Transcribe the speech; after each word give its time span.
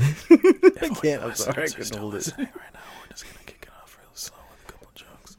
I, 0.82 0.88
can't, 1.00 1.22
I'm 1.22 1.34
sorry, 1.34 1.64
I 1.64 1.68
couldn't 1.68 1.96
hold 1.98 2.14
it. 2.14 2.16
listening. 2.18 2.48
right 2.54 2.72
now. 2.74 2.80
We're 3.02 3.10
just 3.10 3.24
gonna 3.24 3.44
kick 3.46 3.60
it 3.62 3.68
off 3.82 3.96
real 4.00 4.10
slow 4.14 4.38
with 4.50 4.68
a 4.68 4.72
couple 4.72 4.88
jokes. 4.94 5.36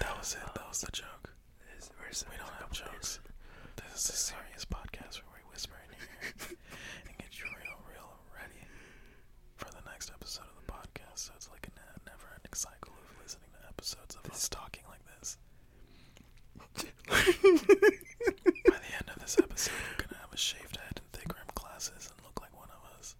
that 0.00 0.18
was 0.18 0.34
it. 0.34 0.54
That 0.54 0.68
was 0.68 0.80
the 0.80 0.92
joke. 0.92 1.34
This- 1.74 1.90
where's- 1.98 2.24
We 2.30 2.36
don't 2.36 2.52
have 2.60 2.70
jokes. 2.72 3.20
This 3.76 4.04
is 4.04 4.10
a 4.10 4.16
serious 4.16 4.64
podcast 4.64 5.22
where 5.24 5.36
we 5.36 5.50
whisper 5.50 5.74
in 5.86 5.96
your 5.96 6.06
ear 6.08 6.56
and 7.08 7.18
get 7.18 7.38
you 7.38 7.46
real, 7.46 7.78
real 7.90 8.10
ready 8.34 8.62
for 9.56 9.70
the 9.70 9.82
next 9.90 10.10
episode 10.10 10.46
of 10.48 10.56
the 10.64 10.72
podcast. 10.72 11.18
So 11.26 11.32
it's 11.36 11.48
like 11.50 11.66
a 11.66 11.70
ne- 11.78 12.02
never-ending 12.12 12.54
cycle 12.54 12.92
of 12.94 13.22
listening 13.22 13.50
to 13.58 13.68
episodes 13.68 14.16
of 14.16 14.30
us 14.30 14.48
talking 14.48 14.82
like 14.88 15.02
this. 15.18 15.36
By 17.08 18.78
the 18.78 18.92
end 18.96 19.08
of 19.14 19.20
this 19.20 19.36
episode, 19.38 19.74
you're 19.88 20.06
gonna 20.06 20.20
have 20.20 20.32
a 20.32 20.36
shaved 20.36 20.76
head 20.76 21.00
and 21.00 21.12
thick 21.12 21.28
rimmed 21.34 21.54
glasses 21.54 22.08
and 22.10 22.24
look 22.24 22.40
like 22.40 22.56
one 22.56 22.68
of 22.70 22.98
us. 22.98 23.14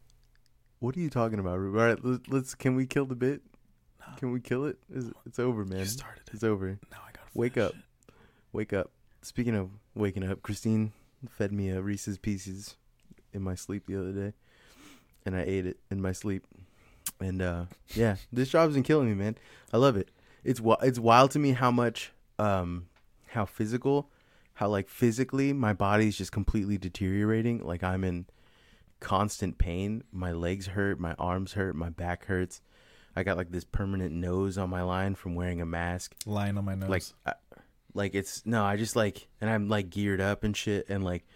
What 0.81 0.97
are 0.97 1.01
you 1.01 1.02
talking 1.13 1.39
about? 1.39 1.59
Rube? 1.59 1.77
All 1.77 1.87
right, 1.87 2.05
let's, 2.05 2.29
let's. 2.29 2.55
Can 2.55 2.75
we 2.75 2.87
kill 2.87 3.05
the 3.07 3.15
bit? 3.15 3.43
No. 4.01 4.15
Can 4.17 4.33
we 4.33 4.41
kill 4.41 4.65
it? 4.67 4.79
It's, 4.93 5.07
it's 5.27 5.39
over, 5.39 5.65
man. 5.65 5.81
You 5.81 5.85
started 5.85 6.23
it. 6.27 6.31
It's 6.35 6.43
over. 6.43 6.79
Now 6.91 6.99
I 7.07 7.13
gotta 7.13 7.29
Wake 7.35 7.57
up. 7.57 7.73
it. 7.73 8.15
Wake 8.53 8.73
up. 8.73 8.91
Speaking 9.23 9.55
of 9.55 9.71
waking 9.95 10.29
up, 10.29 10.43
Christine 10.43 10.93
fed 11.31 11.53
me 11.53 11.71
a 11.71 11.81
Reese's 11.81 12.19
Pieces 12.19 12.77
in 13.33 13.43
my 13.43 13.55
sleep 13.55 13.87
the 13.87 13.97
other 13.99 14.13
day, 14.13 14.33
and 15.25 15.37
I 15.37 15.43
ate 15.43 15.67
it 15.67 15.79
in 15.91 16.03
my 16.03 16.13
sleep. 16.13 16.45
And 17.21 17.41
uh, 17.41 17.65
yeah, 17.95 18.17
this 18.33 18.49
job's 18.49 18.75
been 18.75 18.83
killing 18.83 19.09
me, 19.09 19.15
man. 19.15 19.37
I 19.73 19.77
love 19.77 19.97
it. 19.97 20.11
It's 20.45 20.61
it's 20.83 20.99
wild 20.99 21.31
to 21.33 21.39
me 21.39 21.53
how 21.53 21.71
much, 21.71 22.11
um, 22.39 22.87
how 23.29 23.45
physical, 23.45 24.11
how 24.55 24.69
like 24.69 24.89
physically 24.89 25.53
my 25.53 25.73
body's 25.73 26.17
just 26.19 26.33
completely 26.33 26.79
deteriorating. 26.79 27.65
Like 27.65 27.85
I'm 27.85 28.03
in 28.03 28.27
constant 29.03 29.59
pain. 29.59 30.05
My 30.13 30.33
legs 30.33 30.69
hurt, 30.69 30.99
my 31.01 31.15
arms 31.19 31.53
hurt, 31.55 31.75
my 31.75 31.91
back 31.91 32.27
hurts. 32.27 32.63
I 33.17 33.25
got 33.25 33.37
like 33.37 33.51
this 33.51 33.65
permanent 33.65 34.15
nose 34.15 34.57
on 34.57 34.71
my 34.71 34.83
line 34.83 35.17
from 35.17 35.35
wearing 35.35 35.61
a 35.61 35.67
mask 35.67 36.15
Line 36.25 36.57
on 36.57 36.65
my 36.65 36.75
nose. 36.77 36.89
like 36.89 37.03
I, 37.27 37.35
like 37.95 38.15
it's 38.15 38.47
no 38.47 38.65
i 38.65 38.77
just 38.77 38.97
like 38.97 39.29
and 39.43 39.51
i'm 39.51 39.69
like 39.69 39.91
geared 39.91 40.23
up 40.23 40.45
and 40.45 40.57
shit 40.57 40.89
and 40.89 41.05
like 41.05 41.27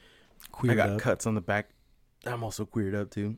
i 0.66 0.74
got 0.74 0.88
up. 0.88 1.00
cuts 1.00 1.26
on 1.26 1.34
the 1.34 1.42
back 1.42 1.68
i'm 2.24 2.42
also 2.42 2.64
queered 2.64 2.94
up 2.94 3.10
too 3.10 3.36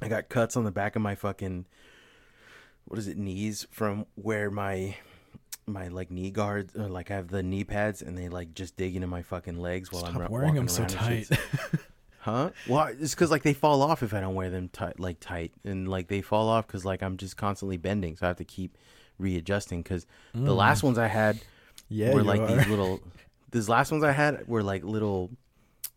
i 0.00 0.08
got 0.08 0.30
cuts 0.30 0.56
on 0.56 0.64
the 0.64 0.70
back 0.70 0.96
of 0.96 1.02
my 1.02 1.14
fucking 1.14 1.66
what 2.86 2.98
is 2.98 3.06
it 3.06 3.18
knees 3.18 3.66
from 3.70 4.06
where 4.14 4.50
my 4.50 4.96
my 5.66 5.88
like 5.88 6.10
knee 6.10 6.30
guards 6.30 6.74
like 6.74 7.10
i 7.10 7.14
have 7.14 7.28
the 7.28 7.42
knee 7.42 7.64
pads 7.64 8.00
and 8.00 8.16
they 8.16 8.30
like 8.30 8.54
just 8.54 8.78
dig 8.78 8.96
into 8.96 9.06
my 9.06 9.20
fucking 9.20 9.60
legs 9.60 9.92
while 9.92 10.06
i'm 10.06 10.30
wearing 10.30 10.54
them 10.54 10.68
so 10.68 10.86
tight. 10.86 11.28
huh 12.22 12.50
well 12.68 12.86
it's 13.00 13.14
because 13.14 13.30
like 13.30 13.42
they 13.42 13.52
fall 13.52 13.82
off 13.82 14.02
if 14.02 14.14
i 14.14 14.20
don't 14.20 14.34
wear 14.34 14.48
them 14.50 14.68
tight 14.68 14.98
like 14.98 15.18
tight 15.20 15.52
and 15.64 15.88
like 15.88 16.06
they 16.08 16.20
fall 16.22 16.48
off 16.48 16.66
because 16.66 16.84
like 16.84 17.02
i'm 17.02 17.16
just 17.16 17.36
constantly 17.36 17.76
bending 17.76 18.16
so 18.16 18.26
i 18.26 18.28
have 18.28 18.36
to 18.36 18.44
keep 18.44 18.76
readjusting 19.18 19.82
because 19.82 20.06
the 20.32 20.54
last 20.54 20.82
ones 20.82 20.98
i 20.98 21.06
had 21.08 21.36
Mm. 21.36 21.42
yeah, 21.98 22.14
were 22.14 22.22
like 22.22 22.40
are. 22.40 22.46
these 22.56 22.66
little 22.68 23.00
these 23.50 23.68
last 23.68 23.90
ones 23.92 24.02
I 24.02 24.12
had 24.12 24.48
were 24.48 24.62
like 24.62 24.82
little 24.82 25.30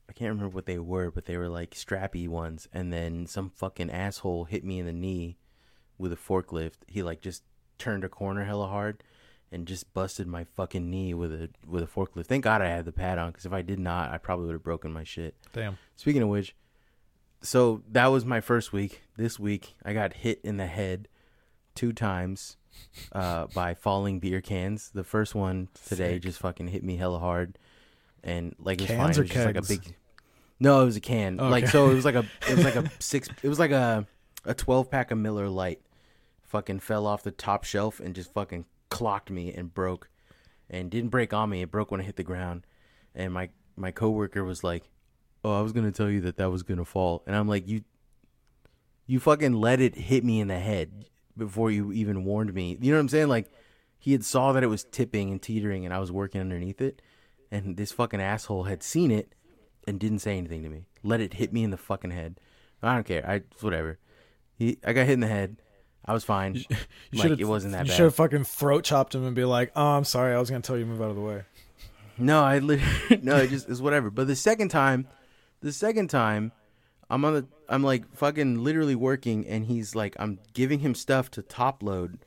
I 0.10 0.14
can't 0.14 0.30
remember 0.30 0.54
what 0.54 0.66
they 0.66 0.78
were, 0.78 1.10
but 1.10 1.26
they 1.26 1.38
were 1.38 1.48
like 1.48 1.72
strappy 1.72 2.28
ones 2.28 2.68
and 2.74 2.92
then 2.92 3.28
some 3.28 3.50
fucking 3.50 3.90
asshole 3.90 4.44
hit 4.46 4.66
me 4.66 4.80
in 4.80 4.86
the 4.86 4.92
knee 4.94 5.38
with 5.98 6.12
a 6.12 6.18
forklift. 6.18 6.80
He 6.88 7.02
like 7.02 7.22
just 7.22 7.44
turned 7.78 8.04
a 8.04 8.10
corner 8.10 8.44
hella 8.44 8.68
hard 8.68 9.04
and 9.56 9.66
just 9.66 9.92
busted 9.94 10.28
my 10.28 10.44
fucking 10.44 10.90
knee 10.90 11.14
with 11.14 11.32
a 11.34 11.50
with 11.66 11.82
a 11.82 11.88
forklift. 11.88 12.26
Thank 12.28 12.44
God 12.44 12.62
I 12.62 12.68
had 12.68 12.86
the 12.86 12.92
pad 12.92 13.18
on 13.18 13.32
cuz 13.32 13.46
if 13.46 13.54
I 13.54 13.62
did 13.62 13.80
not, 13.80 14.12
I 14.12 14.18
probably 14.18 14.48
would 14.48 14.54
have 14.54 14.64
broken 14.64 14.92
my 14.92 15.04
shit. 15.04 15.34
Damn. 15.54 15.78
Speaking 15.96 16.22
of 16.22 16.30
which, 16.30 16.54
so 17.42 17.82
that 17.90 18.08
was 18.08 18.26
my 18.26 18.42
first 18.42 18.74
week. 18.74 19.02
This 19.18 19.40
week, 19.40 19.76
I 19.84 19.94
got 19.94 20.14
hit 20.14 20.42
in 20.44 20.58
the 20.58 20.66
head 20.68 21.08
two 21.74 21.94
times 21.94 22.58
uh, 23.14 23.48
by 23.56 23.74
falling 23.74 24.20
beer 24.20 24.42
cans. 24.42 24.92
The 24.94 25.04
first 25.04 25.34
one 25.34 25.70
today 25.88 26.16
Sick. 26.16 26.24
just 26.24 26.40
fucking 26.40 26.68
hit 26.68 26.84
me 26.84 26.98
hella 26.98 27.20
hard, 27.20 27.58
and 28.24 28.56
like 28.60 28.80
it 28.80 28.84
was 28.84 28.88
Cans 28.90 29.00
fine. 29.00 29.10
or 29.10 29.26
it 29.26 29.28
was 29.28 29.30
just 29.32 29.46
like 29.46 29.56
a 29.56 29.62
big. 29.62 29.96
No, 30.60 30.82
it 30.82 30.86
was 30.86 30.98
a 30.98 31.02
can. 31.02 31.40
Okay. 31.40 31.50
Like 31.50 31.68
so, 31.68 31.90
it 31.90 31.94
was 31.94 32.06
like 32.06 32.16
a 32.16 32.26
it 32.50 32.56
was 32.58 32.66
like 32.66 32.76
a 32.76 32.92
six. 33.00 33.30
It 33.42 33.48
was 33.48 33.60
like 33.60 33.72
a 33.72 34.06
a 34.44 34.54
twelve 34.54 34.92
pack 34.92 35.12
of 35.12 35.18
Miller 35.18 35.48
Lite. 35.48 35.82
Fucking 36.44 36.80
fell 36.80 37.06
off 37.08 37.24
the 37.24 37.32
top 37.32 37.64
shelf 37.64 38.00
and 38.00 38.14
just 38.16 38.34
fucking 38.34 38.66
clocked 38.90 39.30
me 39.30 39.54
and 39.54 39.74
broke, 39.74 40.10
and 40.70 40.90
didn't 40.90 41.10
break 41.10 41.34
on 41.34 41.50
me. 41.50 41.62
It 41.62 41.72
broke 41.72 41.92
when 41.92 42.02
I 42.02 42.04
hit 42.04 42.16
the 42.16 42.24
ground, 42.24 42.66
and 43.14 43.34
my 43.34 43.50
my 43.76 43.92
coworker 43.92 44.44
was 44.44 44.64
like, 44.64 44.90
"Oh, 45.44 45.58
I 45.58 45.62
was 45.62 45.72
gonna 45.72 45.92
tell 45.92 46.10
you 46.10 46.22
that 46.22 46.38
that 46.38 46.52
was 46.52 46.64
gonna 46.64 46.86
fall," 46.86 47.24
and 47.28 47.36
I'm 47.36 47.48
like, 47.48 47.68
"You, 47.68 47.84
you 49.06 49.20
fucking 49.20 49.54
let 49.54 49.80
it 49.82 49.96
hit 49.96 50.24
me 50.24 50.40
in 50.40 50.48
the 50.48 50.60
head 50.60 51.06
before 51.38 51.72
you 51.72 51.92
even 51.92 52.24
warned 52.26 52.54
me." 52.54 52.78
You 52.80 52.92
know 52.92 52.98
what 52.98 53.02
I'm 53.02 53.10
saying? 53.10 53.28
Like, 53.28 53.52
he 53.98 54.12
had 54.12 54.24
saw 54.24 54.52
that 54.54 54.64
it 54.64 54.68
was 54.68 54.84
tipping 54.84 55.32
and 55.32 55.42
teetering, 55.42 55.86
and 55.86 55.94
I 55.94 56.00
was 56.00 56.12
working 56.12 56.42
underneath 56.42 56.82
it, 56.82 57.02
and 57.52 57.78
this 57.78 57.92
fucking 57.92 58.22
asshole 58.22 58.64
had 58.64 58.84
seen 58.84 59.12
it 59.12 59.34
and 59.88 60.00
didn't 60.00 60.20
say 60.20 60.38
anything 60.38 60.64
to 60.64 60.70
me. 60.70 60.86
Let 61.04 61.22
it 61.22 61.36
hit 61.36 61.54
me 61.54 61.64
in 61.64 61.72
the 61.72 61.78
fucking 61.78 62.12
head. 62.12 62.40
I 62.82 62.96
don't 62.96 63.06
care. 63.06 63.28
I 63.28 63.42
whatever. 63.62 64.00
He, 64.58 64.78
I 64.86 64.94
got 64.94 65.06
hit 65.06 65.14
in 65.14 65.20
the 65.22 65.28
head. 65.28 65.58
I 66.08 66.14
was 66.14 66.24
fine. 66.24 66.56
You 66.56 66.66
like 67.14 67.40
it 67.40 67.46
wasn't 67.46 67.74
that 67.74 67.86
You 67.86 67.90
bad. 67.90 67.96
should 67.96 68.04
have 68.04 68.16
fucking 68.16 68.44
throat 68.44 68.84
chopped 68.84 69.16
him 69.16 69.26
and 69.26 69.36
be 69.36 69.46
like, 69.46 69.72
"Oh, 69.76 69.84
I'm 69.98 70.04
sorry. 70.04 70.36
I 70.36 70.40
was 70.40 70.50
gonna 70.50 70.62
tell 70.62 70.78
you 70.78 70.84
to 70.84 70.90
move 70.90 71.02
out 71.02 71.10
of 71.10 71.16
the 71.16 71.22
way." 71.22 71.44
No, 72.18 72.44
I 72.44 72.60
literally 72.60 73.20
no, 73.24 73.38
it 73.38 73.50
just 73.50 73.68
it's 73.70 73.82
whatever. 73.82 74.10
But 74.10 74.28
the 74.28 74.36
second 74.36 74.70
time, 74.70 75.08
the 75.62 75.72
second 75.72 76.10
time, 76.10 76.52
I'm 77.10 77.26
on 77.26 77.34
the 77.34 77.48
I'm 77.68 77.84
like 77.84 78.14
fucking 78.16 78.64
literally 78.64 78.96
working, 78.96 79.48
and 79.48 79.66
he's 79.66 79.96
like 79.96 80.16
I'm 80.20 80.40
giving 80.54 80.80
him 80.80 80.94
stuff 80.96 81.32
to 81.32 81.42
top 81.42 81.82
load, 81.82 82.20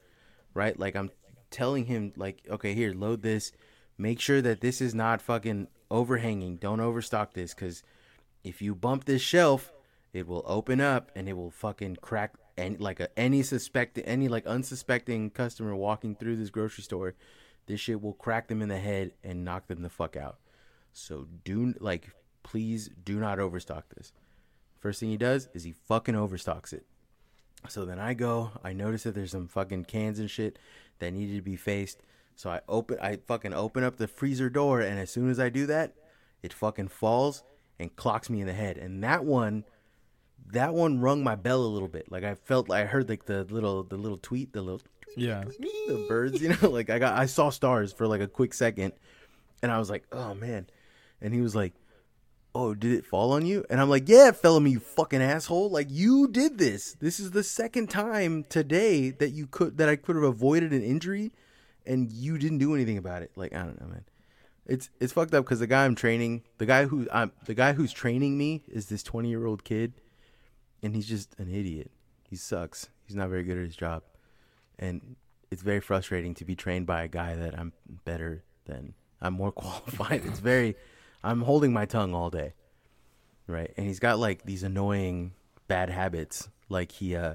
right? 0.55 0.79
Like 0.79 0.97
I'm 0.97 1.11
telling 1.51 1.87
him 1.87 2.13
like, 2.17 2.43
okay, 2.51 2.75
here, 2.75 2.93
load 2.93 3.23
this. 3.23 3.53
Make 3.97 4.21
sure 4.21 4.41
that 4.43 4.61
this 4.61 4.81
is 4.81 4.95
not 4.95 5.23
fucking 5.23 5.69
overhanging. 5.91 6.57
Don't 6.57 6.81
overstock 6.81 7.33
this, 7.35 7.55
because 7.55 7.83
if 8.45 8.61
you 8.63 8.75
bump 8.75 9.05
this 9.07 9.23
shelf, 9.23 9.73
it 10.13 10.27
will 10.27 10.45
open 10.47 10.81
up 10.81 11.11
and 11.17 11.29
it 11.29 11.33
will 11.35 11.51
fucking 11.51 11.97
crack. 12.03 12.35
And 12.59 12.81
like 12.81 12.99
a 12.99 13.09
any 13.19 13.43
suspect 13.45 14.01
any 14.05 14.29
like 14.29 14.45
unsuspecting 14.47 15.31
customer 15.31 15.77
walking 15.77 16.17
through 16.17 16.37
this 16.37 16.51
grocery 16.51 16.83
store, 16.83 17.15
this 17.67 17.81
shit 17.81 18.03
will 18.03 18.15
crack 18.15 18.49
them 18.49 18.61
in 18.61 18.69
the 18.69 18.79
head 18.79 19.13
and 19.23 19.45
knock 19.45 19.69
them 19.69 19.83
the 19.83 19.89
fuck 19.89 20.17
out. 20.17 20.39
So 20.93 21.29
do 21.45 21.75
like 21.79 22.11
please 22.43 22.91
do 23.05 23.21
not 23.21 23.39
overstock 23.39 23.89
this. 23.95 24.13
First 24.81 25.01
thing 25.01 25.11
he 25.11 25.17
does 25.17 25.49
is 25.55 25.63
he 25.63 25.73
fucking 25.73 26.17
overstocks 26.17 26.73
it. 26.73 26.85
So 27.69 27.85
then 27.85 27.99
I 27.99 28.15
go, 28.15 28.53
I 28.65 28.73
notice 28.73 29.05
that 29.05 29.15
there's 29.15 29.33
some 29.33 29.49
fucking 29.49 29.85
cans 29.85 30.19
and 30.19 30.31
shit 30.31 30.59
that 30.99 31.13
needed 31.13 31.37
to 31.37 31.43
be 31.43 31.57
faced. 31.57 32.03
So 32.35 32.51
I 32.51 32.61
open 32.69 32.99
I 33.01 33.19
fucking 33.27 33.55
open 33.55 33.85
up 33.85 33.97
the 33.97 34.09
freezer 34.09 34.51
door 34.51 34.81
and 34.81 34.99
as 34.99 35.11
soon 35.11 35.31
as 35.31 35.39
I 35.39 35.49
do 35.49 35.67
that, 35.67 35.95
it 36.43 36.53
fucking 36.53 36.89
falls 36.89 37.45
and 37.79 37.95
clocks 37.95 38.29
me 38.29 38.41
in 38.41 38.49
the 38.49 38.53
head. 38.53 38.79
And 38.79 39.05
that 39.05 39.25
one 39.25 39.65
that 40.53 40.75
one 40.75 41.01
rung 41.01 41.23
my 41.23 41.35
bell 41.35 41.63
a 41.63 41.69
little 41.69 41.89
bit. 41.89 42.11
Like 42.11 42.25
I 42.25 42.35
felt 42.35 42.71
I 42.71 42.85
heard 42.85 43.09
like 43.09 43.27
the 43.27 43.45
little 43.45 43.83
the 43.83 43.97
little 43.97 44.19
tweet, 44.19 44.53
the 44.53 44.63
little 44.63 44.81
Yeah. 45.17 45.45
the 45.89 46.07
birds, 46.09 46.41
you 46.41 46.51
know, 46.51 46.69
like 46.71 46.91
I 46.91 46.99
got 46.99 47.19
I 47.19 47.27
saw 47.27 47.51
stars 47.51 47.93
for 47.93 48.07
like 48.07 48.21
a 48.21 48.29
quick 48.29 48.55
second 48.55 48.93
and 49.63 49.71
I 49.73 49.79
was 49.79 49.91
like, 49.91 50.05
"Oh 50.13 50.35
man." 50.35 50.69
And 51.21 51.35
he 51.35 51.41
was 51.41 51.55
like, 51.57 51.75
"Oh, 52.55 52.75
did 52.75 52.93
it 52.93 53.05
fall 53.05 53.33
on 53.33 53.45
you?" 53.45 53.65
And 53.69 53.81
I'm 53.81 53.91
like, 53.91 54.09
"Yeah, 54.09 54.29
it 54.29 54.37
fell 54.37 54.57
on 54.57 54.63
me, 54.65 54.71
you 54.71 54.81
fucking 54.81 55.21
asshole. 55.21 55.69
Like 55.71 55.89
you 55.91 56.29
did 56.29 56.59
this. 56.59 56.95
This 57.01 57.19
is 57.21 57.33
the 57.33 57.43
second 57.43 57.91
time 57.91 58.45
today 58.49 59.11
that 59.11 59.31
you 59.31 59.47
could 59.49 59.77
that 59.79 59.89
I 59.89 59.97
could 59.97 60.15
have 60.17 60.25
avoided 60.25 60.73
an 60.73 60.83
injury 60.83 61.33
and 61.85 62.11
you 62.13 62.39
didn't 62.39 62.59
do 62.59 62.75
anything 62.75 62.97
about 62.99 63.23
it." 63.23 63.33
Like, 63.37 63.53
I 63.53 63.65
don't 63.65 63.81
know, 63.81 63.89
man. 63.89 64.05
It's 64.67 64.91
it's 65.01 65.13
fucked 65.13 65.35
up 65.35 65.45
cuz 65.45 65.59
the 65.59 65.67
guy 65.67 65.85
I'm 65.85 65.95
training, 65.97 66.43
the 66.59 66.67
guy 66.67 66.85
who 66.87 67.07
I'm 67.13 67.33
the 67.47 67.55
guy 67.55 67.73
who's 67.73 67.93
training 67.93 68.39
me 68.39 68.63
is 68.69 68.87
this 68.87 69.03
20-year-old 69.03 69.65
kid 69.65 69.95
and 70.83 70.95
he's 70.95 71.09
just 71.09 71.35
an 71.39 71.53
idiot. 71.53 71.91
He 72.29 72.37
sucks. 72.37 72.89
He's 73.07 73.17
not 73.17 73.29
very 73.29 73.43
good 73.43 73.57
at 73.59 73.65
his 73.65 73.77
job, 73.77 74.03
and 74.79 75.17
it's 75.51 75.63
very 75.63 75.81
frustrating 75.81 76.35
to 76.35 76.45
be 76.45 76.55
trained 76.55 76.87
by 76.87 77.03
a 77.03 77.09
guy 77.09 77.35
that 77.35 77.59
I'm 77.59 77.73
better 78.05 78.45
than. 78.67 78.95
I'm 79.21 79.35
more 79.35 79.53
qualified. 79.53 80.23
it's 80.25 80.41
very. 80.41 80.77
I'm 81.25 81.43
holding 81.43 81.73
my 81.73 81.87
tongue 81.87 82.15
all 82.15 82.31
day, 82.31 82.53
right? 83.47 83.73
And 83.77 83.87
he's 83.87 83.99
got 83.99 84.19
like 84.19 84.45
these 84.45 84.63
annoying 84.63 85.33
bad 85.67 85.91
habits. 85.91 86.49
Like 86.69 86.93
he 86.93 87.17
uh 87.17 87.35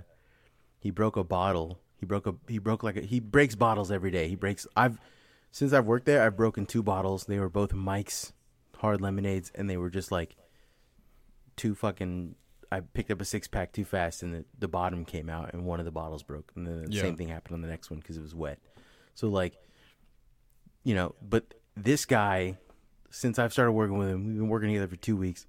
he 0.80 0.92
broke 0.92 1.18
a 1.18 1.24
bottle. 1.24 1.80
He 1.98 2.06
broke 2.06 2.28
a 2.28 2.36
he 2.48 2.60
broke 2.60 2.84
like 2.84 2.98
a, 2.98 3.02
he 3.02 3.20
breaks 3.20 3.56
bottles 3.56 3.92
every 3.92 4.12
day. 4.12 4.28
He 4.28 4.36
breaks. 4.36 4.68
I've 4.76 5.00
since 5.52 5.72
I've 5.72 5.86
worked 5.86 6.06
there, 6.06 6.24
I've 6.24 6.36
broken 6.36 6.66
two 6.66 6.84
bottles. 6.84 7.26
They 7.26 7.40
were 7.40 7.50
both 7.50 7.74
Mike's 7.74 8.34
hard 8.78 9.02
lemonades, 9.02 9.52
and 9.54 9.70
they 9.70 9.78
were 9.78 9.90
just 9.90 10.12
like 10.12 10.36
two 11.56 11.76
fucking. 11.76 12.36
I 12.74 12.82
picked 12.82 13.12
up 13.12 13.22
a 13.22 13.26
six 13.26 13.48
pack 13.48 13.72
too 13.72 13.86
fast, 13.86 14.24
and 14.24 14.34
the, 14.34 14.46
the 14.58 14.68
bottom 14.68 15.06
came 15.06 15.30
out, 15.30 15.54
and 15.54 15.66
one 15.66 15.80
of 15.80 15.86
the 15.86 15.92
bottles 15.92 16.24
broke. 16.24 16.52
And 16.56 16.66
then 16.68 16.86
the 16.86 16.92
Yeah. 16.92 17.02
same 17.04 17.16
thing 17.16 17.28
happened 17.28 17.54
on 17.56 17.62
the 17.62 17.68
next 17.68 17.90
one 17.92 18.00
because 18.00 18.18
it 18.18 18.22
was 18.22 18.34
wet. 18.34 18.60
So 19.14 19.28
like, 19.30 19.54
you 20.84 20.96
know, 20.96 21.16
but 21.22 21.54
this 21.78 22.06
guy, 22.06 22.58
since 23.12 23.38
I've 23.40 23.54
started 23.54 23.72
working 23.74 23.98
with 23.98 24.10
him, 24.10 24.26
we've 24.26 24.38
been 24.38 24.50
working 24.50 24.70
together 24.70 24.88
for 24.88 24.96
two 24.96 25.16
weeks. 25.16 25.46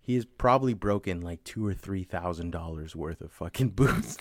He 0.00 0.14
has 0.14 0.24
probably 0.24 0.74
broken 0.74 1.20
like 1.20 1.42
two 1.44 1.66
or 1.66 1.74
three 1.74 2.04
thousand 2.04 2.50
dollars 2.50 2.94
worth 2.96 3.20
of 3.20 3.32
fucking 3.32 3.70
boots, 3.76 4.16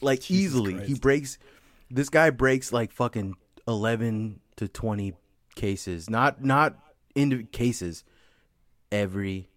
like 0.00 0.20
Jesus 0.20 0.54
easily. 0.54 0.86
He 0.86 0.94
breaks. 0.94 1.38
This 1.90 2.08
guy 2.08 2.30
breaks 2.30 2.72
like 2.72 2.90
fucking 2.92 3.34
eleven 3.68 4.40
to 4.56 4.68
twenty 4.68 5.14
cases, 5.54 6.10
not 6.10 6.42
not 6.44 6.76
into 7.14 7.44
cases, 7.44 8.04
every 8.92 9.48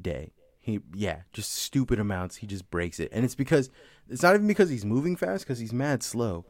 day. 0.00 0.32
He 0.66 0.80
yeah, 0.96 1.20
just 1.32 1.54
stupid 1.54 2.00
amounts. 2.00 2.34
He 2.34 2.46
just 2.48 2.68
breaks 2.72 2.98
it, 2.98 3.10
and 3.12 3.24
it's 3.24 3.36
because 3.36 3.70
it's 4.08 4.24
not 4.24 4.34
even 4.34 4.48
because 4.48 4.68
he's 4.68 4.84
moving 4.84 5.14
fast, 5.14 5.44
because 5.44 5.60
he's 5.60 5.72
mad 5.72 6.02
slow. 6.02 6.44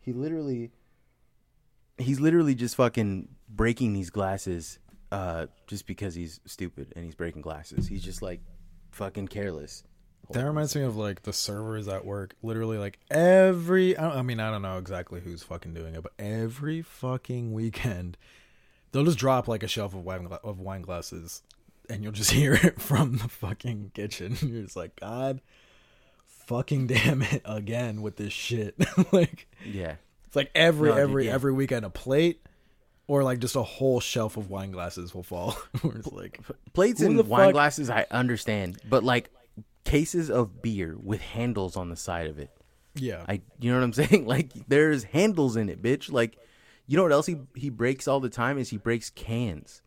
He 0.00 0.12
literally, 0.12 0.72
he's 1.96 2.18
literally 2.18 2.56
just 2.56 2.74
fucking 2.74 3.28
breaking 3.48 3.92
these 3.92 4.10
glasses, 4.10 4.80
uh, 5.12 5.46
just 5.68 5.86
because 5.86 6.16
he's 6.16 6.40
stupid 6.44 6.92
and 6.96 7.04
he's 7.04 7.14
breaking 7.14 7.42
glasses. 7.42 7.86
He's 7.86 8.02
just 8.02 8.20
like 8.20 8.40
fucking 8.90 9.28
careless. 9.28 9.84
That 10.32 10.44
reminds 10.44 10.74
me 10.74 10.82
of 10.82 10.96
like 10.96 11.22
the 11.22 11.32
servers 11.32 11.86
at 11.86 12.04
work. 12.04 12.34
Literally, 12.42 12.78
like 12.78 12.98
every. 13.12 13.96
I, 13.96 14.22
mean, 14.22 14.40
I 14.40 14.50
don't 14.50 14.62
know 14.62 14.78
exactly 14.78 15.20
who's 15.20 15.44
fucking 15.44 15.72
doing 15.72 15.94
it, 15.94 16.02
but 16.02 16.14
every 16.18 16.82
fucking 16.82 17.52
weekend, 17.52 18.18
they'll 18.90 19.04
just 19.04 19.18
drop 19.18 19.46
like 19.46 19.62
a 19.62 19.68
shelf 19.68 19.94
of 19.94 20.02
wine 20.02 20.26
of 20.42 20.58
wine 20.58 20.82
glasses, 20.82 21.44
and 21.90 22.02
you'll 22.02 22.12
just 22.12 22.30
hear 22.40 22.54
it 22.54 22.80
from 22.80 23.18
the 23.18 23.28
fucking 23.28 23.92
kitchen. 23.94 24.36
You're 24.42 24.62
just 24.62 24.76
like, 24.76 24.96
God, 24.96 25.40
fucking 26.26 26.86
damn 26.86 27.22
it 27.22 27.42
again 27.44 28.02
with 28.02 28.16
this 28.16 28.32
shit. 28.32 28.74
like 29.12 29.46
Yeah, 29.64 29.96
it's 30.26 30.36
like 30.36 30.50
every 30.54 30.88
No, 30.90 30.94
dude, 30.94 31.02
every 31.02 31.26
yeah. 31.26 31.32
every 31.34 31.52
weekend 31.52 31.84
a 31.84 31.90
plate. 31.90 32.42
Or 33.08 33.22
like 33.22 33.38
just 33.38 33.54
a 33.54 33.62
whole 33.62 34.00
shelf 34.00 34.36
of 34.36 34.50
wine 34.50 34.72
glasses 34.72 35.14
will 35.14 35.22
fall. 35.22 35.56
It's 35.84 36.10
like, 36.10 36.40
plates 36.72 37.00
and 37.00 37.16
the 37.16 37.22
wine 37.22 37.46
fuck- 37.46 37.52
glasses 37.52 37.88
I 37.88 38.04
understand, 38.10 38.78
but 38.88 39.04
like 39.04 39.30
cases 39.84 40.28
of 40.28 40.60
beer 40.60 40.96
with 41.00 41.20
handles 41.20 41.76
on 41.76 41.88
the 41.88 41.94
side 41.94 42.26
of 42.26 42.40
it. 42.40 42.50
yeah, 42.96 43.24
I 43.28 43.42
you 43.60 43.70
know 43.70 43.78
what 43.78 43.84
I'm 43.84 43.92
saying? 43.92 44.26
Like 44.26 44.50
there's 44.66 45.04
handles 45.04 45.56
in 45.56 45.68
it, 45.68 45.80
bitch. 45.80 46.10
Like 46.10 46.36
you 46.88 46.96
know 46.96 47.04
what 47.04 47.12
else 47.12 47.26
he 47.26 47.36
he 47.54 47.70
breaks 47.70 48.08
all 48.08 48.18
the 48.18 48.28
time 48.28 48.58
is 48.58 48.70
he 48.70 48.76
breaks 48.76 49.08
cans. 49.10 49.82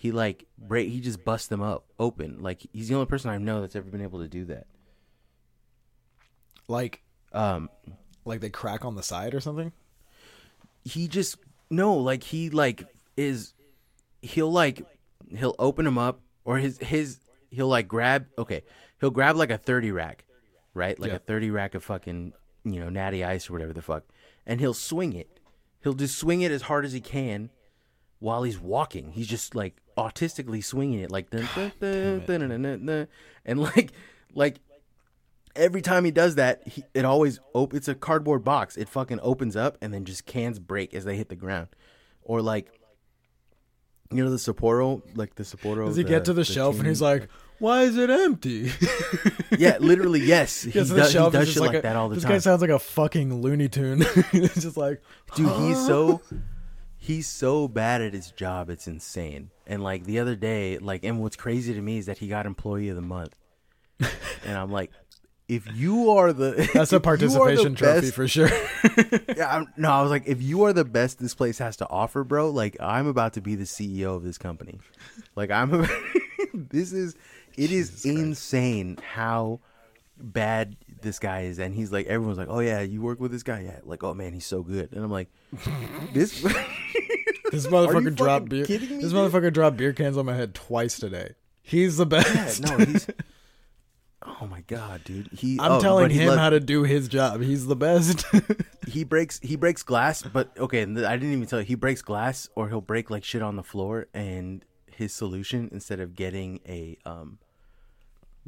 He 0.00 0.12
like 0.12 0.46
break 0.56 0.88
he 0.88 0.98
just 1.00 1.26
busts 1.26 1.48
them 1.48 1.60
up 1.60 1.84
open. 1.98 2.38
Like 2.40 2.66
he's 2.72 2.88
the 2.88 2.94
only 2.94 3.04
person 3.06 3.30
I 3.30 3.36
know 3.36 3.60
that's 3.60 3.76
ever 3.76 3.90
been 3.90 4.00
able 4.00 4.20
to 4.20 4.28
do 4.28 4.46
that. 4.46 4.66
like 6.68 7.02
Um 7.34 7.68
like 8.24 8.40
they 8.40 8.48
crack 8.48 8.84
on 8.86 8.94
the 8.96 9.02
side 9.02 9.34
or 9.34 9.40
something. 9.40 9.72
he 10.84 11.06
just 11.06 11.36
no, 11.68 11.94
like 11.96 12.22
he 12.22 12.48
like 12.48 12.84
is 13.18 13.52
he'll 14.22 14.50
like 14.50 14.86
he'll 15.36 15.54
open 15.58 15.84
them 15.84 15.98
up 15.98 16.20
or 16.46 16.56
his 16.56 16.78
his 16.78 17.18
he'll 17.50 17.68
like 17.68 17.86
grab 17.86 18.24
okay, 18.38 18.62
he'll 19.00 19.10
grab 19.10 19.36
like 19.36 19.50
a 19.50 19.58
30 19.58 19.92
rack, 19.92 20.24
right? 20.72 20.98
Like 20.98 21.10
Yeah. 21.10 21.16
a 21.16 21.20
30 21.20 21.50
rack 21.50 21.74
of 21.74 21.84
fucking, 21.84 22.32
you 22.64 22.80
know, 22.80 22.88
natty 22.88 23.22
ice 23.22 23.50
or 23.50 23.52
whatever 23.52 23.74
the 23.74 23.82
fuck. 23.82 24.04
And 24.46 24.60
he'll 24.60 24.72
swing 24.72 25.12
it. 25.12 25.40
He'll 25.82 25.92
just 25.92 26.16
swing 26.18 26.40
it 26.40 26.50
as 26.50 26.62
hard 26.62 26.86
as 26.86 26.92
he 26.92 27.00
can 27.02 27.50
while 28.18 28.42
he's 28.42 28.58
walking. 28.58 29.12
He's 29.12 29.26
just 29.26 29.54
like 29.54 29.76
autistically 29.96 30.62
swinging 30.64 31.00
it 31.00 31.10
like 31.10 31.30
dun, 31.30 31.48
dun, 31.54 31.72
dun, 31.80 32.24
dun, 32.26 32.48
dun, 32.48 32.62
dun, 32.62 32.86
dun. 32.86 33.08
and 33.44 33.60
like 33.60 33.92
like 34.34 34.60
every 35.56 35.82
time 35.82 36.04
he 36.04 36.10
does 36.10 36.36
that, 36.36 36.66
he, 36.66 36.84
it 36.94 37.04
always 37.04 37.40
op- 37.54 37.74
it's 37.74 37.88
a 37.88 37.94
cardboard 37.94 38.44
box. 38.44 38.76
It 38.76 38.88
fucking 38.88 39.20
opens 39.22 39.56
up 39.56 39.78
and 39.80 39.92
then 39.92 40.04
just 40.04 40.26
cans 40.26 40.58
break 40.58 40.94
as 40.94 41.04
they 41.04 41.16
hit 41.16 41.28
the 41.28 41.36
ground. 41.36 41.68
Or 42.22 42.40
like 42.42 42.80
you 44.12 44.24
know 44.24 44.30
the 44.30 44.36
Sapporo, 44.36 45.02
like 45.14 45.34
the 45.36 45.44
Sapporo. 45.44 45.86
Does 45.86 45.96
he 45.96 46.04
get 46.04 46.24
to 46.26 46.32
the, 46.32 46.44
shelf 46.44 46.78
and 46.78 46.86
he's 46.86 47.00
like, 47.00 47.28
"Why 47.58 47.82
is 47.82 47.96
it 47.96 48.10
empty?" 48.10 48.72
yeah, 49.58 49.78
literally, 49.78 50.20
yes. 50.20 50.62
He, 50.62 50.72
Gets 50.72 50.90
to 50.90 50.96
does, 50.96 51.08
he 51.08 51.12
shelf, 51.12 51.32
does 51.32 51.46
shit 51.48 51.54
just 51.54 51.66
like, 51.66 51.76
a- 51.76 51.82
that 51.82 51.96
all 51.96 52.08
the 52.08 52.16
this 52.16 52.24
time. 52.24 52.32
This 52.32 52.44
guy 52.44 52.50
sounds 52.50 52.60
like 52.60 52.70
a 52.70 52.78
fucking 52.78 53.40
Looney 53.40 53.68
Tune. 53.68 54.02
It's 54.32 54.62
just 54.62 54.76
like, 54.76 55.00
Dude, 55.36 55.50
he's 55.60 55.86
so 55.86 56.20
he's 57.00 57.26
so 57.26 57.66
bad 57.66 58.02
at 58.02 58.12
his 58.12 58.30
job. 58.30 58.70
It's 58.70 58.86
insane. 58.86 59.50
And 59.66 59.82
like 59.82 60.04
the 60.04 60.20
other 60.20 60.36
day, 60.36 60.78
like, 60.78 61.02
and 61.02 61.20
what's 61.20 61.34
crazy 61.34 61.74
to 61.74 61.80
me 61.80 61.98
is 61.98 62.06
that 62.06 62.18
he 62.18 62.28
got 62.28 62.46
Employee 62.46 62.90
of 62.90 62.96
the 62.96 63.02
Month, 63.02 63.34
and 63.98 64.56
I'm 64.56 64.70
like, 64.70 64.92
if 65.48 65.66
you 65.74 66.10
are 66.10 66.32
the 66.32 66.70
that's 66.74 66.92
a 66.92 67.00
participation 67.00 67.74
trophy 67.74 68.00
best- 68.02 68.14
for 68.14 68.28
sure. 68.28 68.50
Yeah, 69.36 69.56
I'm, 69.56 69.66
no, 69.76 69.90
I 69.90 70.02
was 70.02 70.10
like, 70.10 70.24
if 70.26 70.42
you 70.42 70.64
are 70.64 70.72
the 70.72 70.84
best 70.84 71.18
this 71.18 71.34
place 71.34 71.58
has 71.58 71.76
to 71.78 71.88
offer, 71.88 72.24
bro, 72.24 72.50
like 72.50 72.76
I'm 72.80 73.06
about 73.06 73.32
to 73.34 73.40
be 73.40 73.54
the 73.54 73.64
CEO 73.64 74.14
of 74.16 74.22
this 74.22 74.36
company. 74.38 74.78
Like 75.34 75.50
I'm, 75.50 75.88
this 76.54 76.92
is 76.92 77.14
it 77.56 77.72
is 77.72 78.04
insane 78.04 78.98
how 79.14 79.60
bad 80.20 80.76
this 81.02 81.18
guy 81.18 81.42
is, 81.42 81.58
and 81.58 81.74
he's 81.74 81.90
like, 81.92 82.06
everyone's 82.06 82.38
like, 82.38 82.48
oh 82.50 82.60
yeah, 82.60 82.80
you 82.80 83.00
work 83.02 83.20
with 83.20 83.32
this 83.32 83.42
guy, 83.42 83.60
yeah, 83.60 83.80
like 83.84 84.02
oh 84.04 84.14
man, 84.14 84.32
he's 84.32 84.46
so 84.46 84.62
good, 84.62 84.92
and 84.92 85.02
I'm 85.04 85.10
like, 85.10 85.28
this. 86.12 86.44
This 87.50 87.66
motherfucker 87.66 88.14
dropped 88.14 88.48
beer. 88.48 88.60
me, 88.68 88.76
This 88.76 88.88
dude? 88.88 89.12
motherfucker 89.12 89.52
dropped 89.52 89.76
beer 89.76 89.92
cans 89.92 90.16
on 90.16 90.24
my 90.26 90.34
head 90.36 90.54
twice 90.54 90.98
today. 91.00 91.34
He's 91.62 91.96
the 91.96 92.06
Yeah, 92.06 92.22
best. 92.22 92.62
no, 92.62 92.76
he's. 92.84 93.08
Oh 94.40 94.46
my 94.46 94.60
god, 94.68 95.02
dude! 95.04 95.28
He. 95.32 95.58
I'm 95.58 95.72
oh, 95.72 95.80
telling 95.80 96.10
him 96.10 96.28
loves- 96.28 96.38
how 96.38 96.50
to 96.50 96.60
do 96.60 96.84
his 96.84 97.08
job. 97.08 97.40
He's 97.40 97.66
the 97.66 97.74
best. 97.74 98.24
he 98.86 99.02
breaks 99.04 99.38
he 99.42 99.56
breaks 99.56 99.82
glass 99.82 100.22
but 100.22 100.50
okay 100.58 100.82
i 100.82 100.86
didn't 100.86 101.32
even 101.32 101.46
tell 101.46 101.60
you 101.60 101.64
he 101.66 101.76
breaks 101.76 102.02
glass 102.02 102.48
or 102.56 102.68
he'll 102.68 102.80
break 102.80 103.08
like 103.08 103.22
shit 103.22 103.40
on 103.40 103.54
the 103.54 103.62
floor 103.62 104.08
and 104.12 104.64
his 104.90 105.12
solution 105.12 105.68
instead 105.70 106.00
of 106.00 106.16
getting 106.16 106.58
a 106.68 106.98
um 107.06 107.38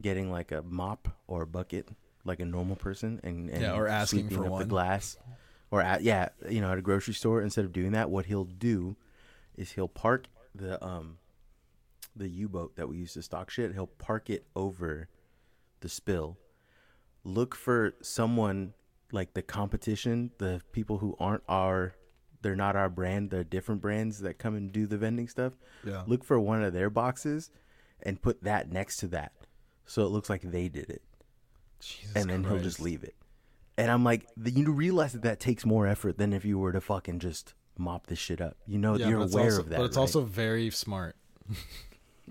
getting 0.01 0.31
like 0.31 0.53
a 0.53 0.63
mop 0.63 1.09
or 1.27 1.43
a 1.43 1.47
bucket 1.47 1.89
like 2.25 2.41
a 2.41 2.45
normal 2.45 2.77
person 2.77 3.21
and, 3.25 3.51
and 3.51 3.63
Yeah, 3.63 3.75
or 3.75 3.89
asking 3.89 4.29
for 4.31 4.45
up 4.47 4.51
one. 4.51 4.63
the 4.63 4.69
glass 4.69 5.17
or 5.71 5.83
at 5.83 6.03
yeah 6.03 6.29
you 6.49 6.61
know 6.61 6.71
at 6.73 6.79
a 6.79 6.83
grocery 6.83 7.15
store 7.15 7.43
instead 7.43 7.65
of 7.65 7.73
doing 7.73 7.93
that 7.93 8.11
what 8.11 8.27
he'll 8.27 8.45
do 8.45 8.97
is 9.57 9.73
he'll 9.73 9.89
park 9.89 10.27
the 10.55 10.83
um 10.85 11.19
the 12.15 12.29
u-boat 12.29 12.77
that 12.77 12.89
we 12.89 12.97
use 12.99 13.15
to 13.15 13.23
stock 13.23 13.51
shit 13.51 13.73
he'll 13.73 13.87
park 13.87 14.31
it 14.31 14.47
over 14.55 15.09
the 15.81 15.89
spill 15.89 16.39
look 17.25 17.55
for 17.55 17.95
someone 18.03 18.75
like 19.13 19.35
the 19.35 19.43
competition, 19.43 20.31
the 20.39 20.61
people 20.73 20.99
who 20.99 21.15
aren't 21.21 21.43
our, 21.47 21.95
they're 22.41 22.57
not 22.57 22.75
our 22.77 22.89
brand, 22.89 23.31
they're 23.31 23.45
different 23.45 23.81
brands 23.83 24.21
that 24.21 24.39
come 24.39 24.55
and 24.57 24.73
do 24.73 24.87
the 24.87 24.97
vending 24.97 25.29
stuff. 25.29 25.53
yeah. 25.87 26.03
Look 26.07 26.25
for 26.25 26.41
one 26.41 26.65
of 26.65 26.73
their 26.73 26.89
boxes 26.89 27.51
and 28.03 28.21
put 28.23 28.43
that 28.43 28.73
next 28.73 28.97
to 28.99 29.09
that, 29.09 29.33
so 29.87 30.03
it 30.05 30.09
looks 30.11 30.29
like 30.31 30.43
they 30.43 30.69
did 30.69 30.91
it, 30.91 31.03
Jesus 31.81 32.13
and 32.15 32.31
then 32.31 32.45
he'll 32.45 32.59
just 32.59 32.81
leave 32.81 33.03
it. 33.05 33.15
And 33.79 33.91
I'm 33.91 34.05
like, 34.05 34.27
the, 34.37 34.51
you 34.51 34.71
realize 34.73 35.13
that 35.15 35.23
that 35.23 35.41
takes 35.41 35.65
more 35.65 35.87
effort 35.87 36.19
than 36.19 36.33
if 36.33 36.45
you 36.45 36.59
were 36.59 36.73
to 36.73 36.81
fucking 36.81 37.19
just 37.21 37.55
mop 37.79 38.07
this 38.07 38.19
shit 38.19 38.41
up. 38.41 38.57
You 38.67 38.79
know, 38.79 38.97
Yeah, 38.97 39.09
you're 39.09 39.23
aware 39.23 39.45
also, 39.47 39.61
of 39.61 39.69
that. 39.71 39.79
But 39.79 39.85
it's 39.87 39.97
right? 39.97 40.03
also 40.03 40.21
very 40.23 40.69
smart. 40.71 41.17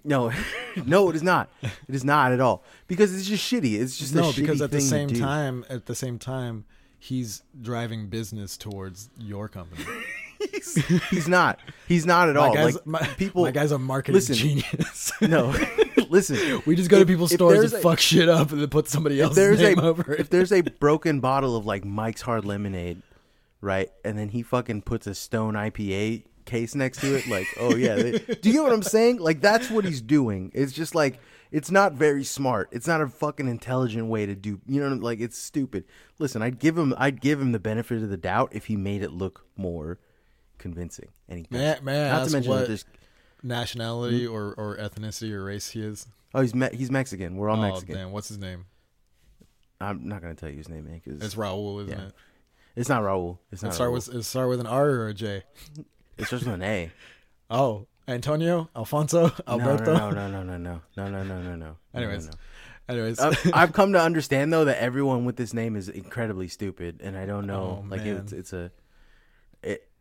no, 0.04 0.32
no, 0.86 1.10
it 1.10 1.16
is 1.16 1.24
not. 1.24 1.50
It 1.62 1.96
is 1.96 2.04
not 2.06 2.32
at 2.32 2.40
all 2.40 2.64
because 2.88 3.14
it's 3.16 3.28
just 3.28 3.44
shitty. 3.52 3.80
It's 3.80 3.98
just 3.98 4.14
a 4.14 4.18
no, 4.18 4.32
because 4.34 4.62
at 4.62 4.72
the 4.72 4.82
same 4.82 5.10
time, 5.10 5.66
at 5.70 5.86
the 5.88 5.96
same 5.96 6.20
time, 6.20 6.66
he's 7.00 7.42
driving 7.60 8.08
business 8.08 8.56
towards 8.58 9.10
your 9.20 9.50
company. 9.50 9.84
he's, 10.52 10.76
he's 11.10 11.28
not. 11.28 11.60
He's 11.88 12.06
not 12.06 12.30
at 12.30 12.36
My 12.36 12.42
all. 12.48 12.54
guy's, 12.54 12.76
Like 12.76 12.86
my, 12.86 13.00
people, 13.18 13.44
my 13.44 13.52
guy's 13.52 13.72
a 13.72 13.80
marketing 13.80 14.14
listen. 14.16 14.36
genius. 14.36 15.12
no, 15.22 15.52
listen. 16.12 16.62
we 16.66 16.76
just 16.76 16.90
go 16.90 17.00
to 17.00 17.06
people's 17.06 17.34
stores 17.34 17.74
and 17.74 17.74
a- 17.74 17.84
fuck 17.84 18.00
shit 18.00 18.30
up 18.30 18.52
and 18.52 18.62
then 18.62 18.70
put 18.70 18.88
somebody 18.88 19.20
If 19.20 19.26
else's 19.28 19.60
name 19.60 19.80
a 19.80 19.84
over 19.84 20.14
it. 20.14 20.20
if 20.20 20.30
there's 20.30 20.52
a 20.52 20.62
broken 20.62 21.20
bottle 21.20 21.56
of 21.56 21.66
like 21.66 21.84
Mike's 21.86 22.22
Hard 22.22 22.46
Lemonade, 22.46 23.02
right, 23.62 23.90
and 24.06 24.18
then 24.18 24.30
he 24.30 24.44
fucking 24.44 24.84
puts 24.84 25.08
a 25.08 25.16
Stone 25.16 25.54
IPA 25.56 26.26
case 26.46 26.76
next 26.76 27.02
to 27.02 27.16
it. 27.16 27.28
Like, 27.28 27.48
oh 27.60 27.76
yeah, 27.76 27.96
they, 27.96 28.12
do 28.20 28.50
you 28.50 28.54
get 28.54 28.64
what 28.64 28.74
I'm 28.74 28.84
saying? 28.84 29.18
Like 29.18 29.42
that's 29.42 29.70
what 29.70 29.86
he's 29.86 30.02
doing. 30.02 30.52
It's 30.54 30.74
just 30.74 30.94
like 30.96 31.20
it's 31.52 31.70
not 31.70 31.94
very 31.94 32.24
smart. 32.24 32.70
It's 32.72 32.88
not 32.88 33.02
a 33.02 33.08
fucking 33.08 33.48
intelligent 33.48 34.08
way 34.08 34.26
to 34.26 34.36
do. 34.36 34.60
You 34.68 34.82
know, 34.82 34.96
like 34.96 35.20
it's 35.20 35.38
stupid. 35.38 35.84
Listen, 36.18 36.42
I'd 36.42 36.60
give 36.60 36.78
him, 36.78 36.94
I'd 36.98 37.20
give 37.20 37.42
him 37.42 37.52
the 37.52 37.60
benefit 37.60 38.02
of 38.02 38.10
the 38.10 38.16
doubt 38.18 38.50
if 38.54 38.66
he 38.68 38.76
made 38.78 39.02
it 39.04 39.12
look 39.12 39.46
more 39.58 40.00
convincing. 40.58 41.10
And 41.28 41.40
he 41.40 41.48
May 41.50 41.60
I- 41.60 41.70
doesn't. 41.72 41.86
may 41.86 42.10
not 42.10 42.26
to 42.28 42.32
mention 42.34 42.52
that 42.54 42.68
there's 42.68 42.86
Nationality 43.44 44.26
or, 44.28 44.54
or 44.54 44.78
ethnicity 44.78 45.32
or 45.32 45.44
race 45.44 45.70
he 45.72 45.82
is? 45.82 46.08
oh 46.34 46.42
he's 46.42 46.54
Me- 46.56 46.70
he's 46.74 46.92
Mexican. 46.92 47.36
We're 47.38 47.50
all 47.50 47.58
oh, 47.58 47.62
Mexican. 47.70 47.96
damn. 47.96 48.12
What's 48.12 48.28
his 48.30 48.38
name? 48.38 48.66
I'm 49.80 50.08
not 50.08 50.22
gonna 50.22 50.36
tell 50.36 50.50
you 50.50 50.58
his 50.58 50.70
name, 50.70 50.86
man, 50.86 51.02
because 51.04 51.22
It's 51.22 51.36
Raul, 51.36 51.82
isn't 51.84 51.98
Yeah. 51.98 52.06
it? 52.08 52.14
it's 52.76 52.90
not 52.90 53.02
Raul. 53.02 53.40
It's 53.52 53.64
It 53.64 53.66
not 53.68 53.76
start 53.76 53.90
Raul. 53.90 53.94
with 53.94 54.16
it 54.16 54.24
start 54.24 54.50
with 54.50 54.60
an 54.60 54.68
R 54.68 54.90
or 54.90 55.08
a 55.10 55.14
J. 55.14 55.44
It's 56.18 56.30
just 56.30 56.46
with 56.46 56.54
an 56.56 56.64
A. 56.64 56.92
Oh, 57.54 57.86
Antonio, 58.08 58.70
Alfonso, 58.74 59.30
Alberto. 59.46 59.94
No, 59.94 60.10
no, 60.10 60.30
no, 60.32 60.42
no, 60.42 60.58
no, 60.58 60.82
no, 60.96 61.10
no, 61.10 61.24
no, 61.24 61.42
no, 61.42 61.56
no. 61.58 61.78
Anyways. 61.94 62.28
no, 62.28 62.32
no. 62.32 62.38
Anyways, 62.94 63.20
Uh, 63.20 63.34
I've 63.54 63.74
come 63.74 63.92
to 63.92 64.00
understand 64.02 64.54
though 64.54 64.64
that 64.66 64.82
everyone 64.82 65.26
with 65.26 65.36
this 65.36 65.54
name 65.54 65.76
is 65.76 65.90
incredibly 65.90 66.48
stupid, 66.48 67.02
and 67.04 67.18
I 67.18 67.26
don't 67.26 67.46
know. 67.46 67.84
Oh, 67.84 67.86
like 67.90 68.06
man. 68.06 68.16
it's 68.18 68.32
it's 68.32 68.54
a 68.54 68.66
it, 68.66 68.72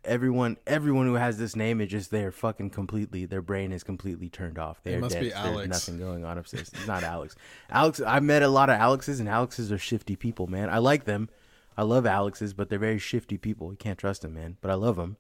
everyone 0.04 0.57
everyone 0.66 1.07
who 1.07 1.14
has 1.14 1.38
this 1.38 1.54
name 1.54 1.80
is 1.80 1.88
just 1.88 2.11
they're 2.11 2.33
fucking 2.33 2.71
completely 2.71 3.26
their 3.26 3.42
brain 3.42 3.73
is 3.73 3.83
completely 3.83 4.28
turned 4.28 4.59
off. 4.59 4.83
They're 4.83 5.00
must 5.00 5.14
dead. 5.14 5.23
be 5.23 5.28
There's 5.30 5.69
nothing 5.69 5.99
going 5.99 6.25
on 6.25 6.38
upstairs. 6.38 6.71
It's 6.73 6.87
not 6.87 7.02
Alex. 7.02 7.37
Alex. 7.69 8.00
I've 8.00 8.23
met 8.23 8.42
a 8.42 8.49
lot 8.49 8.71
of 8.71 8.78
Alexes, 8.78 9.21
and 9.21 9.28
Alexes 9.28 9.71
are 9.71 9.78
shifty 9.78 10.16
people, 10.16 10.47
man. 10.47 10.71
I 10.71 10.78
like 10.78 11.04
them. 11.04 11.28
I 11.76 11.83
love 11.83 12.07
Alexes, 12.07 12.52
but 12.54 12.69
they're 12.69 12.78
very 12.78 12.99
shifty 12.99 13.37
people. 13.37 13.71
You 13.71 13.76
can't 13.76 13.99
trust 13.99 14.23
them, 14.23 14.35
man. 14.35 14.57
But 14.61 14.71
I 14.71 14.75
love 14.75 14.97
them. 14.97 15.16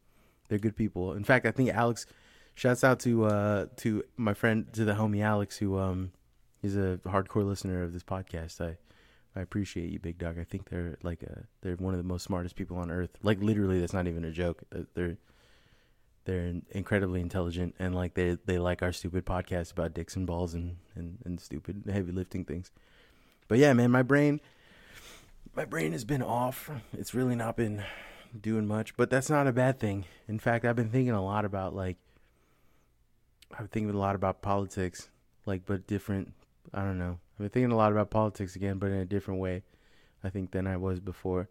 They're 0.48 0.58
good 0.58 0.76
people. 0.76 1.12
In 1.12 1.24
fact, 1.24 1.46
I 1.46 1.50
think 1.50 1.70
Alex. 1.70 2.06
Shouts 2.56 2.84
out 2.84 3.00
to 3.00 3.24
uh 3.24 3.66
to 3.76 4.02
my 4.18 4.34
friend 4.34 4.70
to 4.74 4.84
the 4.84 4.92
homie 4.92 5.22
Alex 5.22 5.56
who 5.56 5.78
um 5.78 6.12
he's 6.60 6.76
a 6.76 7.00
hardcore 7.06 7.46
listener 7.46 7.82
of 7.82 7.92
this 7.94 8.02
podcast. 8.02 8.60
I 8.60 8.76
I 9.36 9.40
appreciate 9.40 9.90
you, 9.90 9.98
big 9.98 10.18
dog. 10.18 10.38
I 10.38 10.44
think 10.44 10.68
they're 10.68 10.98
like 11.02 11.22
a 11.22 11.44
they're 11.62 11.76
one 11.76 11.94
of 11.94 11.98
the 11.98 12.04
most 12.04 12.24
smartest 12.24 12.56
people 12.56 12.76
on 12.78 12.90
earth. 12.90 13.10
Like 13.22 13.40
literally, 13.40 13.80
that's 13.80 13.92
not 13.92 14.06
even 14.06 14.24
a 14.24 14.32
joke. 14.32 14.62
Uh, 14.74 14.80
They're 14.94 15.16
they're 16.24 16.54
incredibly 16.72 17.20
intelligent 17.20 17.74
and 17.78 17.94
like 17.94 18.14
they 18.14 18.36
they 18.44 18.58
like 18.58 18.82
our 18.82 18.92
stupid 18.92 19.24
podcast 19.24 19.72
about 19.72 19.94
dicks 19.94 20.16
and 20.16 20.26
balls 20.26 20.52
and 20.54 20.76
and 20.94 21.18
and 21.24 21.40
stupid 21.40 21.84
heavy 21.90 22.12
lifting 22.12 22.44
things. 22.44 22.70
But 23.48 23.58
yeah, 23.58 23.72
man, 23.72 23.90
my 23.90 24.02
brain 24.02 24.40
my 25.54 25.64
brain 25.64 25.92
has 25.92 26.04
been 26.04 26.22
off. 26.22 26.70
It's 26.92 27.14
really 27.14 27.34
not 27.36 27.56
been 27.56 27.84
doing 28.38 28.66
much, 28.66 28.96
but 28.96 29.10
that's 29.10 29.30
not 29.30 29.46
a 29.46 29.52
bad 29.52 29.80
thing. 29.80 30.04
In 30.28 30.38
fact, 30.38 30.64
I've 30.64 30.76
been 30.76 30.90
thinking 30.90 31.14
a 31.14 31.24
lot 31.24 31.44
about 31.44 31.74
like 31.74 31.96
I've 33.52 33.58
been 33.58 33.68
thinking 33.68 33.94
a 33.94 33.98
lot 33.98 34.14
about 34.14 34.42
politics, 34.42 35.08
like 35.46 35.64
but 35.66 35.86
different. 35.86 36.32
I 36.74 36.82
don't 36.82 36.98
know. 36.98 37.18
I've 37.40 37.44
been 37.44 37.62
thinking 37.62 37.72
a 37.72 37.76
lot 37.76 37.90
about 37.90 38.10
politics 38.10 38.54
again, 38.54 38.76
but 38.76 38.88
in 38.90 38.98
a 38.98 39.06
different 39.06 39.40
way, 39.40 39.62
I 40.22 40.28
think 40.28 40.50
than 40.50 40.66
I 40.66 40.76
was 40.76 41.00
before. 41.00 41.48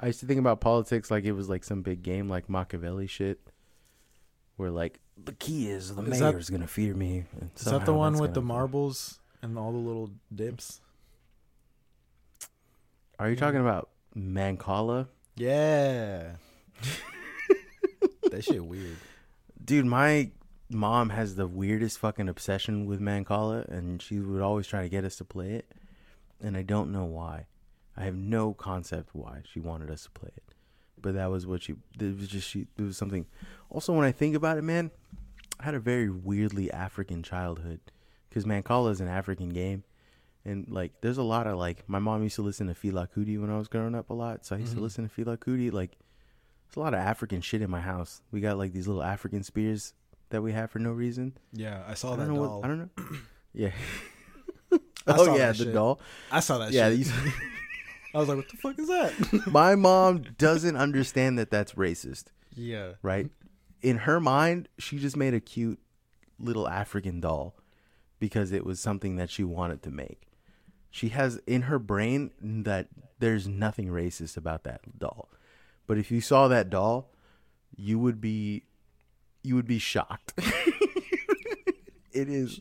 I 0.00 0.06
used 0.06 0.20
to 0.20 0.26
think 0.26 0.40
about 0.40 0.62
politics 0.62 1.10
like 1.10 1.24
it 1.24 1.32
was 1.32 1.46
like 1.50 1.62
some 1.62 1.82
big 1.82 2.02
game, 2.02 2.26
like 2.26 2.48
Machiavelli 2.48 3.06
shit, 3.06 3.38
where 4.56 4.70
like 4.70 4.98
the 5.22 5.34
key 5.34 5.68
is 5.68 5.94
the 5.94 6.02
Is 6.04 6.20
that- 6.20 6.30
mayor's 6.32 6.48
gonna 6.48 6.66
fear 6.66 6.94
me. 6.94 7.24
is 7.54 7.64
that 7.66 7.84
the 7.84 7.92
one 7.92 8.16
with 8.16 8.32
the 8.32 8.40
marbles 8.40 9.20
and 9.42 9.58
all 9.58 9.72
the 9.72 9.78
little 9.78 10.10
dips? 10.34 10.80
Are 13.18 13.28
you 13.28 13.36
talking 13.36 13.60
about 13.60 13.90
Mancala? 14.16 15.08
Yeah. 15.36 16.36
that 18.30 18.42
shit 18.42 18.64
weird. 18.64 18.96
Dude, 19.62 19.84
my 19.84 20.30
mom 20.70 21.10
has 21.10 21.34
the 21.36 21.46
weirdest 21.46 21.98
fucking 21.98 22.28
obsession 22.28 22.86
with 22.86 23.00
Mancala, 23.00 23.66
and 23.68 24.00
she 24.02 24.18
would 24.18 24.42
always 24.42 24.66
try 24.66 24.82
to 24.82 24.88
get 24.88 25.04
us 25.04 25.16
to 25.16 25.24
play 25.24 25.52
it. 25.52 25.66
And 26.40 26.56
I 26.56 26.62
don't 26.62 26.92
know 26.92 27.04
why. 27.04 27.46
I 27.96 28.04
have 28.04 28.14
no 28.16 28.52
concept 28.52 29.10
why 29.14 29.40
she 29.50 29.58
wanted 29.60 29.90
us 29.90 30.02
to 30.04 30.10
play 30.10 30.30
it. 30.36 30.42
But 31.00 31.14
that 31.14 31.30
was 31.30 31.46
what 31.46 31.62
she. 31.62 31.74
It 31.98 32.18
was 32.18 32.28
just 32.28 32.48
she. 32.48 32.66
It 32.76 32.82
was 32.82 32.96
something. 32.96 33.26
Also, 33.70 33.92
when 33.92 34.04
I 34.04 34.12
think 34.12 34.34
about 34.34 34.58
it, 34.58 34.62
man, 34.64 34.90
I 35.60 35.64
had 35.64 35.74
a 35.74 35.78
very 35.80 36.10
weirdly 36.10 36.70
African 36.70 37.22
childhood 37.22 37.80
because 38.28 38.44
Mancala 38.44 38.90
is 38.90 39.00
an 39.00 39.08
African 39.08 39.48
game, 39.50 39.84
and 40.44 40.68
like 40.68 40.92
there's 41.00 41.16
a 41.18 41.22
lot 41.22 41.46
of 41.46 41.56
like 41.58 41.88
my 41.88 41.98
mom 41.98 42.22
used 42.22 42.36
to 42.36 42.42
listen 42.42 42.66
to 42.66 42.74
Fela 42.74 43.08
Kuti 43.10 43.40
when 43.40 43.50
I 43.50 43.56
was 43.56 43.68
growing 43.68 43.94
up 43.94 44.10
a 44.10 44.14
lot, 44.14 44.44
so 44.44 44.56
I 44.56 44.58
used 44.58 44.72
Mhm. 44.72 44.76
to 44.76 44.82
listen 44.82 45.08
to 45.08 45.14
Fela 45.24 45.38
Kuti. 45.38 45.72
Like, 45.72 45.92
there's 46.66 46.76
a 46.76 46.80
lot 46.80 46.92
of 46.94 47.00
African 47.00 47.40
shit 47.40 47.62
in 47.62 47.70
my 47.70 47.80
house. 47.80 48.20
We 48.30 48.40
got 48.40 48.58
like 48.58 48.72
these 48.72 48.88
little 48.88 49.02
African 49.02 49.42
spears 49.42 49.94
that 50.36 50.42
we 50.42 50.52
have 50.52 50.70
for 50.70 50.78
no 50.78 50.92
reason. 50.92 51.32
Yeah, 51.54 51.82
I 51.88 51.94
saw 51.94 52.12
I 52.12 52.16
that 52.16 52.28
doll. 52.28 52.60
What, 52.60 52.64
I 52.64 52.68
don't 52.68 52.78
know. 52.78 52.90
Yeah. 53.54 53.70
Oh 55.06 55.34
yeah, 55.34 55.52
the 55.52 55.64
shit. 55.64 55.72
doll. 55.72 55.98
I 56.30 56.40
saw 56.40 56.58
that 56.58 56.72
Yeah, 56.72 56.90
shit. 56.90 57.06
I 58.14 58.18
was 58.18 58.28
like, 58.28 58.36
what 58.36 58.48
the 58.50 58.56
fuck 58.58 58.78
is 58.78 58.88
that? 58.88 59.46
my 59.50 59.74
mom 59.76 60.24
doesn't 60.36 60.76
understand 60.76 61.38
that 61.38 61.50
that's 61.50 61.72
racist, 61.72 62.24
yeah. 62.54 62.92
right? 63.02 63.30
In 63.80 63.98
her 63.98 64.20
mind, 64.20 64.68
she 64.78 64.98
just 64.98 65.16
made 65.16 65.32
a 65.32 65.40
cute 65.40 65.78
little 66.38 66.68
African 66.68 67.20
doll 67.20 67.56
because 68.18 68.52
it 68.52 68.66
was 68.66 68.78
something 68.78 69.16
that 69.16 69.30
she 69.30 69.42
wanted 69.42 69.82
to 69.84 69.90
make. 69.90 70.28
She 70.90 71.08
has 71.10 71.40
in 71.46 71.62
her 71.62 71.78
brain 71.78 72.30
that 72.40 72.88
there's 73.20 73.48
nothing 73.48 73.88
racist 73.88 74.36
about 74.36 74.64
that 74.64 74.98
doll. 74.98 75.30
But 75.86 75.96
if 75.96 76.10
you 76.10 76.20
saw 76.20 76.46
that 76.48 76.68
doll, 76.68 77.10
you 77.74 77.98
would 77.98 78.20
be 78.20 78.64
you 79.46 79.54
would 79.54 79.66
be 79.66 79.78
shocked. 79.78 80.32
it 82.12 82.28
is 82.28 82.60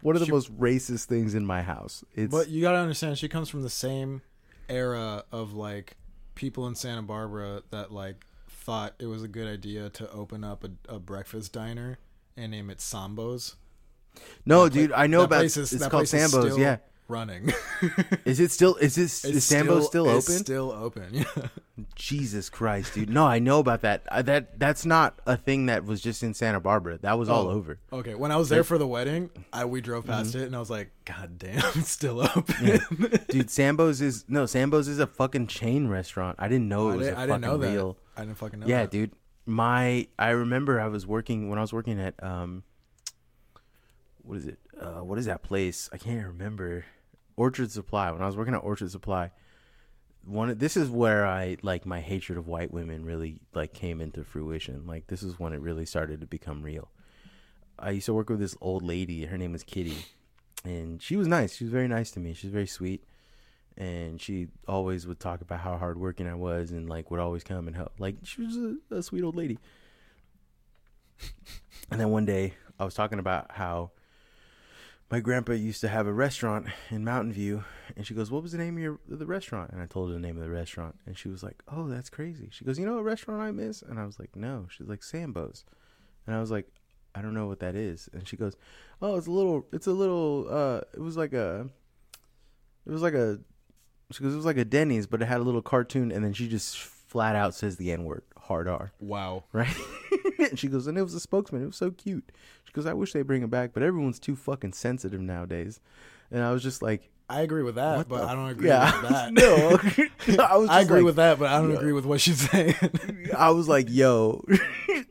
one 0.00 0.16
of 0.16 0.20
the 0.20 0.26
She- 0.26 0.32
most 0.32 0.56
racist 0.58 1.04
things 1.06 1.34
in 1.34 1.44
my 1.46 1.62
house. 1.62 2.04
It's 2.14 2.30
But 2.30 2.48
you 2.48 2.60
gotta 2.62 2.78
understand, 2.78 3.18
she 3.18 3.28
comes 3.28 3.48
from 3.48 3.62
the 3.62 3.70
same 3.70 4.22
era 4.68 5.24
of 5.32 5.52
like 5.52 5.96
people 6.34 6.66
in 6.66 6.74
Santa 6.74 7.02
Barbara 7.02 7.62
that 7.70 7.92
like 7.92 8.24
thought 8.48 8.94
it 8.98 9.06
was 9.06 9.22
a 9.22 9.28
good 9.28 9.46
idea 9.48 9.90
to 9.90 10.10
open 10.10 10.44
up 10.44 10.64
a, 10.64 10.70
a 10.94 10.98
breakfast 10.98 11.52
diner 11.52 11.98
and 12.36 12.52
name 12.52 12.70
it 12.70 12.78
Sambos. 12.78 13.54
no, 14.46 14.64
That 14.64 14.72
dude. 14.72 14.92
I 14.92 15.06
know 15.06 15.22
about 15.22 15.40
place 15.40 15.56
is- 15.56 15.72
it's 15.72 15.86
called 15.88 16.08
Sambo's. 16.08 16.44
still 16.52 16.58
Yeah, 16.58 16.76
running. 17.12 17.52
is 18.24 18.40
it 18.40 18.50
still? 18.50 18.74
Is 18.76 18.94
this 18.96 19.24
is 19.24 19.44
Sambo's 19.44 19.86
still, 19.86 20.08
it's 20.08 20.28
open? 20.28 20.44
Still 20.44 20.72
open. 20.72 21.24
Yeah. 21.34 21.84
Jesus 21.94 22.50
Christ, 22.50 22.94
dude! 22.94 23.08
No, 23.08 23.26
I 23.26 23.38
know 23.38 23.58
about 23.58 23.80
that. 23.80 24.02
I, 24.10 24.20
that 24.22 24.58
that's 24.58 24.84
not 24.84 25.18
a 25.26 25.36
thing 25.36 25.66
that 25.66 25.84
was 25.84 26.00
just 26.00 26.22
in 26.22 26.34
Santa 26.34 26.60
Barbara. 26.60 26.98
That 26.98 27.18
was 27.18 27.28
all 27.28 27.48
Oh. 27.48 27.52
over. 27.52 27.78
Okay, 27.92 28.14
when 28.14 28.30
I 28.30 28.36
was 28.36 28.48
there 28.50 28.62
for 28.62 28.76
the 28.78 28.86
wedding, 28.86 29.30
I 29.52 29.64
we 29.64 29.80
drove 29.80 30.06
past 30.06 30.30
Mm-hmm. 30.30 30.42
it 30.42 30.46
and 30.46 30.56
I 30.56 30.58
was 30.58 30.70
like, 30.70 30.90
God 31.06 31.38
damn, 31.38 31.58
it's 31.74 31.88
still 31.90 32.20
open. 32.20 32.80
Dude, 33.28 33.50
Sambo's 33.50 34.00
is 34.00 34.24
no 34.28 34.44
Sambo's 34.46 34.86
is 34.86 34.98
a 34.98 35.06
fucking 35.06 35.46
chain 35.46 35.88
restaurant. 35.88 36.36
I 36.38 36.48
didn't 36.48 36.68
know 36.68 36.90
it 36.90 36.92
I, 36.92 36.96
was 36.96 37.06
didn't, 37.06 37.18
a 37.18 37.22
I 37.22 37.26
fucking 37.26 37.40
didn't 37.40 37.50
know 37.52 37.58
that. 37.58 37.72
real. 37.72 37.96
I 38.16 38.20
didn't 38.20 38.36
fucking 38.38 38.60
know. 38.60 38.66
yeah, 38.66 38.82
that. 38.82 38.90
dude. 38.90 39.12
My 39.46 40.06
I 40.18 40.30
remember 40.30 40.80
I 40.80 40.88
was 40.88 41.06
working 41.06 41.48
when 41.48 41.58
I 41.58 41.62
was 41.62 41.72
working 41.72 41.98
at 42.00 42.22
um 42.22 42.64
what 44.22 44.38
is 44.38 44.46
it? 44.46 44.58
Uh 44.78 45.02
what 45.04 45.18
is 45.18 45.26
that 45.26 45.42
place? 45.42 45.88
I 45.92 45.96
can't 45.96 46.26
remember. 46.26 46.84
Orchard 47.36 47.70
Supply. 47.70 48.10
When 48.10 48.22
I 48.22 48.26
was 48.26 48.36
working 48.36 48.54
at 48.54 48.58
Orchard 48.58 48.90
Supply, 48.90 49.30
one 50.24 50.56
this 50.58 50.76
is 50.76 50.88
where 50.88 51.26
I 51.26 51.56
like 51.62 51.84
my 51.84 52.00
hatred 52.00 52.38
of 52.38 52.46
white 52.46 52.72
women 52.72 53.04
really 53.04 53.40
like 53.54 53.72
came 53.72 54.00
into 54.00 54.24
fruition. 54.24 54.86
Like 54.86 55.06
this 55.08 55.22
is 55.22 55.38
when 55.38 55.52
it 55.52 55.60
really 55.60 55.86
started 55.86 56.20
to 56.20 56.26
become 56.26 56.62
real. 56.62 56.88
I 57.78 57.90
used 57.90 58.06
to 58.06 58.14
work 58.14 58.30
with 58.30 58.38
this 58.38 58.56
old 58.60 58.82
lady. 58.82 59.24
Her 59.24 59.38
name 59.38 59.52
was 59.52 59.64
Kitty, 59.64 59.96
and 60.64 61.02
she 61.02 61.16
was 61.16 61.26
nice. 61.26 61.56
She 61.56 61.64
was 61.64 61.72
very 61.72 61.88
nice 61.88 62.10
to 62.12 62.20
me. 62.20 62.34
She 62.34 62.46
was 62.46 62.52
very 62.52 62.66
sweet, 62.66 63.04
and 63.76 64.20
she 64.20 64.48
always 64.68 65.06
would 65.06 65.18
talk 65.18 65.40
about 65.40 65.60
how 65.60 65.76
hardworking 65.76 66.28
I 66.28 66.34
was, 66.34 66.70
and 66.70 66.88
like 66.88 67.10
would 67.10 67.20
always 67.20 67.42
come 67.42 67.66
and 67.66 67.74
help. 67.74 67.94
Like 67.98 68.16
she 68.22 68.42
was 68.42 68.56
a, 68.56 68.76
a 68.90 69.02
sweet 69.02 69.22
old 69.24 69.36
lady. 69.36 69.58
And 71.90 72.00
then 72.00 72.08
one 72.08 72.24
day, 72.24 72.54
I 72.80 72.86
was 72.86 72.94
talking 72.94 73.18
about 73.18 73.50
how 73.50 73.90
my 75.12 75.20
grandpa 75.20 75.52
used 75.52 75.82
to 75.82 75.88
have 75.88 76.06
a 76.06 76.12
restaurant 76.12 76.68
in 76.90 77.04
Mountain 77.04 77.34
View, 77.34 77.64
and 77.94 78.06
she 78.06 78.14
goes, 78.14 78.30
"What 78.30 78.42
was 78.42 78.52
the 78.52 78.58
name 78.58 78.78
of 78.78 78.82
your 78.82 78.98
the 79.06 79.26
restaurant?" 79.26 79.70
And 79.70 79.82
I 79.82 79.84
told 79.84 80.08
her 80.08 80.14
the 80.14 80.20
name 80.20 80.38
of 80.38 80.42
the 80.42 80.48
restaurant, 80.48 80.98
and 81.04 81.18
she 81.18 81.28
was 81.28 81.42
like, 81.42 81.62
"Oh, 81.70 81.86
that's 81.86 82.08
crazy." 82.08 82.48
She 82.50 82.64
goes, 82.64 82.78
"You 82.78 82.86
know 82.86 82.94
what 82.94 83.04
restaurant 83.04 83.42
I 83.42 83.50
miss?" 83.50 83.82
And 83.82 84.00
I 84.00 84.06
was 84.06 84.18
like, 84.18 84.34
"No." 84.34 84.66
She's 84.70 84.88
like, 84.88 85.02
"Sambo's," 85.02 85.66
and 86.26 86.34
I 86.34 86.40
was 86.40 86.50
like, 86.50 86.66
"I 87.14 87.20
don't 87.20 87.34
know 87.34 87.46
what 87.46 87.60
that 87.60 87.74
is." 87.74 88.08
And 88.14 88.26
she 88.26 88.38
goes, 88.38 88.56
"Oh, 89.02 89.16
it's 89.16 89.26
a 89.26 89.30
little, 89.30 89.66
it's 89.70 89.86
a 89.86 89.92
little, 89.92 90.46
uh, 90.48 90.80
it 90.94 91.00
was 91.00 91.18
like 91.18 91.34
a, 91.34 91.68
it 92.86 92.90
was 92.90 93.02
like 93.02 93.14
a." 93.14 93.38
She 94.12 94.22
goes, 94.22 94.32
"It 94.32 94.36
was 94.36 94.46
like 94.46 94.56
a 94.56 94.64
Denny's, 94.64 95.06
but 95.06 95.20
it 95.20 95.26
had 95.26 95.40
a 95.40 95.44
little 95.44 95.60
cartoon," 95.60 96.10
and 96.10 96.24
then 96.24 96.32
she 96.32 96.48
just 96.48 96.78
flat 96.78 97.36
out 97.36 97.54
says 97.54 97.76
the 97.76 97.92
N 97.92 98.04
word, 98.04 98.22
hard 98.38 98.66
R 98.66 98.92
Wow. 98.98 99.44
right? 99.52 99.76
and 100.38 100.58
she 100.58 100.68
goes, 100.68 100.86
and 100.86 100.96
it 100.98 101.02
was 101.02 101.14
a 101.14 101.20
spokesman. 101.20 101.62
It 101.62 101.66
was 101.66 101.76
so 101.76 101.90
cute. 101.90 102.30
She 102.64 102.72
goes, 102.72 102.86
I 102.86 102.92
wish 102.94 103.12
they 103.12 103.22
bring 103.22 103.42
it 103.42 103.50
back, 103.50 103.70
but 103.72 103.82
everyone's 103.82 104.18
too 104.18 104.36
fucking 104.36 104.72
sensitive 104.72 105.20
nowadays. 105.20 105.80
And 106.30 106.42
I 106.42 106.52
was 106.52 106.62
just 106.62 106.82
like, 106.82 107.10
I 107.28 107.40
agree 107.42 107.62
with 107.62 107.76
that, 107.76 107.96
What 107.98 108.08
but 108.08 108.24
I 108.24 108.34
don't 108.34 108.48
agree 108.50 108.68
yeah, 108.68 109.00
with 109.00 109.10
that. 109.10 109.32
no, 110.28 110.44
I 110.44 110.56
was. 110.56 110.68
I 110.68 110.80
agree 110.82 110.96
like- 110.98 111.04
with 111.04 111.16
that, 111.16 111.38
but 111.38 111.48
I 111.50 111.58
don't 111.60 111.70
Yeah. 111.70 111.76
agree 111.76 111.92
with 111.92 112.04
what 112.04 112.20
she's 112.20 112.50
saying. 112.50 112.74
I 113.36 113.50
was 113.50 113.68
like, 113.68 113.86
yo, 113.88 114.44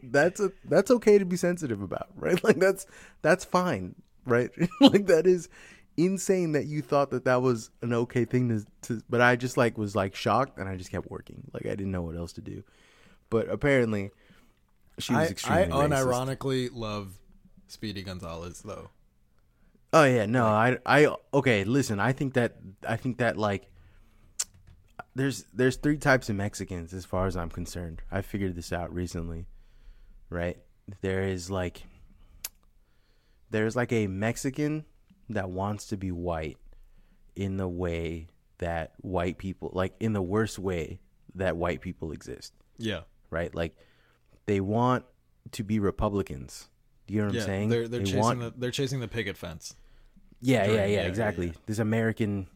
that's 0.03 0.39
a 0.39 0.51
that's 0.65 0.91
okay 0.91 1.17
to 1.17 1.25
be 1.25 1.37
sensitive 1.37 1.81
about, 1.81 2.09
right? 2.15 2.43
Like 2.43 2.57
that's 2.59 2.85
that's 3.23 3.43
fine, 3.45 3.95
right? 4.25 4.51
like 4.81 5.07
that 5.07 5.25
is 5.25 5.49
insane 5.97 6.51
that 6.53 6.65
you 6.65 6.81
thought 6.81 7.09
that 7.11 7.25
that 7.25 7.41
was 7.41 7.69
an 7.81 7.93
okay 7.93 8.25
thing 8.25 8.49
to, 8.49 8.65
to 8.83 9.01
but 9.09 9.21
I 9.21 9.35
just 9.35 9.57
like 9.57 9.77
was 9.77 9.95
like 9.95 10.15
shocked 10.15 10.57
and 10.59 10.69
I 10.69 10.75
just 10.75 10.91
kept 10.91 11.09
working. 11.09 11.49
Like 11.53 11.65
I 11.65 11.69
didn't 11.69 11.91
know 11.91 12.01
what 12.03 12.15
else 12.15 12.33
to 12.33 12.41
do. 12.41 12.63
But 13.29 13.49
apparently 13.49 14.11
she 15.01 15.13
was 15.13 15.33
I, 15.45 15.63
I 15.63 15.67
racist. 15.67 15.89
unironically 15.89 16.69
love 16.71 17.13
Speedy 17.67 18.03
Gonzales 18.03 18.61
though. 18.61 18.89
Oh 19.93 20.03
yeah, 20.05 20.25
no, 20.25 20.45
I 20.45 20.77
I 20.85 21.13
okay, 21.33 21.63
listen, 21.63 21.99
I 21.99 22.13
think 22.13 22.33
that 22.35 22.55
I 22.87 22.95
think 22.97 23.17
that 23.17 23.37
like 23.37 23.67
there's 25.15 25.43
there's 25.53 25.75
three 25.75 25.97
types 25.97 26.29
of 26.29 26.35
Mexicans 26.37 26.93
as 26.93 27.03
far 27.05 27.27
as 27.27 27.35
I'm 27.35 27.49
concerned. 27.49 28.01
I 28.11 28.21
figured 28.21 28.55
this 28.55 28.71
out 28.71 28.93
recently. 28.93 29.47
Right? 30.29 30.57
There 31.01 31.23
is 31.23 31.51
like 31.51 31.83
there's 33.49 33.75
like 33.75 33.91
a 33.91 34.07
Mexican 34.07 34.85
that 35.29 35.49
wants 35.49 35.87
to 35.87 35.97
be 35.97 36.11
white 36.11 36.57
in 37.35 37.57
the 37.57 37.67
way 37.67 38.27
that 38.59 38.93
white 38.99 39.37
people 39.37 39.71
like 39.73 39.93
in 39.99 40.13
the 40.13 40.21
worst 40.21 40.59
way 40.59 40.99
that 41.35 41.55
white 41.57 41.81
people 41.81 42.11
exist, 42.11 42.53
Yeah. 42.77 43.01
right? 43.29 43.53
Like 43.55 43.75
they 44.45 44.59
want 44.59 45.05
to 45.51 45.63
be 45.63 45.79
Republicans. 45.79 46.67
Do 47.07 47.13
you 47.13 47.21
know 47.21 47.27
what 47.27 47.35
yeah. 47.35 47.41
I'm 47.41 47.47
saying? 47.47 47.69
They're 47.69 47.87
they're 47.87 47.99
They 47.99 48.05
chasing 48.05 48.19
want- 48.19 48.39
the 48.39 48.53
they're 48.57 48.71
chasing 48.71 48.99
the 48.99 49.07
picket 49.07 49.37
fence. 49.37 49.75
Yeah, 50.41 50.65
yeah, 50.65 50.71
yeah, 50.71 50.85
Yeah, 50.85 51.01
exactly. 51.01 51.47
yeah. 51.47 51.53
This 51.67 51.77
American 51.79 52.47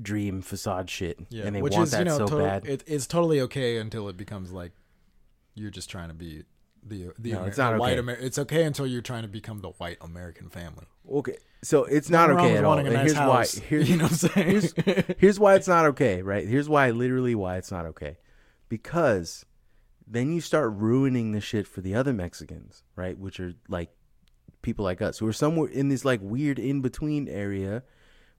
dream 0.00 0.42
facade 0.42 0.88
shit, 0.90 1.18
Yeah. 1.30 1.44
and 1.46 1.56
they 1.56 1.62
Which 1.62 1.72
want 1.72 1.84
is, 1.86 1.90
that 1.92 1.98
you 2.00 2.04
know, 2.04 2.26
so 2.26 2.38
bad. 2.38 2.66
It, 2.66 2.84
it's 2.86 3.06
totally 3.06 3.40
okay 3.42 3.78
until 3.78 4.08
it 4.08 4.16
becomes 4.16 4.52
like 4.52 4.72
you're 5.54 5.70
just 5.70 5.88
trying 5.90 6.08
to 6.08 6.14
be 6.14 6.44
the 6.84 7.10
the, 7.18 7.32
No, 7.32 7.38
Amer- 7.38 7.48
it's 7.48 7.58
not 7.58 7.78
white 7.78 7.92
okay. 7.92 7.98
Amer- 7.98 8.12
It's 8.20 8.38
okay 8.38 8.62
until 8.64 8.86
you're 8.86 9.02
trying 9.02 9.22
to 9.22 9.28
become 9.28 9.60
the 9.60 9.70
white 9.70 9.96
American 10.00 10.50
family. 10.50 10.84
okay, 11.10 11.38
so 11.62 11.84
it's 11.84 12.10
not 12.10 12.28
Nothing 12.30 12.44
okay 12.44 12.56
at 12.58 12.64
all. 12.64 12.78
And 12.78 12.88
nice 12.92 13.06
here's 13.06 13.14
house, 13.14 13.56
why. 13.60 13.62
Here's, 13.66 13.90
you 13.90 13.96
know 13.96 14.04
what 14.04 14.12
I'm 14.12 14.18
saying? 14.18 14.46
here's, 14.50 14.74
here's 15.18 15.40
why 15.40 15.54
it's 15.56 15.66
not 15.68 15.86
okay, 15.86 16.22
right? 16.22 16.46
Here's 16.46 16.68
why, 16.68 16.90
literally, 16.90 17.34
why 17.34 17.56
it's 17.56 17.72
not 17.72 17.86
okay. 17.86 18.18
Because 18.68 19.44
then 20.06 20.32
you 20.32 20.40
start 20.40 20.72
ruining 20.72 21.32
the 21.32 21.40
shit 21.40 21.66
for 21.66 21.80
the 21.80 21.94
other 21.94 22.12
Mexicans, 22.12 22.84
right? 22.94 23.18
Which 23.18 23.40
are 23.40 23.54
like 23.68 23.90
people 24.62 24.84
like 24.84 25.02
us 25.02 25.18
who 25.18 25.26
are 25.26 25.32
somewhere 25.32 25.68
in 25.68 25.88
this 25.88 26.04
like 26.04 26.20
weird 26.22 26.58
in 26.58 26.80
between 26.80 27.28
area 27.28 27.82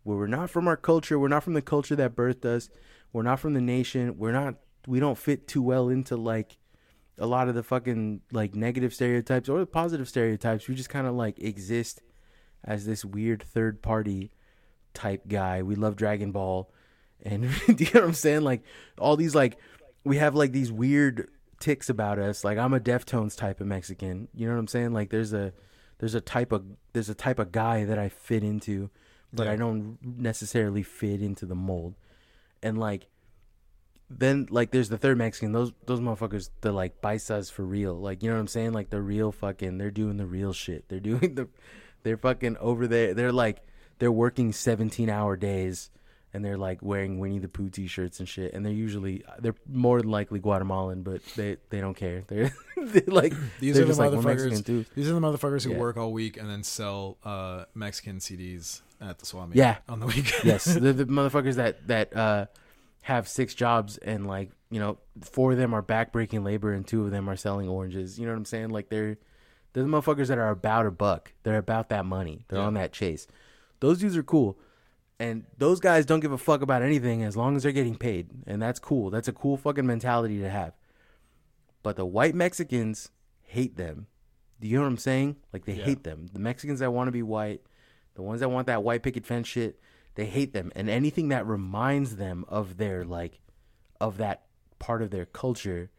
where 0.03 0.17
we're 0.17 0.27
not 0.27 0.49
from 0.49 0.67
our 0.67 0.77
culture, 0.77 1.19
we're 1.19 1.27
not 1.27 1.43
from 1.43 1.53
the 1.53 1.61
culture 1.61 1.95
that 1.95 2.15
birthed 2.15 2.45
us, 2.45 2.69
we're 3.11 3.23
not 3.23 3.39
from 3.39 3.53
the 3.53 3.61
nation, 3.61 4.17
we're 4.17 4.31
not, 4.31 4.55
we 4.87 4.99
don't 4.99 5.17
fit 5.17 5.47
too 5.47 5.61
well 5.61 5.89
into 5.89 6.15
like 6.15 6.57
a 7.17 7.25
lot 7.25 7.49
of 7.49 7.55
the 7.55 7.63
fucking 7.63 8.21
like 8.31 8.55
negative 8.55 8.93
stereotypes 8.93 9.49
or 9.49 9.59
the 9.59 9.65
positive 9.65 10.07
stereotypes. 10.07 10.67
We 10.67 10.75
just 10.75 10.89
kind 10.89 11.07
of 11.07 11.15
like 11.15 11.39
exist 11.39 12.01
as 12.63 12.85
this 12.85 13.03
weird 13.03 13.43
third 13.43 13.81
party 13.81 14.31
type 14.93 15.27
guy. 15.27 15.63
We 15.63 15.75
love 15.75 15.95
Dragon 15.95 16.31
Ball. 16.31 16.71
And 17.23 17.43
do 17.67 17.83
you 17.83 17.91
know 17.93 18.01
what 18.01 18.07
I'm 18.07 18.13
saying? 18.13 18.41
Like 18.41 18.63
all 18.97 19.17
these 19.17 19.35
like 19.35 19.57
we 20.03 20.17
have 20.17 20.35
like 20.35 20.51
these 20.51 20.71
weird 20.71 21.29
ticks 21.59 21.89
about 21.89 22.19
us. 22.19 22.43
Like 22.43 22.57
I'm 22.57 22.73
a 22.73 22.79
Deftones 22.79 23.35
type 23.37 23.61
of 23.61 23.67
Mexican. 23.67 24.27
You 24.33 24.47
know 24.47 24.53
what 24.53 24.59
I'm 24.59 24.67
saying? 24.67 24.93
Like 24.93 25.09
there's 25.09 25.33
a 25.33 25.53
there's 25.99 26.15
a 26.15 26.21
type 26.21 26.51
of 26.51 26.63
there's 26.93 27.09
a 27.09 27.15
type 27.15 27.39
of 27.39 27.51
guy 27.51 27.83
that 27.85 27.97
I 27.97 28.09
fit 28.09 28.43
into, 28.43 28.89
but 29.33 29.47
Yeah. 29.47 29.53
I 29.53 29.55
don't 29.55 29.97
necessarily 30.01 30.83
fit 30.83 31.21
into 31.21 31.45
the 31.45 31.55
mold. 31.55 31.95
And 32.61 32.77
like 32.77 33.07
then 34.09 34.47
like 34.49 34.71
there's 34.71 34.89
the 34.89 34.97
third 34.97 35.17
Mexican. 35.17 35.51
Those 35.51 35.73
those 35.85 35.99
motherfuckers 35.99 36.49
they're 36.61 36.71
like 36.71 37.01
paisas 37.01 37.51
for 37.51 37.63
real. 37.63 37.95
Like 37.95 38.23
you 38.23 38.29
know 38.29 38.35
what 38.35 38.41
I'm 38.41 38.47
saying? 38.47 38.73
Like 38.73 38.89
the 38.89 39.01
real 39.01 39.31
fucking 39.31 39.77
they're 39.77 39.91
doing 39.91 40.17
the 40.17 40.25
real 40.25 40.53
shit. 40.53 40.87
They're 40.89 40.99
doing 41.11 41.35
the 41.35 41.47
they're 42.03 42.17
fucking 42.17 42.57
over 42.57 42.87
there. 42.87 43.13
They're 43.13 43.31
like 43.31 43.63
they're 43.99 44.11
working 44.11 44.53
17 44.53 45.09
hour 45.09 45.35
days 45.35 45.89
and 46.37 46.45
they're 46.45 46.57
like 46.57 46.79
wearing 46.81 47.19
Winnie 47.19 47.39
the 47.39 47.49
Pooh 47.49 47.69
t-shirts 47.69 48.19
and 48.19 48.29
shit. 48.29 48.53
And 48.53 48.65
they're 48.65 48.71
usually 48.71 49.23
they're 49.39 49.55
more 49.69 49.99
than 50.01 50.09
likely 50.09 50.39
Guatemalan, 50.39 51.01
but 51.03 51.21
they 51.35 51.57
they 51.69 51.81
don't 51.81 51.95
care. 51.95 52.23
They're, 52.29 52.53
they're 52.77 53.03
like 53.07 53.33
These 53.59 53.75
they're 53.75 53.83
are 53.83 53.87
the 53.87 53.95
like 53.95 54.11
motherfuckers. 54.11 54.85
These 54.95 55.09
are 55.09 55.13
the 55.13 55.19
motherfuckers 55.19 55.63
who 55.65 55.71
Yeah. 55.71 55.79
work 55.79 55.97
all 55.97 56.13
week 56.13 56.37
and 56.37 56.49
then 56.49 56.63
sell 56.63 57.17
uh, 57.25 57.65
Mexican 57.73 58.19
CDs 58.19 58.81
at 59.01 59.19
the 59.19 59.25
swap 59.25 59.49
meet. 59.49 59.57
Yeah. 59.57 59.77
on 59.89 59.99
the 59.99 60.05
weekend. 60.05 60.43
yes, 60.45 60.63
they're 60.79 60.93
the 60.93 61.05
motherfuckers 61.05 61.55
that 61.55 61.85
that 61.87 62.15
uh, 62.15 62.45
have 63.01 63.27
six 63.27 63.53
jobs 63.55 63.97
and 63.97 64.27
like 64.27 64.51
you 64.69 64.79
know 64.79 64.97
four 65.21 65.51
of 65.53 65.57
them 65.57 65.73
are 65.73 65.81
backbreaking 65.83 66.43
labor 66.45 66.71
and 66.71 66.85
two 66.87 67.03
of 67.03 67.11
them 67.11 67.27
are 67.29 67.35
selling 67.35 67.67
oranges. 67.67 68.19
You 68.19 68.25
know 68.27 68.31
what 68.33 68.37
I'm 68.37 68.45
saying? 68.45 68.69
Like 68.69 68.89
they're 68.89 69.17
they're 69.73 69.83
the 69.83 69.89
motherfuckers 69.89 70.27
that 70.27 70.37
are 70.37 70.49
about 70.49 70.85
a 70.85 70.91
buck. 70.91 71.33
They're 71.43 71.57
about 71.57 71.89
that 71.89 72.05
money. 72.05 72.45
They're 72.47 72.59
Yeah. 72.59 72.65
on 72.67 72.75
that 72.75 72.93
chase. 72.93 73.27
Those 73.79 73.99
dudes 73.99 74.15
are 74.17 74.23
cool. 74.23 74.57
And 75.19 75.45
those 75.57 75.79
guys 75.79 76.05
don't 76.05 76.19
give 76.19 76.31
a 76.31 76.37
fuck 76.37 76.61
about 76.61 76.83
anything 76.83 77.23
as 77.23 77.35
long 77.35 77.55
as 77.55 77.63
they're 77.63 77.71
getting 77.71 77.97
paid. 77.97 78.29
And 78.45 78.61
that's 78.61 78.79
cool. 78.79 79.09
That's 79.09 79.27
a 79.27 79.33
cool 79.33 79.57
fucking 79.57 79.85
mentality 79.85 80.39
to 80.39 80.49
have. 80.49 80.73
But 81.81 81.95
the 81.95 82.05
white 82.05 82.35
Mexicans 82.35 83.09
hate 83.41 83.77
them. 83.77 84.07
Do 84.59 84.67
you 84.67 84.75
know 84.77 84.83
what 84.83 84.89
I'm 84.89 84.97
saying? 84.97 85.37
Like 85.51 85.65
they 85.65 85.73
Yeah. 85.73 85.85
hate 85.85 86.03
them. 86.03 86.27
The 86.33 86.39
Mexicans 86.39 86.79
that 86.79 86.91
want 86.93 87.07
to 87.07 87.11
be 87.11 87.23
white, 87.23 87.61
the 88.15 88.21
ones 88.21 88.41
that 88.41 88.49
want 88.49 88.67
that 88.67 88.83
white 88.83 89.01
picket 89.03 89.25
fence 89.25 89.47
shit, 89.47 89.79
they 90.15 90.25
hate 90.25 90.53
them. 90.53 90.71
And 90.75 90.89
anything 90.89 91.29
that 91.29 91.45
reminds 91.47 92.17
them 92.17 92.45
of 92.47 92.77
their 92.77 93.03
like 93.05 93.39
of 93.99 94.17
that 94.17 94.45
part 94.79 95.01
of 95.01 95.09
their 95.09 95.25
culture 95.25 95.89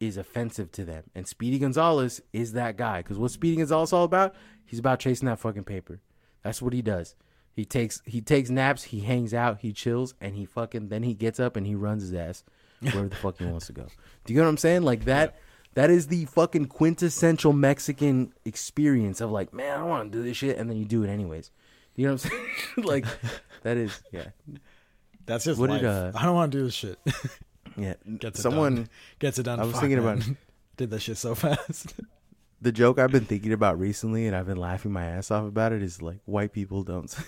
is 0.00 0.16
offensive 0.16 0.72
to 0.72 0.84
them. 0.84 1.04
And 1.14 1.28
Speedy 1.28 1.60
Gonzales 1.60 2.20
is 2.32 2.52
that 2.54 2.76
guy. 2.76 2.98
Because 3.02 3.18
what 3.18 3.30
Speedy 3.30 3.56
Gonzales 3.56 3.92
all 3.92 4.02
about? 4.04 4.34
He's 4.64 4.80
about 4.80 4.98
chasing 4.98 5.26
that 5.26 5.38
fucking 5.38 5.62
paper. 5.64 6.00
That's 6.42 6.60
what 6.60 6.72
he 6.72 6.82
does. 6.82 7.14
He 7.54 7.64
takes 7.64 8.00
he 8.06 8.20
takes 8.20 8.48
naps, 8.50 8.84
he 8.84 9.00
hangs 9.00 9.34
out, 9.34 9.60
he 9.60 9.72
chills, 9.72 10.14
and 10.20 10.34
he 10.36 10.44
fucking 10.46 10.88
then 10.88 11.02
he 11.02 11.14
gets 11.14 11.38
up 11.38 11.56
and 11.56 11.66
he 11.66 11.74
runs 11.74 12.02
his 12.02 12.14
ass 12.14 12.44
wherever 12.80 13.08
the 13.08 13.16
fuck 13.16 13.38
he 13.38 13.44
wants 13.44 13.66
to 13.66 13.72
go. 13.72 13.86
Do 14.24 14.32
you 14.32 14.38
know 14.38 14.44
what 14.46 14.50
I'm 14.50 14.56
saying? 14.56 14.82
Like 14.82 15.04
that 15.04 15.36
that 15.74 15.90
is 15.90 16.06
the 16.08 16.24
fucking 16.26 16.66
quintessential 16.66 17.52
Mexican 17.52 18.32
experience 18.44 19.20
of 19.20 19.30
like, 19.30 19.52
man, 19.52 19.74
I 19.74 19.78
don't 19.80 19.88
want 19.88 20.12
to 20.12 20.18
do 20.18 20.24
this 20.24 20.36
shit, 20.36 20.56
and 20.58 20.68
then 20.70 20.76
you 20.76 20.84
do 20.84 21.02
it 21.02 21.08
anyways. 21.08 21.50
You 21.96 22.06
know 22.06 22.14
what 22.14 22.24
I'm 22.24 22.30
saying? 22.76 22.86
like 22.86 23.04
that 23.62 23.76
is 23.76 24.00
yeah. 24.12 24.28
That's 25.26 25.44
just 25.44 25.60
What 25.60 25.70
life. 25.70 25.82
did, 25.82 25.88
uh, 25.90 26.12
I 26.14 26.24
don't 26.24 26.34
want 26.34 26.50
to 26.52 26.58
do 26.58 26.64
this 26.64 26.74
shit. 26.74 26.98
Yeah. 27.76 27.94
Gets 28.18 28.38
it 28.38 28.42
Someone 28.42 28.74
done. 28.74 28.88
Gets 29.18 29.38
it 29.38 29.42
done. 29.44 29.60
I 29.60 29.64
was 29.64 29.72
Fuck, 29.72 29.82
thinking 29.82 30.02
man. 30.04 30.16
about- 30.22 30.36
did 30.78 30.90
that 30.90 31.00
shit 31.00 31.16
so 31.18 31.34
fast. 31.34 31.94
The 32.62 32.72
joke 32.72 32.98
I've 32.98 33.10
been 33.12 33.24
thinking 33.26 33.52
about 33.52 33.78
recently, 33.78 34.26
and 34.26 34.34
I've 34.34 34.46
been 34.46 34.56
laughing 34.56 34.92
my 34.92 35.04
ass 35.04 35.30
off 35.30 35.44
about 35.44 35.72
it, 35.72 35.82
is 35.82 36.00
like 36.00 36.18
white 36.24 36.52
people 36.52 36.82
don't 36.84 37.10
say 37.10 37.24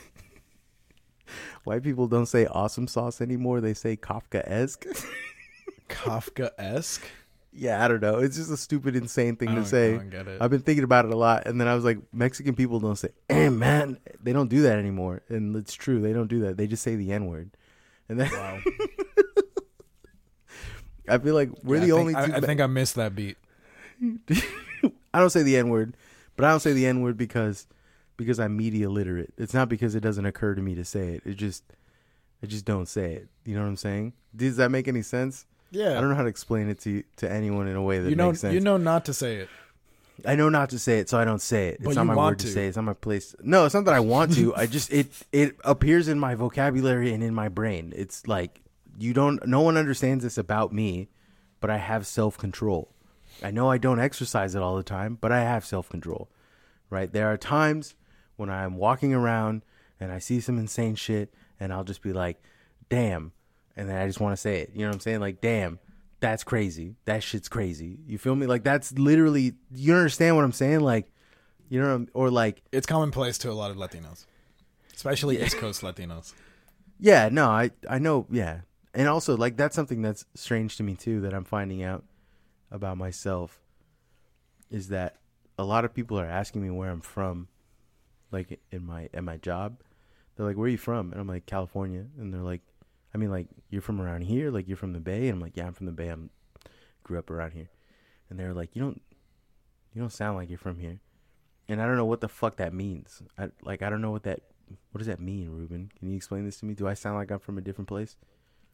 white 1.64 1.82
people 1.82 2.06
don't 2.06 2.26
say 2.26 2.46
awesome 2.46 2.86
sauce 2.86 3.20
anymore. 3.20 3.60
They 3.60 3.74
say 3.74 3.96
Kafka 3.96 4.42
esque. 4.48 4.86
Kafka 5.88 6.50
esque. 6.56 7.04
yeah, 7.52 7.84
I 7.84 7.88
don't 7.88 8.00
know. 8.00 8.18
It's 8.18 8.36
just 8.36 8.50
a 8.50 8.56
stupid, 8.56 8.96
insane 8.96 9.36
thing 9.36 9.48
to 9.50 9.54
don't- 9.56 9.64
say. 9.66 9.94
I 9.94 9.96
don't 9.98 10.10
get 10.10 10.28
it. 10.28 10.40
I've 10.40 10.50
been 10.50 10.60
thinking 10.62 10.84
about 10.84 11.04
it 11.04 11.10
a 11.12 11.16
lot, 11.16 11.46
and 11.46 11.60
then 11.60 11.68
I 11.68 11.74
was 11.74 11.84
like, 11.84 11.98
Mexican 12.12 12.54
people 12.54 12.78
don't 12.80 12.96
say, 12.96 13.08
"Hey, 13.28 13.46
eh, 13.46 13.50
man," 13.50 13.98
they 14.22 14.32
don't 14.32 14.48
do 14.48 14.62
that 14.62 14.78
anymore, 14.78 15.22
and 15.28 15.54
it's 15.56 15.74
true. 15.74 16.00
They 16.00 16.12
don't 16.12 16.28
do 16.28 16.40
that. 16.40 16.56
They 16.56 16.66
just 16.68 16.82
say 16.84 16.94
the 16.96 17.12
n 17.12 17.26
word, 17.26 17.50
and 18.08 18.20
then 18.20 18.30
Wow. 18.32 18.60
I 21.08 21.18
feel 21.18 21.34
like 21.34 21.50
we're 21.62 21.76
Yeah, 21.76 21.86
the 21.86 21.92
I 21.92 21.96
think- 21.96 22.00
only. 22.00 22.14
I, 22.14 22.26
two 22.26 22.34
I 22.34 22.40
think 22.40 22.60
I 22.60 22.66
missed 22.66 22.94
that 22.94 23.14
beat. 23.14 23.36
I 25.14 25.20
don't 25.20 25.30
say 25.30 25.42
the 25.42 25.56
N 25.56 25.68
word, 25.70 25.96
but 26.36 26.44
I 26.44 26.50
don't 26.50 26.60
say 26.60 26.72
the 26.72 26.86
N 26.86 27.00
word 27.00 27.16
because 27.16 27.66
because 28.16 28.38
I'm 28.38 28.56
media 28.56 28.90
literate. 28.90 29.32
It's 29.38 29.54
not 29.54 29.68
because 29.68 29.94
it 29.94 30.00
doesn't 30.00 30.26
occur 30.26 30.54
to 30.54 30.60
me 30.62 30.74
to 30.74 30.84
say 30.84 31.14
it. 31.14 31.22
It 31.24 31.34
just 31.34 31.64
I 32.42 32.46
just 32.46 32.64
don't 32.64 32.86
say 32.86 33.14
it. 33.14 33.28
You 33.46 33.54
know 33.54 33.62
what 33.62 33.68
I'm 33.68 33.76
saying? 33.76 34.12
Does 34.36 34.56
that 34.56 34.70
make 34.70 34.88
any 34.88 35.02
sense? 35.02 35.46
Yeah. 35.70 35.96
I 35.96 36.00
don't 36.00 36.10
know 36.10 36.14
how 36.16 36.22
to 36.22 36.28
explain 36.28 36.68
it 36.68 36.78
to 36.80 37.02
to 37.16 37.30
anyone 37.30 37.68
in 37.68 37.76
a 37.76 37.82
way 37.82 37.98
that 38.00 38.10
you 38.10 38.16
know, 38.16 38.28
makes 38.28 38.40
sense. 38.40 38.54
you 38.54 38.60
know 38.60 38.76
not 38.76 39.04
to 39.06 39.14
say 39.14 39.36
it. 39.36 39.48
I 40.24 40.36
know 40.36 40.48
not 40.48 40.70
to 40.70 40.78
say 40.78 41.00
it, 41.00 41.08
so 41.08 41.18
I 41.18 41.24
don't 41.24 41.42
say 41.42 41.68
it. 41.68 41.74
It's 41.76 41.84
But 41.84 41.94
not 41.96 42.02
you 42.02 42.06
my 42.08 42.16
word 42.16 42.38
to. 42.38 42.46
to. 42.46 42.52
say. 42.52 42.66
It's 42.68 42.76
not 42.76 42.84
my 42.84 42.94
place. 42.94 43.34
No, 43.42 43.64
it's 43.64 43.74
not 43.74 43.84
that 43.86 43.94
I 43.94 44.00
want 44.00 44.34
to. 44.36 44.54
I 44.54 44.66
just 44.66 44.92
it 44.92 45.08
it 45.32 45.56
appears 45.64 46.06
in 46.06 46.20
my 46.20 46.34
vocabulary 46.36 47.12
and 47.12 47.22
in 47.22 47.34
my 47.34 47.48
brain. 47.48 47.92
It's 47.96 48.28
like 48.28 48.60
you 48.98 49.12
don't. 49.12 49.44
No 49.46 49.60
one 49.60 49.76
understands 49.76 50.22
this 50.22 50.38
about 50.38 50.72
me, 50.72 51.08
but 51.60 51.68
I 51.68 51.78
have 51.78 52.06
self 52.06 52.38
control. 52.38 52.93
I 53.42 53.50
know 53.50 53.70
I 53.70 53.78
don't 53.78 54.00
exercise 54.00 54.54
it 54.54 54.62
all 54.62 54.76
the 54.76 54.82
time, 54.82 55.18
but 55.20 55.32
I 55.32 55.40
have 55.42 55.64
self 55.64 55.88
control. 55.88 56.28
Right? 56.90 57.12
There 57.12 57.32
are 57.32 57.36
times 57.36 57.94
when 58.36 58.50
I'm 58.50 58.76
walking 58.76 59.12
around 59.14 59.62
and 60.00 60.12
I 60.12 60.18
see 60.18 60.40
some 60.40 60.58
insane 60.58 60.94
shit, 60.96 61.32
and 61.58 61.72
I'll 61.72 61.84
just 61.84 62.02
be 62.02 62.12
like, 62.12 62.42
"Damn," 62.88 63.32
and 63.76 63.88
then 63.88 63.96
I 63.96 64.06
just 64.06 64.20
want 64.20 64.32
to 64.32 64.36
say 64.40 64.60
it. 64.60 64.70
You 64.74 64.80
know 64.82 64.88
what 64.88 64.94
I'm 64.94 65.00
saying? 65.00 65.20
Like, 65.20 65.40
"Damn." 65.40 65.78
That's 66.20 66.42
crazy. 66.42 66.94
That 67.04 67.22
shit's 67.22 67.50
crazy. 67.50 67.98
You 68.06 68.16
feel 68.16 68.34
me? 68.34 68.46
Like 68.46 68.64
that's 68.64 68.92
literally. 68.92 69.54
You 69.74 69.94
understand 69.94 70.36
what 70.36 70.44
I'm 70.44 70.52
saying? 70.52 70.80
Like, 70.80 71.10
you 71.68 71.78
know, 71.82 72.06
or 72.14 72.30
like, 72.30 72.62
It's 72.72 72.86
commonplace 72.86 73.36
to 73.38 73.50
a 73.50 73.52
lot 73.52 73.70
of 73.70 73.76
Latinos, 73.76 74.24
especially 74.94 75.42
East 75.42 75.58
Coast 75.58 75.82
Latinos. 75.82 76.32
yeah, 76.98 77.28
no, 77.30 77.48
I 77.50 77.72
I 77.90 77.98
know, 77.98 78.26
yeah, 78.30 78.60
and 78.94 79.06
also 79.06 79.36
like 79.36 79.58
that's 79.58 79.76
something 79.76 80.00
that's 80.00 80.24
strange 80.34 80.78
to 80.78 80.82
me 80.82 80.94
too 80.94 81.20
that 81.22 81.34
I'm 81.34 81.44
finding 81.44 81.82
out 81.82 82.04
about 82.74 82.98
myself. 82.98 83.60
is 84.70 84.88
that 84.88 85.16
a 85.56 85.64
lot 85.64 85.84
of 85.84 85.94
people 85.94 86.18
are 86.18 86.26
asking 86.26 86.62
me 86.62 86.70
where 86.70 86.90
I'm 86.90 87.00
from, 87.00 87.48
like 88.32 88.60
in 88.72 88.84
my 88.84 89.08
at 89.14 89.22
my 89.22 89.36
job. 89.36 89.80
They're 90.34 90.46
like, 90.46 90.56
"Where 90.56 90.66
are 90.66 90.70
you 90.70 90.78
from?" 90.78 91.12
And 91.12 91.20
I'm 91.20 91.28
like, 91.28 91.46
"California." 91.46 92.06
And 92.18 92.34
they're 92.34 92.42
like, 92.42 92.62
"I 93.14 93.18
mean, 93.18 93.30
like 93.30 93.46
you're 93.70 93.82
from 93.82 94.00
around 94.00 94.22
here? 94.22 94.50
Like 94.50 94.66
you're 94.66 94.76
from 94.76 94.92
the 94.92 95.00
Bay?" 95.00 95.28
And 95.28 95.36
I'm 95.36 95.40
like, 95.40 95.56
"Yeah, 95.56 95.66
I'm 95.66 95.74
from 95.74 95.86
the 95.86 95.92
Bay. 95.92 96.08
I'm 96.08 96.30
grew 97.04 97.18
up 97.18 97.30
around 97.30 97.52
here." 97.52 97.68
And 98.28 98.38
they're 98.38 98.54
like, 98.54 98.74
"You 98.74 98.82
don't, 98.82 99.02
you 99.92 100.00
don't 100.00 100.10
sound 100.12 100.36
like 100.36 100.48
you're 100.48 100.58
from 100.58 100.78
here." 100.80 100.98
And 101.68 101.80
I 101.80 101.86
don't 101.86 101.96
know 101.96 102.04
what 102.06 102.20
the 102.20 102.28
fuck 102.28 102.56
that 102.56 102.74
means. 102.74 103.22
I 103.38 103.50
like 103.62 103.82
I 103.82 103.90
don't 103.90 104.02
know 104.02 104.10
what 104.10 104.24
that. 104.24 104.40
What 104.90 104.98
does 104.98 105.06
that 105.06 105.20
mean, 105.20 105.50
Ruben? 105.50 105.90
Can 105.98 106.08
you 106.10 106.16
explain 106.16 106.44
this 106.44 106.58
to 106.60 106.66
me? 106.66 106.74
Do 106.74 106.88
I 106.88 106.94
sound 106.94 107.16
like 107.16 107.30
I'm 107.30 107.38
from 107.38 107.58
a 107.58 107.62
different 107.62 107.88
place? 107.88 108.16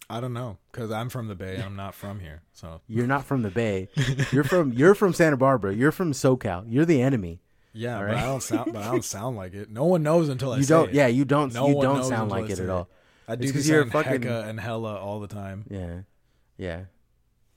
I 0.09 0.21
don't 0.21 0.33
know 0.33 0.59
because 0.73 0.91
I'm 0.91 1.09
from 1.09 1.29
the 1.29 1.35
Bay. 1.35 1.63
I'm 1.65 1.77
not 1.77 1.95
from 1.95 2.19
here, 2.21 2.43
so 2.53 2.81
You're 2.89 3.07
not 3.07 3.25
from 3.25 3.43
the 3.43 3.51
Bay. 3.51 3.89
You're 4.33 4.45
from 4.45 4.73
you're 4.73 4.95
from 4.95 5.13
Santa 5.13 5.37
Barbara. 5.37 5.75
You're 5.75 5.93
from 5.93 6.13
SoCal. 6.13 6.65
You're 6.69 6.85
the 6.85 7.01
enemy. 7.01 7.41
yeah. 7.73 7.99
But 7.99 8.05
right. 8.07 8.17
I 8.17 8.27
don't 8.27 8.43
sound. 8.43 8.73
But 8.73 8.83
I 8.83 8.91
don't 8.91 9.05
sound 9.05 9.37
like 9.37 9.55
it. 9.55 9.71
No 9.71 9.85
one 9.85 10.03
knows 10.03 10.29
until 10.29 10.53
I 10.53 10.57
you 10.57 10.63
say 10.65 10.75
don't. 10.75 10.89
it. 10.89 10.95
Yeah, 10.95 11.07
you 11.07 11.25
don't. 11.25 11.53
No 11.55 11.69
you 11.69 11.81
don't 11.81 12.03
sound 12.05 12.31
like 12.31 12.47
it 12.51 12.59
at 12.59 12.65
it. 12.65 12.71
all. 12.71 12.89
I 13.29 13.37
do 13.37 13.43
'cause 13.45 13.53
because 13.53 13.69
you're 13.69 13.87
fucking- 13.87 14.23
hecka 14.23 14.49
and 14.49 14.59
hella 14.59 14.97
all 14.97 15.21
the 15.21 15.29
time. 15.29 15.65
Yeah, 15.71 16.01
yeah. 16.57 16.81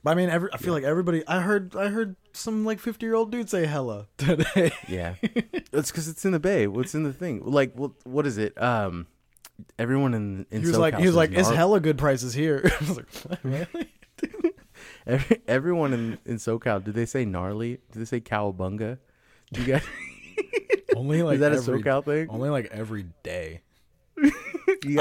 But 0.03 0.11
I 0.11 0.15
mean, 0.15 0.29
every, 0.29 0.49
I 0.53 0.57
feel 0.57 0.73
like 0.73 0.83
everybody. 0.83 1.25
I 1.27 1.39
heard. 1.39 1.75
I 1.75 1.87
heard 1.87 2.17
some 2.33 2.65
like 2.65 2.79
50 2.79 3.03
year 3.05 3.15
old 3.15 3.31
dude 3.31 3.49
say 3.49 3.65
hella 3.65 4.07
today. 4.17 4.71
Yeah, 4.87 5.15
it's 5.23 5.89
because 5.91 6.07
it's 6.07 6.23
in 6.25 6.33
the 6.33 6.39
Bay. 6.39 6.67
What's 6.67 6.93
in 6.93 7.01
the 7.03 7.13
thing? 7.13 7.41
Like, 7.43 7.73
what? 7.73 7.91
What 8.05 8.27
is 8.27 8.37
it? 8.37 8.61
Um, 8.61 9.07
everyone 9.77 10.13
in 10.13 10.45
in 10.51 10.61
he 10.61 10.67
was 10.67 10.75
SoCal 10.75 10.79
like, 10.79 10.93
he 10.95 11.01
was 11.01 11.09
says 11.11 11.15
like, 11.15 11.31
it's 11.31 11.49
hella 11.49 11.79
good 11.79 11.97
prices 11.97 12.33
here. 12.33 12.61
I 12.81 12.85
was 12.85 12.97
like, 12.97 13.09
what? 13.25 13.39
really? 13.43 13.89
Every, 15.05 15.41
everyone 15.49 15.91
in 15.93 16.17
in 16.25 16.35
SoCal. 16.37 16.81
Did 16.83 16.93
they 16.95 17.05
say 17.05 17.25
gnarly? 17.25 17.79
Did 17.91 17.99
they 18.01 18.05
say 18.05 18.21
cowabunga? 18.21 18.99
Do 19.51 19.61
you 19.61 19.67
guys? 19.73 19.83
Only 20.95 21.23
like 21.23 21.35
is 21.35 21.39
that 21.41 21.51
every, 21.51 21.79
a 21.79 21.83
SoCal 21.83 22.05
thing? 22.05 22.29
Only 22.29 22.49
like 22.49 22.67
every 22.71 23.07
day. 23.23 23.61
You 24.17 24.31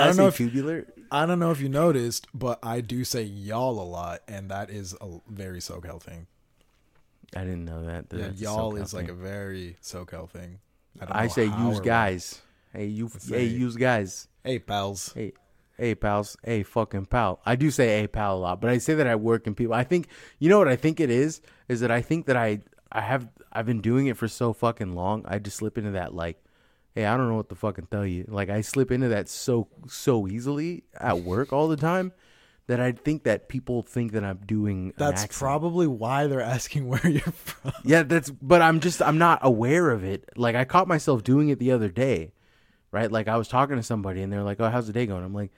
I 0.01 0.07
guys 0.07 0.17
don't 0.17 0.25
know 0.25 0.27
if- 0.29 0.37
tubular? 0.37 0.87
I 1.11 1.27
don't 1.27 1.38
know 1.38 1.51
if 1.51 1.61
you 1.61 1.69
noticed, 1.69 2.27
but 2.33 2.59
I 2.62 2.81
do 2.81 3.05
say 3.05 3.23
y'all 3.23 3.79
a 3.81 3.85
lot, 3.85 4.23
and 4.27 4.51
that 4.51 4.71
is 4.71 4.95
a 5.01 5.21
very 5.29 5.61
SoCal 5.61 6.01
thing. 6.01 6.27
I 7.37 7.41
didn't 7.41 7.65
know 7.65 7.85
that. 7.85 8.09
that 8.11 8.19
Yeah, 8.19 8.51
y'all 8.51 8.77
is 8.77 8.93
like 8.95 9.09
a 9.09 9.15
very 9.15 9.77
SoCal 9.83 10.29
thing. 10.29 10.59
don't 10.99 11.11
I 11.15 11.25
know 11.25 11.29
say 11.29 11.45
use 11.47 11.81
guys. 11.81 12.41
Hey, 12.73 12.87
you. 12.87 13.09
Hey, 13.09 13.19
say- 13.19 13.45
use 13.45 13.77
guys. 13.77 14.29
Hey, 14.45 14.59
pals. 14.59 15.13
Hey, 15.15 15.33
hey, 15.77 15.95
pals. 15.95 16.37
Hey, 16.43 16.63
fucking 16.63 17.07
pal. 17.07 17.41
I 17.45 17.57
do 17.57 17.71
say 17.71 18.01
hey, 18.01 18.07
pal 18.07 18.37
a 18.37 18.39
lot, 18.39 18.61
but 18.61 18.71
I 18.71 18.79
say 18.79 18.95
that 18.95 19.07
I 19.07 19.15
work 19.17 19.47
in 19.47 19.55
people. 19.55 19.75
I 19.75 19.85
think 19.85 20.09
you 20.39 20.49
know 20.49 20.59
what 20.59 20.69
I 20.69 20.77
think 20.77 21.01
it 21.01 21.11
is 21.11 21.41
is 21.69 21.81
that 21.81 21.91
I 21.91 22.01
think 22.03 22.27
that 22.27 22.37
I 22.37 22.61
I 22.91 23.01
have 23.03 23.29
I've 23.53 23.67
been 23.67 23.81
doing 23.81 24.07
it 24.07 24.17
for 24.17 24.29
so 24.29 24.53
fucking 24.53 24.95
long. 24.95 25.25
I 25.29 25.39
just 25.39 25.59
slip 25.59 25.79
into 25.79 25.93
that 25.93 26.15
like, 26.15 26.43
hey, 26.95 27.05
I 27.05 27.17
don't 27.17 27.29
know 27.29 27.37
what 27.37 27.49
to 27.51 27.55
fucking 27.55 27.89
tell 27.91 28.07
you. 28.07 28.25
Like 28.29 28.49
I 28.51 28.63
slip 28.63 28.91
into 28.91 29.09
that 29.09 29.29
so 29.29 29.69
so 29.89 30.27
easily 30.27 30.85
at 30.99 31.21
work 31.21 31.53
all 31.53 31.69
the 31.69 31.77
time 31.77 32.13
that 32.69 32.81
I 32.81 32.93
think 32.93 33.25
that 33.25 33.49
people 33.49 33.83
think 33.83 34.13
that 34.13 34.25
I'm 34.25 34.39
doing. 34.47 34.93
That's 34.97 35.27
probably 35.39 35.87
why 35.87 36.27
they're 36.27 36.41
asking 36.41 36.89
where 36.89 37.07
you're 37.07 37.21
from. 37.21 37.73
Yeah, 37.85 38.03
that's 38.03 38.31
but 38.31 38.63
I'm 38.63 38.81
just 38.81 39.03
I'm 39.03 39.19
not 39.19 39.41
aware 39.43 39.91
of 39.91 40.05
it. 40.05 40.29
Like 40.37 40.55
I 40.57 40.65
caught 40.65 40.89
myself 40.89 41.23
doing 41.23 41.49
it 41.49 41.59
the 41.59 41.71
other 41.73 41.89
day. 41.89 42.33
Right? 42.92 43.11
Like 43.11 43.26
I 43.26 43.37
was 43.37 43.48
talking 43.48 43.76
to 43.76 43.83
somebody 43.83 44.22
and 44.22 44.33
they're 44.33 44.42
like, 44.42 44.61
"Oh, 44.61 44.68
how's 44.68 44.87
the 44.87 44.92
day 44.92 45.07
going?" 45.07 45.24
I'm 45.24 45.35
like, 45.35 45.50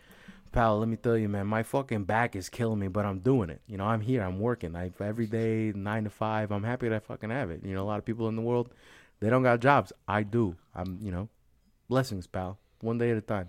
"Pal, 0.53 0.79
let 0.79 0.89
me 0.89 0.97
tell 0.97 1.19
you, 1.19 1.29
man, 1.29 1.49
my 1.49 1.65
fucking 1.65 2.05
back 2.05 2.37
is 2.37 2.49
killing 2.49 2.79
me, 2.79 2.89
but 2.89 3.05
I'm 3.05 3.19
doing 3.19 3.51
it. 3.51 3.61
You 3.67 3.77
know, 3.77 3.85
I'm 3.85 4.01
here, 4.01 4.23
I'm 4.23 4.39
working. 4.39 4.77
I 4.77 4.93
every 5.01 5.27
day 5.27 5.73
9 5.75 6.05
to 6.05 6.11
5. 6.11 6.53
I'm 6.53 6.63
happy 6.63 6.89
that 6.89 6.95
I 6.95 6.99
fucking 7.01 7.31
have 7.31 7.51
it. 7.51 7.65
You 7.65 7.75
know, 7.75 7.83
a 7.83 7.89
lot 7.89 7.99
of 7.99 8.05
people 8.05 8.29
in 8.29 8.37
the 8.37 8.43
world, 8.43 8.71
they 9.19 9.29
don't 9.31 9.43
got 9.43 9.59
jobs. 9.61 9.93
I 10.07 10.23
do. 10.23 10.55
I'm, 10.75 10.99
you 11.03 11.11
know, 11.11 11.29
blessings, 11.89 12.29
pal. 12.29 12.59
One 12.81 12.99
day 12.99 13.11
at 13.11 13.17
a 13.17 13.21
time." 13.21 13.49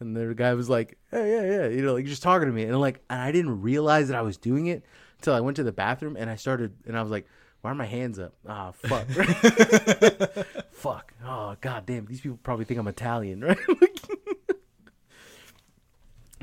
And 0.00 0.16
the 0.16 0.34
guy 0.34 0.54
was 0.54 0.68
like, 0.68 0.98
"Hey, 1.12 1.30
yeah, 1.30 1.62
yeah," 1.62 1.68
you 1.68 1.82
know, 1.82 1.94
like 1.94 2.06
just 2.06 2.24
talking 2.24 2.48
to 2.48 2.52
me, 2.52 2.64
and 2.64 2.80
like, 2.80 3.04
and 3.08 3.20
I 3.20 3.30
didn't 3.30 3.62
realize 3.62 4.08
that 4.08 4.16
I 4.16 4.22
was 4.22 4.36
doing 4.36 4.66
it 4.66 4.84
until 5.18 5.34
I 5.34 5.40
went 5.40 5.56
to 5.58 5.62
the 5.62 5.70
bathroom 5.70 6.16
and 6.16 6.28
I 6.28 6.34
started, 6.34 6.74
and 6.88 6.98
I 6.98 7.02
was 7.02 7.12
like, 7.12 7.28
"Why 7.62 7.70
are 7.70 7.74
my 7.74 7.86
hands 7.86 8.18
up? 8.18 8.34
Ah, 8.46 8.72
fuck, 8.72 9.06
fuck, 10.72 11.14
oh 11.24 11.56
god 11.60 11.86
damn, 11.86 12.04
these 12.06 12.20
people 12.20 12.38
probably 12.42 12.66
think 12.66 12.78
I'm 12.78 12.88
Italian, 12.88 13.40
right?" 13.40 13.58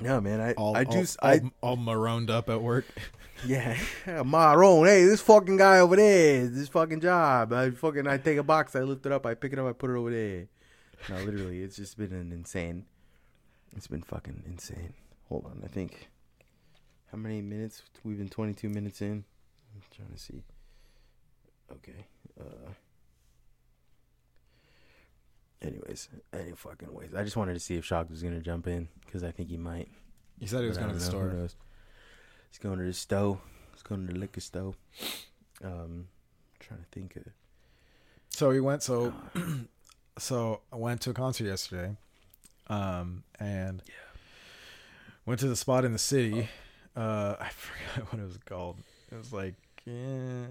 no, 0.01 0.21
man, 0.21 0.39
I, 0.41 0.53
All, 0.53 0.75
I 0.75 0.83
all, 0.85 0.91
just, 0.91 1.17
all, 1.21 1.29
I, 1.29 1.41
all 1.61 1.75
marooned 1.75 2.29
up 2.29 2.49
at 2.49 2.61
work. 2.61 2.85
yeah, 3.45 3.77
Maroon. 4.25 4.85
Hey, 4.85 5.05
this 5.05 5.21
fucking 5.21 5.57
guy 5.57 5.79
over 5.79 5.95
there, 5.95 6.47
this 6.47 6.69
fucking 6.69 7.01
job. 7.01 7.53
I 7.53 7.71
fucking, 7.71 8.07
I 8.07 8.17
take 8.17 8.37
a 8.37 8.43
box, 8.43 8.75
I 8.75 8.81
lift 8.81 9.05
it 9.05 9.11
up, 9.11 9.25
I 9.25 9.33
pick 9.35 9.53
it 9.53 9.59
up, 9.59 9.67
I 9.67 9.73
put 9.73 9.89
it 9.89 9.97
over 9.97 10.11
there. 10.11 10.47
No, 11.09 11.23
literally, 11.23 11.61
it's 11.61 11.75
just 11.75 11.97
been 11.97 12.11
an 12.11 12.31
insane. 12.31 12.85
It's 13.75 13.87
been 13.87 14.01
fucking 14.01 14.43
insane. 14.45 14.93
Hold 15.29 15.45
on, 15.45 15.61
I 15.63 15.67
think. 15.67 16.09
How 17.11 17.17
many 17.17 17.41
minutes? 17.41 17.83
We've 18.03 18.17
been 18.17 18.29
22 18.29 18.69
minutes 18.69 19.01
in. 19.01 19.23
I'm 19.73 19.81
trying 19.95 20.11
to 20.11 20.17
see. 20.19 20.43
Okay. 21.71 22.05
Uh. 22.39 22.71
Anyways, 25.61 26.07
any 26.33 26.53
fucking 26.53 26.93
ways. 26.93 27.09
I 27.15 27.23
just 27.23 27.35
wanted 27.35 27.53
to 27.53 27.59
see 27.59 27.75
if 27.75 27.83
Shock 27.83 28.09
was 28.09 28.23
gonna 28.23 28.39
jump 28.39 28.67
in 28.67 28.87
because 29.05 29.23
I 29.23 29.31
think 29.31 29.49
he 29.49 29.57
might. 29.57 29.89
He 30.39 30.47
said 30.47 30.61
he 30.61 30.67
was 30.67 30.77
going 30.77 30.89
to 30.89 30.95
the. 30.95 31.01
Store. 31.01 31.49
He's 32.49 32.57
going 32.59 32.79
to 32.79 32.85
the 32.85 32.93
stove. 32.93 33.39
He's 33.73 33.83
going 33.83 34.07
to 34.07 34.13
the 34.13 34.19
liquor 34.19 34.41
store. 34.41 34.73
Um, 35.63 36.07
trying 36.59 36.79
to 36.79 36.85
think 36.91 37.15
of. 37.17 37.23
So 38.29 38.51
he 38.51 38.59
went. 38.59 38.83
So, 38.83 39.13
so 40.17 40.61
I 40.71 40.77
went 40.77 41.01
to 41.01 41.09
a 41.09 41.13
concert 41.13 41.45
yesterday, 41.45 41.97
um, 42.67 43.23
and 43.39 43.83
yeah. 43.85 43.93
went 45.25 45.41
to 45.41 45.47
the 45.47 45.55
spot 45.57 45.83
in 45.83 45.91
the 45.91 45.99
city. 45.99 46.47
Uh, 46.95 47.35
I 47.39 47.49
forgot 47.49 48.13
what 48.13 48.21
it 48.21 48.25
was 48.25 48.37
called. 48.45 48.77
It 49.11 49.17
was 49.17 49.33
like 49.33 49.55
yeah, 49.85 50.45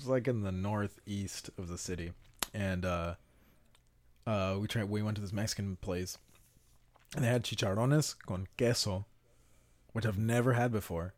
was 0.00 0.08
like 0.08 0.28
in 0.28 0.42
the 0.42 0.52
northeast 0.52 1.50
of 1.58 1.68
the 1.68 1.78
city, 1.78 2.12
and 2.54 2.84
uh, 2.84 3.14
uh, 4.26 4.56
we 4.60 4.66
tried. 4.66 4.88
We 4.88 5.02
went 5.02 5.16
to 5.16 5.20
this 5.22 5.32
Mexican 5.32 5.76
place, 5.76 6.18
and 7.14 7.24
they 7.24 7.28
had 7.28 7.44
chicharrones 7.44 8.14
con 8.26 8.46
queso, 8.58 9.06
which 9.92 10.06
I've 10.06 10.18
never 10.18 10.54
had 10.54 10.72
before, 10.72 11.14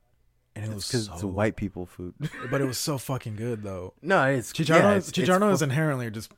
and 0.54 0.64
it 0.64 0.74
was 0.74 0.86
because 0.88 1.06
so, 1.06 1.12
it's 1.14 1.24
white 1.24 1.56
people 1.56 1.86
food. 1.86 2.14
but 2.50 2.60
it 2.60 2.64
was 2.66 2.78
so 2.78 2.98
fucking 2.98 3.36
good 3.36 3.62
though. 3.62 3.94
no, 4.02 4.24
it's 4.24 4.52
Chicharrones, 4.52 4.68
yeah, 4.68 4.90
it's- 4.96 5.08
it's 5.08 5.18
chicharrones 5.18 5.58
fu- 5.58 5.64
inherently 5.64 6.06
are 6.06 6.10
just 6.10 6.32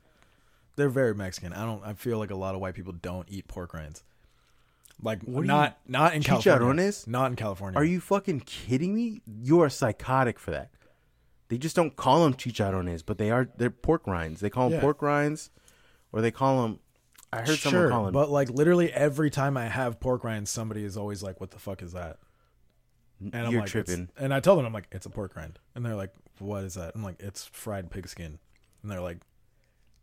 they're 0.75 0.89
very 0.89 1.15
Mexican. 1.15 1.53
I 1.53 1.65
don't. 1.65 1.83
I 1.85 1.93
feel 1.93 2.17
like 2.19 2.31
a 2.31 2.35
lot 2.35 2.53
of 2.55 2.61
white 2.61 2.75
people 2.75 2.93
don't 2.93 3.27
eat 3.29 3.47
pork 3.47 3.73
rinds. 3.73 4.03
Like 5.01 5.21
What 5.23 5.41
do 5.41 5.47
not 5.47 5.77
not 5.87 6.13
in 6.15 6.23
California. 6.23 6.83
Chicharrones? 6.83 7.07
Not 7.07 7.29
in 7.31 7.35
California. 7.35 7.77
Are 7.77 7.83
you 7.83 7.99
fucking 7.99 8.41
kidding 8.41 8.93
me? 8.95 9.21
You 9.25 9.61
are 9.61 9.69
psychotic 9.69 10.39
for 10.39 10.51
that. 10.51 10.69
They 11.49 11.57
just 11.57 11.75
don't 11.75 11.95
call 11.95 12.23
them 12.23 12.33
chicharrones, 12.33 13.03
but 13.05 13.17
they 13.17 13.29
are 13.31 13.49
they're 13.57 13.69
pork 13.69 14.07
rinds. 14.07 14.41
They 14.41 14.49
call 14.49 14.69
them 14.69 14.77
Yeah. 14.77 14.81
pork 14.81 15.01
rinds, 15.01 15.51
or 16.11 16.21
they 16.21 16.31
call 16.31 16.61
them. 16.63 16.79
I 17.31 17.39
heard 17.41 17.59
someone 17.59 17.89
call 17.89 18.03
them. 18.05 18.13
But 18.13 18.29
like 18.29 18.49
literally 18.49 18.91
every 18.91 19.29
time 19.29 19.57
I 19.57 19.65
have 19.67 19.99
pork 19.99 20.23
rinds, 20.23 20.49
somebody 20.49 20.83
is 20.83 20.97
always 20.97 21.21
like, 21.21 21.39
"What 21.39 21.51
the 21.51 21.59
fuck 21.59 21.81
is 21.81 21.93
that?" 21.93 22.17
And 23.21 23.35
I'm 23.35 23.51
you're 23.51 23.61
like, 23.61 23.75
"It's-" 23.75 23.85
tripping. 23.85 24.09
And 24.17 24.33
I 24.33 24.39
tell 24.39 24.55
them, 24.55 24.65
I'm 24.65 24.73
like, 24.73 24.87
"It's 24.91 25.05
a 25.05 25.09
pork 25.09 25.35
rind," 25.35 25.59
and 25.75 25.85
they're 25.85 25.95
like, 25.95 26.13
"What 26.39 26.63
is 26.63 26.73
that?" 26.75 26.93
I'm 26.95 27.03
like, 27.03 27.17
"It's 27.19 27.45
fried 27.45 27.91
pig 27.91 28.07
skin," 28.07 28.39
and 28.81 28.91
they're 28.91 29.01
like, 29.01 29.19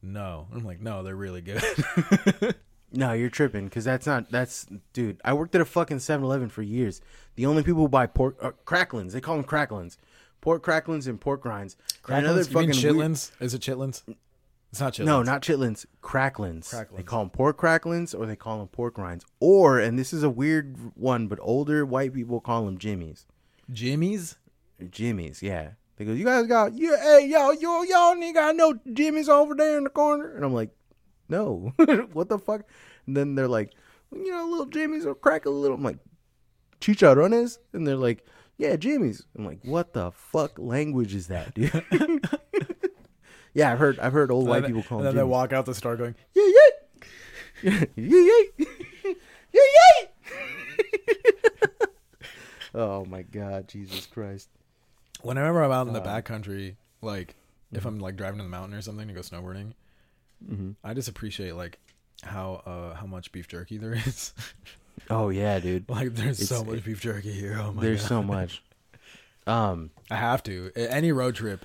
"No." 0.02 0.46
I'm 0.52 0.64
like, 0.64 0.80
"No, 0.80 1.02
they're 1.02 1.16
really 1.16 1.40
good." 1.42 1.62
No, 2.94 3.14
you're 3.14 3.30
tripping 3.30 3.64
because 3.64 3.84
that's 3.86 4.06
not 4.06 4.30
that's 4.30 4.66
dude. 4.92 5.18
I 5.24 5.32
worked 5.32 5.54
at 5.54 5.62
a 5.62 5.64
fucking 5.64 5.96
7-Eleven 5.96 6.50
for 6.50 6.60
years. 6.60 7.00
The 7.36 7.46
only 7.46 7.62
people 7.62 7.80
who 7.80 7.88
buy 7.88 8.06
pork 8.06 8.36
uh, 8.42 8.50
cracklins. 8.66 9.12
They 9.12 9.20
call 9.22 9.36
them 9.36 9.46
cracklins, 9.46 9.96
pork 10.42 10.62
cracklins 10.62 11.08
and 11.08 11.18
pork 11.18 11.46
rinds. 11.46 11.76
Cracklins? 12.02 12.50
You 12.50 12.58
mean 12.58 12.66
weird- 12.66 12.76
chitlins? 12.76 13.30
Is 13.40 13.54
it 13.54 13.62
chitlins? 13.62 14.02
It's 14.70 14.80
not 14.80 14.94
chitlins. 14.94 15.04
No, 15.04 15.22
not 15.22 15.42
chitlins. 15.42 15.86
Cracklins. 16.02 16.70
They 16.96 17.02
call 17.02 17.20
them 17.20 17.30
pork 17.30 17.58
cracklins, 17.58 18.18
or 18.18 18.26
they 18.26 18.36
call 18.36 18.58
them 18.58 18.68
pork 18.68 18.98
rinds, 18.98 19.24
or 19.40 19.78
and 19.78 19.98
this 19.98 20.12
is 20.12 20.22
a 20.22 20.30
weird 20.30 20.76
one, 20.94 21.28
but 21.28 21.38
older 21.40 21.86
white 21.86 22.12
people 22.12 22.40
call 22.40 22.66
them 22.66 22.76
jimmies. 22.76 23.26
Jimmy's. 23.70 24.36
Jimmy's, 24.90 25.42
yeah. 25.42 25.72
They 25.96 26.06
go, 26.06 26.12
you 26.12 26.24
guys 26.24 26.46
got, 26.46 26.72
yeah, 26.74 26.96
hey, 27.00 27.26
y'all, 27.28 27.52
yo, 27.54 27.82
y'all 27.82 28.16
nigga, 28.16 28.34
got 28.34 28.56
no 28.56 28.74
Jimmy's 28.92 29.28
over 29.28 29.54
there 29.54 29.76
in 29.78 29.84
the 29.84 29.90
corner, 29.90 30.34
and 30.34 30.44
I'm 30.44 30.54
like, 30.54 30.70
no, 31.28 31.72
what 32.12 32.28
the 32.28 32.38
fuck? 32.38 32.62
And 33.06 33.16
then 33.16 33.34
they're 33.34 33.46
like, 33.48 33.72
you 34.10 34.30
know, 34.30 34.46
little 34.46 34.66
Jimmy's 34.66 35.06
or 35.06 35.14
crack 35.14 35.44
a 35.46 35.50
little. 35.50 35.76
I'm 35.76 35.82
like, 35.82 35.98
chicharrones, 36.80 37.58
and 37.72 37.86
they're 37.86 37.96
like, 37.96 38.24
yeah, 38.58 38.76
Jimmy's. 38.76 39.24
I'm 39.36 39.46
like, 39.46 39.58
what 39.64 39.92
the 39.92 40.10
fuck 40.12 40.58
language 40.58 41.14
is 41.14 41.28
that, 41.28 41.54
dude? 41.54 41.84
yeah, 43.54 43.72
I've 43.72 43.78
heard, 43.78 43.98
I've 43.98 44.12
heard 44.12 44.30
old 44.30 44.48
white 44.48 44.60
then- 44.62 44.70
people 44.70 44.82
call 44.82 44.98
And 44.98 45.08
them 45.08 45.14
then 45.16 45.24
they 45.24 45.28
walk 45.28 45.52
out 45.52 45.66
the 45.66 45.74
store 45.74 45.96
going, 45.96 46.14
Yeah, 46.34 46.42
yeah. 47.62 47.62
yeah, 47.96 47.96
yeah. 47.96 48.42
yeah, 49.52 49.52
yeah. 49.52 50.06
oh 52.74 53.04
my 53.04 53.22
god, 53.22 53.68
Jesus 53.68 54.06
Christ. 54.06 54.48
whenever 55.22 55.62
I'm 55.62 55.72
out 55.72 55.86
in 55.86 55.92
the 55.92 56.02
Uh, 56.02 56.06
backcountry, 56.22 56.76
like 57.00 57.36
if 57.72 57.84
I'm 57.86 57.98
like 57.98 58.16
driving 58.16 58.38
to 58.38 58.44
the 58.44 58.50
mountain 58.50 58.76
or 58.76 58.82
something 58.82 59.08
to 59.08 59.14
go 59.14 59.20
snowboarding, 59.20 59.72
hmm 60.46 60.72
I 60.82 60.94
just 60.94 61.08
appreciate 61.08 61.54
like 61.54 61.78
how 62.22 62.62
uh 62.66 62.94
how 62.94 63.06
much 63.06 63.32
beef 63.32 63.48
jerky 63.48 63.76
there 63.78 63.94
is. 63.94 64.32
Oh 65.10 65.30
yeah, 65.30 65.58
dude. 65.58 65.88
like 65.88 66.14
there's 66.14 66.46
so 66.48 66.56
It's- 66.60 66.66
much 66.76 66.84
beef 66.84 67.00
jerky 67.00 67.32
here. 67.32 67.56
Oh 67.58 67.68
my 67.68 67.74
god. 67.74 67.82
There's 67.82 68.00
god. 68.02 68.08
so 68.08 68.22
much. 68.22 68.62
Um, 69.44 69.90
I 70.08 70.14
have 70.16 70.40
to. 70.44 70.70
Any 70.76 71.10
road 71.10 71.34
trip 71.34 71.64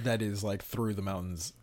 that 0.00 0.22
is 0.22 0.44
like 0.44 0.62
through 0.62 0.94
the 0.94 1.02
mountains, 1.02 1.54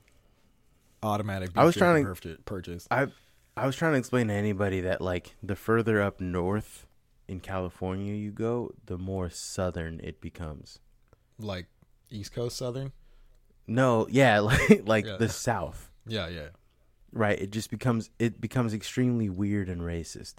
automatic. 1.01 1.51
I 1.55 1.63
was 1.63 1.75
beef 1.75 1.79
trying 1.79 2.03
jerky 2.05 2.29
purcha- 2.29 2.45
purchase. 2.45 2.87
I 2.91 3.07
I 3.55 3.65
was 3.65 3.75
trying 3.75 3.93
to 3.93 3.97
explain 3.99 4.27
to 4.27 4.33
anybody 4.33 4.81
that 4.81 4.99
like 5.01 5.35
the 5.41 5.55
further 5.55 6.01
up 6.01 6.19
north 6.19 6.85
in 7.27 7.39
California 7.39 8.13
you 8.13 8.31
go, 8.31 8.71
the 8.87 8.97
more 8.97 9.29
southern 9.29 9.99
it 10.03 10.19
becomes. 10.21 10.79
like 11.39 11.67
East 12.09 12.33
Coast 12.33 12.57
Southern. 12.57 12.91
No, 13.65 14.07
yeah, 14.09 14.39
like 14.41 14.83
like 14.85 15.05
Yeah. 15.05 15.17
the 15.17 15.29
south. 15.29 15.89
Yeah, 16.05 16.27
yeah, 16.27 16.49
Right, 17.13 17.39
it 17.39 17.51
just 17.51 17.69
becomes 17.69 18.09
it 18.19 18.41
becomes 18.41 18.73
extremely 18.73 19.29
weird 19.29 19.69
and 19.69 19.81
racist. 19.81 20.35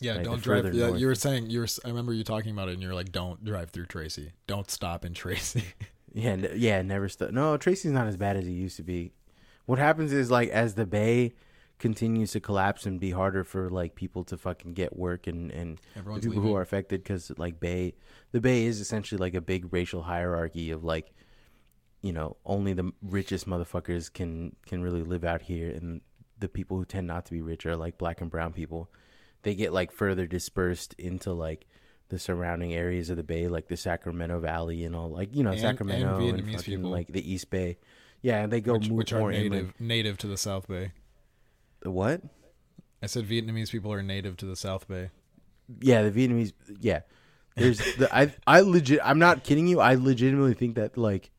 yeah. 0.00 0.14
Like, 0.16 0.24
don't 0.24 0.42
drive. 0.42 0.74
Yeah, 0.74 0.88
north. 0.88 1.00
you 1.00 1.06
were 1.06 1.14
saying 1.14 1.48
you 1.50 1.60
were. 1.60 1.68
i 1.84 1.88
remember 1.88 2.12
you 2.12 2.22
talking 2.22 2.52
about 2.52 2.68
it, 2.68 2.74
and 2.74 2.82
you're 2.82 2.94
like, 2.94 3.12
"Don't 3.12 3.42
drive 3.44 3.70
through 3.70 3.86
Tracy. 3.86 4.32
Don't 4.46 4.70
stop 4.70 5.04
in 5.04 5.14
Tracy." 5.14 5.64
Yeah, 6.18 6.30
n- 6.30 6.48
yeah, 6.54 6.80
never 6.80 7.10
stop 7.10 7.30
No, 7.32 7.58
Tracy's 7.58 7.92
not 7.92 8.06
as 8.06 8.16
bad 8.16 8.38
as 8.38 8.46
it 8.46 8.50
used 8.52 8.78
to 8.78 8.82
be. 8.82 9.12
What 9.66 9.78
happens 9.78 10.14
is 10.14 10.30
like 10.30 10.48
as 10.48 10.72
the 10.74 10.86
bay 10.86 11.34
continues 11.78 12.32
to 12.32 12.40
collapse 12.40 12.86
and 12.86 12.98
be 12.98 13.10
harder 13.10 13.44
for 13.44 13.68
like 13.68 13.94
people 13.94 14.24
to 14.24 14.38
fucking 14.38 14.72
get 14.72 14.96
work 14.96 15.26
and 15.26 15.50
and 15.50 15.78
the 15.94 16.00
people 16.00 16.28
leaving. 16.30 16.42
who 16.42 16.54
are 16.54 16.62
affected 16.62 17.02
because 17.02 17.30
like 17.36 17.60
bay 17.60 17.92
the 18.32 18.40
bay 18.40 18.64
is 18.64 18.80
essentially 18.80 19.18
like 19.18 19.34
a 19.34 19.42
big 19.42 19.70
racial 19.74 20.02
hierarchy 20.04 20.70
of 20.70 20.84
like 20.84 21.12
you 22.02 22.12
know 22.12 22.36
only 22.44 22.72
the 22.72 22.92
richest 23.02 23.46
motherfuckers 23.46 24.12
can 24.12 24.54
can 24.66 24.82
really 24.82 25.02
live 25.02 25.24
out 25.24 25.42
here 25.42 25.70
and 25.70 26.00
the 26.38 26.48
people 26.48 26.76
who 26.76 26.84
tend 26.84 27.06
not 27.06 27.24
to 27.26 27.32
be 27.32 27.40
rich 27.40 27.64
are 27.66 27.76
like 27.76 27.96
black 27.98 28.20
and 28.20 28.30
brown 28.30 28.52
people 28.52 28.90
they 29.42 29.54
get 29.54 29.72
like 29.72 29.90
further 29.92 30.26
dispersed 30.26 30.94
into 30.98 31.32
like 31.32 31.66
the 32.08 32.18
surrounding 32.18 32.74
areas 32.74 33.10
of 33.10 33.16
the 33.16 33.22
bay 33.22 33.48
like 33.48 33.68
the 33.68 33.76
sacramento 33.76 34.38
valley 34.38 34.84
and 34.84 34.94
all 34.94 35.10
like 35.10 35.34
you 35.34 35.42
know 35.42 35.50
And- 35.52 35.60
sacramento 35.60 36.18
and 36.28 36.38
and, 36.40 36.52
fucking, 36.52 36.82
like 36.82 37.08
the 37.08 37.32
east 37.32 37.50
bay 37.50 37.78
yeah 38.22 38.42
and 38.42 38.52
they 38.52 38.60
go 38.60 38.74
which, 38.74 38.88
move 38.88 38.98
which 38.98 39.12
are 39.12 39.30
native 39.30 39.52
inland. 39.52 39.72
native 39.78 40.18
to 40.18 40.26
the 40.26 40.36
South 40.36 40.68
Bay. 40.68 40.92
The 41.80 41.90
what 41.90 42.22
I 43.02 43.06
said 43.06 43.26
Vietnamese 43.26 43.70
people 43.70 43.92
are 43.92 44.02
native 44.02 44.36
to 44.38 44.46
the 44.46 44.56
South 44.56 44.88
Bay. 44.88 45.10
Yeah, 45.80 46.02
the 46.02 46.10
Vietnamese. 46.10 46.52
Yeah, 46.80 47.00
there's 47.56 47.78
the 47.96 48.08
I 48.16 48.34
I 48.46 48.60
legit. 48.60 49.00
I'm 49.04 49.18
not 49.18 49.44
kidding 49.44 49.66
you. 49.66 49.80
I 49.80 49.94
legitimately 49.94 50.54
think 50.54 50.76
that 50.76 50.96
like 50.96 51.30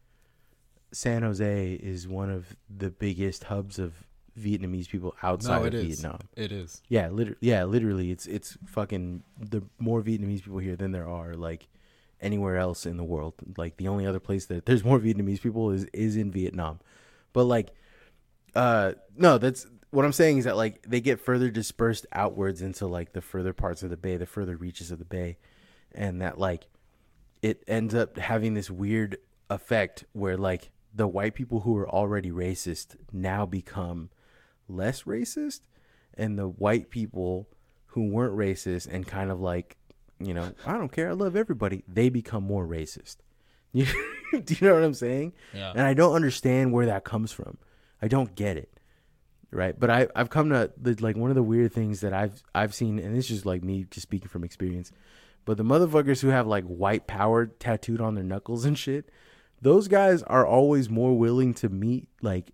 San 0.91 1.23
Jose 1.23 1.73
is 1.73 2.07
one 2.07 2.29
of 2.29 2.55
the 2.69 2.89
biggest 2.89 3.45
hubs 3.45 3.77
of 3.79 3.93
Vietnamese 4.39 4.87
people 4.87 5.15
outside 5.23 5.61
No, 5.61 5.67
of 5.67 5.73
is. 5.73 5.83
Vietnam. 5.83 6.19
It 6.35 6.51
is. 6.51 6.81
Yeah, 6.87 7.09
literally. 7.09 7.37
Yeah, 7.41 7.63
literally. 7.65 8.11
It's 8.11 8.27
it's 8.27 8.57
fucking 8.67 9.23
the 9.39 9.63
more 9.79 10.01
Vietnamese 10.01 10.43
people 10.43 10.59
here 10.59 10.75
than 10.75 10.91
there 10.91 11.07
are 11.07 11.33
like 11.33 11.67
anywhere 12.21 12.57
else 12.57 12.85
in 12.85 12.97
the 12.97 13.03
world. 13.03 13.33
Like 13.57 13.77
the 13.77 13.87
only 13.87 14.05
other 14.05 14.19
place 14.19 14.45
that 14.45 14.65
there's 14.65 14.83
more 14.83 14.99
Vietnamese 14.99 15.41
people 15.41 15.71
is 15.71 15.85
is 15.93 16.15
in 16.15 16.31
Vietnam. 16.31 16.79
But 17.33 17.45
like, 17.45 17.73
uh, 18.55 18.93
no, 19.15 19.37
that's 19.37 19.65
what 19.89 20.05
I'm 20.05 20.13
saying 20.13 20.37
is 20.39 20.45
that 20.45 20.55
like 20.55 20.83
they 20.83 21.01
get 21.01 21.19
further 21.19 21.49
dispersed 21.49 22.05
outwards 22.13 22.61
into 22.61 22.85
like 22.87 23.13
the 23.13 23.21
further 23.21 23.53
parts 23.53 23.83
of 23.83 23.89
the 23.89 23.97
bay, 23.97 24.17
the 24.17 24.25
further 24.25 24.55
reaches 24.55 24.91
of 24.91 24.99
the 24.99 25.05
bay, 25.05 25.37
and 25.93 26.21
that 26.21 26.37
like 26.39 26.67
it 27.41 27.63
ends 27.67 27.95
up 27.95 28.17
having 28.17 28.53
this 28.53 28.69
weird 28.69 29.17
effect 29.49 30.03
where 30.13 30.37
like 30.37 30.69
the 30.97 31.07
white 31.07 31.35
people 31.35 31.61
who 31.61 31.77
are 31.77 31.89
already 31.89 32.31
racist 32.31 32.95
now 33.13 33.45
become 33.45 34.09
less 34.67 35.03
racist 35.03 35.61
and 36.15 36.37
the 36.37 36.47
white 36.47 36.89
people 36.89 37.47
who 37.87 38.09
weren't 38.09 38.35
racist 38.35 38.87
and 38.91 39.07
kind 39.07 39.31
of 39.31 39.39
like 39.39 39.77
you 40.19 40.33
know 40.33 40.51
i 40.65 40.73
don't 40.73 40.91
care 40.91 41.09
i 41.09 41.13
love 41.13 41.35
everybody 41.35 41.83
they 41.87 42.09
become 42.09 42.43
more 42.43 42.67
racist. 42.67 43.17
You, 43.73 43.85
do 44.43 44.55
you 44.55 44.67
know 44.67 44.73
what 44.73 44.83
i'm 44.83 44.93
saying? 44.93 45.33
Yeah. 45.53 45.71
and 45.71 45.81
i 45.81 45.93
don't 45.93 46.13
understand 46.13 46.73
where 46.73 46.87
that 46.87 47.03
comes 47.03 47.31
from. 47.31 47.57
I 48.01 48.07
don't 48.07 48.35
get 48.35 48.57
it 48.57 48.77
right? 49.51 49.79
But 49.79 49.89
i 49.89 50.07
i've 50.15 50.29
come 50.29 50.49
to 50.49 50.71
the, 50.81 50.95
like 50.99 51.15
one 51.15 51.29
of 51.29 51.35
the 51.35 51.43
weird 51.43 51.71
things 51.73 52.01
that 52.01 52.13
i've 52.13 52.43
i've 52.53 52.73
seen 52.73 52.99
and 52.99 53.15
this 53.15 53.29
is 53.31 53.45
like 53.45 53.63
me 53.63 53.85
just 53.89 54.03
speaking 54.03 54.27
from 54.27 54.43
experience 54.43 54.91
but 55.45 55.57
the 55.57 55.63
motherfuckers 55.63 56.21
who 56.21 56.27
have 56.27 56.47
like 56.47 56.65
white 56.65 57.07
power 57.07 57.45
tattooed 57.45 58.01
on 58.01 58.15
their 58.15 58.23
knuckles 58.23 58.65
and 58.65 58.77
shit 58.77 59.09
those 59.61 59.87
guys 59.87 60.23
are 60.23 60.45
always 60.45 60.89
more 60.89 61.17
willing 61.17 61.53
to 61.55 61.69
meet 61.69 62.07
like 62.21 62.51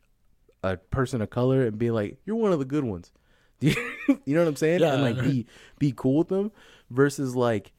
a 0.64 0.78
person 0.78 1.22
of 1.22 1.30
color 1.30 1.66
and 1.66 1.78
be 1.78 1.92
like, 1.92 2.18
"You're 2.26 2.36
one 2.36 2.54
of 2.54 2.60
the 2.60 2.66
good 2.66 2.84
ones." 2.84 3.12
You, 3.60 3.76
you 4.26 4.36
know 4.36 4.42
what 4.42 4.48
I'm 4.48 4.56
saying? 4.56 4.82
Yeah. 4.82 4.94
And 4.94 5.04
like 5.04 5.22
be 5.22 5.46
be 5.80 5.94
cool 5.96 6.20
with 6.20 6.30
them 6.30 6.52
versus 6.90 7.36
like 7.36 7.72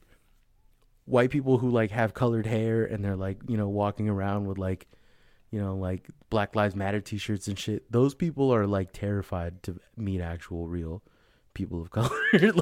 white 1.05 1.29
people 1.29 1.57
who 1.59 1.69
like 1.69 1.91
have 1.91 2.13
colored 2.13 2.47
hair 2.47 2.83
and 2.83 3.03
they're 3.03 3.15
like 3.15 3.37
you 3.47 3.57
know 3.57 3.69
walking 3.69 4.09
around 4.09 4.47
with 4.47 4.57
like 4.57 4.87
you 5.51 5.61
know 5.61 5.75
like 5.75 6.07
Black 6.29 6.55
Lives 6.55 6.75
Matter 6.75 7.01
T-shirts 7.01 7.47
and 7.47 7.57
shit. 7.57 7.91
Those 7.91 8.15
people 8.15 8.53
are 8.53 8.65
like 8.65 8.91
terrified 8.93 9.63
to 9.63 9.79
meet 9.95 10.21
actual 10.21 10.67
real 10.67 11.03
people 11.55 11.81
of 11.81 11.89
color. 11.91 12.09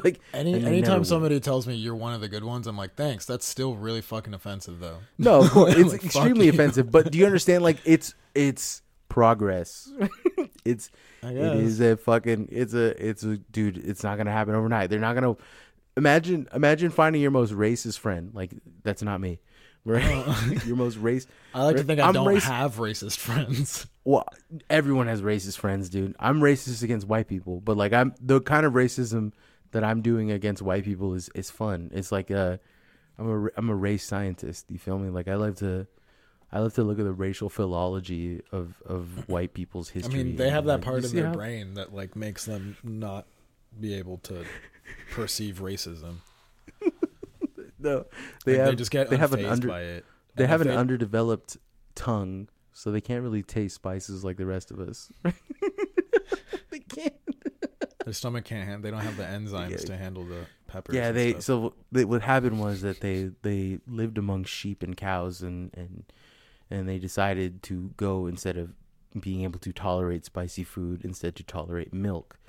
like 0.04 0.22
Any 0.34 0.54
anytime 0.54 1.04
somebody 1.04 1.42
tells 1.42 1.68
me 1.68 1.76
you're 1.76 1.96
one 1.96 2.14
of 2.14 2.22
the 2.22 2.30
good 2.30 2.46
ones, 2.46 2.66
I'm 2.68 2.78
like, 2.78 2.96
thanks. 2.96 3.26
That's 3.26 3.46
still 3.46 3.76
really 3.76 4.00
fucking 4.02 4.34
offensive, 4.34 4.80
though. 4.80 5.00
No, 5.18 5.42
of 5.42 5.52
course, 5.52 5.74
it's 5.78 5.92
Like, 5.92 6.02
fuck 6.02 6.06
extremely 6.16 6.46
you. 6.46 6.54
offensive. 6.54 6.90
But 6.90 7.12
do 7.12 7.18
you 7.18 7.26
understand? 7.26 7.64
Like, 7.64 7.80
it's 7.84 8.14
it's 8.34 8.82
progress. 9.10 9.92
it's 10.66 10.90
I 11.22 11.32
it 11.32 11.36
guess. 11.36 11.56
is 11.58 11.82
a 11.82 11.98
fucking 11.98 12.48
it's 12.52 12.74
a 12.74 13.06
it's 13.10 13.24
a 13.24 13.38
dude. 13.38 13.78
It's 13.78 14.04
not 14.04 14.18
gonna 14.18 14.32
happen 14.32 14.56
overnight. 14.56 14.90
They're 14.90 15.00
not 15.00 15.14
gonna 15.16 15.36
imagine 15.98 16.48
imagine 16.54 16.90
finding 16.90 17.22
your 17.22 17.32
most 17.32 17.52
racist 17.54 18.00
friend. 18.00 18.32
Like 18.34 18.54
that's 18.84 19.04
not 19.04 19.20
me. 19.22 19.40
Right? 19.86 20.26
your 20.66 20.76
most 20.76 20.98
race. 20.98 21.28
I 21.54 21.64
like 21.64 21.76
to 21.78 21.84
think 21.84 22.00
I 22.00 22.08
I'm 22.08 22.14
don't 22.14 22.36
have 22.44 22.76
racist 22.76 23.18
friends. 23.18 23.88
Well, 24.06 24.28
everyone 24.70 25.08
has 25.08 25.22
racist 25.22 25.58
friends, 25.60 25.88
dude. 25.88 26.14
I'm 26.20 26.42
racist 26.42 26.84
against 26.84 27.08
white 27.08 27.30
people, 27.30 27.62
but 27.62 27.78
like 27.78 27.94
I'm 27.94 28.14
the 28.20 28.42
kind 28.42 28.66
of 28.66 28.74
racism 28.74 29.32
that 29.72 29.86
I'm 29.86 30.02
doing 30.02 30.30
against 30.30 30.62
white 30.62 30.84
people 30.84 31.14
is 31.14 31.30
is 31.34 31.50
fun. 31.50 31.90
It's 31.94 32.12
like 32.12 32.30
a 32.30 32.60
I'm 33.18 33.30
a 33.30 33.50
I'm 33.56 33.70
a 33.70 33.76
race 33.76 34.04
scientist. 34.04 34.66
You 34.70 34.78
feel 34.78 35.00
me? 35.00 35.10
Like 35.10 35.30
I 35.30 35.36
love 35.36 35.56
to 35.60 35.88
I 36.52 36.60
love 36.60 36.74
to 36.74 36.84
look 36.84 37.00
at 37.00 37.06
the 37.06 37.14
racial 37.14 37.48
philology 37.48 38.42
of 38.52 38.76
of 38.86 39.30
white 39.30 39.54
people's 39.54 39.88
history. 39.88 40.20
I 40.20 40.24
mean, 40.24 40.36
they 40.36 40.50
have 40.50 40.66
that 40.66 40.80
like, 40.80 40.82
part 40.82 41.06
of 41.06 41.14
their 41.14 41.28
how- 41.28 41.34
brain 41.34 41.76
that 41.76 41.94
like 41.96 42.18
makes 42.18 42.44
them 42.44 42.76
not 42.84 43.26
be 43.80 43.94
able 43.94 44.18
to 44.20 44.44
perceive 45.12 45.60
racism. 45.60 46.18
No, 47.90 48.06
they 48.46 48.58
have 48.58 48.68
they 48.68 48.76
just 48.76 48.92
get 48.92 49.10
they 49.10 49.18
have 49.18 49.34
an 49.34 49.46
under 49.46 49.68
by 49.68 49.82
it. 49.82 50.06
they 50.36 50.44
And 50.46 50.52
have 50.52 50.62
an 50.62 50.70
underdeveloped 50.70 51.58
tongue, 51.96 52.48
so 52.72 52.92
they 52.92 53.02
can't 53.02 53.22
really 53.24 53.44
taste 53.44 53.76
spices 53.76 54.24
like 54.24 54.38
the 54.38 54.46
rest 54.46 54.72
of 54.72 54.80
us. 54.80 55.12
they 56.70 56.80
can't. 56.80 57.14
Their 58.04 58.14
stomach 58.14 58.46
can't. 58.46 58.68
hand- 58.68 58.84
They 58.84 58.92
don't 58.92 59.00
have 59.02 59.18
the 59.18 59.24
enzymes 59.24 59.72
Yeah. 59.72 59.78
to 59.78 59.98
handle 59.98 60.26
the 60.26 60.46
peppers. 60.68 60.96
Yeah, 60.96 61.12
they 61.12 61.32
stuff. 61.32 61.44
so 61.44 61.74
they, 61.92 62.04
what 62.06 62.22
happened 62.22 62.60
was 62.60 62.82
that 62.82 63.00
they 63.02 63.32
they 63.44 63.80
lived 63.88 64.18
among 64.18 64.44
sheep 64.46 64.84
and 64.84 64.96
cows 64.98 65.42
and 65.42 65.72
and 65.76 66.04
and 66.70 66.88
they 66.90 67.00
decided 67.00 67.62
to 67.64 67.92
go 67.98 68.26
instead 68.28 68.58
of 68.58 68.74
being 69.20 69.44
able 69.44 69.60
to 69.60 69.72
tolerate 69.72 70.26
spicy 70.26 70.64
food 70.64 71.06
instead 71.06 71.36
to 71.36 71.44
tolerate 71.44 71.94
milk, 71.94 72.40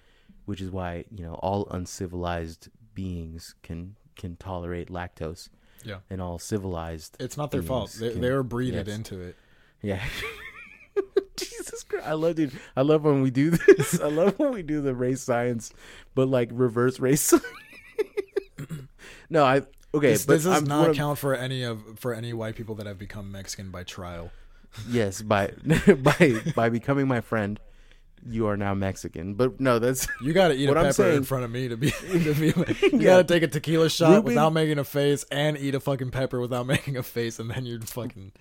which 0.46 0.60
is 0.60 0.70
why 0.70 1.04
you 1.14 1.24
know 1.24 1.34
all 1.34 1.68
uncivilized 1.70 2.68
beings 2.94 3.54
can 3.62 3.96
can 4.16 4.36
tolerate 4.36 4.88
lactose. 4.88 5.48
Yeah. 5.86 5.98
and 6.08 6.22
all 6.22 6.38
civilized. 6.38 7.14
It's 7.20 7.36
not 7.36 7.50
their 7.50 7.60
fault. 7.60 7.92
They, 8.00 8.12
can- 8.12 8.22
they 8.22 8.30
were 8.30 8.42
breeded 8.42 8.86
yes. 8.86 8.96
into 8.96 9.20
it. 9.20 9.36
Yeah. 9.82 10.02
Jesus 11.36 11.82
Christ. 11.82 12.06
I 12.06 12.14
love 12.14 12.36
dude. 12.36 12.52
I 12.74 12.80
love 12.80 13.04
when 13.04 13.20
we 13.20 13.30
do 13.30 13.50
this. 13.68 14.00
I 14.00 14.08
love 14.08 14.38
when 14.38 14.52
we 14.54 14.62
do 14.62 14.80
the 14.80 14.94
race 14.94 15.20
science, 15.20 15.74
but 16.14 16.26
like 16.26 16.48
reverse 16.52 17.00
race 17.00 17.34
no, 19.30 19.44
I 19.44 19.62
okay, 19.94 20.12
this, 20.12 20.26
but 20.26 20.34
this 20.34 20.44
does 20.44 20.62
I'm, 20.62 20.64
not 20.64 20.94
count 20.94 21.18
for 21.18 21.34
any 21.34 21.62
of 21.62 21.98
for 21.98 22.14
any 22.14 22.32
white 22.32 22.56
people 22.56 22.74
that 22.76 22.86
have 22.86 22.98
become 22.98 23.32
Mexican 23.32 23.70
by 23.70 23.84
trial. 23.84 24.30
Yes, 24.88 25.22
by 25.22 25.52
by 26.02 26.40
by 26.54 26.68
becoming 26.68 27.08
my 27.08 27.20
friend, 27.20 27.60
you 28.28 28.46
are 28.46 28.56
now 28.56 28.74
Mexican. 28.74 29.34
But 29.34 29.60
no, 29.60 29.78
that's 29.78 30.06
You 30.22 30.32
got 30.32 30.48
to 30.48 30.54
eat 30.54 30.68
What 30.68 30.76
a 30.76 30.80
I'm 30.80 30.86
pepper 30.86 31.10
in 31.10 31.24
front 31.24 31.44
of 31.44 31.50
me 31.50 31.68
to 31.68 31.76
be. 31.76 31.90
To 32.12 32.34
be 32.34 32.46
you 32.86 32.98
Yeah. 32.98 32.98
got 33.02 33.16
to 33.28 33.34
take 33.34 33.42
a 33.42 33.48
tequila 33.48 33.88
shot 33.90 34.10
Ruben- 34.10 34.24
without 34.24 34.50
making 34.52 34.78
a 34.78 34.84
face, 34.84 35.24
and 35.30 35.56
eat 35.58 35.74
a 35.74 35.80
fucking 35.80 36.10
pepper 36.10 36.40
without 36.40 36.66
making 36.66 36.96
a 36.96 37.02
face, 37.02 37.38
and 37.38 37.50
then 37.50 37.66
you're 37.66 37.80
fucking. 37.80 38.32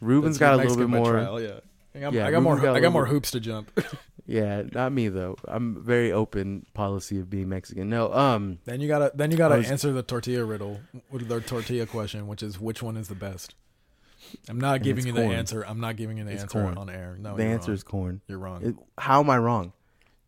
Ruben's 0.00 0.38
that's 0.38 0.56
got 0.56 0.60
a 0.60 0.62
your 0.62 0.70
little 0.70 0.86
bit 0.86 0.90
Mexican 0.90 1.24
more. 1.26 1.40
yeah. 1.40 1.60
I 1.94 1.98
got, 2.00 2.12
Yeah, 2.12 2.26
I 2.26 2.30
got 2.30 2.42
more. 2.42 2.56
Got 2.56 2.62
a 2.64 2.70
I 2.70 2.72
got 2.74 2.74
little 2.74 2.90
more 2.92 3.04
bit- 3.04 3.12
hoops 3.12 3.30
to 3.32 3.40
jump. 3.40 3.70
Yeah, 4.26 4.62
not 4.72 4.92
me 4.92 5.08
though. 5.08 5.36
I'm 5.48 5.82
very 5.82 6.12
open 6.12 6.64
policy 6.72 7.18
of 7.18 7.28
being 7.28 7.48
Mexican. 7.48 7.88
No, 7.88 8.12
um, 8.12 8.58
then 8.64 8.80
you 8.80 8.86
gotta. 8.86 9.10
Then 9.14 9.30
you 9.32 9.36
gotta 9.36 9.56
was- 9.56 9.70
answer 9.70 9.90
the 9.92 10.02
tortilla 10.04 10.44
riddle 10.44 10.80
with 11.10 11.26
the 11.28 11.40
tortilla 11.40 11.86
question, 11.86 12.28
which 12.28 12.42
is 12.42 12.60
which 12.60 12.80
one 12.82 12.96
is 12.96 13.08
the 13.08 13.14
best. 13.16 13.54
I'm 14.48 14.58
not 14.60 14.82
giving 14.82 15.06
you 15.06 15.12
the 15.12 15.22
corn. 15.22 15.34
answer. 15.34 15.62
I'm 15.66 15.80
not 15.80 15.96
giving 15.96 16.18
you 16.18 16.24
the 16.24 16.30
It's 16.32 16.42
answer 16.42 16.62
corn. 16.62 16.76
on 16.78 16.88
air. 16.90 17.16
No, 17.18 17.36
the 17.36 17.44
answer 17.44 17.70
wrong. 17.70 17.74
is 17.74 17.82
corn. 17.82 18.20
you're 18.28 18.38
wrong. 18.38 18.62
It- 18.64 18.76
how 18.98 19.20
am 19.20 19.30
I 19.30 19.38
wrong? 19.38 19.72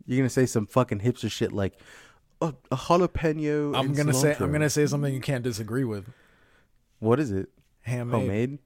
You're 0.06 0.18
gonna 0.18 0.30
say 0.30 0.46
some 0.46 0.66
fucking 0.66 1.00
hipster 1.00 1.30
shit 1.30 1.52
like 1.52 1.74
a, 2.40 2.52
a 2.70 2.76
jalapeno. 2.76 3.76
I'm 3.76 3.92
gonna 3.94 4.12
say. 4.14 4.36
I'm 4.38 4.50
gonna 4.52 4.70
say 4.70 4.86
something 4.86 5.12
you 5.14 5.20
can't 5.20 5.44
disagree 5.44 5.84
with. 5.84 6.08
What 6.98 7.20
is 7.20 7.30
it? 7.30 7.48
Handmade. 7.82 8.20
Homemade. 8.20 8.58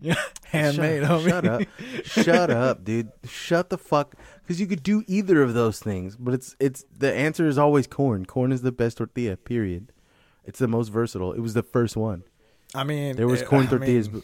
Yeah, 0.00 0.14
handmade. 0.44 1.02
Shut, 1.02 1.10
homie. 1.22 1.28
shut 1.28 1.46
up. 1.46 1.62
shut 2.04 2.50
up, 2.50 2.84
dude. 2.84 3.10
Shut 3.24 3.68
the 3.70 3.78
fuck. 3.78 4.14
Because 4.42 4.60
you 4.60 4.66
could 4.66 4.82
do 4.82 5.04
either 5.06 5.42
of 5.42 5.54
those 5.54 5.78
things, 5.80 6.16
but 6.16 6.34
it's 6.34 6.56
it's 6.60 6.84
the 6.96 7.12
answer 7.12 7.46
is 7.46 7.58
always 7.58 7.86
corn. 7.86 8.24
Corn 8.26 8.50
is 8.52 8.62
the 8.62 8.72
best 8.72 8.98
tortilla. 8.98 9.36
Period. 9.36 9.92
It's 10.44 10.58
the 10.58 10.68
most 10.68 10.88
versatile. 10.88 11.32
It 11.32 11.40
was 11.40 11.54
the 11.54 11.62
first 11.62 11.96
one. 11.96 12.22
I 12.74 12.84
mean, 12.84 13.16
There 13.16 13.26
was 13.28 13.42
corn 13.42 13.66
I 13.66 13.70
tortillas. 13.70 14.10
mean, 14.10 14.22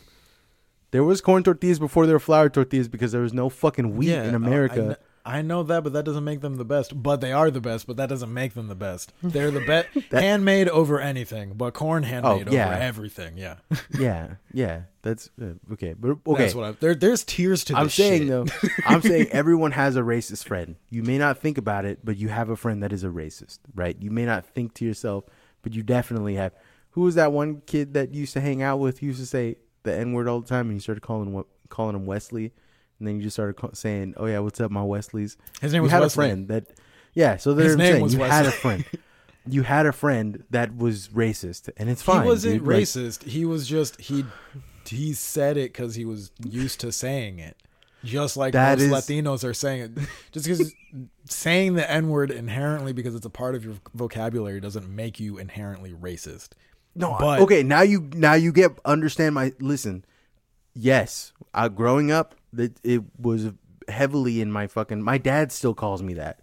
there 0.96 1.04
was 1.04 1.20
corn 1.20 1.42
tortillas 1.44 1.78
before 1.78 2.06
there 2.06 2.14
were 2.14 2.20
flour 2.20 2.48
tortillas 2.48 2.88
because 2.88 3.12
there 3.12 3.20
was 3.20 3.34
no 3.34 3.50
fucking 3.50 3.96
wheat 3.96 4.08
yeah, 4.08 4.24
in 4.24 4.32
I- 4.32 4.36
America. 4.36 4.80
I, 4.80 4.84
kn- 4.84 4.96
I 5.26 5.42
know 5.42 5.62
that, 5.64 5.82
but 5.84 5.92
that 5.92 6.04
doesn't 6.06 6.24
make 6.24 6.40
them 6.40 6.54
the 6.56 6.64
best. 6.64 7.02
But 7.02 7.20
they 7.20 7.32
are 7.32 7.50
the 7.50 7.60
best. 7.60 7.86
But 7.86 7.98
that 7.98 8.08
doesn't 8.08 8.32
make 8.32 8.54
them 8.54 8.68
the 8.68 8.74
best. 8.76 9.12
They're 9.22 9.50
the 9.50 9.60
best. 9.60 9.88
Handmade 10.10 10.68
over 10.70 10.98
anything, 11.00 11.52
but 11.54 11.74
corn 11.74 12.02
handmade 12.04 12.48
Oh, 12.48 12.50
yeah. 12.50 12.66
over 12.68 12.74
everything. 12.80 13.36
Yeah, 13.36 13.56
yeah, 13.98 14.36
yeah. 14.54 14.82
That's 15.02 15.28
uh, 15.42 15.54
okay. 15.72 15.92
But 15.98 16.18
okay. 16.26 16.42
that's 16.44 16.54
what 16.54 16.64
I. 16.64 16.70
There, 16.72 16.94
there's 16.94 17.24
tears 17.24 17.64
to. 17.64 17.76
I'm 17.76 17.90
saying 17.90 18.22
shit. 18.22 18.28
though, 18.28 18.46
I'm 18.86 19.02
saying 19.02 19.26
everyone 19.32 19.72
has 19.72 19.96
a 19.96 20.00
racist 20.02 20.46
friend. 20.46 20.76
You 20.90 21.02
may 21.02 21.18
not 21.18 21.38
think 21.38 21.58
about 21.58 21.84
it, 21.84 21.98
but 22.04 22.16
you 22.16 22.28
have 22.28 22.48
a 22.48 22.56
friend 22.56 22.82
that 22.84 22.92
is 22.92 23.02
a 23.04 23.08
racist, 23.08 23.58
right? 23.74 23.96
You 24.00 24.12
may 24.12 24.24
not 24.24 24.46
think 24.46 24.72
to 24.74 24.84
yourself, 24.86 25.24
but 25.62 25.74
you 25.74 25.82
definitely 25.82 26.36
have. 26.36 26.52
Who 26.90 27.02
was 27.02 27.16
that 27.16 27.30
one 27.32 27.60
kid 27.66 27.92
that 27.92 28.14
used 28.14 28.32
to 28.34 28.40
hang 28.40 28.62
out 28.62 28.78
with? 28.78 29.02
Used 29.02 29.18
to 29.20 29.26
say 29.26 29.56
the 29.86 29.94
N 29.94 30.12
word 30.12 30.28
all 30.28 30.40
the 30.40 30.46
time, 30.46 30.66
and 30.66 30.74
you 30.74 30.80
started 30.80 31.00
calling 31.00 31.32
what 31.32 31.46
calling 31.70 31.96
him 31.96 32.04
Wesley, 32.06 32.52
and 32.98 33.08
then 33.08 33.16
you 33.16 33.22
just 33.22 33.36
started 33.36 33.56
ca- 33.56 33.72
saying, 33.72 34.14
"Oh 34.18 34.26
yeah, 34.26 34.38
what's 34.40 34.60
up, 34.60 34.70
my 34.70 34.82
Wesleys?" 34.82 35.36
His 35.62 35.72
name 35.72 35.80
you 35.80 35.84
was 35.84 35.92
had 35.92 36.00
Wesley. 36.02 36.26
a 36.26 36.28
friend 36.28 36.48
that, 36.48 36.66
yeah. 37.14 37.36
So 37.38 37.54
there's 37.54 37.76
name 37.76 37.92
saying, 37.94 38.02
was 38.02 38.14
you 38.14 38.20
had 38.20 38.46
a 38.46 38.50
friend. 38.52 38.84
You 39.48 39.62
had 39.62 39.86
a 39.86 39.92
friend 39.92 40.42
that 40.50 40.76
was 40.76 41.06
racist, 41.10 41.70
and 41.76 41.88
it's 41.88 42.02
fine. 42.02 42.22
he 42.24 42.28
wasn't 42.28 42.54
dude. 42.58 42.66
Like, 42.66 42.82
racist. 42.82 43.22
he 43.22 43.44
was 43.44 43.68
just 43.68 44.00
he 44.00 44.24
he 44.84 45.12
said 45.12 45.56
it 45.56 45.72
because 45.72 45.94
he 45.94 46.04
was 46.04 46.32
used 46.44 46.80
to 46.80 46.90
saying 46.90 47.38
it. 47.38 47.56
Just 48.02 48.36
like 48.36 48.54
most 48.54 48.80
is- 48.80 48.90
Latinos 48.90 49.44
are 49.44 49.54
saying 49.54 49.82
it. 49.82 50.08
Just 50.32 50.46
because 50.46 50.72
saying 51.26 51.74
the 51.74 51.88
N 51.88 52.08
word 52.08 52.32
inherently 52.32 52.92
because 52.92 53.14
it's 53.14 53.24
a 53.26 53.30
part 53.30 53.54
of 53.54 53.64
your 53.64 53.74
vocabulary 53.94 54.60
doesn't 54.60 54.88
make 54.88 55.20
you 55.20 55.38
inherently 55.38 55.92
racist. 55.92 56.48
No, 56.96 57.12
I- 57.12 57.18
But- 57.20 57.40
okay. 57.42 57.62
Now 57.62 57.82
you 57.82 58.08
now 58.14 58.34
you 58.34 58.52
get 58.52 58.72
understand 58.84 59.34
my 59.34 59.52
listen. 59.60 60.04
Yes, 60.74 61.32
uh, 61.54 61.68
growing 61.68 62.10
up, 62.10 62.34
that 62.52 62.78
it 62.84 63.02
was 63.18 63.50
heavily 63.88 64.40
in 64.40 64.50
my 64.52 64.66
fucking. 64.66 65.02
My 65.02 65.18
dad 65.18 65.52
still 65.52 65.74
calls 65.74 66.02
me 66.02 66.14
that. 66.14 66.40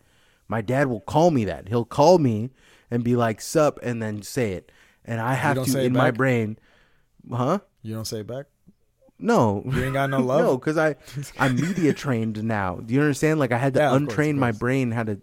My 0.47 0.61
dad 0.61 0.87
will 0.87 1.01
call 1.01 1.29
me 1.31 1.45
that. 1.45 1.67
He'll 1.69 1.85
call 1.85 2.17
me 2.19 2.49
and 2.89 3.03
be 3.03 3.15
like 3.15 3.41
"sup" 3.41 3.79
and 3.83 4.01
then 4.01 4.21
say 4.21 4.53
it, 4.53 4.71
and 5.05 5.19
I 5.21 5.33
have 5.33 5.55
to 5.63 5.69
say 5.69 5.83
it 5.83 5.87
in 5.87 5.93
my 5.93 6.11
brain, 6.11 6.57
huh? 7.31 7.59
You 7.81 7.93
don't 7.95 8.05
say 8.05 8.19
it 8.21 8.27
back? 8.27 8.45
No, 9.19 9.63
You 9.65 9.83
ain't 9.85 9.93
got 9.93 10.09
no 10.09 10.19
love? 10.31 10.41
no, 10.41 10.57
because 10.57 10.77
I 10.77 10.95
I'm 11.39 11.55
media 11.55 11.93
trained 12.05 12.43
now. 12.43 12.75
Do 12.77 12.93
you 12.93 13.01
understand? 13.01 13.39
Like 13.39 13.51
I 13.51 13.57
had 13.57 13.73
to 13.75 13.79
Yeah, 13.81 13.91
of 13.95 14.03
course, 14.05 14.17
untrain 14.17 14.35
my 14.37 14.51
brain 14.51 14.91
how 14.91 15.03
to 15.03 15.21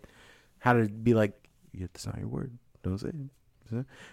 how 0.59 0.73
to 0.75 0.89
be 0.89 1.15
like, 1.15 1.33
yeah, 1.73 1.87
that's 1.93 2.07
not 2.07 2.19
your 2.19 2.29
word. 2.29 2.57
Don't 2.83 2.99
say 2.99 3.09
it. 3.09 3.15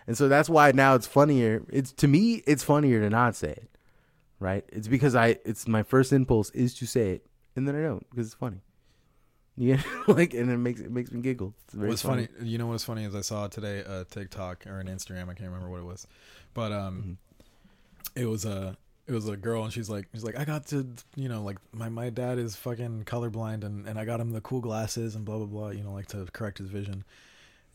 And 0.07 0.17
so 0.17 0.27
that's 0.27 0.49
why 0.49 0.71
now 0.71 0.95
it's 0.95 1.07
funnier. 1.07 1.63
It's 1.69 1.91
to 1.93 2.07
me, 2.07 2.43
it's 2.45 2.63
funnier 2.63 3.01
to 3.01 3.09
not 3.09 3.35
say 3.35 3.49
it, 3.51 3.69
right? 4.39 4.63
It's 4.69 4.87
because 4.87 5.15
I 5.15 5.37
it's 5.45 5.67
my 5.67 5.83
first 5.83 6.13
impulse 6.13 6.49
is 6.51 6.73
to 6.75 6.85
say 6.85 7.11
it, 7.11 7.25
and 7.55 7.67
then 7.67 7.75
I 7.75 7.81
don't 7.81 8.07
because 8.09 8.27
it's 8.27 8.35
funny. 8.35 8.61
Yeah, 9.59 9.81
like 10.07 10.35
and 10.35 10.51
it 10.51 10.57
makes 10.57 10.79
it 10.81 10.91
makes 10.91 11.11
me 11.11 11.19
giggle. 11.19 11.55
It's 11.65 11.73
very 11.73 11.89
What's 11.89 12.03
funny, 12.03 12.27
you 12.43 12.59
know 12.59 12.67
what's 12.67 12.83
funny 12.83 13.05
is 13.05 13.15
I 13.15 13.21
saw 13.21 13.47
today 13.47 13.79
a 13.79 14.05
TikTok 14.05 14.67
or 14.67 14.79
an 14.79 14.85
Instagram, 14.85 15.23
I 15.23 15.33
can't 15.33 15.49
remember 15.49 15.67
what 15.67 15.79
it 15.79 15.85
was, 15.85 16.05
but 16.53 16.71
um, 16.71 17.17
Mm-hmm. 18.15 18.21
it 18.21 18.25
was 18.25 18.45
a 18.45 18.77
it 19.07 19.13
was 19.13 19.27
a 19.27 19.35
girl 19.35 19.63
and 19.63 19.73
she's 19.73 19.89
like 19.89 20.09
she's 20.13 20.23
like 20.23 20.37
I 20.37 20.45
got 20.45 20.67
to 20.67 20.85
you 21.15 21.27
know 21.27 21.41
like 21.41 21.57
my 21.73 21.89
my 21.89 22.11
dad 22.11 22.37
is 22.37 22.55
fucking 22.55 23.05
colorblind 23.05 23.63
and 23.63 23.87
and 23.87 23.97
I 23.97 24.05
got 24.05 24.19
him 24.19 24.29
the 24.29 24.41
cool 24.41 24.61
glasses 24.61 25.15
and 25.15 25.25
blah 25.25 25.37
blah 25.37 25.47
blah 25.47 25.69
you 25.69 25.81
know 25.81 25.91
like 25.93 26.05
to 26.09 26.27
correct 26.33 26.59
his 26.59 26.69
vision, 26.69 27.03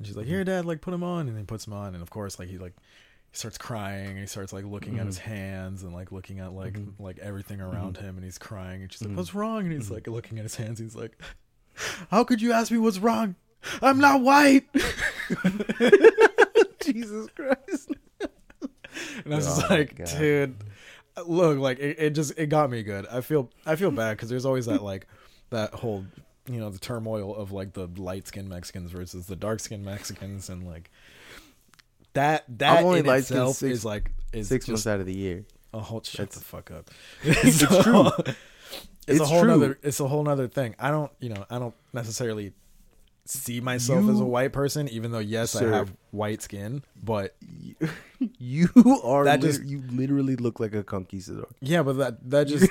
and 0.03 0.07
she's 0.09 0.17
like 0.17 0.27
Mm-hmm. 0.27 0.35
here 0.35 0.45
dad 0.45 0.65
like 0.65 0.81
put 0.81 0.93
him 0.93 1.03
on. 1.05 1.29
And 1.29 1.38
he 1.38 1.45
puts 1.45 1.67
him 1.67 1.73
on. 1.73 1.95
And 1.95 2.03
of 2.03 2.11
course 2.11 2.38
like 2.38 2.49
he 2.49 2.59
like 2.59 2.75
he 3.31 3.37
starts 3.37 3.57
crying. 3.59 4.11
And 4.11 4.19
he 4.19 4.27
starts 4.27 4.53
like 4.53 4.65
looking 4.65 4.99
at 4.99 5.07
his 5.07 5.19
Mm-hmm. 5.19 5.31
hands 5.31 5.83
and 5.83 5.95
like 5.95 6.12
looking 6.12 6.41
at 6.41 6.53
like 6.53 6.77
like 6.99 7.19
everything 7.19 7.61
around 7.61 7.97
him. 7.97 8.17
And 8.17 8.25
he's 8.25 8.38
crying. 8.38 8.83
And 8.83 8.93
she's 8.93 9.03
like 9.03 9.12
Mhm. 9.12 9.17
what's 9.17 9.35
wrong? 9.35 9.61
And 9.65 9.73
he's 9.73 9.91
like 9.91 10.07
looking 10.07 10.38
at 10.38 10.43
his 10.45 10.57
hands. 10.57 10.79
He's 10.81 10.95
like 10.97 11.17
how 12.11 12.25
could 12.25 12.43
you 12.43 12.53
ask 12.53 12.71
me 12.71 12.79
what's 12.79 12.99
wrong? 12.99 13.35
I'm 13.81 13.99
not 13.99 14.21
white. 14.23 14.65
Jesus 16.81 17.29
Christ. 17.37 17.91
and 19.25 19.33
i 19.33 19.37
was 19.37 19.47
Oh 19.49 19.61
my 19.62 19.69
like 19.77 19.97
God. 19.97 20.09
dude 20.19 20.57
look 21.27 21.59
like 21.59 21.79
it, 21.79 21.97
it 21.99 22.11
just 22.11 22.38
it 22.38 22.47
got 22.49 22.71
me 22.71 22.83
good. 22.83 23.07
I 23.07 23.21
feel 23.21 23.51
i 23.67 23.77
feel 23.77 23.91
bad 23.91 24.17
because 24.17 24.29
there's 24.29 24.45
always 24.45 24.67
that 24.67 24.83
like 24.83 25.07
that 25.51 25.73
whole 25.75 26.05
you 26.49 26.59
know 26.59 26.71
the 26.71 26.79
turmoil 26.79 27.35
of 27.37 27.53
like 27.53 27.73
the 27.75 27.87
light 27.97 28.27
skinned 28.27 28.49
mexicans 28.49 28.91
versus 28.91 29.27
the 29.27 29.37
dark 29.37 29.61
skinned 29.61 29.85
mexicans 29.85 30.49
and 30.49 30.67
like 30.67 30.91
that 32.15 32.45
that 32.59 32.81
I'm 32.81 32.85
only 32.87 33.01
in 33.01 33.09
itself 33.09 33.57
six- 33.57 33.79
is 33.79 33.85
like 33.85 34.11
is 34.33 34.49
Six 34.49 34.67
months 34.69 34.87
out 34.87 35.01
of 35.01 35.07
the 35.07 35.15
year. 35.15 35.45
a 35.73 35.79
whole 35.81 36.03
shut 36.03 36.31
That's- 36.31 36.39
the 36.39 36.45
fuck 36.45 36.71
up 36.71 36.91
It's 37.23 37.59
true. 37.61 38.11
it's, 39.07 39.21
a 39.21 39.25
whole 39.25 39.41
true. 39.43 39.51
nother 39.51 39.79
it's 39.83 40.01
a 40.01 40.09
whole 40.09 40.23
nother 40.25 40.49
thing 40.49 40.75
i 40.79 40.91
don't 40.91 41.11
you 41.21 41.29
know 41.29 41.45
i 41.51 41.59
don't 41.59 41.75
necessarily 41.93 42.53
see 43.25 43.61
myself 43.61 44.09
as 44.11 44.19
a 44.21 44.25
white 44.25 44.53
person 44.53 44.89
even 44.89 45.13
though 45.13 45.19
yes 45.21 45.53
Sir. 45.53 45.73
i 45.73 45.77
have 45.77 45.93
white 46.11 46.43
skin 46.43 46.83
but 47.03 47.37
You 48.39 48.69
are 49.05 49.25
That 49.25 49.41
just- 49.41 49.65
you 49.65 49.83
literally 49.91 50.37
look 50.37 50.61
like 50.61 50.75
a 50.75 50.83
conquistador. 50.85 51.49
yeah 51.61 51.83
but 51.83 51.97
that 51.99 52.31
that 52.31 52.47
just 52.49 52.71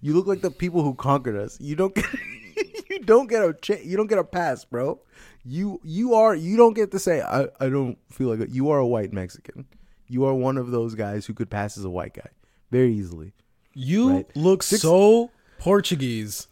You 0.00 0.14
look 0.14 0.26
like 0.28 0.42
the 0.42 0.50
people 0.52 0.82
who 0.84 0.94
conquered 0.94 1.34
us. 1.36 1.60
You 1.60 1.74
don't 1.74 1.92
you 2.98 3.04
don't 3.04 3.28
get 3.28 3.42
a 3.42 3.52
cha- 3.54 3.82
you 3.82 3.96
don't 3.96 4.06
get 4.08 4.18
a 4.18 4.24
pass, 4.24 4.64
bro. 4.64 5.00
You 5.44 5.80
you 5.84 6.14
are 6.14 6.34
you 6.34 6.56
don't 6.56 6.74
get 6.74 6.90
to 6.92 6.98
say 6.98 7.20
I 7.22 7.48
I 7.60 7.68
don't 7.68 7.96
feel 8.10 8.28
like 8.28 8.40
it. 8.40 8.50
you 8.50 8.70
are 8.70 8.78
a 8.78 8.86
white 8.86 9.12
Mexican. 9.12 9.66
You 10.08 10.24
are 10.24 10.34
one 10.34 10.56
of 10.56 10.70
those 10.70 10.94
guys 10.94 11.26
who 11.26 11.34
could 11.34 11.50
pass 11.50 11.76
as 11.78 11.84
a 11.84 11.90
white 11.90 12.14
guy 12.14 12.30
very 12.70 12.92
easily. 12.94 13.32
you 13.74 14.10
Right. 14.10 14.26
look 14.36 14.62
Six- 14.62 14.82
so 14.82 15.30
portuguese 15.58 16.48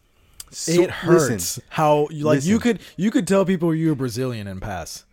So- 0.51 0.73
it 0.83 0.91
hurts 0.91 1.31
listen, 1.31 1.63
how 1.71 2.09
you 2.11 2.25
like 2.25 2.45
you 2.45 2.59
could 2.59 2.81
you 2.97 3.11
could 3.11 3.27
tell 3.27 3.45
people 3.45 3.75
you're 3.75 3.95
Brazilian 3.97 4.47
and 4.47 4.61
pass. 4.63 5.05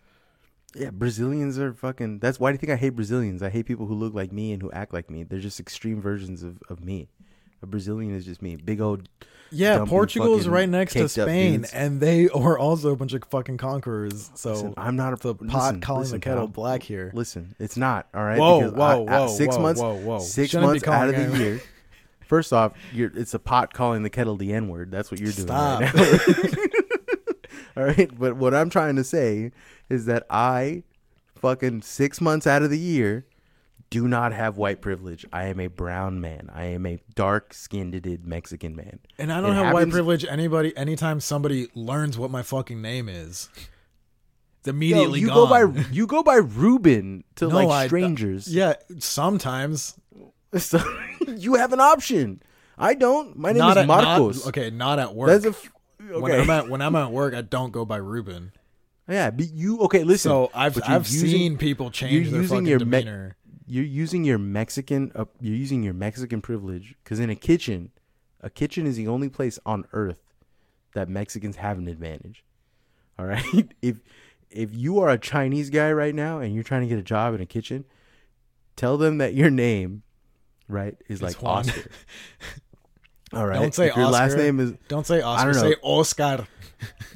yeah, 0.76 0.92
Brazilians 0.92 1.58
are 1.60 1.74
fucking. 1.74 2.20
That's 2.20 2.40
why 2.40 2.52
do 2.52 2.54
you 2.56 2.60
think 2.60 2.72
I 2.72 2.76
hate 2.76 2.92
Brazilians? 2.96 3.42
I 3.44 3.50
hate 3.50 3.66
people 3.66 3.86
who 3.88 3.96
look 3.96 4.14
like 4.14 4.32
me 4.32 4.52
and 4.54 4.62
who 4.62 4.72
act 4.72 4.94
like 4.94 5.10
me. 5.10 5.24
They're 5.24 5.40
just 5.40 5.60
extreme 5.60 6.00
versions 6.02 6.44
of, 6.44 6.60
of 6.70 6.84
me. 6.84 7.10
A 7.62 7.66
Brazilian 7.68 8.14
is 8.14 8.26
just 8.26 8.42
me. 8.42 8.56
Big 8.56 8.80
old 8.82 9.08
Yeah, 9.54 9.86
Portugal 9.86 10.36
is 10.38 10.48
right 10.50 10.68
next 10.68 10.94
to 10.94 11.08
Spain, 11.08 11.62
dudes. 11.62 11.74
and 11.74 12.00
they 12.02 12.28
are 12.36 12.58
also 12.58 12.92
a 12.92 12.96
bunch 12.96 13.14
of 13.14 13.24
fucking 13.30 13.58
conquerors. 13.58 14.32
So 14.36 14.52
Listen, 14.52 14.74
I'm 14.78 14.96
not 14.96 15.14
a 15.14 15.16
the 15.16 15.36
pot 15.36 15.46
listen, 15.46 15.82
calling 15.82 16.02
listen, 16.02 16.16
the 16.20 16.24
kettle 16.24 16.48
black 16.48 16.84
here. 16.84 17.12
Listen, 17.14 17.56
it's 17.60 17.78
not 17.78 18.08
all 18.14 18.24
right. 18.24 18.40
Whoa, 18.40 18.60
because 18.60 18.74
whoa, 18.74 19.06
I- 19.06 19.16
I- 19.16 19.20
whoa, 19.22 19.28
six 19.28 19.56
whoa, 19.56 19.62
months, 19.62 19.82
whoa, 19.82 19.96
whoa. 19.96 20.20
6 20.20 20.50
Shouldn't 20.52 20.70
months 20.70 20.88
out 20.88 21.10
of 21.10 21.16
the 21.16 21.38
year. 21.38 21.62
First 22.28 22.52
off, 22.54 22.74
you're 22.92 23.12
it's 23.16 23.34
a 23.34 23.40
pot 23.40 23.74
calling 23.74 24.02
the 24.04 24.10
kettle 24.10 24.36
the 24.38 24.54
N 24.54 24.68
word. 24.68 24.90
That's 24.92 25.12
what 25.12 25.20
you're 25.20 25.32
doing 25.32 25.48
Stop. 25.48 25.82
right 25.82 25.96
now. 25.96 26.18
all 27.78 27.84
right, 27.84 28.10
but 28.20 28.36
what 28.38 28.54
I'm 28.54 28.70
trying 28.70 28.96
to 28.96 29.04
say 29.04 29.52
is 29.90 30.06
that 30.06 30.26
I, 30.30 30.84
fucking 31.36 31.82
six 31.84 32.22
months 32.22 32.48
out 32.48 32.64
of 32.64 32.70
the 32.70 32.80
year, 32.80 33.26
do 33.94 34.08
not 34.08 34.34
have 34.34 34.58
white 34.58 34.82
privilege. 34.82 35.26
I 35.32 35.46
am 35.46 35.60
a 35.60 35.68
brown 35.68 36.20
man. 36.20 36.50
I 36.54 36.66
am 36.66 36.86
a 36.86 37.00
dark 37.14 37.54
skinned 37.54 37.94
Mexican 38.26 38.76
man. 38.76 39.00
And 39.18 39.32
I 39.32 39.40
don't 39.40 39.52
It 39.52 39.56
have 39.64 39.74
white 39.74 39.90
privilege. 39.90 40.26
Anybody, 40.26 40.76
anytime 40.76 41.20
somebody 41.20 41.68
learns 41.76 42.18
what 42.18 42.32
my 42.32 42.42
fucking 42.42 42.82
name 42.82 43.08
is, 43.08 43.50
it's 43.56 44.68
Yo, 44.68 44.72
immediately 44.72 45.20
you 45.20 45.28
gone. 45.28 45.36
go 45.36 45.48
by 45.48 45.86
you 45.92 46.08
go 46.08 46.24
by 46.24 46.36
Ruben 46.38 47.24
to 47.36 47.48
No, 47.48 47.56
like 47.56 47.68
I- 47.70 47.86
strangers. 47.88 48.54
yeah, 48.54 48.74
sometimes. 49.00 49.96
So, 50.58 50.80
you 51.28 51.56
have 51.56 51.74
an 51.74 51.80
option. 51.80 52.42
I 52.78 52.94
don't. 52.96 53.38
My 53.38 53.52
name 53.52 53.60
not 53.60 53.78
is 53.78 53.82
at 53.84 53.88
not- 53.88 54.04
Marcos. 54.04 54.48
okay, 54.48 54.70
not 54.70 55.00
at 55.00 55.14
work. 55.14 55.30
That's 55.30 55.46
a 55.46 55.50
f- 55.50 55.72
When 56.00 56.24
okay. 56.24 56.42
I'm 56.42 56.50
at 56.50 56.70
when 56.70 56.82
I'm 56.82 56.96
at 56.96 57.12
work, 57.12 57.34
I 57.36 57.42
don't 57.42 57.72
go 57.72 57.86
by 57.86 57.98
Ruben. 57.98 58.52
yeah, 59.08 59.30
but 59.32 59.52
you 59.52 59.80
okay? 59.82 60.04
Listen. 60.04 60.30
So 60.30 60.52
I've 60.54 60.80
I've 60.88 61.08
using- 61.08 61.30
seen 61.30 61.58
people 61.58 61.92
change 61.92 62.30
their 62.32 62.44
fucking 62.44 62.66
your 62.66 62.80
me- 62.80 62.86
demeanor. 63.02 63.36
You're 63.66 63.86
using 63.86 64.24
your 64.24 64.38
Mexican. 64.38 65.12
Uh, 65.16 65.26
you're 65.40 65.56
using 65.56 65.84
your 65.84 65.94
Mexican 65.94 66.42
privilege 66.42 66.96
because 67.04 67.20
in 67.20 67.30
a 67.30 67.36
kitchen, 67.36 67.92
a 68.42 68.50
kitchen 68.50 68.86
is 68.86 68.96
the 68.98 69.08
only 69.08 69.30
place 69.30 69.60
on 69.66 69.86
earth 69.94 70.18
that 70.94 71.10
Mexicans 71.10 71.56
have 71.58 71.78
an 71.78 71.88
advantage. 71.88 72.44
All 73.18 73.26
right. 73.28 73.72
if 73.82 73.98
if 74.50 74.74
you 74.74 75.00
are 75.00 75.10
a 75.10 75.18
Chinese 75.18 75.70
guy 75.70 75.92
right 75.92 76.14
now 76.14 76.40
and 76.40 76.54
you're 76.54 76.64
trying 76.64 76.82
to 76.82 76.88
get 76.88 77.00
a 77.00 77.04
job 77.04 77.34
in 77.34 77.42
a 77.42 77.46
kitchen, 77.46 77.86
tell 78.76 78.98
them 78.98 79.18
that 79.18 79.34
your 79.34 79.50
name, 79.50 80.04
right, 80.68 80.96
is 81.08 81.22
It's 81.22 81.22
like 81.22 81.42
Juan. 81.42 81.60
Oscar. 81.70 81.90
All 83.34 83.48
right. 83.48 83.60
Don't 83.60 83.74
say 83.74 83.88
if 83.88 83.96
your 83.96 84.10
last 84.10 84.38
name 84.38 84.60
is 84.60 84.74
Don't 84.88 85.08
say 85.08 85.22
Oscar. 85.22 85.54
don't 85.54 85.64
know. 85.64 85.70
Say 85.72 85.76
Oscar. 85.82 86.48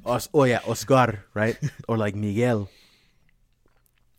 Os- 0.05 0.29
oh 0.33 0.45
yeah, 0.45 0.61
Oscar, 0.67 1.23
right? 1.33 1.57
or 1.87 1.97
like 1.97 2.15
Miguel. 2.15 2.69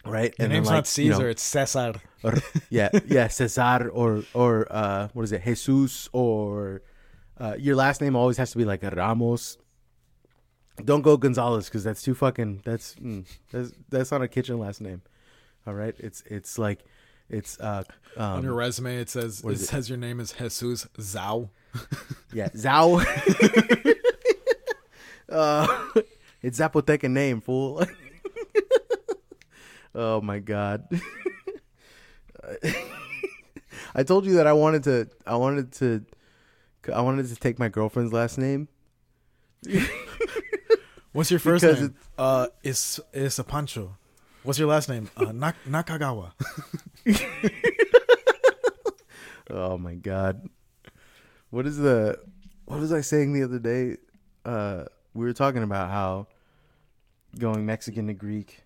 Right? 0.04 0.34
Your 0.38 0.48
then, 0.48 0.50
name's 0.50 0.66
like, 0.68 0.74
not 0.76 0.98
you 0.98 1.10
know, 1.10 1.16
Caesar. 1.16 1.28
It's 1.28 1.42
Cesar. 1.42 1.94
or, 2.22 2.34
yeah, 2.70 2.88
yeah, 3.06 3.28
Cesar 3.28 3.88
or 3.90 4.22
or 4.34 4.66
uh 4.70 5.08
what 5.12 5.22
is 5.22 5.32
it, 5.32 5.42
Jesus 5.44 6.08
or 6.12 6.82
uh 7.38 7.54
your 7.58 7.76
last 7.76 8.00
name 8.00 8.16
always 8.16 8.36
has 8.36 8.50
to 8.52 8.58
be 8.58 8.64
like 8.64 8.82
Ramos. 8.82 9.58
Don't 10.84 11.02
go 11.02 11.16
Gonzalez 11.16 11.66
because 11.66 11.84
that's 11.84 12.02
too 12.02 12.14
fucking 12.14 12.62
that's 12.64 12.94
mm, 12.94 13.26
that's 13.50 13.72
that's 13.88 14.10
not 14.10 14.22
a 14.22 14.28
kitchen 14.28 14.58
last 14.58 14.80
name. 14.80 15.02
All 15.66 15.74
right, 15.74 15.94
it's 15.98 16.22
it's 16.26 16.58
like 16.58 16.84
it's 17.28 17.58
uh 17.60 17.82
On 18.16 18.42
your 18.42 18.52
um, 18.52 18.58
resume, 18.58 18.96
it 18.96 19.10
says 19.10 19.42
it, 19.44 19.50
it? 19.50 19.58
says 19.58 19.88
your 19.88 19.98
name 19.98 20.20
is 20.20 20.32
Jesus 20.32 20.86
Zhao. 20.98 21.50
yeah 22.32 22.48
Zhao. 22.50 23.04
uh, 25.28 26.00
it's 26.42 26.58
Zapotecan 26.58 27.10
name, 27.10 27.40
fool. 27.40 27.84
Oh 29.98 30.20
my 30.20 30.38
god. 30.38 30.88
I 33.94 34.02
told 34.04 34.24
you 34.26 34.34
that 34.34 34.46
I 34.46 34.52
wanted 34.52 34.84
to. 34.84 35.08
I 35.26 35.36
wanted 35.36 35.72
to. 35.72 36.04
I 36.94 37.00
wanted 37.02 37.26
to 37.28 37.36
take 37.36 37.58
my 37.58 37.68
girlfriend's 37.68 38.12
last 38.12 38.38
name. 38.38 38.68
What's 41.12 41.30
your 41.30 41.40
first 41.40 41.64
Because 41.64 41.80
name? 41.80 41.94
Uh, 42.16 42.46
it's 42.62 43.00
it's 43.12 43.38
a 43.38 43.44
Pancho. 43.44 43.96
What's 44.44 44.58
your 44.58 44.68
last 44.68 44.88
name? 44.88 45.10
Uh, 45.16 45.32
Nak- 45.34 45.56
Nakagawa. 45.68 46.32
Oh 49.50 49.78
my 49.78 49.94
god. 49.94 50.48
What 51.50 51.66
is 51.66 51.76
the? 51.78 52.18
What 52.66 52.78
was 52.80 52.92
I 52.92 53.00
saying 53.00 53.32
the 53.32 53.42
other 53.42 53.58
day? 53.58 53.96
Uh, 54.44 54.84
we 55.14 55.24
were 55.24 55.32
talking 55.32 55.62
about 55.62 55.90
how 55.90 56.28
going 57.38 57.64
Mexican 57.66 58.06
to 58.06 58.14
Greek. 58.14 58.62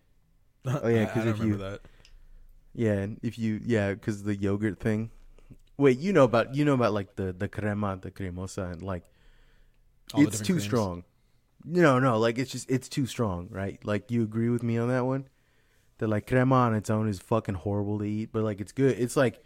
Oh, 0.64 0.88
yeah, 0.88 1.06
'cause 1.06 1.22
I, 1.22 1.24
don't 1.26 1.28
if 1.40 1.44
you- 1.44 1.56
that. 1.56 1.80
Yeah, 2.74 2.92
and 2.92 3.20
if 3.22 3.38
you 3.38 3.60
yeah, 3.64 3.92
because 3.92 4.22
the 4.22 4.34
yogurt 4.36 4.80
thing. 4.80 5.10
Wait, 5.76 5.98
you 5.98 6.12
know 6.12 6.24
about 6.24 6.54
you 6.54 6.64
know 6.64 6.74
about 6.74 6.92
like 6.92 7.16
the 7.16 7.32
the 7.32 7.48
crema, 7.48 7.98
the 8.00 8.10
cremosa, 8.10 8.72
and 8.72 8.82
like 8.82 9.02
All 10.14 10.22
it's 10.22 10.40
too 10.40 10.54
creams. 10.54 10.64
strong. 10.64 11.04
No, 11.64 11.98
no, 11.98 12.18
like 12.18 12.38
it's 12.38 12.50
just 12.50 12.70
it's 12.70 12.88
too 12.88 13.06
strong, 13.06 13.48
right? 13.50 13.78
Like 13.84 14.10
you 14.10 14.22
agree 14.22 14.48
with 14.48 14.62
me 14.62 14.78
on 14.78 14.88
that 14.88 15.04
one. 15.04 15.28
That 15.98 16.08
like 16.08 16.26
crema 16.26 16.54
on 16.56 16.74
its 16.74 16.88
own 16.90 17.08
is 17.08 17.18
fucking 17.20 17.56
horrible 17.56 17.98
to 17.98 18.04
eat, 18.04 18.30
but 18.32 18.42
like 18.42 18.60
it's 18.60 18.72
good. 18.72 18.98
It's 18.98 19.16
like 19.16 19.42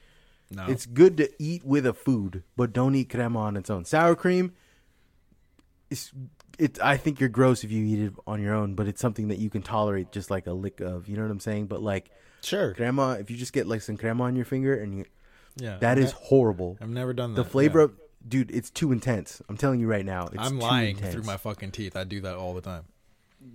No, 0.50 0.66
it's 0.66 0.86
good 0.86 1.16
to 1.16 1.28
eat 1.42 1.64
with 1.64 1.84
a 1.84 1.92
food, 1.92 2.42
but 2.56 2.72
don't 2.72 2.94
eat 2.94 3.10
crema 3.10 3.40
on 3.40 3.56
its 3.56 3.70
own. 3.70 3.84
Sour 3.84 4.14
cream 4.14 4.52
is 5.90 6.12
it 6.58 6.80
I 6.82 6.96
think 6.96 7.20
you're 7.20 7.28
gross 7.28 7.64
if 7.64 7.70
you 7.70 7.84
eat 7.84 8.06
it 8.06 8.12
on 8.26 8.40
your 8.40 8.54
own, 8.54 8.74
but 8.74 8.86
it's 8.86 9.00
something 9.00 9.28
that 9.28 9.38
you 9.38 9.50
can 9.50 9.62
tolerate 9.62 10.12
just 10.12 10.30
like 10.30 10.46
a 10.46 10.52
lick 10.52 10.80
of, 10.80 11.08
you 11.08 11.16
know 11.16 11.22
what 11.22 11.30
I'm 11.30 11.40
saying? 11.40 11.66
But 11.66 11.82
like 11.82 12.10
sure. 12.42 12.74
crema, 12.74 13.12
if 13.20 13.30
you 13.30 13.36
just 13.36 13.52
get 13.52 13.66
like 13.66 13.82
some 13.82 13.96
crema 13.96 14.24
on 14.24 14.36
your 14.36 14.44
finger 14.44 14.74
and 14.74 14.98
you 14.98 15.04
Yeah, 15.56 15.78
that 15.78 15.98
I've 15.98 16.04
is 16.04 16.12
ne- 16.12 16.18
horrible. 16.22 16.78
I've 16.80 16.88
never 16.88 17.12
done 17.12 17.34
that. 17.34 17.42
The 17.42 17.48
flavor 17.48 17.78
yeah. 17.80 17.84
of 17.84 17.92
dude, 18.28 18.50
it's 18.50 18.70
too 18.70 18.92
intense. 18.92 19.42
I'm 19.48 19.56
telling 19.56 19.80
you 19.80 19.86
right 19.86 20.04
now. 20.04 20.26
It's 20.26 20.38
I'm 20.38 20.58
too 20.58 20.64
lying 20.66 20.96
intense. 20.96 21.14
through 21.14 21.24
my 21.24 21.36
fucking 21.36 21.70
teeth. 21.72 21.96
I 21.96 22.04
do 22.04 22.20
that 22.22 22.36
all 22.36 22.54
the 22.54 22.60
time. 22.60 22.84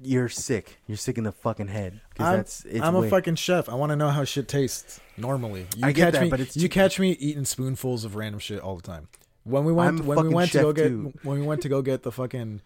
You're 0.03 0.29
sick. 0.29 0.77
You're 0.87 0.97
sick 0.97 1.17
in 1.17 1.25
the 1.25 1.31
fucking 1.31 1.67
head. 1.67 1.99
I'm, 2.17 2.37
that's 2.37 2.63
it's 2.65 2.81
I'm 2.81 2.95
a 2.95 3.09
fucking 3.09 3.35
chef. 3.35 3.67
I 3.67 3.75
want 3.75 3.89
to 3.89 3.95
know 3.95 4.09
how 4.09 4.23
shit 4.23 4.47
tastes 4.47 5.01
normally. 5.17 5.67
You 5.75 5.87
I 5.87 5.91
get 5.91 6.05
catch 6.05 6.13
that, 6.13 6.21
me, 6.23 6.29
but 6.29 6.39
it's 6.39 6.55
you 6.55 6.69
catch 6.69 6.99
me 6.99 7.11
eating 7.13 7.45
spoonfuls 7.45 8.05
of 8.05 8.15
random 8.15 8.39
shit 8.39 8.59
all 8.61 8.75
the 8.75 8.83
time. 8.83 9.09
When 9.43 9.65
we 9.65 9.73
went, 9.73 9.99
I'm 10.01 10.05
when 10.05 10.27
we 10.27 10.33
went 10.33 10.51
to 10.51 10.61
go 10.61 10.71
get, 10.71 10.91
when 11.25 11.39
we 11.39 11.45
went 11.45 11.61
to 11.63 11.69
go 11.69 11.81
get 11.81 12.03
the 12.03 12.11
fucking 12.11 12.61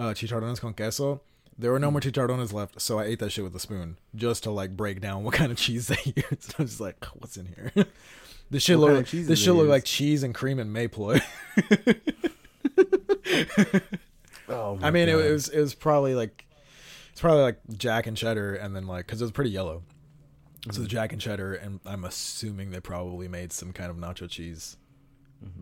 uh, 0.00 0.14
chicharrones 0.14 0.60
con 0.60 0.72
queso, 0.74 1.20
there 1.58 1.70
were 1.70 1.78
no 1.78 1.90
more 1.90 2.00
chicharrones 2.00 2.52
left, 2.52 2.80
so 2.80 2.98
I 2.98 3.04
ate 3.04 3.18
that 3.18 3.30
shit 3.30 3.44
with 3.44 3.54
a 3.54 3.60
spoon 3.60 3.98
just 4.14 4.42
to 4.44 4.50
like 4.50 4.76
break 4.76 5.00
down 5.00 5.24
what 5.24 5.34
kind 5.34 5.52
of 5.52 5.58
cheese 5.58 5.88
they 5.88 5.98
used. 6.16 6.54
I 6.58 6.62
was 6.62 6.70
just 6.70 6.80
like, 6.80 7.04
what's 7.18 7.36
in 7.36 7.46
here? 7.46 7.72
this 8.50 8.62
shit 8.62 8.78
kind 8.78 8.94
look, 8.94 9.12
of 9.12 9.26
this 9.26 9.38
shit 9.38 9.54
look 9.54 9.68
like 9.68 9.84
cheese 9.84 10.22
and 10.22 10.34
cream 10.34 10.58
and 10.58 10.72
mayploy. 10.72 11.20
Oh 14.48 14.78
I 14.82 14.90
mean, 14.90 15.08
it, 15.08 15.16
it 15.16 15.30
was 15.30 15.48
it 15.48 15.60
was 15.60 15.74
probably 15.74 16.16
like 16.16 16.44
it's 17.12 17.20
probably 17.20 17.42
like 17.42 17.60
Jack 17.76 18.08
and 18.08 18.16
cheddar, 18.16 18.54
and 18.56 18.74
then 18.74 18.88
like 18.88 19.06
because 19.06 19.20
it 19.20 19.24
was 19.24 19.30
pretty 19.30 19.50
yellow. 19.50 19.82
So 20.64 20.70
Mm-hmm. 20.70 20.82
the 20.82 20.88
Jack 20.88 21.12
and 21.12 21.20
cheddar, 21.22 21.54
and 21.54 21.78
I'm 21.86 22.04
assuming 22.04 22.70
they 22.70 22.80
probably 22.80 23.28
made 23.28 23.52
some 23.52 23.72
kind 23.72 23.90
of 23.90 23.96
nacho 23.96 24.28
cheese 24.28 24.76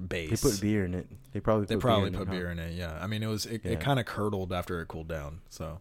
base. 0.08 0.40
They 0.40 0.50
put 0.50 0.60
beer 0.60 0.84
in 0.84 0.94
it. 0.94 1.06
They 1.32 1.40
probably 1.40 1.66
They 1.66 1.76
put 1.76 1.80
probably 1.82 2.10
beer 2.10 2.20
in 2.20 2.26
put 2.26 2.32
it, 2.32 2.36
huh? 2.36 2.40
beer 2.40 2.50
in 2.50 2.58
it. 2.58 2.72
Yeah, 2.74 2.98
I 3.00 3.06
mean, 3.06 3.22
it 3.22 3.26
was 3.28 3.46
it, 3.46 3.62
Yeah. 3.64 3.72
it 3.72 3.80
kind 3.80 3.98
of 4.00 4.06
curdled 4.06 4.52
after 4.52 4.80
it 4.80 4.86
cooled 4.88 5.08
down. 5.08 5.40
So 5.48 5.80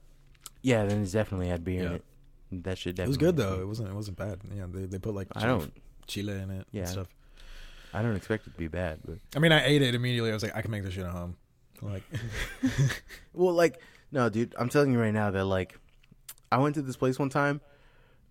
Yeah, 0.61 0.85
then 0.85 1.01
it's 1.01 1.11
definitely 1.11 1.47
had 1.49 1.63
beer 1.63 1.85
in 1.85 1.91
it. 1.93 2.03
That 2.51 2.77
shit 2.77 2.95
definitely. 2.95 3.03
it 3.03 3.07
was 3.09 3.17
good 3.17 3.37
though. 3.37 3.53
beer. 3.55 3.63
It 3.63 3.67
wasn't 3.67 3.89
it 3.89 3.93
wasn't 3.95 4.17
bad. 4.17 4.39
Yeah, 4.55 4.65
they 4.71 4.85
they 4.85 4.99
put 4.99 5.13
like 5.15 5.27
I 5.35 5.41
chile, 5.41 5.57
don't. 5.59 5.73
chile 6.07 6.33
in 6.33 6.51
it 6.51 6.67
Yeah. 6.71 6.81
and 6.81 6.89
stuff. 6.89 7.07
I 7.93 8.01
don't 8.01 8.15
expect 8.15 8.45
it 8.47 8.51
to 8.51 8.57
be 8.59 8.67
bad, 8.67 8.99
but 9.05 9.17
I 9.35 9.39
mean, 9.39 9.51
I 9.51 9.65
ate 9.65 9.81
it 9.81 9.95
immediately. 9.95 10.29
I 10.29 10.33
was 10.33 10.43
like, 10.43 10.55
I 10.55 10.61
can 10.61 10.71
make 10.71 10.83
this 10.83 10.93
shit 10.93 11.05
at 11.05 11.11
home. 11.11 11.35
Like, 11.81 12.03
well, 13.33 13.53
like 13.53 13.81
no, 14.11 14.29
dude. 14.29 14.53
I'm 14.57 14.69
telling 14.69 14.91
you 14.91 14.99
right 14.99 15.13
now 15.13 15.31
that 15.31 15.45
like 15.45 15.79
I 16.51 16.57
went 16.59 16.75
to 16.75 16.81
this 16.81 16.95
place 16.95 17.17
one 17.19 17.29
time 17.29 17.61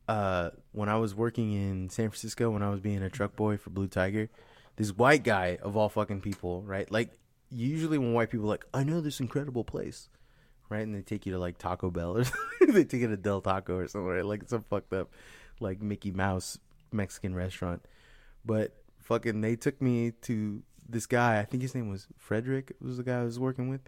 uh, 0.08 0.50
when 0.72 0.88
I 0.88 0.96
was 0.96 1.14
working 1.14 1.52
in 1.52 1.88
San 1.90 2.08
Francisco 2.10 2.50
when 2.50 2.62
I 2.62 2.70
was 2.70 2.80
being 2.80 3.02
a 3.02 3.10
truck 3.10 3.36
boy 3.36 3.56
for 3.56 3.70
Blue 3.70 3.86
Tiger. 3.88 4.28
This 4.76 4.90
white 4.90 5.24
guy 5.24 5.58
of 5.62 5.76
all 5.76 5.88
fucking 5.88 6.20
people, 6.20 6.62
right? 6.62 6.90
Like 6.90 7.10
usually 7.50 7.98
when 7.98 8.12
white 8.12 8.30
people 8.30 8.46
like, 8.46 8.64
I 8.74 8.84
know 8.84 9.00
this 9.00 9.20
incredible 9.20 9.64
place, 9.64 10.08
right? 10.68 10.82
And 10.82 10.94
they 10.94 11.02
take 11.02 11.26
you 11.26 11.32
to 11.32 11.38
like 11.38 11.58
Taco 11.58 11.90
Bell 11.90 12.16
or 12.18 12.24
they 12.60 12.84
take 12.84 13.00
you 13.00 13.08
to 13.08 13.16
Del 13.16 13.40
Taco 13.40 13.76
or 13.76 13.88
somewhere, 13.88 14.16
right? 14.16 14.24
Like 14.24 14.48
some 14.48 14.62
fucked 14.62 14.92
up 14.92 15.12
like 15.60 15.80
Mickey 15.80 16.10
Mouse 16.10 16.58
Mexican 16.92 17.34
restaurant. 17.34 17.84
But 18.44 18.74
fucking 19.00 19.40
they 19.40 19.56
took 19.56 19.80
me 19.80 20.12
to 20.22 20.62
this 20.88 21.06
guy, 21.06 21.40
I 21.40 21.44
think 21.44 21.62
his 21.62 21.74
name 21.74 21.88
was 21.88 22.06
Frederick, 22.16 22.72
was 22.80 22.98
the 22.98 23.02
guy 23.02 23.20
I 23.20 23.24
was 23.24 23.38
working 23.38 23.68
with. 23.68 23.80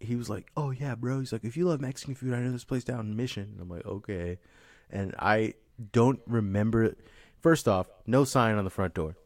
He 0.00 0.16
was 0.16 0.28
like, 0.28 0.50
"Oh 0.56 0.72
yeah, 0.72 0.96
bro." 0.96 1.20
He's 1.20 1.32
like, 1.32 1.44
"If 1.44 1.56
you 1.56 1.64
love 1.64 1.80
Mexican 1.80 2.16
food, 2.16 2.34
I 2.34 2.40
know 2.40 2.50
this 2.50 2.64
place 2.64 2.82
down 2.82 3.06
in 3.06 3.16
Mission." 3.16 3.50
And 3.52 3.60
I'm 3.60 3.68
like, 3.68 3.86
"Okay." 3.86 4.38
And 4.90 5.14
I 5.16 5.54
don't 5.92 6.20
remember 6.26 6.96
First 7.42 7.66
off, 7.66 7.88
no 8.06 8.22
sign 8.22 8.54
on 8.54 8.62
the 8.62 8.70
front 8.70 8.94
door. 8.94 9.16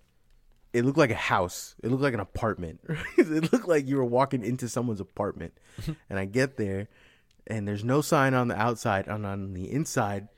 It 0.76 0.84
looked 0.84 0.98
like 0.98 1.10
a 1.10 1.14
house. 1.14 1.74
It 1.82 1.90
looked 1.90 2.02
like 2.02 2.12
an 2.12 2.20
apartment. 2.20 2.80
it 3.16 3.50
looked 3.52 3.66
like 3.66 3.86
you 3.86 3.96
were 3.96 4.04
walking 4.04 4.44
into 4.44 4.68
someone's 4.68 5.00
apartment. 5.00 5.54
and 6.10 6.18
I 6.18 6.26
get 6.26 6.58
there 6.58 6.88
and 7.46 7.66
there's 7.66 7.84
no 7.84 8.02
sign 8.02 8.34
on 8.34 8.48
the 8.48 8.60
outside 8.60 9.06
and 9.08 9.24
on 9.24 9.54
the 9.54 9.70
inside 9.72 10.28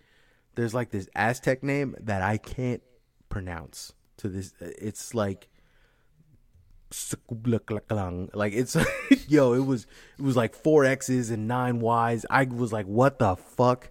there's 0.55 0.75
like 0.75 0.91
this 0.91 1.09
Aztec 1.15 1.63
name 1.63 1.97
that 2.01 2.23
I 2.23 2.37
can't 2.37 2.83
pronounce. 3.29 3.93
To 4.19 4.29
this 4.29 4.53
it's 4.61 5.15
like 5.15 5.49
like 8.35 8.53
it's 8.53 8.77
yo 9.29 9.53
it 9.53 9.65
was 9.65 9.87
it 10.19 10.23
was 10.23 10.37
like 10.37 10.55
four 10.55 10.85
x's 10.85 11.31
and 11.31 11.47
nine 11.47 11.81
y's 11.81 12.25
i 12.31 12.45
was 12.45 12.73
like 12.73 12.87
what 12.87 13.19
the 13.19 13.37
fuck 13.37 13.91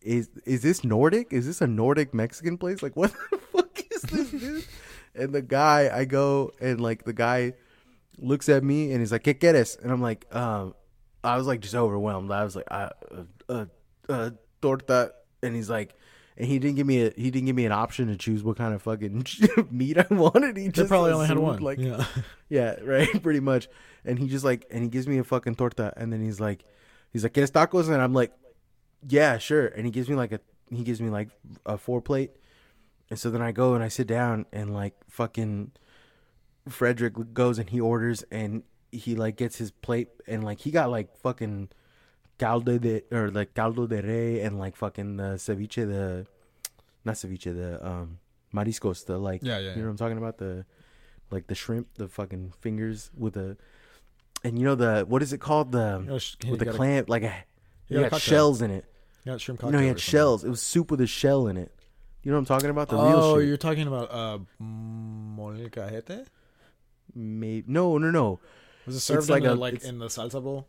is 0.00 0.30
is 0.46 0.62
this 0.62 0.82
nordic 0.82 1.32
is 1.32 1.46
this 1.46 1.60
a 1.60 1.66
nordic 1.66 2.14
mexican 2.14 2.56
place 2.56 2.82
like 2.82 2.96
what 2.96 3.12
the 3.30 3.38
fuck 3.38 3.82
is 3.94 4.02
this 4.02 4.30
dude 4.30 4.64
and 5.18 5.34
the 5.34 5.42
guy 5.42 5.90
i 5.92 6.04
go 6.04 6.52
and 6.60 6.80
like 6.80 7.04
the 7.04 7.12
guy 7.12 7.52
looks 8.18 8.48
at 8.48 8.64
me 8.64 8.92
and 8.92 9.00
he's 9.00 9.12
like 9.12 9.24
¿Qué 9.24 9.38
quieres? 9.38 9.80
and 9.82 9.92
i'm 9.92 10.02
like 10.02 10.26
um 10.34 10.74
i 11.22 11.36
was 11.36 11.46
like 11.46 11.60
just 11.60 11.74
overwhelmed 11.74 12.30
i 12.30 12.44
was 12.44 12.56
like 12.56 12.66
uh, 12.70 12.90
uh, 13.48 13.66
uh 14.08 14.30
torta 14.60 15.12
and 15.42 15.54
he's 15.54 15.70
like 15.70 15.94
and 16.38 16.46
he 16.46 16.58
didn't 16.60 16.76
give 16.76 16.86
me 16.86 17.04
a 17.04 17.12
he 17.16 17.30
didn't 17.30 17.46
give 17.46 17.56
me 17.56 17.66
an 17.66 17.72
option 17.72 18.06
to 18.06 18.16
choose 18.16 18.44
what 18.44 18.56
kind 18.56 18.72
of 18.72 18.80
fucking 18.80 19.26
meat 19.70 19.98
I 19.98 20.06
wanted. 20.08 20.56
He 20.56 20.64
They 20.66 20.70
just 20.70 20.88
probably 20.88 21.10
only 21.10 21.26
had 21.26 21.36
one. 21.36 21.60
Like 21.60 21.80
yeah. 21.80 22.04
yeah, 22.48 22.76
right, 22.82 23.22
pretty 23.22 23.40
much. 23.40 23.68
And 24.04 24.18
he 24.18 24.28
just 24.28 24.44
like, 24.44 24.64
and 24.70 24.84
he 24.84 24.88
gives 24.88 25.08
me 25.08 25.18
a 25.18 25.24
fucking 25.24 25.56
torta, 25.56 25.92
and 25.96 26.12
then 26.12 26.24
he's 26.24 26.38
like, 26.38 26.64
he's 27.12 27.24
like, 27.24 27.34
"Quieres 27.34 27.50
tacos?" 27.50 27.90
And 27.92 28.00
I'm 28.00 28.14
like, 28.14 28.32
"Yeah, 29.06 29.38
sure." 29.38 29.66
And 29.66 29.84
he 29.84 29.90
gives 29.90 30.08
me 30.08 30.14
like 30.14 30.30
a, 30.30 30.40
he 30.70 30.84
gives 30.84 31.00
me 31.00 31.10
like 31.10 31.30
a 31.66 31.76
four 31.76 32.00
plate, 32.00 32.30
and 33.10 33.18
so 33.18 33.30
then 33.30 33.42
I 33.42 33.52
go 33.52 33.74
and 33.74 33.82
I 33.82 33.88
sit 33.88 34.06
down, 34.06 34.46
and 34.52 34.72
like 34.74 34.94
fucking 35.08 35.72
Frederick 36.68 37.14
goes 37.32 37.58
and 37.58 37.70
he 37.70 37.80
orders, 37.80 38.24
and 38.30 38.62
he 38.92 39.14
like 39.14 39.36
gets 39.36 39.56
his 39.56 39.70
plate, 39.70 40.08
and 40.26 40.44
like 40.44 40.60
he 40.60 40.70
got 40.70 40.90
like 40.90 41.16
fucking 41.18 41.68
caldo 42.38 42.78
de 42.78 43.02
or 43.10 43.30
like 43.30 43.54
caldo 43.54 43.86
de 43.86 44.02
rey, 44.02 44.40
and 44.42 44.58
like 44.58 44.76
fucking 44.76 45.16
the 45.16 45.34
ceviche, 45.36 45.86
the 45.86 46.26
not 47.04 47.14
ceviche, 47.14 47.44
the 47.54 47.84
um 47.86 48.18
mariscos, 48.54 49.04
the 49.06 49.18
like, 49.18 49.40
Yeah, 49.42 49.58
yeah, 49.58 49.60
you 49.60 49.66
yeah. 49.68 49.74
know 49.76 49.82
what 49.84 49.90
I'm 49.90 49.96
talking 49.96 50.18
about, 50.18 50.38
the 50.38 50.64
like 51.30 51.46
the 51.46 51.54
shrimp, 51.54 51.88
the 51.94 52.08
fucking 52.08 52.52
fingers 52.60 53.10
with 53.16 53.34
the, 53.34 53.56
and 54.44 54.58
you 54.58 54.64
know 54.64 54.74
the 54.74 55.04
what 55.08 55.22
is 55.22 55.32
it 55.32 55.38
called 55.40 55.72
the 55.72 56.00
You 56.02 56.06
know, 56.10 56.18
sh- 56.18 56.36
he 56.42 56.50
with 56.50 56.60
the 56.60 56.66
got 56.66 56.74
a- 56.74 56.76
clam 56.76 57.04
like 57.08 57.22
a 57.22 57.32
he 57.86 57.94
you 57.94 58.06
got 58.08 58.20
shells 58.20 58.60
in 58.62 58.70
it. 58.70 58.84
Got 59.24 59.40
shrimp 59.40 59.62
You 59.62 59.70
know, 59.70 59.78
he 59.78 59.88
had 59.88 60.00
shells. 60.00 60.44
It 60.44 60.48
was 60.50 60.60
soup 60.62 60.90
with 60.90 61.00
a 61.00 61.06
shell 61.06 61.46
in 61.48 61.56
it. 61.56 61.72
You 62.22 62.32
know 62.32 62.36
what 62.38 62.40
I'm 62.40 62.46
talking 62.46 62.70
about? 62.70 62.88
The 62.88 62.96
oh, 62.96 63.08
real 63.08 63.38
shit. 63.38 63.48
you're 63.48 63.56
talking 63.56 63.86
about 63.86 64.10
uh, 64.12 64.38
molcajete? 64.60 66.26
Maybe 67.14 67.64
no, 67.66 67.98
no, 67.98 68.10
no. 68.10 68.40
Was 68.86 68.96
it 68.96 69.00
served 69.00 69.28
like 69.30 69.42
in, 69.42 69.48
the, 69.48 69.54
a- 69.54 69.56
like 69.56 69.74
it's- 69.74 69.88
in 69.88 69.98
the 69.98 70.06
salsa 70.06 70.42
bowl? 70.42 70.66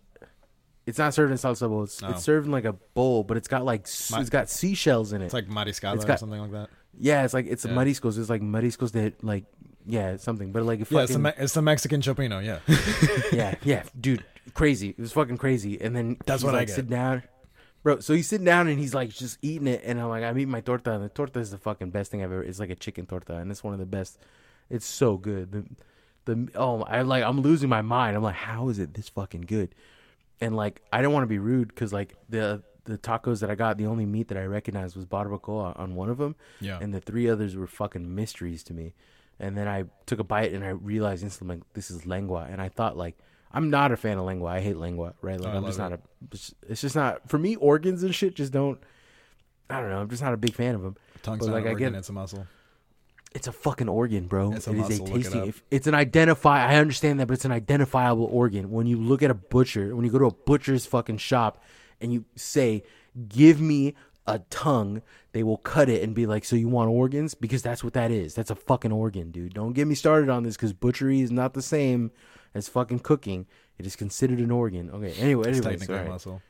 It's 0.85 0.97
not 0.97 1.13
served 1.13 1.31
in 1.31 1.37
salsa 1.37 1.69
bowl. 1.69 1.83
It's, 1.83 2.01
No. 2.01 2.09
it's 2.09 2.23
served 2.23 2.47
in 2.47 2.51
like 2.51 2.65
a 2.65 2.73
bowl, 2.73 3.23
but 3.23 3.37
it's 3.37 3.47
got 3.47 3.63
like 3.63 3.81
s- 3.81 4.09
Ma- 4.11 4.19
it's 4.21 4.29
got 4.31 4.49
seashells 4.49 5.13
in 5.13 5.21
it. 5.21 5.25
It's 5.25 5.33
like 5.35 5.47
mariscada 5.47 5.95
It's 5.95 6.03
or 6.03 6.07
got- 6.07 6.19
something 6.19 6.39
like 6.41 6.51
that. 6.51 6.69
yeah, 6.99 7.23
it's 7.25 7.33
like 7.33 7.45
it's 7.47 7.63
Yeah. 7.65 7.71
mariscos. 7.73 8.17
It's 8.17 8.29
like 8.29 8.41
mariscos 8.41 8.91
that 8.93 9.23
like 9.23 9.45
yeah, 9.85 10.17
something. 10.17 10.51
But 10.51 10.63
like 10.63 10.79
if 10.79 10.91
Yeah, 10.91 11.01
it's 11.01 11.13
the, 11.13 11.19
fucking, 11.19 11.39
Me- 11.39 11.43
it's 11.43 11.53
the 11.53 11.61
Mexican 11.61 12.01
cioppino. 12.01 12.43
Yeah, 12.43 12.59
yeah, 13.37 13.55
yeah, 13.63 13.83
dude, 13.99 14.23
crazy. 14.53 14.89
It 14.89 14.99
was 14.99 15.11
fucking 15.11 15.37
crazy. 15.37 15.79
And 15.79 15.95
then 15.95 16.17
That's 16.25 16.41
he's 16.41 16.45
what 16.45 16.55
I 16.55 16.59
like, 16.59 16.67
get. 16.67 16.75
Sit 16.77 16.89
down, 16.89 17.21
bro. 17.83 17.99
So 17.99 18.13
he's 18.13 18.27
sitting 18.27 18.45
down 18.45 18.67
and 18.67 18.79
he's 18.79 18.93
like 18.93 19.09
just 19.09 19.37
eating 19.41 19.67
it, 19.67 19.81
and 19.83 19.99
I'm 19.99 20.09
like, 20.09 20.23
I'm 20.23 20.37
eating 20.37 20.51
my 20.51 20.61
torta. 20.61 20.93
And 20.93 21.03
the 21.03 21.09
torta 21.09 21.39
is 21.39 21.51
the 21.51 21.57
fucking 21.57 21.91
best 21.91 22.11
thing 22.11 22.23
I've 22.23 22.31
ever. 22.31 22.43
It's 22.43 22.59
like 22.59 22.69
a 22.69 22.75
chicken 22.75 23.05
torta, 23.05 23.35
and 23.35 23.51
it's 23.51 23.63
one 23.63 23.73
of 23.73 23.79
the 23.79 23.85
best. 23.85 24.19
It's 24.69 24.85
so 24.85 25.17
good. 25.17 25.51
The, 25.51 25.65
the 26.25 26.49
oh, 26.55 26.83
I 26.83 27.01
like 27.01 27.23
I'm 27.23 27.41
losing 27.41 27.69
my 27.69 27.81
mind. 27.81 28.15
I'm 28.15 28.23
like, 28.23 28.35
how 28.35 28.69
is 28.69 28.79
it 28.79 28.93
this 28.93 29.09
fucking 29.09 29.41
good? 29.41 29.73
And 30.41 30.55
like, 30.55 30.81
I 30.93 31.01
don't 31.01 31.13
want 31.13 31.23
to 31.23 31.27
be 31.27 31.39
rude 31.39 31.69
because 31.69 31.91
like 31.91 32.15
the 32.29 32.63
the 32.85 32.97
tacos 32.97 33.39
that 33.41 33.51
I 33.51 33.55
got, 33.55 33.77
the 33.77 33.85
only 33.85 34.05
meat 34.05 34.29
that 34.29 34.37
I 34.37 34.45
recognized 34.45 34.95
was 34.95 35.05
barbacoa 35.05 35.79
on 35.79 35.95
one 35.95 36.09
of 36.09 36.17
them, 36.17 36.35
yeah. 36.59 36.79
and 36.81 36.93
the 36.93 36.99
three 36.99 37.29
others 37.29 37.55
were 37.55 37.67
fucking 37.67 38.15
mysteries 38.15 38.63
to 38.63 38.73
me. 38.73 38.93
And 39.39 39.57
then 39.57 39.67
I 39.67 39.85
took 40.05 40.19
a 40.19 40.23
bite 40.23 40.51
and 40.51 40.65
I 40.65 40.69
realized 40.69 41.23
instantly 41.23 41.57
like 41.57 41.73
this 41.73 41.91
is 41.91 42.05
lengua, 42.05 42.47
and 42.49 42.61
I 42.61 42.69
thought 42.69 42.97
like 42.97 43.17
I'm 43.51 43.69
not 43.69 43.91
a 43.91 43.97
fan 43.97 44.17
of 44.17 44.25
lengua. 44.25 44.47
I 44.49 44.59
hate 44.61 44.77
lengua, 44.77 45.13
right? 45.21 45.39
Like 45.39 45.53
Oh, 45.53 45.57
I'm 45.57 45.65
just 45.65 45.79
not 45.79 45.91
a. 45.93 45.99
it's- 46.31 46.81
just 46.81 46.95
not 46.95 47.27
for 47.29 47.37
me. 47.37 47.55
Organs 47.55 48.03
and 48.03 48.13
shit 48.13 48.35
just 48.35 48.51
don't. 48.53 48.79
I 49.69 49.79
don't 49.81 49.89
know. 49.89 49.99
I'm 49.99 50.09
just 50.09 50.21
not 50.21 50.33
a 50.33 50.37
big 50.37 50.53
fan 50.53 50.75
of 50.75 50.81
them. 50.81 50.95
Tongue's 51.23 51.45
but, 51.45 51.53
like, 51.53 51.65
I 51.65 51.69
organ, 51.69 51.93
get- 51.93 51.99
it's 51.99 52.09
a 52.09 52.13
muscle. 52.13 52.45
It's 53.35 53.47
a 53.47 53.51
fucking 53.51 53.87
organ, 53.89 54.25
bro. 54.25 54.53
It's 54.53 54.67
a 54.67 54.71
it 54.71 54.77
is 54.77 54.79
muscle, 54.99 55.05
a 55.05 55.09
look 55.17 55.25
it 55.25 55.47
if- 55.49 55.63
it's 55.69 55.85
an 55.87 55.93
identify. 55.93 56.65
I 56.65 56.77
understand 56.77 57.19
that, 57.19 57.27
but 57.27 57.35
it's 57.35 57.45
an 57.45 57.51
identifiable 57.51 58.25
organ. 58.31 58.71
When 58.71 58.87
you 58.87 58.97
look 58.97 59.21
at 59.21 59.29
a 59.29 59.35
butcher, 59.35 59.95
when 59.95 60.03
you 60.05 60.11
go 60.11 60.17
to 60.19 60.25
a 60.25 60.31
butcher's 60.33 60.85
fucking 60.87 61.17
shop, 61.17 61.61
and 62.01 62.11
you 62.13 62.25
say, 62.35 62.83
"Give 63.27 63.59
me 63.61 63.93
a 64.25 64.39
tongue," 64.49 65.01
they 65.33 65.43
will 65.43 65.57
cut 65.57 65.89
it 65.89 66.01
and 66.03 66.15
be 66.15 66.25
like, 66.25 66.43
"So 66.45 66.55
you 66.55 66.69
want 66.69 66.89
organs?" 66.89 67.35
Because 67.35 67.61
that's 67.61 67.83
what 67.83 67.93
that 67.93 68.09
is. 68.09 68.33
That's 68.33 68.49
a 68.49 68.55
fucking 68.55 68.91
organ, 68.91 69.29
dude. 69.31 69.53
Don't 69.53 69.73
get 69.73 69.85
me 69.87 69.93
started 69.95 70.29
on 70.29 70.41
this 70.43 70.55
because 70.55 70.73
butchery 70.73 71.21
is 71.21 71.31
not 71.31 71.53
the 71.53 71.61
same 71.61 72.11
as 72.53 72.67
fucking 72.67 72.99
cooking. 72.99 73.45
It 73.77 73.85
is 73.85 73.95
considered 73.95 74.39
an 74.39 74.51
organ. 74.51 74.89
Okay. 74.91 75.13
Anyway, 75.19 75.47
It's 75.49 75.57
anyway, 75.59 75.71
technically 75.71 75.95
sorry. 75.95 76.09
muscle. 76.09 76.41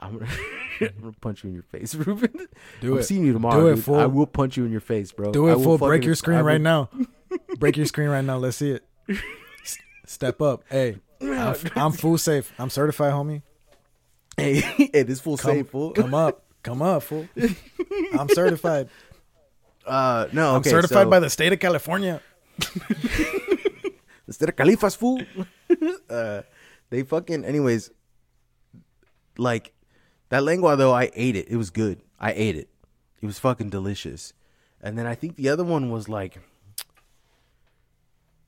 I'm 0.00 0.18
gonna, 0.18 0.30
I'm 0.80 0.88
gonna 1.00 1.12
punch 1.20 1.42
you 1.44 1.48
in 1.48 1.54
your 1.54 1.62
face, 1.64 1.94
Ruben. 1.96 2.48
Do 2.80 2.94
I'm 2.94 2.98
it. 3.00 3.04
seeing 3.04 3.24
you 3.24 3.32
tomorrow. 3.32 3.60
Do 3.60 3.66
it, 3.68 3.74
dude. 3.76 3.84
fool. 3.84 3.94
I 3.96 4.06
will 4.06 4.26
punch 4.26 4.56
you 4.56 4.64
in 4.64 4.70
your 4.72 4.80
face, 4.80 5.12
bro. 5.12 5.32
Do 5.32 5.48
I 5.48 5.52
it, 5.52 5.56
will 5.58 5.78
fool. 5.78 5.88
Break 5.88 6.04
your 6.04 6.14
screen 6.14 6.40
right 6.40 6.60
now. 6.60 6.90
Break 7.58 7.76
your 7.76 7.86
screen 7.86 8.08
right 8.08 8.24
now. 8.24 8.36
Let's 8.36 8.56
see 8.58 8.70
it. 8.72 8.84
S- 9.64 9.78
Step 10.06 10.40
up. 10.42 10.62
Hey, 10.70 10.98
I'm, 11.20 11.56
I'm 11.74 11.92
full 11.92 12.18
safe. 12.18 12.52
I'm 12.58 12.70
certified, 12.70 13.12
homie. 13.12 13.42
Hey, 14.36 14.60
hey, 14.60 15.02
this 15.04 15.20
fool 15.20 15.36
Come, 15.36 15.50
safe, 15.52 15.68
fool. 15.70 15.92
come 15.92 16.12
up. 16.14 16.42
Come 16.62 16.82
up, 16.82 17.02
fool. 17.02 17.26
I'm 18.18 18.28
certified. 18.28 18.88
Uh, 19.86 20.26
no, 20.32 20.56
I'm 20.56 20.64
certified 20.64 21.06
so, 21.06 21.10
by 21.10 21.20
the 21.20 21.30
state 21.30 21.52
of 21.52 21.60
California. 21.60 22.20
Instead 24.26 24.48
of 24.48 24.56
Califas, 24.56 24.96
food. 24.96 25.26
uh, 26.10 26.42
they 26.90 27.02
fucking, 27.02 27.44
anyways. 27.44 27.90
Like 29.36 29.72
that 30.28 30.44
lengua 30.44 30.76
though, 30.76 30.92
I 30.92 31.10
ate 31.14 31.36
it. 31.36 31.48
It 31.48 31.56
was 31.56 31.70
good. 31.70 32.00
I 32.20 32.32
ate 32.32 32.56
it. 32.56 32.68
It 33.20 33.26
was 33.26 33.38
fucking 33.38 33.70
delicious. 33.70 34.32
And 34.80 34.98
then 34.98 35.06
I 35.06 35.14
think 35.14 35.36
the 35.36 35.48
other 35.48 35.64
one 35.64 35.90
was 35.90 36.08
like, 36.08 36.38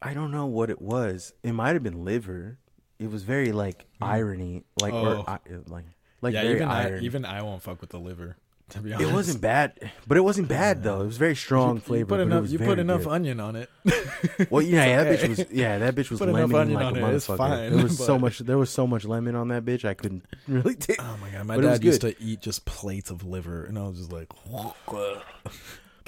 I 0.03 0.15
don't 0.15 0.31
know 0.31 0.47
what 0.47 0.71
it 0.71 0.81
was. 0.81 1.33
It 1.43 1.53
might 1.53 1.73
have 1.75 1.83
been 1.83 2.05
liver. 2.05 2.59
It 2.99 3.11
was 3.11 3.23
very 3.25 3.53
like 3.53 3.87
irony, 4.01 4.65
like 4.81 4.93
Oh. 4.95 5.25
or 5.27 5.63
like 5.67 5.85
like 6.23 6.35
yeah, 6.35 6.43
very 6.43 6.55
even 6.57 6.69
I, 6.69 6.99
even 7.01 7.25
I 7.25 7.43
won't 7.43 7.63
fuck 7.63 7.81
with 7.81 7.91
the 7.91 7.99
liver. 7.99 8.37
To 8.71 8.81
be 8.81 8.93
honest, 8.93 9.09
it 9.09 9.15
wasn't 9.15 9.41
bad, 9.41 9.91
but 10.09 10.17
it 10.19 10.23
wasn't 10.23 10.49
bad 10.49 10.83
though. 10.83 11.03
It 11.03 11.07
was 11.07 11.19
very 11.19 11.37
strong 11.37 11.77
You 11.77 11.81
flavor. 11.83 12.07
put 12.07 12.15
but 12.17 12.21
it 12.21 12.23
enough. 12.25 12.43
was 12.43 12.53
You 12.53 12.59
put 12.59 12.79
enough 12.81 13.05
good. 13.05 13.13
onion 13.13 13.39
on 13.41 13.55
it. 13.57 13.71
Well, 14.51 14.61
yeah, 14.63 15.05
that 15.05 15.21
bitch 15.21 15.29
was 15.29 15.47
yeah, 15.53 15.79
that 15.79 15.95
bitch 15.95 16.11
was 16.11 16.19
Put 16.19 16.29
lemon 16.31 16.55
onion 16.57 16.75
like 16.75 16.97
a 16.97 17.03
on 17.03 17.11
it, 17.13 17.15
it's 17.15 17.27
motherfucker. 17.29 17.37
fine, 17.37 17.73
there 17.77 17.83
was 17.85 17.99
so 18.05 18.19
much. 18.19 18.39
There 18.41 18.59
was 18.59 18.71
so 18.71 18.87
much 18.87 19.05
lemon 19.05 19.37
on 19.37 19.49
that 19.49 19.65
bitch. 19.65 19.85
I 19.85 19.95
couldn't 19.95 20.25
really 20.49 20.75
oh 20.75 20.79
take. 20.81 21.01
Oh 21.03 21.17
my 21.21 21.31
god, 21.31 21.47
my 21.47 21.55
But 21.57 21.63
dad 21.63 21.85
used 21.85 22.01
to 22.01 22.21
eat 22.21 22.41
just 22.43 22.65
plates 22.65 23.11
of 23.11 23.25
liver, 23.25 23.65
and 23.65 23.79
I 23.79 23.83
was 23.87 23.99
just 23.99 24.13
like, 24.13 24.29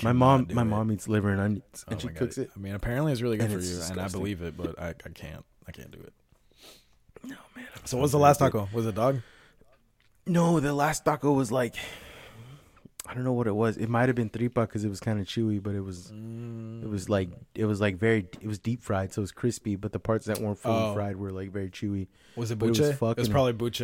my 0.02 0.12
mom, 0.12 0.48
my 0.52 0.62
it. 0.62 0.64
mom 0.64 0.90
eats 0.92 1.06
liver 1.08 1.30
and 1.30 1.40
onions, 1.40 1.84
oh 1.86 1.92
and 1.92 2.00
she 2.00 2.08
cooks 2.08 2.38
it. 2.38 2.50
I 2.54 2.58
mean, 2.58 2.74
apparently 2.74 3.12
it's 3.12 3.22
really 3.22 3.36
good 3.36 3.50
and 3.50 3.60
for 3.62 3.66
you, 3.66 3.80
and 3.90 4.00
I 4.00 4.08
believe 4.08 4.42
it, 4.42 4.56
but 4.56 4.76
I, 4.80 4.88
I 4.90 5.08
can't, 5.14 5.44
I 5.68 5.72
can't 5.72 5.90
do 5.92 5.98
it. 6.00 6.12
No 7.24 7.36
man. 7.56 7.66
So, 7.84 7.98
what's 7.98 8.12
the 8.12 8.18
last 8.18 8.38
taco? 8.38 8.68
Was 8.72 8.84
it 8.86 8.94
dog? 8.96 9.20
No, 10.26 10.60
the 10.60 10.74
last 10.74 11.04
taco 11.04 11.32
was 11.32 11.50
like, 11.50 11.74
I 13.10 13.14
don't 13.14 13.24
know 13.24 13.32
what 13.32 13.46
it 13.46 13.54
was. 13.56 13.78
It 13.78 13.88
might 13.88 14.10
have 14.10 14.16
been 14.16 14.28
tripa 14.28 14.60
because 14.66 14.84
it 14.84 14.90
was 14.90 15.00
kind 15.00 15.18
of 15.18 15.26
chewy, 15.26 15.62
but 15.62 15.74
it 15.74 15.80
was, 15.80 16.12
Mm. 16.12 16.82
it 16.82 16.88
was 16.90 17.08
like, 17.08 17.30
it 17.54 17.64
was 17.64 17.80
like 17.80 17.96
very, 17.96 18.26
it 18.40 18.46
was 18.46 18.58
deep 18.58 18.82
fried, 18.82 19.14
so 19.14 19.20
it 19.20 19.22
was 19.22 19.32
crispy. 19.32 19.76
But 19.76 19.92
the 19.92 19.98
parts 19.98 20.26
that 20.26 20.38
weren't 20.40 20.58
fully 20.58 20.90
Oh. 20.90 20.94
fried 20.94 21.16
were 21.16 21.30
like 21.30 21.50
very 21.50 21.70
chewy. 21.70 22.08
Was 22.36 22.50
it 22.50 22.58
but 22.58 22.66
it 22.66 22.68
buche? 22.72 22.80
was 22.80 22.90
It 23.16 23.20
was, 23.20 23.28
probably 23.30 23.54
buche 23.54 23.80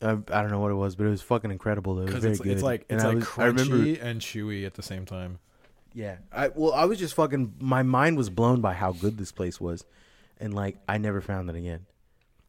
I, 0.00 0.10
I 0.10 0.14
don't 0.42 0.50
know 0.52 0.60
what 0.60 0.70
it 0.70 0.74
was, 0.76 0.94
but 0.94 1.06
it 1.06 1.10
was 1.10 1.22
fucking 1.22 1.50
incredible. 1.50 1.96
Though. 1.96 2.02
It 2.02 2.12
was 2.14 2.22
very 2.22 2.32
it's, 2.32 2.40
good. 2.40 2.52
it's 2.52 2.62
like 2.62 2.86
And 2.88 2.98
it's 3.00 3.04
I 3.04 3.08
like 3.08 3.16
was- 3.16 3.26
I 3.26 3.48
crunchy 3.48 3.68
remember 3.70 4.00
and 4.04 4.20
chewy 4.20 4.64
at 4.64 4.74
the 4.74 4.82
same 4.82 5.04
time. 5.04 5.40
Yeah. 5.92 6.18
I 6.32 6.48
well, 6.54 6.72
I 6.72 6.84
was 6.84 7.00
just 7.00 7.14
fucking. 7.14 7.54
My 7.58 7.82
mind 7.82 8.16
was 8.16 8.30
blown 8.30 8.60
by 8.60 8.74
how 8.74 8.92
good 8.92 9.18
this 9.18 9.32
place 9.32 9.60
was, 9.60 9.84
and 10.38 10.54
like 10.54 10.76
I 10.88 10.98
never 10.98 11.20
found 11.20 11.50
it 11.50 11.56
again. 11.56 11.86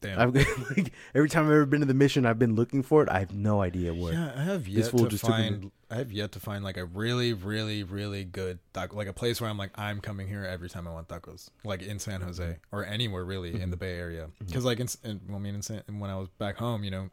Damn. 0.02 0.20
I've 0.20 0.34
like 0.78 0.93
every 1.14 1.30
time 1.30 1.45
I've 1.45 1.52
ever 1.52 1.66
been 1.66 1.82
to 1.82 1.86
the 1.86 1.93
mission, 1.93 2.26
I've 2.26 2.39
been 2.39 2.56
looking 2.56 2.84
for 2.84 3.04
it. 3.04 3.10
I 3.10 3.20
have 3.20 3.34
no 3.34 3.62
idea 3.62 3.93
where. 3.93 4.14
Yeah, 4.14 4.32
I 4.36 4.43
have 4.43 4.68
yet 4.68 4.86
to 4.91 4.97
took 4.97 5.12
me- 5.12 5.18
find. 5.18 5.72
I 5.91 5.95
have 5.95 6.12
yet 6.12 6.32
to 6.34 6.39
find 6.39 6.64
like 6.64 6.78
a 6.78 6.86
really, 6.86 7.34
really, 7.34 7.84
really 7.84 8.24
good 8.24 8.60
taco, 8.74 8.95
like 8.95 9.08
a 9.08 9.14
place 9.14 9.41
where 9.41 9.50
I'm 9.50 9.58
like, 9.58 9.72
I'm 9.76 10.00
coming 10.00 10.28
here 10.28 10.45
every 10.45 10.70
time 10.70 10.88
I 10.88 10.91
want 10.91 11.08
tacos, 11.08 11.50
like 11.64 11.82
in 11.82 12.00
San 12.00 12.22
Jose 12.22 12.43
mm-hmm. 12.43 12.76
or 12.76 12.86
anywhere 12.86 13.26
really 13.26 13.60
in 13.60 13.72
the 13.72 13.78
Bay 13.78 13.97
Area. 13.97 14.28
Mm-hmm. 14.28 14.45
Because 14.45 14.66
like 14.66 14.80
in, 14.80 14.88
in, 15.04 15.22
well, 15.28 15.38
I 15.38 15.39
mean, 15.39 15.56
in 15.56 15.62
San, 15.62 15.82
when 15.88 16.10
I 16.10 16.16
was 16.16 16.30
back 16.38 16.58
home, 16.58 16.84
you 16.84 16.91
know, 16.91 17.10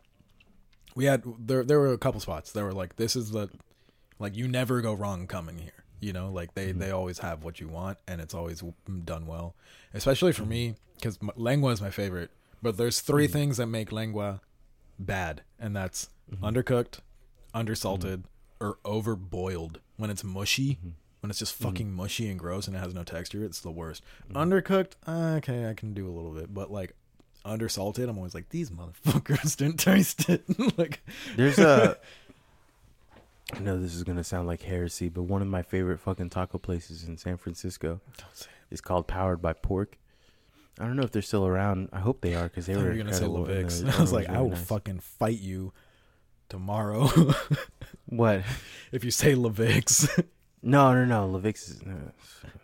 we 0.95 1.07
had 1.07 1.25
there 1.39 1.65
there 1.65 1.81
were 1.81 1.93
a 1.93 1.99
couple 1.99 2.21
spots 2.21 2.53
that 2.53 2.63
were 2.63 2.73
like, 2.73 2.97
this 2.97 3.17
is 3.17 3.31
the, 3.31 3.49
like 4.19 4.37
you 4.37 4.47
never 4.47 4.81
go 4.81 4.93
wrong 4.93 5.27
coming 5.27 5.59
here. 5.59 5.73
You 6.01 6.13
know, 6.13 6.31
like 6.31 6.55
they 6.55 6.69
mm-hmm. 6.69 6.79
they 6.79 6.91
always 6.91 7.19
have 7.19 7.43
what 7.43 7.59
you 7.59 7.69
want 7.69 7.99
and 8.07 8.21
it's 8.21 8.35
always 8.35 8.63
done 9.05 9.27
well. 9.27 9.55
Especially 9.95 10.33
for 10.33 10.45
me, 10.45 10.75
because 10.97 11.19
lengua 11.37 11.73
is 11.73 11.81
my 11.81 11.91
favorite. 11.91 12.31
But 12.67 12.79
there's 12.79 13.01
3 13.01 13.29
mm. 13.29 13.31
things 13.31 13.57
that 13.59 13.67
make 13.69 13.93
lengua 13.93 14.41
bad, 14.99 15.43
and 15.57 15.77
that's 15.77 16.09
mm-hmm. 16.29 16.45
undercooked, 16.45 16.99
mm-hmm. 17.55 17.61
undersalted, 17.61 18.25
or 18.59 18.79
overboiled. 18.85 19.77
When 19.99 20.11
it's 20.11 20.25
mushy, 20.25 20.71
mm-hmm. 20.71 20.89
when 21.21 21.31
it's 21.31 21.39
just 21.39 21.55
fucking 21.55 21.93
mushy 21.93 22.29
and 22.29 22.41
gross 22.41 22.67
and 22.67 22.75
it 22.75 22.81
has 22.81 22.93
no 22.93 23.05
texture, 23.05 23.45
it's 23.45 23.61
the 23.61 23.71
worst. 23.71 24.03
Undercooked, 24.33 24.95
uh, 25.07 25.37
okay, 25.37 25.71
I 25.71 25.75
can 25.75 25.95
do 25.95 26.09
a 26.09 26.11
little 26.11 26.33
bit, 26.33 26.53
but 26.53 26.73
like 26.73 26.97
undersalted, 27.45 28.09
I'm 28.09 28.17
always 28.17 28.35
like, 28.35 28.49
these 28.49 28.71
motherfuckers 28.71 29.57
didn't 29.57 29.79
taste 29.79 30.29
it. 30.29 30.43
like, 30.77 30.99
There's 31.37 31.61
a. 31.61 31.97
I 33.55 33.61
know 33.61 33.79
this 33.79 33.95
is 33.95 34.03
gonna 34.03 34.25
sound 34.25 34.49
like 34.49 34.63
heresy, 34.63 35.09
but 35.09 35.23
one 35.23 35.41
of 35.41 35.47
my 35.47 35.63
favorite 35.63 36.01
fucking 36.01 36.31
taco 36.31 36.59
places 36.59 37.05
in 37.05 37.17
San 37.17 37.37
Francisco 37.37 38.01
is 38.73 38.81
called 38.81 39.07
Powered 39.07 39.41
by 39.41 39.53
Pork. 39.53 39.99
I 40.79 40.85
don't 40.85 40.97
know 40.97 41.03
if 41.05 41.11
they're 41.13 41.23
still 41.23 41.47
around. 41.47 41.89
I 41.93 42.01
hope 42.01 42.21
they 42.21 42.35
are 42.35 42.45
because 42.45 42.67
they 42.67 42.77
were 42.77 42.95
gonna 42.95 43.15
say 43.15 43.27
La 43.27 43.43
Vic's. 43.43 43.81
the 43.81 43.93
I 43.97 44.01
was 44.01 44.13
like, 44.13 44.29
I 44.29 44.41
will 44.43 44.51
nice. 44.51 44.65
fucking 44.67 45.01
fight 45.01 45.41
you 45.41 45.73
tomorrow 46.49 47.09
What? 48.07 48.43
if 48.93 49.05
you 49.05 49.11
say 49.11 49.35
La 49.35 49.49
Vic's. 49.51 50.09
No, 50.63 50.93
no, 50.95 51.05
no. 51.05 51.27
La 51.29 51.39
Vic's 51.39 51.69
is. 51.69 51.87
No, 51.87 51.93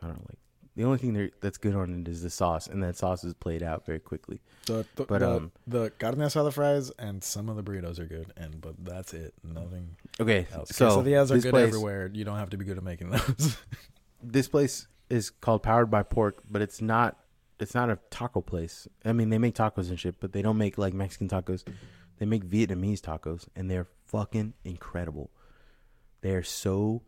I 0.02 0.06
don't 0.06 0.18
like. 0.28 0.38
The 0.74 0.82
only 0.84 0.98
thing 0.98 1.30
that's 1.40 1.56
good 1.58 1.76
on 1.76 2.00
it 2.00 2.08
is 2.08 2.22
the 2.22 2.30
sauce, 2.30 2.66
and 2.66 2.82
that 2.82 2.96
sauce 2.96 3.22
is 3.22 3.32
played 3.34 3.62
out 3.62 3.86
very 3.86 4.00
quickly. 4.00 4.40
The, 4.66 4.84
the, 4.96 5.04
But, 5.04 5.18
the, 5.20 5.30
um, 5.36 5.52
the 5.68 5.90
carne 6.00 6.16
asada 6.16 6.52
fries 6.52 6.90
and 6.98 7.22
some 7.22 7.48
of 7.48 7.54
the 7.54 7.62
burritos 7.62 8.00
are 8.00 8.06
good, 8.06 8.32
and 8.36 8.60
but 8.60 8.74
that's 8.84 9.14
it. 9.14 9.34
Nothing 9.44 9.94
Okay, 10.18 10.48
else. 10.52 10.70
so 10.70 11.02
Quesadillas 11.02 11.30
are 11.30 11.38
good 11.38 11.50
place, 11.50 11.68
everywhere. 11.68 12.10
You 12.12 12.24
don't 12.24 12.38
have 12.38 12.50
to 12.50 12.56
be 12.56 12.64
good 12.64 12.78
at 12.78 12.82
making 12.82 13.10
those. 13.10 13.56
this 14.20 14.48
place 14.48 14.88
is 15.08 15.30
called 15.30 15.62
Powered 15.62 15.90
by 15.90 16.02
Pork, 16.02 16.42
but 16.50 16.60
it's 16.60 16.80
not. 16.80 17.18
It's 17.62 17.74
not 17.74 17.90
a 17.90 17.98
taco 18.10 18.40
place. 18.40 18.88
I 19.04 19.12
mean, 19.12 19.30
they 19.30 19.38
make 19.38 19.54
tacos 19.54 19.88
and 19.88 19.98
shit, 19.98 20.16
but 20.20 20.32
they 20.32 20.42
don't 20.42 20.58
make 20.58 20.76
like 20.78 20.94
Mexican 20.94 21.28
tacos. 21.28 21.64
They 22.18 22.26
make 22.26 22.44
Vietnamese 22.44 23.00
tacos, 23.00 23.46
and 23.56 23.70
they're 23.70 23.88
fucking 24.06 24.54
incredible. 24.64 25.30
They 26.20 26.32
are 26.32 26.42
so 26.42 27.02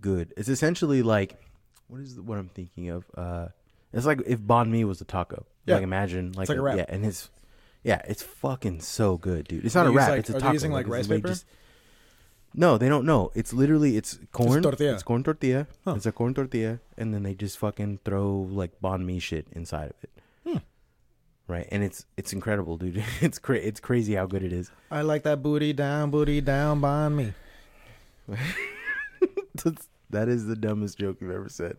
good. 0.00 0.32
It's 0.36 0.48
essentially 0.48 1.02
like 1.02 1.36
what 1.88 2.00
is 2.00 2.16
the, 2.16 2.22
what 2.22 2.38
I'm 2.38 2.48
thinking 2.48 2.90
of? 2.90 3.04
Uh, 3.16 3.48
it's 3.92 4.06
like 4.06 4.20
if 4.26 4.40
banh 4.40 4.68
mi 4.70 4.84
was 4.84 5.00
a 5.00 5.04
taco. 5.04 5.46
Yeah. 5.64 5.74
Like 5.74 5.84
imagine 5.84 6.32
like, 6.32 6.48
like 6.48 6.58
a 6.58 6.62
wrap. 6.62 6.76
Yeah, 6.76 6.84
and 6.88 7.04
it's 7.04 7.30
yeah, 7.82 8.02
it's 8.06 8.22
fucking 8.22 8.80
so 8.80 9.16
good, 9.16 9.46
dude. 9.48 9.64
It's 9.64 9.74
not 9.74 9.86
a 9.86 9.90
wrap. 9.90 10.10
like- 10.10 10.20
it's 10.20 10.30
a 10.30 10.38
taco. 10.40 10.52
using, 10.52 10.72
like, 10.72 10.86
it's- 10.86 10.92
rice 10.92 11.06
paper? 11.06 11.34
No, 12.58 12.78
they 12.78 12.88
don't 12.88 13.04
know. 13.04 13.30
It's 13.34 13.52
literally 13.52 13.98
it's 13.98 14.18
corn. 14.32 14.62
tortilla. 14.62 14.94
It's 14.94 15.02
corn 15.02 15.22
tortilla. 15.22 15.66
Huh. 15.84 15.94
It's 15.96 16.06
a 16.06 16.12
corn 16.12 16.32
tortilla, 16.32 16.80
and 16.96 17.12
then 17.12 17.22
they 17.22 17.34
just 17.34 17.58
fucking 17.58 18.00
throw 18.04 18.48
like 18.50 18.80
banh 18.82 19.04
mi 19.04 19.18
shit 19.18 19.46
inside 19.52 19.90
of 19.90 19.96
it. 20.02 20.10
Hmm. 20.46 20.58
Right, 21.46 21.68
and 21.70 21.84
it's 21.84 22.06
it's 22.16 22.32
incredible, 22.32 22.78
dude. 22.78 23.04
It's 23.20 23.38
cra- 23.38 23.58
it's 23.58 23.78
crazy 23.78 24.14
how 24.14 24.24
good 24.26 24.42
it 24.42 24.54
is. 24.54 24.70
I 24.90 25.02
like 25.02 25.22
that 25.24 25.42
booty 25.42 25.74
down, 25.74 26.10
booty 26.10 26.40
down 26.40 26.80
by 26.80 27.10
me. 27.10 27.34
That's, 29.64 29.88
that 30.10 30.28
is 30.28 30.46
the 30.46 30.56
dumbest 30.56 30.98
joke 30.98 31.18
you've 31.20 31.30
ever 31.30 31.48
said. 31.48 31.76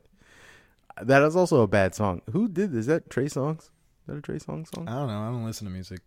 That 1.01 1.21
is 1.23 1.35
also 1.35 1.61
a 1.61 1.67
bad 1.67 1.95
song. 1.95 2.21
Who 2.31 2.47
did 2.47 2.71
this? 2.71 2.81
Is 2.81 2.85
that 2.87 3.09
Trey 3.09 3.25
Songz? 3.25 3.59
Is 3.59 3.69
that 4.07 4.17
a 4.17 4.21
Trey 4.21 4.37
Songz 4.37 4.73
song? 4.73 4.87
I 4.87 4.93
don't 4.93 5.07
know. 5.07 5.21
I 5.21 5.27
don't 5.27 5.45
listen 5.45 5.67
to 5.67 5.73
music. 5.73 6.01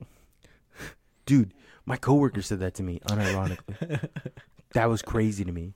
Dude, 1.26 1.52
my 1.86 1.96
coworker 1.96 2.42
said 2.42 2.60
that 2.60 2.74
to 2.74 2.82
me 2.82 3.00
unironically. 3.08 4.08
that 4.74 4.88
was 4.88 5.02
crazy 5.02 5.44
to 5.44 5.52
me. 5.52 5.74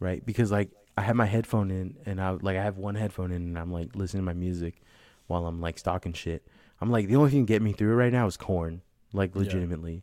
Right? 0.00 0.24
Because 0.24 0.50
like 0.50 0.70
I 0.96 1.02
had 1.02 1.16
my 1.16 1.26
headphone 1.26 1.70
in 1.70 1.96
and 2.06 2.20
I 2.20 2.30
like 2.30 2.56
I 2.56 2.62
have 2.62 2.76
one 2.76 2.94
headphone 2.96 3.30
in 3.30 3.42
and 3.42 3.58
I'm 3.58 3.72
like 3.72 3.94
listening 3.94 4.22
to 4.22 4.26
my 4.26 4.32
music 4.32 4.82
while 5.28 5.46
I'm 5.46 5.60
like 5.60 5.78
stalking 5.78 6.12
shit. 6.12 6.46
I'm 6.80 6.90
like 6.90 7.06
the 7.08 7.16
only 7.16 7.30
thing 7.30 7.44
get 7.44 7.62
me 7.62 7.72
through 7.72 7.94
right 7.94 8.12
now 8.12 8.26
is 8.26 8.36
corn. 8.36 8.82
Like 9.12 9.32
Yeah. 9.34 9.40
legitimately. 9.42 10.02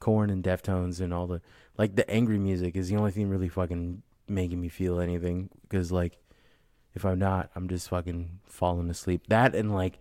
Corn 0.00 0.30
and 0.30 0.44
Deftones 0.44 1.00
and 1.00 1.12
all 1.12 1.26
the 1.26 1.40
like 1.76 1.96
the 1.96 2.08
angry 2.10 2.38
music 2.38 2.76
is 2.76 2.88
the 2.88 2.96
only 2.96 3.10
thing 3.10 3.28
really 3.28 3.48
fucking 3.48 4.02
making 4.28 4.60
me 4.60 4.68
feel 4.68 5.00
anything 5.00 5.48
because 5.62 5.90
like 5.90 6.18
if 6.94 7.04
I'm 7.04 7.18
not, 7.18 7.50
I'm 7.54 7.68
just 7.68 7.88
fucking 7.88 8.40
falling 8.46 8.90
asleep. 8.90 9.22
That 9.28 9.54
and 9.54 9.72
like 9.74 9.98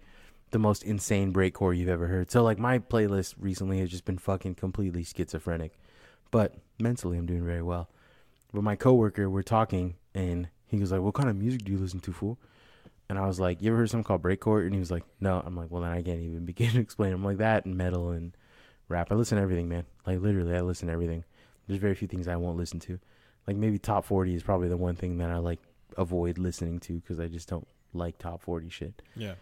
the 0.58 0.62
most 0.62 0.82
insane 0.82 1.32
breakcore 1.32 1.78
you've 1.78 1.88
ever 1.88 2.08
heard. 2.08 2.32
So 2.32 2.41
like 2.41 2.58
my 2.58 2.80
playlist 2.80 3.36
recently 3.38 3.80
has 3.80 3.91
just 3.91 4.05
been 4.05 4.18
fucking 4.18 4.55
completely 4.55 5.03
schizophrenic. 5.03 5.78
But 6.32 6.55
mentally 6.80 7.20
I'm 7.20 7.28
doing 7.28 7.45
very 7.45 7.62
well. 7.62 7.89
But 8.51 8.64
my 8.64 8.76
coworker, 8.76 9.30
we're 9.30 9.43
talking 9.43 9.97
and 10.16 10.49
he 10.66 10.80
was 10.80 10.91
like, 10.91 11.01
What 11.01 11.14
kind 11.14 11.30
of 11.30 11.36
music 11.36 11.64
do 11.64 11.72
you 11.72 11.78
listen 11.78 11.99
to, 11.99 12.12
fool? 12.12 12.39
And 13.08 13.20
I 13.20 13.28
was 13.28 13.39
like, 13.39 13.62
You 13.62 13.70
ever 13.70 13.78
heard 13.78 13.91
something 13.91 14.03
called 14.03 14.24
breakcore? 14.24 14.66
And 14.66 14.74
he 14.74 14.80
was 14.80 14.89
like, 14.89 15.03
No. 15.20 15.43
I'm 15.45 15.55
like, 15.55 15.70
Well 15.70 15.84
then 15.84 15.91
I 15.91 16.01
can't 16.01 16.22
even 16.22 16.43
begin 16.51 16.72
to 16.72 16.80
explain. 16.80 17.14
I'm 17.14 17.24
like 17.24 17.38
that 17.38 17.66
and 17.66 17.78
metal 17.78 18.10
and 18.10 18.36
rap. 18.89 19.12
I 19.12 19.16
listen 19.16 19.36
to 19.36 19.43
everything, 19.43 19.70
man. 19.70 19.86
Like 20.08 20.22
literally 20.22 20.55
I 20.55 20.62
listen 20.62 20.88
to 20.88 20.93
everything. 20.93 21.24
There's 21.68 21.80
very 21.80 21.93
few 21.93 22.08
things 22.08 22.28
I 22.28 22.36
won't 22.36 22.58
listen 22.58 22.80
to. 22.80 22.99
Like 23.45 23.58
maybe 23.58 23.78
top 23.78 24.05
forty 24.05 24.34
is 24.34 24.41
probably 24.41 24.70
the 24.70 24.78
one 24.78 24.95
thing 24.95 25.20
that 25.20 25.30
I 25.30 25.38
like 25.38 25.60
avoid 25.97 26.39
listening 26.39 26.80
to 26.80 26.93
because 26.93 27.20
I 27.20 27.28
just 27.28 27.47
don't 27.47 27.68
like 27.93 28.18
top 28.18 28.41
forty 28.41 28.70
shit. 28.70 29.03
Yeah. 29.16 29.36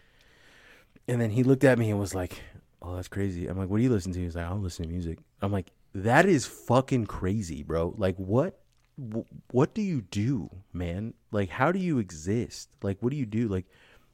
And 1.08 1.22
then 1.22 1.30
he 1.30 1.44
looked 1.44 1.64
at 1.64 1.78
me 1.78 1.90
and 1.92 2.00
was 2.00 2.16
like, 2.16 2.42
"Oh, 2.82 2.96
that's 2.96 3.08
crazy." 3.08 3.48
I'm 3.48 3.58
like, 3.58 3.70
"What 3.70 3.78
do 3.78 3.84
you 3.84 3.92
listen 3.92 4.12
to?" 4.14 4.20
He's 4.20 4.36
like, 4.36 4.46
"I 4.46 4.50
don't 4.50 4.64
listen 4.64 4.86
to 4.86 4.92
music." 4.92 5.20
I'm 5.42 5.52
like, 5.52 5.72
"That 5.94 6.26
is 6.26 6.46
fucking 6.46 7.06
crazy, 7.06 7.64
bro. 7.64 7.94
Like, 7.98 8.16
what, 8.18 8.60
wh- 8.98 9.28
what 9.54 9.74
do 9.74 9.82
you 9.82 10.02
do, 10.02 10.50
man? 10.74 11.14
Like, 11.32 11.50
how 11.50 11.72
do 11.72 11.80
you 11.80 12.00
exist? 12.00 12.70
Like, 12.82 12.98
what 13.02 13.12
do 13.12 13.18
you 13.18 13.26
do? 13.26 13.48
Like, 13.48 13.66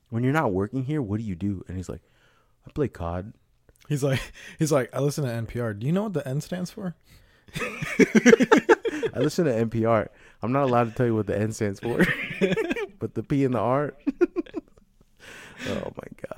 when 0.10 0.24
you're 0.24 0.34
not 0.34 0.52
working 0.52 0.84
here, 0.84 1.02
what 1.02 1.18
do 1.20 1.24
you 1.24 1.36
do?" 1.36 1.64
And 1.68 1.78
he's 1.78 1.90
like, 1.90 2.02
"I 2.68 2.72
play 2.72 2.88
COD." 2.88 3.34
He's 3.90 4.04
like, 4.04 4.22
he's 4.60 4.72
like, 4.72 4.90
I 4.96 5.00
listen 5.00 5.26
to 5.26 5.30
NPR. 5.30 5.78
Do 5.78 5.86
you 5.86 5.92
know 5.92 6.04
what 6.04 6.14
the 6.14 6.26
N 6.26 6.40
stands 6.40 6.72
for? 6.72 6.96
I 7.60 9.20
listen 9.20 9.46
to 9.46 9.52
NPR. 9.52 10.08
I'm 10.42 10.54
not 10.54 10.64
allowed 10.64 10.86
to 10.86 10.92
tell 10.92 11.06
you 11.06 11.16
what 11.16 11.28
the 11.28 11.38
N 11.38 11.52
stands 11.52 11.80
for, 11.82 12.06
but 13.00 13.16
the 13.16 13.24
P 13.24 13.44
and 13.44 13.54
the 13.54 13.60
R. 13.60 13.94
oh 14.22 15.92
my 15.98 16.08
God! 16.30 16.31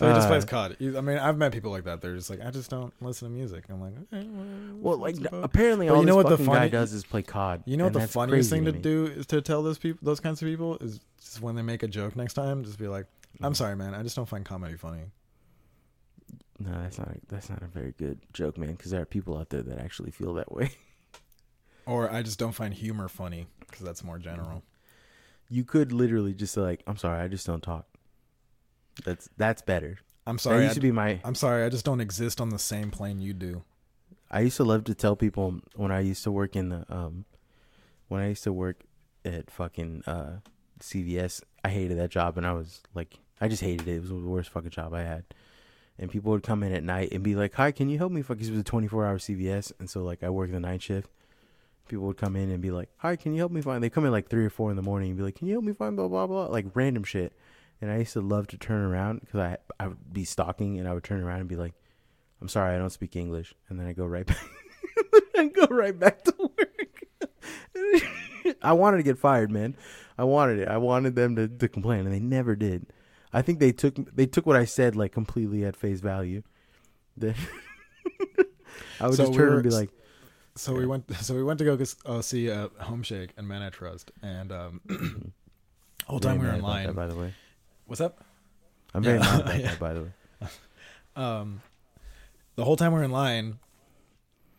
So 0.00 0.06
he 0.08 0.14
just 0.14 0.28
Uh, 0.28 0.30
plays 0.30 0.44
COD. 0.46 0.76
He- 0.78 0.96
I 0.96 1.02
mean, 1.02 1.18
I've 1.18 1.36
met 1.36 1.52
people 1.52 1.70
like 1.70 1.84
that. 1.84 2.00
They're 2.00 2.16
just 2.16 2.30
like, 2.30 2.40
I 2.40 2.50
just 2.50 2.70
don't 2.70 2.90
listen 3.02 3.28
to 3.28 3.34
music. 3.34 3.64
I'm 3.68 3.82
like, 3.82 3.92
okay, 4.10 4.26
Well, 4.80 4.98
what's 4.98 5.20
like 5.20 5.30
apparently, 5.30 5.88
But 5.88 5.94
all 5.96 6.00
you 6.00 6.06
know 6.06 6.16
what 6.16 6.30
the 6.30 6.38
fucking 6.38 6.46
guy 6.46 6.58
funny- 6.60 6.70
does 6.70 6.94
is 6.94 7.04
play 7.04 7.20
COD. 7.22 7.62
You 7.66 7.76
know 7.76 7.84
what 7.84 7.88
and 7.88 7.94
the 7.96 7.98
that's 8.00 8.12
funniest 8.14 8.48
crazy 8.50 8.64
thing 8.64 8.64
to 8.64 8.72
me. 8.72 8.80
do 8.80 9.06
is 9.08 9.26
to 9.26 9.42
tell 9.42 9.62
those 9.62 9.76
people, 9.76 9.98
those 10.02 10.18
kinds 10.18 10.40
of 10.40 10.46
people, 10.46 10.78
is 10.78 11.00
just 11.20 11.42
when 11.42 11.54
they 11.54 11.60
make 11.60 11.82
a 11.82 11.86
joke 11.88 12.16
next 12.16 12.32
time, 12.32 12.64
just 12.64 12.78
be 12.78 12.88
like. 12.88 13.04
"I'm 13.42 13.54
sorry, 13.54 13.76
man. 13.76 13.94
I 13.94 14.02
just 14.02 14.16
don't 14.16 14.26
find 14.28 14.42
comedy 14.42 14.76
funny." 14.78 15.02
No, 16.58 16.70
that's 16.80 16.98
not. 16.98 17.10
That's 17.28 17.50
not 17.50 17.62
a 17.62 17.66
very 17.66 17.92
good 17.98 18.20
joke, 18.32 18.56
man. 18.56 18.70
Because 18.72 18.92
there 18.92 19.02
are 19.02 19.06
people 19.06 19.36
out 19.36 19.50
there 19.50 19.62
that 19.62 19.78
actually 19.78 20.12
feel 20.12 20.32
that 20.34 20.50
way. 20.50 20.70
Or 21.84 22.10
I 22.10 22.22
just 22.22 22.38
don't 22.38 22.52
find 22.52 22.72
humor 22.72 23.08
funny 23.08 23.48
because 23.60 23.80
that's 23.84 24.02
more 24.02 24.18
general. 24.18 24.62
You 25.50 25.64
could 25.64 25.92
literally 25.92 26.32
just 26.32 26.54
say 26.54 26.60
like, 26.62 26.82
"I'm 26.86 26.96
sorry, 26.96 27.20
I 27.20 27.28
just 27.28 27.46
don't 27.46 27.62
talk." 27.62 27.86
That's 29.04 29.28
that's 29.36 29.62
better. 29.62 29.98
I'm 30.26 30.36
that 30.36 30.42
sorry. 30.42 30.60
I, 30.60 30.64
used 30.64 30.74
to 30.74 30.80
be 30.80 30.92
my. 30.92 31.20
I'm 31.24 31.34
sorry. 31.34 31.64
I 31.64 31.68
just 31.68 31.84
don't 31.84 32.00
exist 32.00 32.40
on 32.40 32.50
the 32.50 32.58
same 32.58 32.90
plane 32.90 33.20
you 33.20 33.32
do. 33.32 33.64
I 34.30 34.40
used 34.40 34.56
to 34.58 34.64
love 34.64 34.84
to 34.84 34.94
tell 34.94 35.16
people 35.16 35.60
when 35.74 35.90
I 35.90 36.00
used 36.00 36.22
to 36.24 36.30
work 36.30 36.54
in 36.54 36.68
the 36.68 36.84
um, 36.88 37.24
when 38.08 38.22
I 38.22 38.28
used 38.28 38.44
to 38.44 38.52
work 38.52 38.82
at 39.24 39.50
fucking 39.50 40.04
uh 40.06 40.38
CVS. 40.80 41.42
I 41.64 41.68
hated 41.68 41.98
that 41.98 42.10
job, 42.10 42.38
and 42.38 42.46
I 42.46 42.52
was 42.52 42.80
like, 42.94 43.18
I 43.40 43.48
just 43.48 43.62
hated 43.62 43.88
it. 43.88 43.96
It 43.96 44.00
was 44.00 44.10
the 44.10 44.16
worst 44.16 44.50
fucking 44.50 44.70
job 44.70 44.94
I 44.94 45.02
had. 45.02 45.24
And 45.98 46.10
people 46.10 46.32
would 46.32 46.42
come 46.42 46.62
in 46.62 46.72
at 46.72 46.82
night 46.82 47.10
and 47.12 47.22
be 47.22 47.34
like, 47.34 47.54
"Hi, 47.54 47.72
can 47.72 47.88
you 47.88 47.98
help 47.98 48.12
me?" 48.12 48.22
Because 48.22 48.48
it 48.48 48.52
was 48.52 48.60
a 48.60 48.64
24 48.64 49.06
hour 49.06 49.18
CVS, 49.18 49.72
and 49.78 49.90
so 49.90 50.02
like 50.02 50.22
I 50.22 50.30
worked 50.30 50.52
the 50.52 50.60
night 50.60 50.82
shift. 50.82 51.10
People 51.88 52.06
would 52.06 52.16
come 52.16 52.36
in 52.36 52.50
and 52.50 52.62
be 52.62 52.70
like, 52.70 52.88
"Hi, 52.98 53.16
can 53.16 53.32
you 53.32 53.40
help 53.40 53.52
me 53.52 53.60
find?" 53.60 53.82
They 53.82 53.90
come 53.90 54.04
in 54.04 54.12
like 54.12 54.28
three 54.28 54.44
or 54.44 54.50
four 54.50 54.70
in 54.70 54.76
the 54.76 54.82
morning 54.82 55.10
and 55.10 55.18
be 55.18 55.24
like, 55.24 55.34
"Can 55.34 55.48
you 55.48 55.54
help 55.54 55.64
me 55.64 55.72
find 55.72 55.96
blah 55.96 56.08
blah 56.08 56.26
blah?" 56.26 56.46
Like 56.46 56.66
random 56.74 57.04
shit. 57.04 57.32
And 57.80 57.90
I 57.90 57.96
used 57.98 58.12
to 58.12 58.20
love 58.20 58.46
to 58.48 58.58
turn 58.58 58.82
around 58.82 59.20
because 59.20 59.40
I 59.40 59.56
I 59.78 59.88
would 59.88 60.12
be 60.12 60.24
stalking 60.24 60.78
and 60.78 60.86
I 60.88 60.92
would 60.94 61.04
turn 61.04 61.22
around 61.22 61.40
and 61.40 61.48
be 61.48 61.56
like, 61.56 61.72
"I'm 62.40 62.48
sorry, 62.48 62.74
I 62.74 62.78
don't 62.78 62.90
speak 62.90 63.16
English," 63.16 63.54
and 63.68 63.78
then 63.80 63.86
I 63.86 63.92
go 63.94 64.04
right 64.04 64.26
back. 64.26 64.38
I 65.36 65.46
go 65.46 65.66
right 65.70 65.98
back 65.98 66.22
to 66.24 66.34
work. 66.38 68.04
I 68.62 68.72
wanted 68.74 68.98
to 68.98 69.02
get 69.02 69.18
fired, 69.18 69.50
man. 69.50 69.76
I 70.18 70.24
wanted 70.24 70.58
it. 70.58 70.68
I 70.68 70.76
wanted 70.76 71.14
them 71.16 71.36
to, 71.36 71.48
to 71.48 71.68
complain, 71.68 72.00
and 72.00 72.12
they 72.14 72.20
never 72.20 72.54
did. 72.54 72.92
I 73.32 73.40
think 73.42 73.58
they 73.60 73.72
took 73.72 73.94
they 74.14 74.26
took 74.26 74.44
what 74.44 74.56
I 74.56 74.64
said 74.66 74.96
like 74.96 75.12
completely 75.12 75.64
at 75.64 75.76
face 75.76 76.00
value. 76.00 76.42
I 77.22 77.32
would 79.06 79.16
So 79.16 79.24
just 79.24 79.30
we 79.32 79.36
turn 79.36 79.48
were- 79.50 79.54
and 79.54 79.62
be 79.62 79.70
like, 79.70 79.90
So 80.56 80.74
we 80.74 80.86
went. 80.86 81.10
So 81.16 81.34
we 81.34 81.42
went 81.42 81.58
to 81.60 81.64
go 81.64 81.78
uh, 82.06 82.20
see 82.22 82.50
uh, 82.50 82.68
Homeshake 82.80 83.30
and 83.36 83.48
Men 83.48 83.62
I 83.62 83.70
Trust, 83.70 84.10
and 84.22 84.52
um, 84.52 84.80
whole 86.06 86.20
time 86.20 86.38
we 86.38 86.46
were 86.46 86.52
in 86.52 86.60
line. 86.62 86.86
that, 86.86 86.94
by 86.96 87.06
the 87.06 87.16
way, 87.16 87.32
What's 87.90 88.00
up? 88.00 88.22
I'm 88.94 89.02
very 89.02 89.18
Yeah. 89.18 89.40
about 89.40 89.56
Yeah. 89.58 89.66
that. 89.70 89.80
By 89.80 89.94
the 89.94 90.02
way, 90.02 90.10
um, 91.16 91.60
the 92.54 92.64
whole 92.64 92.76
time 92.76 92.92
we 92.92 93.00
are 93.00 93.02
in 93.02 93.10
line, 93.10 93.58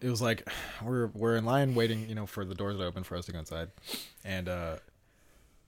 it 0.02 0.10
was 0.10 0.22
like 0.22 0.46
we're 0.84 1.08
we're 1.08 1.38
in 1.38 1.46
line 1.46 1.74
waiting, 1.74 2.10
you 2.10 2.14
know, 2.16 2.26
for 2.26 2.44
the 2.44 2.54
doors 2.54 2.76
to 2.76 2.84
open 2.84 3.04
for 3.06 3.16
us 3.16 3.28
to 3.28 3.32
go 3.32 3.40
inside, 3.40 3.70
and 4.26 4.50
uh, 4.50 4.76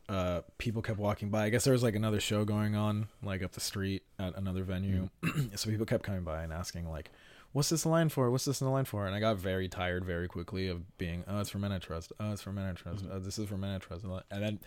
uh, 0.09 0.41
people 0.57 0.81
kept 0.81 0.99
walking 0.99 1.29
by. 1.29 1.45
I 1.45 1.49
guess 1.51 1.63
there 1.63 1.71
was 1.71 1.83
like 1.83 1.95
another 1.95 2.19
show 2.19 2.43
going 2.43 2.75
on, 2.75 3.07
like 3.23 3.41
up 3.41 3.53
the 3.53 3.61
street 3.61 4.03
at 4.19 4.35
another 4.35 4.63
venue. 4.65 5.07
so 5.55 5.69
people 5.69 5.85
kept 5.85 6.03
coming 6.03 6.23
by 6.23 6.43
and 6.43 6.51
asking, 6.51 6.89
like, 6.91 7.11
"What's 7.53 7.69
this 7.69 7.85
line 7.85 8.09
for? 8.09 8.29
What's 8.29 8.45
this 8.45 8.59
in 8.61 8.65
the 8.65 8.71
line 8.71 8.85
for?" 8.85 9.05
And 9.05 9.15
I 9.15 9.19
got 9.21 9.37
very 9.37 9.67
tired 9.69 10.03
very 10.03 10.27
quickly 10.27 10.67
of 10.67 10.97
being, 10.97 11.23
"Oh, 11.27 11.39
it's 11.39 11.49
for 11.49 11.59
Men 11.59 11.71
I 11.71 11.77
Trust. 11.79 12.11
Oh, 12.19 12.31
it's 12.33 12.41
for 12.41 12.51
Men 12.51 12.65
I 12.69 12.73
Trust. 12.73 13.05
Oh, 13.09 13.19
this 13.19 13.39
is 13.39 13.47
for 13.47 13.57
Men 13.57 13.75
I 13.75 13.77
Trust." 13.77 14.03
And 14.29 14.43
then, 14.43 14.59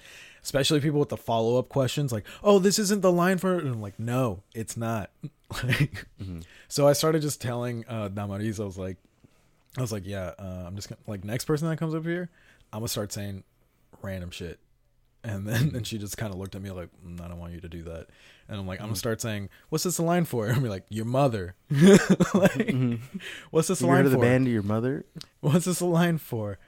especially 0.42 0.80
people 0.80 0.98
with 1.00 1.10
the 1.10 1.16
follow 1.18 1.58
up 1.58 1.68
questions, 1.68 2.12
like, 2.12 2.24
"Oh, 2.42 2.58
this 2.58 2.78
isn't 2.78 3.02
the 3.02 3.12
line 3.12 3.36
for," 3.38 3.58
and 3.58 3.68
I'm 3.68 3.82
like, 3.82 3.98
"No, 4.00 4.42
it's 4.54 4.76
not." 4.76 5.10
like, 5.62 6.06
Mhm. 6.22 6.44
so 6.68 6.88
I 6.88 6.92
started 6.94 7.22
just 7.22 7.40
telling 7.42 7.84
uh, 7.88 8.08
Damaris, 8.08 8.58
I 8.60 8.64
was 8.64 8.78
like, 8.78 8.96
I 9.78 9.80
was 9.82 9.92
like, 9.92 10.06
yeah, 10.06 10.32
uh, 10.38 10.64
I'm 10.66 10.74
just 10.74 10.88
gonna 10.88 10.98
like 11.06 11.22
next 11.24 11.44
person 11.44 11.68
that 11.68 11.76
comes 11.78 11.94
up 11.94 12.04
here, 12.04 12.30
I'm 12.72 12.80
gonna 12.80 12.88
start 12.88 13.12
saying 13.12 13.44
random 14.02 14.30
shit, 14.30 14.58
and 15.26 15.46
then 15.46 15.72
and 15.74 15.86
she 15.86 15.98
just 15.98 16.16
kind 16.16 16.32
of 16.32 16.38
looked 16.38 16.54
at 16.54 16.62
me 16.62 16.70
like, 16.70 16.88
mm, 17.06 17.20
I 17.20 17.28
don't 17.28 17.38
want 17.38 17.52
you 17.52 17.60
to 17.60 17.68
do 17.68 17.82
that, 17.84 18.06
and 18.48 18.58
I'm 18.58 18.66
like, 18.66 18.80
I'm 18.80 18.84
gonna 18.84 18.92
mm-hmm. 18.92 18.98
start 18.98 19.20
saying, 19.20 19.48
what's 19.68 19.84
this 19.84 19.98
a 19.98 20.02
line 20.02 20.24
for? 20.24 20.46
And 20.56 20.62
be 20.62 20.68
like, 20.68 20.86
your 20.88 21.04
mother, 21.04 21.54
like, 21.70 21.80
mm-hmm. 21.92 23.18
what's 23.50 23.68
this 23.68 23.80
a 23.80 23.84
you 23.84 23.90
heard 23.90 23.96
line 23.96 24.04
of 24.06 24.12
the 24.12 24.18
for? 24.18 24.22
band 24.22 24.46
of 24.46 24.52
your 24.52 24.62
mother? 24.62 25.04
What's 25.40 25.66
this 25.66 25.80
a 25.80 25.86
line 25.86 26.18
for? 26.18 26.58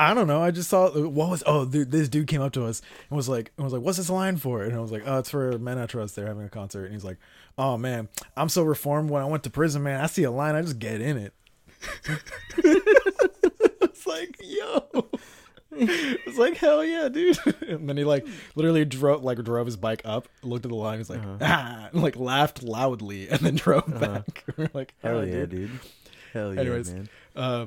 I 0.00 0.14
don't 0.14 0.28
know. 0.28 0.40
I 0.40 0.52
just 0.52 0.70
saw 0.70 0.86
uh, 0.86 1.08
what 1.08 1.28
was 1.28 1.42
oh 1.44 1.64
dude, 1.64 1.90
this 1.90 2.08
dude 2.08 2.28
came 2.28 2.40
up 2.40 2.52
to 2.52 2.64
us 2.64 2.82
and 3.10 3.16
was 3.16 3.28
like 3.28 3.50
and 3.56 3.64
was 3.64 3.72
like 3.72 3.82
what's 3.82 3.98
this 3.98 4.08
line 4.08 4.36
for? 4.36 4.62
And 4.62 4.74
I 4.74 4.78
was 4.78 4.92
like 4.92 5.02
oh 5.04 5.18
it's 5.18 5.30
for 5.30 5.58
Men 5.58 5.76
I 5.76 5.86
Trust. 5.86 6.14
They're 6.14 6.28
having 6.28 6.44
a 6.44 6.48
concert. 6.48 6.84
And 6.84 6.92
he's 6.92 7.04
like 7.04 7.18
oh 7.56 7.76
man 7.76 8.08
I'm 8.36 8.48
so 8.48 8.62
reformed. 8.62 9.10
When 9.10 9.22
I 9.22 9.24
went 9.24 9.42
to 9.42 9.50
prison, 9.50 9.82
man, 9.82 10.00
I 10.00 10.06
see 10.06 10.22
a 10.22 10.30
line, 10.30 10.54
I 10.54 10.62
just 10.62 10.78
get 10.78 11.00
in 11.00 11.16
it. 11.16 11.34
it's 13.80 14.06
like 14.06 14.36
yo, 14.40 15.10
it's 15.72 16.38
like 16.38 16.56
hell 16.56 16.84
yeah, 16.84 17.08
dude. 17.08 17.38
And 17.68 17.88
then 17.88 17.96
he 17.96 18.04
like 18.04 18.26
literally 18.54 18.84
drove 18.84 19.22
like 19.22 19.38
drove 19.44 19.66
his 19.66 19.76
bike 19.76 20.02
up, 20.04 20.28
looked 20.42 20.64
at 20.64 20.70
the 20.70 20.74
line, 20.76 20.98
was 20.98 21.10
like 21.10 21.20
Uh-huh. 21.20 21.36
ah, 21.42 21.88
and, 21.92 22.02
like 22.02 22.16
laughed 22.16 22.62
loudly, 22.62 23.28
and 23.30 23.40
then 23.40 23.54
drove 23.56 23.84
Uh-huh. 23.92 24.22
back. 24.24 24.44
We're 24.56 24.70
like 24.72 24.94
Hell 25.02 25.18
"Ah, 25.20 25.22
yeah, 25.22 25.46
dude. 25.46 25.78
Hell 26.32 26.54
yeah, 26.54 26.60
Anyways, 26.60 26.92
man. 26.94 27.08
uh 27.36 27.66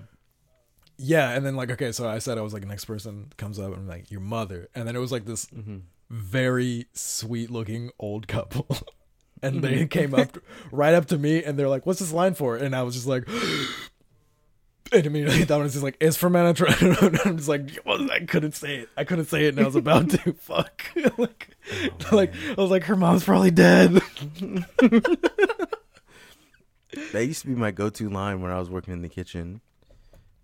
yeah 1.03 1.31
and 1.31 1.43
then 1.43 1.55
like 1.55 1.71
okay 1.71 1.91
so 1.91 2.07
i 2.07 2.19
said 2.19 2.37
i 2.37 2.41
was 2.41 2.53
like 2.53 2.63
next 2.67 2.85
person 2.85 3.25
comes 3.35 3.57
up 3.57 3.67
and 3.73 3.77
I'm 3.77 3.87
like 3.87 4.11
your 4.11 4.19
mother 4.19 4.67
and 4.75 4.87
then 4.87 4.95
it 4.95 4.99
was 4.99 5.11
like 5.11 5.25
this 5.25 5.45
hmm 5.47 5.79
very 6.11 6.85
sweet 6.93 7.49
looking 7.49 7.89
old 7.97 8.27
couple 8.27 8.67
and 9.41 9.63
they 9.63 9.85
Mhm. 9.85 9.89
came 9.89 10.13
up 10.13 10.37
right 10.71 10.93
up 10.93 11.07
to 11.07 11.17
me 11.17 11.43
and 11.43 11.57
they're 11.57 11.69
like 11.69 11.87
what's 11.87 11.99
this 11.99 12.11
line 12.13 12.35
for 12.35 12.55
and 12.55 12.75
i 12.75 12.83
was 12.83 12.93
just 12.93 13.07
like 13.07 13.27
And 14.93 15.05
immediately 15.05 15.45
that 15.45 15.57
one's 15.57 15.71
just 15.71 15.83
like, 15.83 15.97
it's 16.01 16.17
Manatron. 16.17 17.01
And 17.01 17.19
I'm 17.25 17.37
just 17.37 17.47
like, 17.47 17.79
well, 17.85 18.11
I 18.11 18.19
couldn't 18.21 18.53
say 18.53 18.77
it. 18.77 18.89
I 18.97 19.05
couldn't 19.05 19.25
say 19.25 19.45
it, 19.45 19.55
and 19.55 19.59
I 19.59 19.65
was 19.65 19.75
about 19.75 20.09
to. 20.09 20.33
Fuck. 20.39 20.83
like, 21.17 21.49
oh, 22.11 22.15
like 22.15 22.33
I 22.57 22.61
was 22.61 22.71
like, 22.71 22.83
her 22.83 22.95
mom's 22.95 23.23
probably 23.23 23.51
dead. 23.51 24.01
That 27.13 27.25
used 27.25 27.41
to 27.41 27.47
be 27.47 27.55
my 27.55 27.71
go-to 27.71 28.09
line 28.09 28.41
when 28.41 28.51
I 28.51 28.59
was 28.59 28.69
working 28.69 28.93
in 28.93 29.01
the 29.01 29.09
kitchen, 29.09 29.61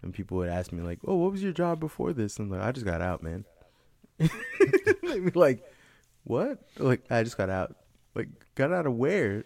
and 0.01 0.13
people 0.13 0.37
would 0.37 0.49
ask 0.49 0.71
me 0.71 0.81
like, 0.81 0.99
"Oh, 1.05 1.15
what 1.15 1.33
was 1.33 1.43
your 1.43 1.51
job 1.51 1.79
before 1.79 2.13
this?" 2.13 2.37
And 2.37 2.51
I'm 2.51 2.57
like, 2.57 2.67
"I 2.67 2.71
just 2.71 2.85
got 2.85 3.01
out, 3.01 3.21
man." 3.21 3.43
They'd 4.17 4.29
be 5.01 5.31
like, 5.31 5.61
"What?" 6.23 6.59
Like, 6.77 7.03
I 7.09 7.23
just 7.23 7.37
got 7.37 7.49
out. 7.49 7.75
Like, 8.15 8.29
got 8.55 8.71
out 8.71 8.85
of 8.85 8.93
where? 8.93 9.43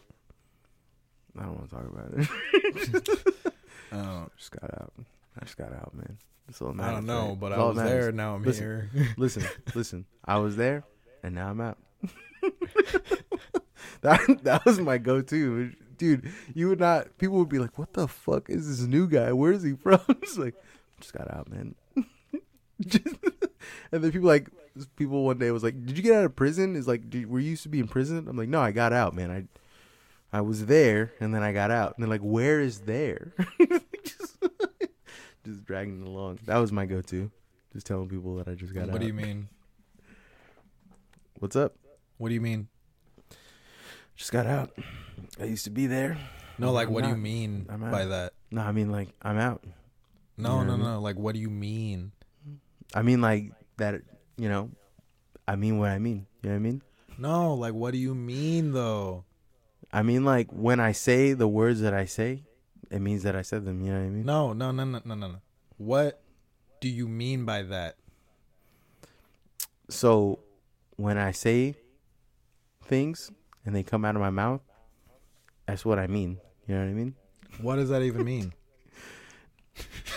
I 1.39 1.43
don't 1.43 1.57
want 1.57 1.69
to 1.69 1.75
talk 1.75 1.85
about 1.87 2.11
it. 3.43 3.53
Oh, 3.91 4.27
just 4.37 4.51
got 4.51 4.71
out. 4.73 4.93
I 5.39 5.45
just 5.45 5.57
got 5.57 5.73
out, 5.73 5.93
man. 5.93 6.17
That's 6.47 6.61
all 6.61 6.79
I 6.81 6.91
don't 6.91 7.05
know, 7.05 7.37
but 7.39 7.51
I 7.53 7.57
was 7.59 7.75
matters. 7.77 7.91
there. 7.91 8.11
Now 8.11 8.35
I'm 8.35 8.43
Listen. 8.43 8.63
here. 8.63 8.89
Listen, 9.17 9.43
listen. 9.75 10.05
I 10.25 10.37
was 10.37 10.55
there, 10.57 10.83
and 11.23 11.35
now 11.35 11.49
I'm 11.49 11.61
out. 11.61 11.77
that 14.01 14.39
that 14.43 14.65
was 14.65 14.79
my 14.79 14.97
go-to, 14.97 15.71
dude. 15.97 16.31
You 16.53 16.69
would 16.69 16.79
not. 16.79 17.17
People 17.17 17.37
would 17.37 17.49
be 17.49 17.59
like, 17.59 17.77
"What 17.77 17.93
the 17.93 18.07
fuck 18.07 18.49
is 18.49 18.67
this 18.67 18.87
new 18.87 19.07
guy? 19.07 19.31
Where 19.33 19.51
is 19.51 19.63
he 19.63 19.73
from?" 19.73 20.01
It's 20.09 20.37
like, 20.37 20.55
just 20.99 21.13
got 21.13 21.31
out, 21.33 21.49
man. 21.49 21.75
Just- 22.81 23.05
and 23.91 24.03
then 24.03 24.11
people 24.11 24.27
like 24.27 24.49
people 24.95 25.23
one 25.23 25.37
day 25.37 25.51
was 25.51 25.63
like, 25.63 25.85
"Did 25.85 25.97
you 25.97 26.03
get 26.03 26.15
out 26.15 26.25
of 26.25 26.35
prison?" 26.35 26.75
Is 26.75 26.87
like, 26.87 27.03
"Were 27.27 27.39
you 27.39 27.51
used 27.51 27.63
to 27.63 27.69
be 27.69 27.79
in 27.79 27.87
prison?" 27.87 28.27
I'm 28.27 28.35
like, 28.37 28.49
"No, 28.49 28.59
I 28.61 28.71
got 28.71 28.91
out, 28.93 29.13
man. 29.15 29.29
I 29.31 29.45
I 30.33 30.41
was 30.41 30.65
there, 30.65 31.13
and 31.19 31.33
then 31.33 31.43
I 31.43 31.51
got 31.53 31.71
out." 31.71 31.95
And 31.95 32.03
they're 32.03 32.09
like, 32.09 32.21
"Where 32.21 32.59
is 32.59 32.81
there?" 32.81 33.33
just, 34.03 34.37
just 35.45 35.65
dragging 35.65 36.01
it 36.01 36.07
along. 36.07 36.39
That 36.45 36.57
was 36.57 36.71
my 36.71 36.85
go-to. 36.85 37.31
Just 37.73 37.85
telling 37.85 38.09
people 38.09 38.35
that 38.37 38.47
I 38.47 38.55
just 38.55 38.73
got 38.73 38.83
out. 38.83 38.91
what 38.91 39.01
do 39.01 39.07
you 39.07 39.13
mean? 39.13 39.47
What's 41.39 41.55
up? 41.55 41.75
What 42.17 42.29
do 42.29 42.33
you 42.35 42.41
mean? 42.41 42.67
Just 44.15 44.31
got 44.31 44.45
out. 44.45 44.71
I 45.39 45.45
used 45.45 45.63
to 45.65 45.71
be 45.71 45.87
there. 45.87 46.17
No, 46.57 46.71
like, 46.71 46.87
I'm 46.87 46.93
what 46.93 47.03
do 47.03 47.09
you 47.09 47.15
mean 47.15 47.65
I'm 47.69 47.83
out. 47.83 47.91
by 47.91 48.05
that? 48.05 48.33
No, 48.51 48.61
I 48.61 48.71
mean 48.71 48.91
like 48.91 49.09
I'm 49.21 49.37
out. 49.39 49.63
No, 50.37 50.59
You 50.59 50.65
know 50.65 50.65
no, 50.65 50.71
what 50.71 50.73
I 50.73 50.75
mean? 50.77 50.85
no. 50.93 51.01
Like, 51.01 51.15
what 51.17 51.33
do 51.33 51.39
you 51.41 51.49
mean? 51.49 52.11
I 52.93 53.01
mean 53.01 53.21
like 53.21 53.51
that. 53.77 54.01
You 54.37 54.49
know, 54.49 54.69
I 55.47 55.55
mean 55.55 55.79
what 55.79 55.89
I 55.89 55.97
mean. 55.99 56.27
You 56.43 56.49
know 56.49 56.55
what 56.55 56.55
I 56.55 56.59
mean? 56.59 56.81
No, 57.17 57.53
like, 57.55 57.73
what 57.73 57.91
do 57.91 57.97
you 57.97 58.13
mean 58.13 58.73
though? 58.73 59.23
I 59.93 60.03
mean 60.03 60.23
like 60.23 60.49
when 60.51 60.79
I 60.79 60.91
say 60.93 61.33
the 61.33 61.47
words 61.47 61.81
that 61.81 61.93
I 61.93 62.05
say, 62.05 62.43
it 62.89 62.99
means 62.99 63.23
that 63.23 63.35
I 63.35 63.41
said 63.41 63.65
them. 63.65 63.81
You 63.81 63.91
know 63.91 63.99
what 63.99 64.05
I 64.05 64.09
mean? 64.09 64.25
No, 64.25 64.53
no, 64.53 64.71
no, 64.71 64.83
no, 64.83 65.01
no, 65.03 65.15
no. 65.15 65.27
no. 65.27 65.37
What 65.77 66.21
do 66.79 66.89
you 66.89 67.07
mean 67.07 67.45
by 67.45 67.63
that? 67.63 67.95
So 69.89 70.39
when 70.95 71.17
I 71.17 71.31
say 71.31 71.75
things 72.85 73.31
and 73.65 73.75
they 73.75 73.83
come 73.83 74.05
out 74.05 74.15
of 74.15 74.21
my 74.21 74.29
mouth, 74.29 74.61
that's 75.65 75.85
what 75.85 75.99
I 75.99 76.07
mean. 76.07 76.37
You 76.67 76.75
know 76.75 76.81
what 76.81 76.89
I 76.89 76.93
mean? 76.93 77.15
What 77.61 77.75
does 77.75 77.89
that 77.89 78.01
even 78.01 78.23
mean? 78.23 78.53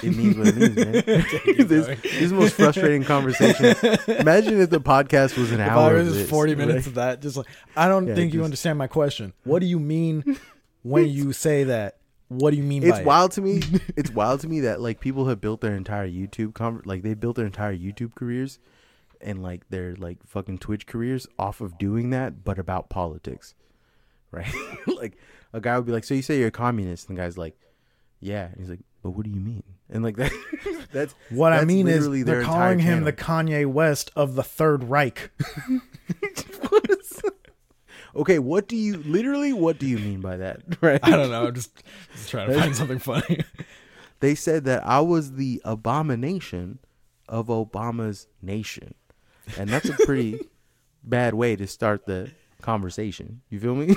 It 0.03 0.17
means 0.17 0.37
what 0.37 0.49
it 0.49 0.57
means, 0.57 0.77
man. 0.77 0.93
this, 1.67 1.87
this 1.87 2.05
is 2.05 2.31
the 2.31 2.37
most 2.37 2.55
frustrating 2.55 3.05
conversation. 3.05 3.67
Imagine 4.19 4.61
if 4.61 4.71
the 4.71 4.81
podcast 4.81 5.37
was 5.39 5.51
an 5.53 5.61
If 5.61 5.69
hour. 5.69 5.91
I 5.91 5.93
of 5.93 5.99
was 5.99 6.09
just 6.09 6.21
this, 6.23 6.31
40 6.31 6.55
minutes 6.57 6.75
right? 6.79 6.87
of 6.89 6.95
that, 6.95 7.23
just 7.23 7.37
like, 7.37 7.47
I 7.77 7.89
don't 7.89 8.07
Yeah, 8.07 8.15
think 8.15 8.35
you 8.35 8.45
understand 8.45 8.77
my 8.79 8.87
question. 8.87 9.33
What 9.45 9.61
do 9.61 9.67
you 9.67 9.79
mean 9.79 10.39
when 10.83 11.09
you 11.09 11.33
say 11.33 11.65
that? 11.65 11.99
What 12.29 12.51
do 12.51 12.57
you 12.57 12.63
mean 12.65 12.83
by 12.83 12.89
it's 12.89 12.99
it? 13.01 13.07
wild 13.07 13.33
to 13.33 13.41
me. 13.43 13.61
it's 13.97 14.11
wild 14.11 14.41
to 14.41 14.49
me 14.49 14.61
that 14.61 14.81
like 14.81 14.99
people 15.01 15.29
have 15.29 15.41
built 15.41 15.61
their 15.61 15.75
entire 15.77 16.09
YouTube 16.09 16.53
conver- 16.53 16.85
like 16.87 17.03
they 17.03 17.15
built 17.15 17.37
their 17.37 17.47
entire 17.47 17.77
YouTube 17.77 18.15
careers 18.15 18.59
and 19.21 19.43
like 19.43 19.69
their 19.71 19.95
like 19.97 20.19
fucking 20.27 20.59
Twitch 20.59 20.87
careers 20.87 21.27
off 21.39 21.61
of 21.61 21.79
doing 21.79 22.11
that, 22.11 22.43
but 22.45 22.59
about 22.59 22.89
politics, 22.91 23.55
right? 24.31 24.53
like 24.87 25.17
a 25.53 25.61
guy 25.61 25.77
would 25.77 25.87
be 25.87 25.93
like, 25.93 26.05
"So 26.05 26.15
you 26.15 26.23
say 26.23 26.39
you're 26.39 26.49
a 26.49 26.51
communist?" 26.51 27.09
And 27.09 27.17
the 27.17 27.23
guy's 27.23 27.39
like, 27.39 27.57
"Yeah," 28.21 28.47
and 28.47 28.57
he's 28.59 28.71
like, 28.71 28.81
"But 29.05 29.11
what 29.11 29.25
do 29.25 29.31
you 29.31 29.41
mean?" 29.41 29.63
And 29.91 30.03
like 30.03 30.17
that, 30.17 30.33
that's 30.93 31.15
What 31.29 31.53
I 31.53 31.65
mean 31.65 31.87
is 31.87 32.01
literally 32.01 32.23
they're 32.25 32.43
calling 32.43 32.81
entire 32.81 32.97
him 32.97 33.05
the 33.05 33.13
Kanye 33.13 33.67
West 33.67 34.11
of 34.17 34.35
the 34.35 34.43
Third 34.43 34.85
Reich. 34.85 35.31
okay. 38.17 38.39
What 38.39 38.67
do 38.67 38.77
you 38.77 38.97
literally? 38.97 39.53
What 39.53 39.79
do 39.79 39.87
you 39.87 39.99
mean 39.99 40.21
by 40.21 40.39
that? 40.39 40.63
Right? 40.81 41.01
I 41.03 41.11
don't 41.11 41.31
know. 41.31 41.47
I'm 41.47 41.55
just, 41.55 41.83
just 42.15 42.31
trying 42.31 42.49
to 42.49 42.59
find 42.59 42.75
something 42.75 42.99
funny. 42.99 43.41
they 44.21 44.35
said 44.35 44.65
that 44.65 44.87
I 44.87 45.01
was 45.01 45.33
the 45.33 45.61
abomination 45.65 46.79
of 47.29 47.49
Obama's 47.49 48.27
nation. 48.41 48.95
And 49.59 49.69
that's 49.69 49.91
a 49.91 49.97
pretty 50.07 50.41
bad 51.03 51.35
way 51.35 51.57
to 51.57 51.67
start 51.67 52.07
the 52.07 52.31
conversation. 52.63 53.43
You 53.51 53.61
feel 53.61 53.75
me? 53.75 53.95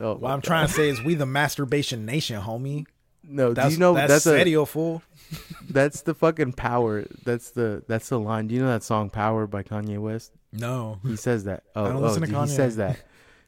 Oh, 0.00 0.14
What 0.14 0.30
I'm 0.30 0.40
trying 0.40 0.66
to 0.66 0.72
say 0.72 0.88
is 0.88 1.02
we 1.02 1.14
the 1.14 1.26
masturbation 1.26 2.06
nation, 2.06 2.40
homie. 2.40 2.86
no, 3.22 3.52
That's, 3.52 3.68
do 3.68 3.74
you 3.74 3.80
know 3.80 3.94
that's, 3.94 4.24
that's 4.24 4.26
a, 4.26 4.66
fool. 4.66 5.02
that's 5.70 6.02
the 6.02 6.14
fucking 6.14 6.52
power. 6.52 7.04
That's 7.24 7.50
the 7.50 7.82
that's 7.88 8.08
the 8.08 8.18
line. 8.18 8.48
Do 8.48 8.54
you 8.54 8.62
know 8.62 8.68
that 8.68 8.82
song 8.82 9.10
Power 9.10 9.46
by 9.46 9.62
Kanye 9.62 9.98
West? 9.98 10.32
No. 10.52 11.00
He 11.02 11.16
says 11.16 11.44
that. 11.44 11.64
Oh, 11.74 11.84
I 11.84 11.88
don't 11.88 11.96
oh, 11.96 12.00
oh 12.00 12.02
listen 12.02 12.20
to 12.22 12.26
dude, 12.26 12.36
Kanye. 12.36 12.48
he 12.48 12.54
says 12.54 12.76
that. 12.76 12.98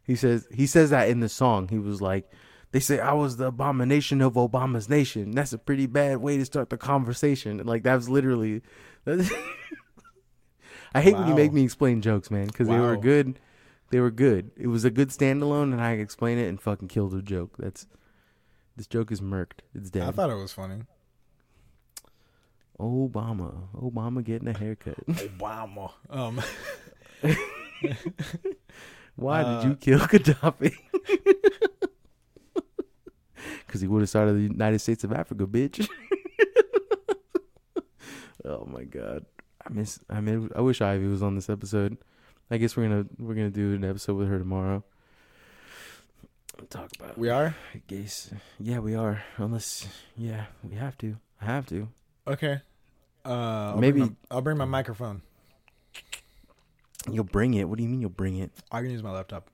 He 0.04 0.16
says 0.16 0.46
he 0.52 0.66
says 0.66 0.90
that 0.90 1.08
in 1.08 1.20
the 1.20 1.28
song. 1.28 1.68
He 1.68 1.78
was 1.78 2.00
like, 2.00 2.30
"They 2.72 2.80
say 2.80 3.00
I 3.00 3.12
was 3.12 3.36
the 3.36 3.46
abomination 3.46 4.20
of 4.20 4.34
Obama's 4.34 4.88
nation." 4.88 5.32
That's 5.32 5.52
a 5.52 5.58
pretty 5.58 5.86
bad 5.86 6.18
way 6.18 6.36
to 6.38 6.44
start 6.44 6.70
the 6.70 6.76
conversation. 6.76 7.58
Like 7.64 7.82
that 7.82 7.96
was 7.96 8.08
literally. 8.08 8.62
I 10.94 11.02
hate 11.02 11.14
when 11.14 11.28
you 11.28 11.34
make 11.34 11.52
me 11.52 11.62
explain 11.62 12.00
jokes, 12.00 12.30
man, 12.30 12.46
because 12.46 12.68
they 12.68 12.78
were 12.78 12.96
good. 12.96 13.38
They 13.90 14.00
were 14.00 14.10
good. 14.10 14.50
It 14.56 14.66
was 14.66 14.84
a 14.84 14.90
good 14.90 15.10
standalone, 15.10 15.72
and 15.72 15.80
I 15.80 15.92
explained 15.92 16.40
it 16.40 16.48
and 16.48 16.60
fucking 16.60 16.88
killed 16.88 17.12
the 17.12 17.22
joke. 17.22 17.56
That's 17.58 17.86
this 18.76 18.86
joke 18.86 19.12
is 19.12 19.20
murked. 19.20 19.60
It's 19.74 19.90
dead. 19.90 20.02
I 20.08 20.10
thought 20.10 20.30
it 20.30 20.34
was 20.34 20.52
funny. 20.52 20.82
Obama, 22.80 23.68
Obama 23.74 24.22
getting 24.22 24.48
a 24.48 24.58
haircut. 24.58 24.96
Obama. 25.06 25.92
Um, 26.10 26.42
Why 29.16 29.42
Uh, 29.42 29.62
did 29.62 29.68
you 29.68 29.76
kill 29.76 29.98
Gaddafi? 30.00 30.74
Because 33.66 33.80
he 33.80 33.88
would 33.88 34.00
have 34.02 34.08
started 34.08 34.34
the 34.36 34.42
United 34.42 34.78
States 34.78 35.02
of 35.04 35.12
Africa, 35.12 35.44
bitch. 35.46 35.86
oh 38.44 38.64
my 38.64 38.84
god, 38.84 39.26
I 39.64 39.72
miss. 39.72 39.98
I 40.08 40.20
mean, 40.20 40.50
I 40.54 40.60
wish 40.60 40.80
Ivy 40.80 41.06
was 41.08 41.22
on 41.22 41.34
this 41.34 41.50
episode. 41.50 41.96
I 42.50 42.58
guess 42.58 42.76
we're 42.76 42.84
gonna 42.88 43.06
we're 43.18 43.34
gonna 43.34 43.50
do 43.50 43.74
an 43.74 43.84
episode 43.84 44.14
with 44.16 44.28
her 44.28 44.38
tomorrow. 44.38 44.84
Talk 46.70 46.90
about 46.98 47.18
we 47.18 47.28
are? 47.28 47.54
I 47.74 47.82
guess. 47.86 48.30
Yeah, 48.58 48.78
we 48.78 48.94
are. 48.94 49.22
Unless, 49.36 49.86
yeah, 50.16 50.46
we 50.64 50.76
have 50.76 50.96
to. 50.98 51.16
I 51.40 51.44
have 51.44 51.66
to. 51.66 51.88
Okay. 52.26 52.60
Uh, 53.24 53.28
I'll 53.72 53.76
Maybe- 53.78 54.00
Bring 54.00 54.10
my, 54.30 54.36
I'll 54.36 54.40
bring 54.42 54.56
my 54.56 54.64
microphone. 54.64 55.20
You'll 57.10 57.24
bring 57.24 57.54
it. 57.54 57.68
What 57.68 57.76
do 57.76 57.82
you 57.82 57.88
mean 57.90 58.00
you'll 58.00 58.08
bring 58.10 58.36
it? 58.38 58.50
I 58.72 58.80
can 58.80 58.90
use 58.90 59.02
my 59.02 59.10
laptop. 59.12 59.50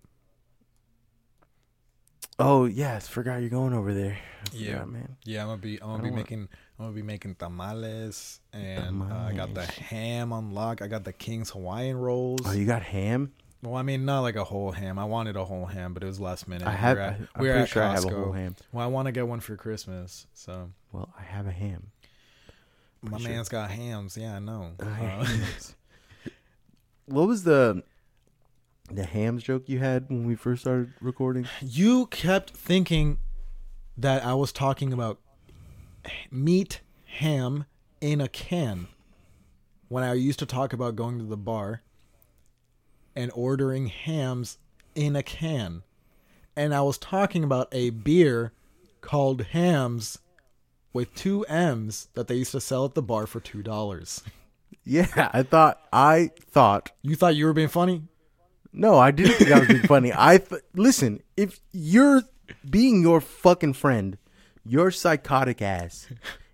Oh 2.38 2.64
yes, 2.66 3.08
forgot 3.08 3.40
you're 3.40 3.50
going 3.50 3.72
over 3.74 3.92
there. 3.92 4.18
Yeah. 4.52 4.84
man. 4.84 5.16
Yeah, 5.24 5.42
I'm 5.42 5.48
gonna 5.48 5.58
be. 5.60 5.82
I'm 5.82 5.88
gonna 5.90 6.02
be 6.02 6.10
want- 6.10 6.16
making. 6.16 6.48
I'm 6.82 6.88
gonna 6.88 6.96
be 6.96 7.02
making 7.02 7.36
tamales, 7.36 8.40
and 8.52 9.02
uh, 9.02 9.14
I 9.28 9.32
got 9.34 9.54
the 9.54 9.64
ham 9.64 10.32
on 10.32 10.50
lock. 10.52 10.82
I 10.82 10.88
got 10.88 11.04
the 11.04 11.12
King's 11.12 11.50
Hawaiian 11.50 11.96
rolls. 11.96 12.40
Oh, 12.44 12.50
you 12.52 12.66
got 12.66 12.82
ham? 12.82 13.32
well, 13.62 13.76
I 13.76 13.82
mean, 13.82 14.04
not 14.04 14.20
like 14.22 14.34
a 14.34 14.42
whole 14.42 14.72
ham. 14.72 14.98
I 14.98 15.04
wanted 15.04 15.36
a 15.36 15.44
whole 15.44 15.66
ham, 15.66 15.94
but 15.94 16.02
it 16.02 16.06
was 16.06 16.18
last 16.18 16.48
minute. 16.48 16.66
I 16.66 16.72
We 16.72 16.76
have. 16.78 16.96
were 16.96 17.02
I, 17.02 17.06
at- 17.06 17.18
I'm 17.36 17.42
we 17.42 17.48
pretty 17.50 17.66
sure 17.66 17.82
I 17.84 17.94
have 17.94 18.04
a 18.04 18.08
Costco. 18.08 18.24
whole 18.24 18.32
ham. 18.32 18.56
Well, 18.72 18.84
I 18.84 18.88
want 18.88 19.06
to 19.06 19.12
get 19.12 19.28
one 19.28 19.38
for 19.38 19.54
Christmas, 19.56 20.26
so 20.34 20.70
Well, 20.90 21.08
I 21.16 21.22
have 21.22 21.46
a 21.46 21.52
ham. 21.52 21.92
my 23.00 23.18
sure. 23.18 23.30
man's 23.30 23.48
got 23.48 23.70
hams. 23.70 24.16
Yeah, 24.16 24.34
I 24.34 24.38
know. 24.40 24.72
I 24.80 24.84
Uh, 25.06 25.26
what 27.06 27.28
was 27.28 27.44
the 27.44 27.84
the 28.90 29.04
hams 29.04 29.42
joke 29.44 29.68
you 29.68 29.78
had 29.78 30.08
when 30.08 30.26
we 30.26 30.34
first 30.34 30.62
started 30.62 30.92
recording? 31.00 31.46
you 31.60 32.06
kept 32.06 32.50
thinking 32.50 33.18
that 33.96 34.24
I 34.24 34.34
was 34.34 34.50
talking 34.52 34.92
about 34.92 35.20
meat 36.30 36.80
ham 37.06 37.66
in 38.00 38.20
a 38.20 38.28
can 38.28 38.88
when 39.88 40.02
I 40.02 40.14
used 40.14 40.38
to 40.38 40.46
talk 40.46 40.72
about 40.72 40.96
going 40.96 41.18
to 41.18 41.24
the 41.24 41.36
bar 41.36 41.82
and 43.14 43.30
ordering 43.34 43.86
hams 43.86 44.58
in 44.94 45.16
a 45.16 45.22
can. 45.22 45.82
And 46.56 46.74
I 46.74 46.82
was 46.82 46.98
talking 46.98 47.44
about 47.44 47.68
a 47.72 47.90
beer 47.90 48.52
called 49.00 49.42
Hamm's 49.52 50.18
with 50.92 51.14
two 51.14 51.42
M's 51.44 52.08
that 52.14 52.28
they 52.28 52.36
used 52.36 52.52
to 52.52 52.60
sell 52.60 52.84
at 52.84 52.94
the 52.94 53.02
bar 53.02 53.26
for 53.26 53.40
$2. 53.40 54.22
Yeah, 54.84 55.30
I 55.32 55.42
thought. 55.42 55.80
I 55.92 56.30
thought. 56.40 56.90
You 57.02 57.14
thought 57.14 57.36
you 57.36 57.46
were 57.46 57.52
being 57.52 57.68
funny? 57.68 58.02
No, 58.72 58.98
I 58.98 59.10
didn't 59.10 59.34
think 59.34 59.52
I 59.52 59.60
was 59.60 59.68
being 59.68 59.82
funny. 59.82 60.12
I 60.14 60.38
th- 60.38 60.62
listen. 60.74 61.22
If 61.36 61.60
you're 61.72 62.22
being 62.68 63.02
your 63.02 63.20
fucking 63.20 63.74
friend, 63.74 64.18
your 64.64 64.90
psychotic 64.90 65.60
ass. 65.62 66.08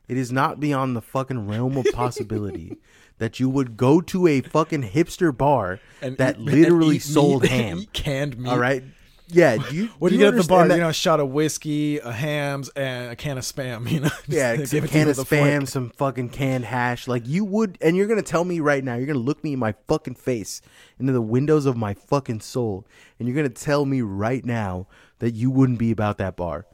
It 0.09 0.17
is 0.17 0.33
not 0.33 0.59
beyond 0.61 0.97
the 0.97 1.03
fucking 1.03 1.47
realm 1.49 1.77
of 1.77 1.87
possibility 1.93 2.79
that 3.19 3.39
you 3.41 3.49
would 3.51 3.77
go 3.77 4.01
to 4.01 4.27
a 4.27 4.41
fucking 4.41 4.85
hipster 4.85 5.37
bar 5.37 5.81
And 6.01 6.17
that 6.17 6.37
eat- 6.39 6.45
literally 6.45 6.97
eat 6.97 7.03
sold 7.03 7.43
meat- 7.43 7.51
ham. 7.51 7.79
eat 7.81 7.93
canned 7.93 8.39
meat. 8.39 8.49
All 8.51 8.59
right. 8.59 8.83
Yeah. 9.31 9.59
Do 9.59 9.77
you, 9.77 9.87
What 9.99 10.09
do 10.09 10.15
you, 10.15 10.21
get 10.23 10.33
at 10.33 10.41
the 10.41 10.49
bar? 10.49 10.61
understand 10.63 10.71
that- 10.71 10.75
You 10.77 10.81
know, 10.85 10.89
a 10.89 10.93
shot 10.95 11.21
of 11.21 11.29
whiskey, 11.29 11.99
a 11.99 12.11
hams, 12.13 12.71
and 12.71 13.13
a 13.13 13.17
can 13.17 13.37
of 13.37 13.45
spam. 13.45 13.87
You 13.91 14.01
know, 14.01 14.09
Yeah, 14.27 14.57
Just 14.57 14.71
some 14.71 14.77
give 14.79 14.85
it 14.85 14.87
to 14.93 14.99
you 14.99 15.05
can 15.05 15.11
of 15.11 15.19
with 15.19 15.19
a 15.19 15.25
fork. 15.37 15.41
spam, 15.43 15.69
some 15.69 15.91
fucking 15.91 16.31
canned 16.31 16.65
hash. 16.65 17.07
Like 17.07 17.27
you 17.29 17.45
would, 17.45 17.77
and 17.83 17.95
you're 17.95 18.07
gonna 18.07 18.23
tell 18.23 18.45
me 18.47 18.61
right 18.61 18.83
now, 18.83 18.95
you're 18.95 19.07
gonna 19.07 19.19
look 19.19 19.45
me 19.45 19.53
in 19.53 19.59
my 19.59 19.75
fucking 19.87 20.15
face, 20.15 20.63
into 20.99 21.13
the 21.13 21.21
windows 21.21 21.67
of 21.67 21.77
my 21.77 21.93
fucking 21.93 22.41
soul, 22.41 22.87
and 23.19 23.29
you're 23.29 23.37
gonna 23.37 23.51
tell 23.51 23.85
me 23.85 24.01
right 24.01 24.43
now 24.47 24.87
that 25.19 25.35
you 25.35 25.51
wouldn't 25.51 25.79
be 25.79 25.91
about 25.91 26.17
that 26.17 26.35
bar, 26.35 26.65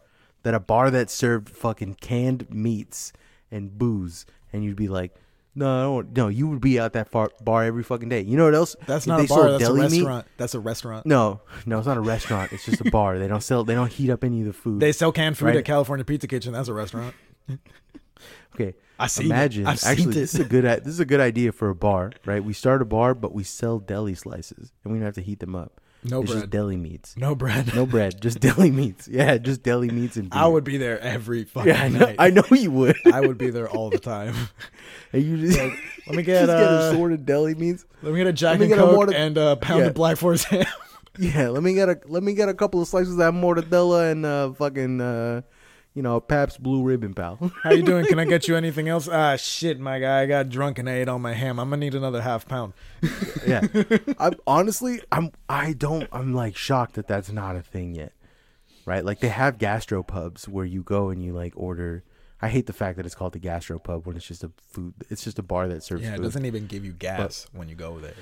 that 0.45 0.55
a 0.55 0.61
bar 0.61 0.91
that 0.91 1.11
served 1.11 1.49
fucking 1.51 1.97
canned 2.01 2.49
meats 2.51 3.13
and 3.51 3.77
booze, 3.77 4.25
and 4.53 4.63
you'd 4.65 4.77
be 4.77 4.89
like, 4.89 5.15
no, 5.57 5.69
I 5.79 5.83
don't, 5.83 6.17
no, 6.17 6.29
you 6.29 6.49
would 6.49 6.61
be 6.61 6.81
out 6.81 6.95
that 6.95 7.09
far, 7.09 7.31
bar 7.41 7.63
every 7.65 7.83
fucking 7.85 8.09
day. 8.09 8.21
You 8.23 8.37
know 8.37 8.45
what 8.45 8.55
else? 8.55 8.75
That's 8.87 9.05
If 9.05 9.09
not 9.09 9.25
a 9.25 9.29
bar. 9.29 9.51
That's 9.53 9.63
a 9.63 9.67
deli 9.67 9.81
meat- 9.83 9.91
restaurant. 9.99 10.27
That's 10.37 10.55
a 10.55 10.61
restaurant. 10.61 11.07
No, 11.07 11.41
no, 11.65 11.79
it's 11.79 11.87
not 11.87 11.97
a 11.97 12.01
restaurant. 12.01 12.53
It's 12.53 12.65
just 12.65 12.81
a 12.81 12.91
bar. 12.91 13.19
They 13.19 13.29
don't 13.29 13.43
sell. 13.43 13.63
They 13.65 13.75
don't 13.75 13.91
heat 13.93 14.11
up 14.11 14.25
any 14.25 14.41
of 14.41 14.47
the 14.47 14.53
food. 14.53 14.81
They 14.81 14.91
sell 14.93 15.13
canned 15.13 15.39
food 15.39 15.47
Right. 15.47 15.57
at 15.57 15.65
California 15.65 16.05
Pizza 16.05 16.27
Kitchen. 16.27 16.53
That's 16.53 16.69
a 16.69 16.75
restaurant. 16.75 17.15
Okay. 18.55 18.75
I 18.99 19.07
seen 19.09 19.27
it. 19.27 19.31
Imagine 19.31 19.67
I've 19.67 19.83
actually 19.85 20.15
this 20.15 20.35
is 20.35 20.41
a 20.41 20.45
good 20.45 20.65
this 20.65 20.87
is 20.95 21.01
a 21.01 21.05
good 21.05 21.21
idea 21.21 21.51
for 21.53 21.69
a 21.69 21.75
bar, 21.75 22.13
right? 22.25 22.43
We 22.43 22.53
start 22.53 22.81
a 22.81 22.85
bar, 22.85 23.15
but 23.15 23.33
we 23.35 23.43
sell 23.43 23.79
deli 23.81 24.15
slices, 24.15 24.73
and 24.85 24.93
we 24.93 24.99
don't 25.01 25.07
have 25.07 25.15
to 25.17 25.21
heat 25.23 25.41
them 25.41 25.57
up. 25.57 25.81
No 26.05 26.21
it's 26.21 26.31
just 26.31 26.41
bread. 26.43 26.51
deli 26.51 26.77
meats, 26.77 27.17
No 27.17 27.35
bread. 27.35 27.75
no 27.75 27.87
bread, 27.87 28.21
just 28.21 28.39
deli 28.41 28.71
meats. 28.71 29.09
Yeah, 29.09 29.39
just 29.39 29.63
deli 29.63 29.89
meats 29.91 30.17
and. 30.17 30.29
Beer. 30.31 30.39
I 30.43 30.47
would 30.47 30.65
be 30.65 30.77
there 30.77 31.01
every 31.01 31.45
fucking 31.45 31.69
Yeah, 31.73 31.83
I 31.83 31.89
know, 31.89 31.99
night. 32.01 32.17
I 32.19 32.31
know 32.31 32.45
you 32.51 32.71
would. 32.71 32.97
I 33.13 33.21
would 33.21 33.39
be 33.39 33.51
there 33.51 33.69
all 33.71 33.89
the 33.91 33.99
time. 33.99 34.35
and 35.13 35.23
you 35.23 35.37
just, 35.39 35.59
Let 35.59 35.71
me 35.71 35.77
just 36.23 36.27
get, 36.27 36.47
get 36.47 36.51
uh, 36.51 36.91
assorted 36.93 37.25
deli 37.25 37.55
meats. 37.55 37.85
let 38.03 38.13
me 38.13 38.19
get 38.19 38.27
a 38.27 38.33
Jack 38.33 38.61
and 38.61 38.69
get 38.69 38.79
a 38.79 38.83
Coke 38.83 38.95
mortar- 38.95 39.15
and 39.15 39.39
a 39.39 39.57
pound 39.57 39.81
Yeah. 39.81 39.87
of 39.87 39.95
Black 39.95 40.17
Forest 40.19 40.45
ham. 40.47 40.67
Yeah, 41.19 41.49
let 41.51 41.63
me 41.63 41.75
get 41.75 41.89
a 41.89 41.99
let 42.07 42.23
me 42.25 42.35
get 42.35 42.49
a 42.49 42.55
couple 42.55 42.83
of 42.83 42.89
slices 42.89 43.13
of 43.13 43.19
that 43.19 43.33
mortadella 43.33 44.11
and 44.11 44.27
uh, 44.27 44.53
fucking 44.53 45.01
uh, 45.01 45.43
you 45.95 46.03
know 46.03 46.21
Pabst 46.21 46.63
Blue 46.63 46.83
Ribbon, 46.83 47.15
pal. 47.15 47.53
How 47.63 47.71
you 47.73 47.83
doing? 47.83 48.05
Can 48.07 48.19
I 48.19 48.25
get 48.25 48.49
you 48.49 48.57
anything 48.57 48.89
else? 48.89 49.09
Ah, 49.09 49.37
shit, 49.37 49.79
my 49.79 49.99
guy. 50.01 50.23
I 50.23 50.27
got 50.27 50.49
drunk 50.49 50.79
and 50.79 50.89
I 50.91 50.95
ate 50.95 51.09
all 51.09 51.19
my 51.19 51.33
ham. 51.35 51.59
I'm 51.61 51.71
gonna 51.71 51.79
need 51.81 51.95
another 51.95 52.21
half 52.23 52.47
pound. 52.49 52.73
yeah, 53.47 53.63
I'm 54.19 54.35
honestly 54.47 55.01
I'm 55.13 55.31
I 55.49 55.73
don't 55.73 56.09
I'm 56.13 56.35
like 56.35 56.57
shocked 56.57 56.95
that 56.95 57.07
that's 57.07 57.31
not 57.31 57.57
a 57.57 57.63
thing 57.63 57.95
yet, 57.95 58.13
right? 58.85 59.05
Like 59.05 59.21
they 59.21 59.29
have 59.29 59.59
gastro 59.59 60.03
pubs 60.03 60.49
where 60.49 60.65
you 60.67 60.83
go 60.83 61.11
and 61.11 61.23
you 61.23 61.33
like 61.33 61.53
order. 61.57 62.03
I 62.43 62.49
hate 62.49 62.67
the 62.67 62.73
fact 62.75 62.97
that 62.99 63.07
it's 63.07 63.15
called 63.15 63.33
the 63.33 63.39
gastro 63.39 63.79
pub 63.79 64.07
when 64.07 64.17
it's 64.17 64.27
just 64.27 64.45
a 64.45 64.51
food. 64.71 64.93
It's 65.09 65.25
just 65.25 65.39
a 65.39 65.43
bar 65.43 65.67
that 65.69 65.83
serves 65.83 66.03
Yeah, 66.03 66.15
it 66.15 66.17
food. 66.17 66.23
doesn't 66.25 66.45
even 66.45 66.67
give 66.67 66.85
you 66.85 66.93
gas 66.93 67.47
when 67.53 67.69
you 67.71 67.75
go 67.75 67.99
there. 68.01 68.13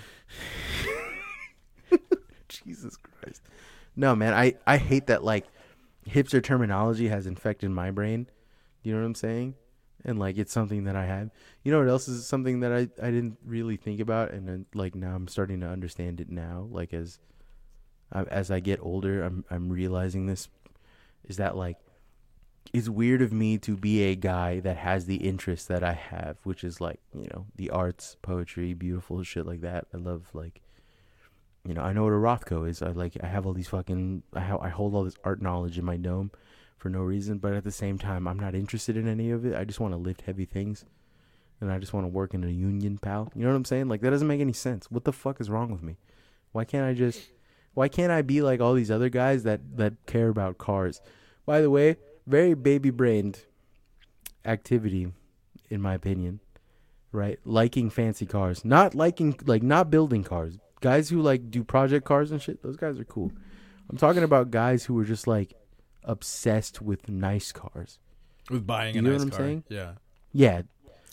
Jesus 2.49 2.97
Christ. 2.97 3.43
No, 3.97 4.15
man, 4.15 4.33
I 4.35 4.55
I 4.67 4.77
hate 4.77 5.07
that 5.09 5.25
like 5.25 5.47
hipster 6.09 6.43
terminology 6.43 7.09
has 7.09 7.27
infected 7.27 7.71
my 7.71 7.91
brain. 7.91 8.29
You 8.83 8.93
know 8.93 9.01
what 9.01 9.07
I'm 9.07 9.15
saying? 9.15 9.55
And 10.05 10.19
like 10.19 10.37
it's 10.37 10.53
something 10.53 10.85
that 10.85 10.97
I 10.97 11.07
have. 11.07 11.31
You 11.63 11.73
know 11.73 11.79
what 11.79 11.89
else 11.89 12.09
is 12.09 12.27
something 12.27 12.61
that 12.61 12.73
I 12.73 12.89
I 13.01 13.11
didn't 13.11 13.39
really 13.45 13.77
think 13.77 14.01
about 14.01 14.33
and 14.33 14.49
then 14.49 14.67
like 14.75 14.95
now 14.95 15.15
I'm 15.15 15.29
starting 15.29 15.61
to 15.61 15.69
understand 15.69 16.21
it 16.21 16.31
now 16.31 16.67
like 16.71 16.93
as 16.93 17.21
uh, 18.11 18.25
as 18.29 18.51
I 18.51 18.61
get 18.61 18.81
older 18.83 19.23
I'm 19.23 19.45
I'm 19.51 19.71
realizing 19.71 20.27
this 20.27 20.49
is 21.25 21.37
that 21.37 21.57
like 21.57 21.77
it's 22.73 22.89
weird 22.89 23.23
of 23.23 23.33
me 23.33 23.59
to 23.59 23.77
be 23.77 24.03
a 24.05 24.15
guy 24.15 24.61
that 24.61 24.77
has 24.79 25.07
the 25.07 25.17
interests 25.17 25.67
that 25.67 25.83
I 25.83 25.93
have, 25.93 26.39
which 26.45 26.65
is 26.65 26.81
like, 26.81 27.01
you 27.15 27.29
know, 27.33 27.47
the 27.57 27.71
arts, 27.71 28.17
poetry, 28.23 28.73
beautiful 28.73 29.23
shit 29.23 29.47
like 29.47 29.61
that. 29.61 29.87
I 29.93 29.99
love 29.99 30.29
like 30.33 30.63
you 31.67 31.75
know, 31.75 31.83
I 31.83 31.93
know 31.93 32.05
what 32.05 32.13
a 32.13 32.17
Rothko 32.17 32.69
is. 32.69 32.83
I 32.83 32.89
like 32.89 33.17
I 33.23 33.27
have 33.27 33.47
all 33.47 33.53
these 33.53 33.69
fucking 33.69 34.23
I 34.35 34.41
ha- 34.41 34.59
I 34.61 34.69
hold 34.69 34.95
all 34.95 35.05
this 35.05 35.17
art 35.23 35.41
knowledge 35.41 35.79
in 35.79 35.85
my 35.85 35.97
dome 35.97 36.33
for 36.77 36.89
no 36.89 37.01
reason, 37.01 37.39
but 37.39 37.53
at 37.53 37.63
the 37.63 37.71
same 37.71 37.99
time 37.99 38.27
I'm 38.27 38.39
not 38.39 38.55
interested 38.55 38.97
in 38.97 39.07
any 39.07 39.31
of 39.31 39.47
it. 39.47 39.55
I 39.55 39.65
just 39.65 39.79
want 39.79 39.95
to 39.95 39.99
lift 39.99 40.23
heavy 40.23 40.45
things. 40.45 40.85
And 41.61 41.71
I 41.71 41.79
just 41.79 41.93
want 41.93 42.05
to 42.05 42.09
work 42.09 42.35
in 42.35 42.43
a 42.43 42.49
union, 42.49 42.99
pal. 42.99 43.31
You 43.37 43.43
know 43.43 43.51
what 43.51 43.57
I'm 43.57 43.65
saying? 43.65 43.89
Like 43.89 44.01
that 44.01 44.11
doesn't 44.11 44.27
make 44.27 44.41
any 44.41 44.53
sense. 44.53 44.91
What 44.91 45.05
the 45.05 45.13
fuck 45.13 45.41
is 45.41 45.49
wrong 45.49 45.71
with 45.71 45.83
me? 45.83 45.97
Why 46.51 46.65
can't 46.65 46.85
I 46.85 46.95
just 46.95 47.31
why 47.75 47.87
can't 47.89 48.11
I 48.11 48.23
be 48.23 48.43
like 48.43 48.61
all 48.61 48.75
these 48.75 48.91
other 48.91 49.09
guys 49.09 49.45
that 49.45 49.61
that 49.77 50.05
care 50.07 50.29
about 50.29 50.59
cars? 50.59 51.01
By 51.47 51.61
the 51.61 51.71
way, 51.71 51.97
very 52.27 52.55
baby-brained 52.55 53.45
activity 54.45 55.13
in 55.71 55.81
my 55.81 55.95
opinion. 55.95 56.41
Right? 57.13 57.39
Liking 57.45 57.91
fancy 57.91 58.27
cars. 58.27 58.65
Not 58.65 58.95
liking 58.97 59.39
like 59.45 59.63
not 59.63 59.91
building 59.91 60.25
cars. 60.25 60.59
Guys 60.83 61.09
who 61.09 61.23
like 61.23 61.51
do 61.51 61.65
project 61.65 62.05
cars 62.05 62.31
and 62.31 62.43
shit, 62.43 62.63
those 62.63 62.77
guys 62.77 62.99
are 62.99 63.05
cool. 63.05 63.33
I'm 63.89 63.97
talking 63.97 64.23
about 64.23 64.51
guys 64.51 64.85
who 64.85 64.99
are 64.99 65.05
just 65.05 65.27
like 65.27 65.55
obsessed 66.05 66.83
with 66.83 67.09
nice 67.09 67.53
cars. 67.53 67.99
With 68.51 68.67
buying 68.67 68.95
You 68.95 69.01
a 69.01 69.03
know 69.05 69.11
nice 69.13 69.19
what 69.21 69.25
I'm 69.25 69.31
car. 69.31 69.39
saying? 69.41 69.65
Yeah. 69.69 69.93
Yeah, 70.33 70.63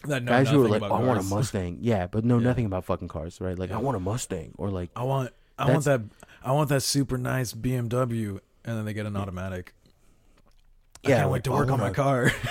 That 0.05 0.23
know 0.23 0.31
guys 0.31 0.49
who 0.49 0.63
are 0.65 0.67
like, 0.69 0.81
about 0.81 0.91
I 0.93 1.03
want 1.03 1.19
a. 1.19 1.23
Mustang. 1.23 1.77
Yeah, 1.81 2.07
but 2.07 2.25
know 2.25 2.37
Yeah. 2.39 2.43
nothing 2.45 2.65
about 2.65 2.85
fucking 2.85 3.07
cars, 3.09 3.39
right? 3.41 3.57
Like, 3.57 3.71
I 3.71 3.77
want 3.77 3.97
a 3.97 3.99
Mustang, 3.99 4.53
or 4.57 4.69
like, 4.71 4.89
I 4.95 5.03
want 5.03 5.31
I 5.57 5.69
want 5.69 5.83
that 5.85 6.01
I 6.43 6.51
want 6.53 6.69
that 6.69 6.81
super 6.81 7.17
nice 7.17 7.53
BMW 7.53 8.39
and 8.65 8.77
then 8.77 8.85
they 8.85 8.93
get 8.93 9.05
an 9.05 9.15
automatic. 9.17 9.73
Yeah, 11.03 11.09
I 11.09 11.09
Yeah, 11.09 11.15
can't 11.17 11.27
like, 11.29 11.33
wait 11.33 11.43
to 11.45 11.51
work 11.51 11.69
on 11.71 11.79
my 11.79 11.91
car. 11.91 12.31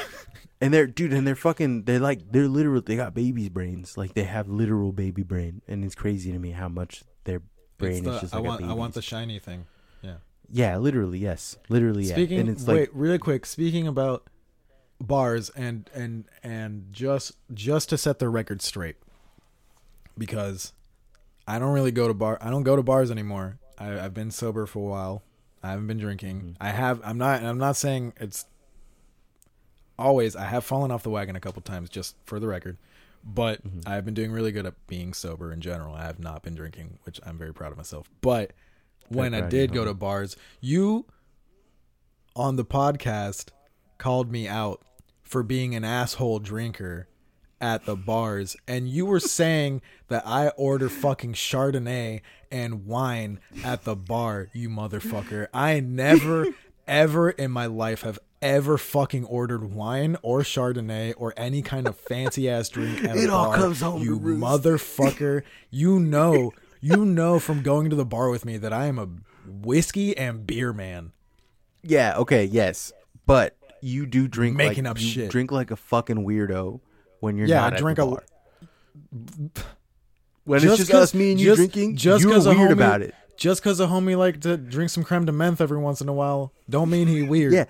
and 0.60 0.72
they're 0.74 0.86
dude, 0.86 1.12
and 1.12 1.26
they're 1.26 1.34
fucking, 1.36 1.84
they're 1.84 2.00
like, 2.00 2.32
they're 2.32 2.48
literal. 2.48 2.80
They 2.80 2.96
got 2.96 3.14
babies' 3.14 3.48
brains, 3.48 3.96
like 3.96 4.14
they 4.14 4.24
have 4.24 4.48
literal 4.48 4.92
baby 4.92 5.22
brain, 5.22 5.62
and 5.68 5.84
it's 5.84 5.94
crazy 5.94 6.32
to 6.32 6.38
me 6.38 6.50
how 6.50 6.68
much 6.68 7.04
their 7.24 7.42
brain 7.78 8.04
the- 8.04 8.14
is 8.14 8.20
just 8.22 8.34
I 8.34 8.38
like 8.38 8.46
want 8.46 8.64
I 8.64 8.72
want 8.72 8.94
the 8.94 9.02
shiny 9.02 9.38
thing. 9.38 9.66
Yeah. 10.02 10.16
yeah, 10.50 10.76
literally, 10.78 11.18
yes, 11.18 11.56
literally, 11.68 12.04
yeah. 12.04 12.14
Speaking 12.14 12.40
and 12.40 12.48
it's 12.48 12.66
like, 12.66 12.76
wait, 12.76 12.94
really 12.94 13.18
quick, 13.18 13.46
speaking 13.46 13.86
about 13.86 14.28
bars 15.00 15.48
and 15.50 15.88
and 15.94 16.24
and 16.42 16.86
just 16.90 17.32
just 17.54 17.88
to 17.90 17.96
set 17.98 18.18
the 18.18 18.28
record 18.28 18.60
straight 18.60 18.96
because 20.16 20.72
I 21.46 21.58
don't 21.58 21.72
really 21.72 21.92
go 21.92 22.08
to 22.08 22.14
bar 22.14 22.38
I 22.40 22.50
don't 22.50 22.62
go 22.64 22.76
to 22.76 22.82
bars 22.82 23.10
anymore. 23.10 23.58
I 23.78 23.98
I've 24.00 24.14
been 24.14 24.30
sober 24.30 24.66
for 24.66 24.80
a 24.80 24.90
while. 24.90 25.22
I 25.62 25.70
haven't 25.70 25.86
been 25.86 25.98
drinking. 25.98 26.40
Mhm. 26.40 26.56
I 26.60 26.70
have 26.70 27.00
I'm 27.04 27.18
not 27.18 27.42
I'm 27.42 27.58
not 27.58 27.76
saying 27.76 28.14
it's 28.20 28.46
always 29.98 30.36
I 30.36 30.44
have 30.44 30.64
fallen 30.64 30.90
off 30.90 31.02
the 31.02 31.10
wagon 31.10 31.36
a 31.36 31.40
couple 31.40 31.62
times 31.62 31.88
just 31.90 32.16
for 32.24 32.38
the 32.40 32.46
record. 32.48 32.76
But 33.24 33.66
Mhm. 33.66 33.86
I've 33.86 34.04
been 34.04 34.14
doing 34.14 34.30
really 34.32 34.52
good 34.52 34.64
at 34.66 34.74
being 34.86 35.12
sober 35.12 35.52
in 35.52 35.60
general. 35.60 35.94
I 35.94 36.04
have 36.04 36.18
not 36.20 36.42
been 36.42 36.54
drinking, 36.54 36.98
which 37.02 37.20
I'm 37.26 37.36
very 37.36 37.52
proud 37.52 37.72
of 37.72 37.76
myself. 37.76 38.08
But 38.20 38.52
when 39.08 39.34
I 39.34 39.40
proud 39.40 39.46
of 39.48 39.52
you, 39.52 39.58
did 39.60 39.72
go 39.72 39.84
to 39.84 39.94
bars, 39.94 40.36
you 40.60 41.06
on 42.36 42.56
the 42.56 42.64
podcast 42.64 43.48
called 43.98 44.30
me 44.30 44.46
out 44.46 44.80
for 45.22 45.42
being 45.42 45.74
an 45.74 45.84
asshole 45.84 46.38
drinker 46.38 47.08
at 47.60 47.84
the 47.86 47.96
bars 47.96 48.56
and 48.68 48.88
you 48.88 49.04
were 49.04 49.18
saying 49.40 49.82
that 50.06 50.22
I 50.24 50.48
order 50.50 50.88
fucking 50.88 51.32
Chardonnay 51.34 52.20
and 52.52 52.86
wine 52.86 53.40
at 53.64 53.82
the 53.84 53.96
bar, 53.96 54.48
you 54.52 54.68
motherfucker. 54.70 55.48
I 55.52 55.80
never 55.80 56.46
ever 56.86 57.30
in 57.30 57.50
my 57.50 57.66
life 57.66 58.02
have 58.02 58.18
ever 58.40 58.78
fucking 58.78 59.24
ordered 59.24 59.72
wine 59.74 60.16
or 60.22 60.40
Chardonnay 60.40 61.14
or 61.16 61.34
any 61.36 61.60
kind 61.62 61.86
of 61.88 61.96
fancy 61.96 62.48
ass 62.48 62.68
drink 62.68 63.04
at 63.04 63.16
It 63.16 63.30
all 63.30 63.46
bar. 63.46 63.56
comes 63.56 63.80
home 63.80 64.02
You 64.02 64.18
motherfucker. 64.20 65.42
You 65.70 65.98
know, 65.98 66.52
you 66.80 67.04
know 67.04 67.38
from 67.38 67.62
going 67.62 67.90
to 67.90 67.96
the 67.96 68.04
bar 68.04 68.30
with 68.30 68.44
me 68.44 68.56
that 68.58 68.72
I 68.72 68.86
am 68.86 68.98
a 68.98 69.08
whiskey 69.46 70.16
and 70.16 70.46
beer 70.46 70.72
man. 70.72 71.12
yeah, 71.82 72.16
okay, 72.18 72.44
yes, 72.44 72.92
but 73.26 73.56
you 73.80 74.06
do 74.06 74.28
drink 74.28 74.56
Making 74.56 74.84
like, 74.84 74.90
up 74.92 74.96
shit. 74.98 75.30
Drink 75.30 75.50
like 75.52 75.70
a 75.70 75.76
fucking 75.76 76.24
weirdo 76.26 76.80
when 77.20 77.36
you're 77.36 77.46
Yeah, 77.48 77.60
not 77.60 77.74
I 77.74 77.78
drink 77.78 77.98
a-. 77.98 78.06
When 80.44 80.60
Just 80.60 80.80
it's 80.80 80.88
just 80.88 80.94
us, 80.94 81.14
me 81.14 81.32
and 81.32 81.40
you 81.40 81.46
just- 81.46 81.56
drinking, 81.58 81.96
just 81.96 82.22
you're 82.24 82.32
weird 82.32 82.70
homie- 82.70 82.72
about 82.72 83.02
it. 83.02 83.14
Just 83.36 83.62
because 83.62 83.78
a 83.78 83.86
homie 83.86 84.16
like 84.18 84.40
to 84.40 84.56
drink 84.56 84.90
some 84.90 85.04
creme 85.04 85.24
de 85.24 85.30
menthe 85.30 85.60
every 85.60 85.78
once 85.78 86.00
in 86.00 86.08
a 86.08 86.12
while, 86.12 86.52
don't 86.68 86.90
mean 86.90 87.06
he 87.06 87.22
weird. 87.22 87.52
Yeah, 87.52 87.66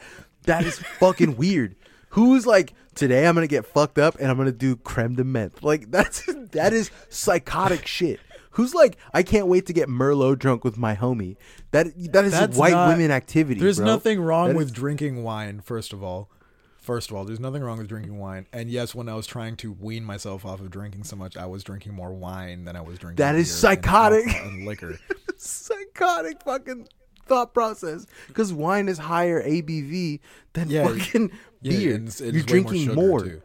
that 0.49 0.65
is 0.65 0.79
fucking 0.99 1.37
weird. 1.37 1.77
Who's 2.11 2.47
like 2.47 2.75
today? 2.95 3.27
I'm 3.27 3.35
gonna 3.35 3.47
get 3.47 3.65
fucked 3.67 3.99
up 3.99 4.17
and 4.19 4.31
I'm 4.31 4.37
gonna 4.37 4.53
do 4.53 4.77
creme 4.77 5.15
de 5.15 5.25
menthe. 5.25 5.63
Like 5.63 5.91
that's 5.91 6.25
that 6.53 6.73
is 6.73 6.91
psychotic 7.09 7.87
shit. 7.87 8.21
Who's 8.53 8.75
like 8.75 8.97
I 9.15 9.23
can't 9.23 9.47
wait 9.47 9.67
to 9.67 9.73
get 9.73 9.89
Merlot 9.89 10.39
drunk 10.39 10.65
with 10.65 10.77
my 10.77 10.97
homie. 10.97 11.37
That 11.71 11.87
that 12.13 12.25
is 12.25 12.33
That's 12.33 12.57
white 12.57 12.73
not- 12.73 12.89
women 12.89 13.11
activity. 13.11 13.61
There's 13.61 13.77
bro. 13.77 13.87
nothing 13.87 14.21
wrong 14.21 14.49
That 14.49 14.57
with 14.57 14.73
drinking 14.73 15.23
wine. 15.23 15.61
First 15.61 15.93
of 15.93 16.03
all, 16.03 16.31
first 16.79 17.11
of 17.11 17.17
all, 17.17 17.25
there's 17.25 17.39
nothing 17.41 17.63
wrong 17.63 17.79
with 17.79 17.89
drinking 17.89 18.19
wine. 18.19 18.47
And 18.53 18.71
yes, 18.71 18.95
when 18.95 19.09
I 19.09 19.15
was 19.15 19.27
trying 19.27 19.57
to 19.59 19.71
wean 19.73 20.03
myself 20.05 20.45
off 20.47 20.61
of 20.61 20.71
drinking 20.71 21.05
so 21.05 21.15
much, 21.15 21.37
I 21.37 21.47
was 21.47 21.63
drinking 21.63 21.93
more 21.95 22.13
wine 22.13 22.65
than 22.65 22.75
I 22.75 22.81
was 22.81 22.99
drinking. 22.99 23.23
That 23.23 23.35
is 23.37 23.49
beer 23.49 23.71
and 23.71 23.79
psychotic. 23.85 24.27
alcohol 24.27 24.49
and 24.49 24.67
liquor. 24.67 24.99
psychotic 25.37 26.43
fucking 26.43 26.89
thought 27.29 27.55
process 27.55 28.07
because 28.29 28.53
wine 28.53 28.89
is 28.89 28.99
higher 28.99 29.43
ABV 29.43 30.21
than 30.55 30.71
Yeah, 30.71 30.89
fucking 30.89 31.31
Yeah, 31.63 31.73
beer. 31.73 31.95
and 31.95 32.09
it's- 32.09 32.21
it's 32.21 32.35
You're 32.35 32.43
drinking 32.45 32.95
more. 32.95 33.21
too. 33.25 33.43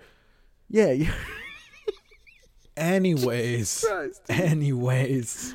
Yeah, 0.70 0.94
Anyways, 2.76 3.86
anyways, 4.30 5.54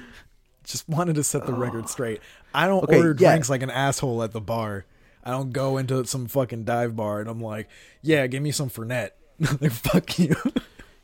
just 0.64 0.88
wanted 0.88 1.16
to 1.16 1.24
set 1.24 1.46
the 1.46 1.52
record 1.52 1.88
straight. 1.90 2.20
I 2.54 2.66
don't 2.68 2.84
Okay, 2.84 2.96
order 2.96 3.16
yeah. 3.18 3.30
drinks 3.32 3.50
like 3.50 3.62
an 3.62 3.70
asshole 3.70 4.22
at 4.22 4.32
the 4.32 4.40
bar. 4.40 4.84
I 5.24 5.32
don't 5.32 5.50
go 5.52 5.76
into 5.78 6.04
some 6.06 6.26
fucking 6.26 6.64
dive 6.64 6.94
bar 6.94 7.20
and 7.20 7.28
I'm 7.28 7.40
like, 7.40 7.68
yeah, 8.02 8.26
give 8.28 8.42
me 8.42 8.52
some 8.52 8.70
Fernet. 8.70 9.10
like 9.60 9.72
fuck 9.72 10.18
you. 10.18 10.36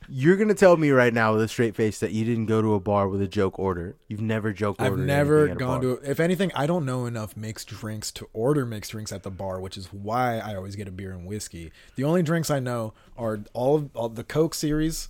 You're 0.08 0.36
gonna 0.36 0.54
tell 0.54 0.76
me 0.76 0.90
right 0.90 1.12
now 1.12 1.32
with 1.32 1.42
a 1.42 1.48
straight 1.48 1.74
face 1.74 1.98
that 2.00 2.12
you 2.12 2.24
didn't 2.24 2.46
go 2.46 2.60
to 2.62 2.74
a 2.74 2.80
bar 2.80 3.08
with 3.08 3.20
a 3.22 3.28
joke 3.28 3.58
order. 3.58 3.96
You've 4.08 4.20
never 4.20 4.52
joke 4.52 4.76
ordered. 4.80 5.00
I've 5.00 5.06
never 5.06 5.38
anything 5.48 5.50
at 5.52 5.56
a 5.56 5.58
gone 5.58 5.80
to. 5.82 5.90
If 6.10 6.20
anything, 6.20 6.52
I 6.54 6.66
don't 6.66 6.84
know 6.84 7.06
enough 7.06 7.36
mixed 7.36 7.68
drinks 7.68 8.10
to 8.12 8.28
order 8.32 8.66
mixed 8.66 8.90
drinks 8.92 9.12
at 9.12 9.22
the 9.22 9.30
bar, 9.30 9.60
which 9.60 9.76
is 9.76 9.92
why 9.92 10.38
I 10.38 10.54
always 10.56 10.76
get 10.76 10.88
a 10.88 10.90
beer 10.90 11.12
and 11.12 11.26
whiskey. 11.26 11.72
The 11.96 12.04
only 12.04 12.22
drinks 12.22 12.50
I 12.50 12.60
know 12.60 12.92
are 13.16 13.40
all 13.52 13.76
of 13.76 13.90
all 13.96 14.08
the 14.08 14.24
Coke 14.24 14.54
series, 14.54 15.08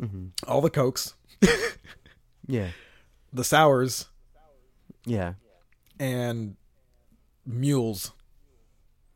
Mm-hmm. 0.00 0.26
all 0.48 0.60
the 0.60 0.70
Cokes, 0.70 1.14
Yeah, 2.48 2.68
the 3.32 3.44
sours, 3.44 4.06
yeah. 5.06 5.34
and 6.00 6.56
mules. 7.46 8.12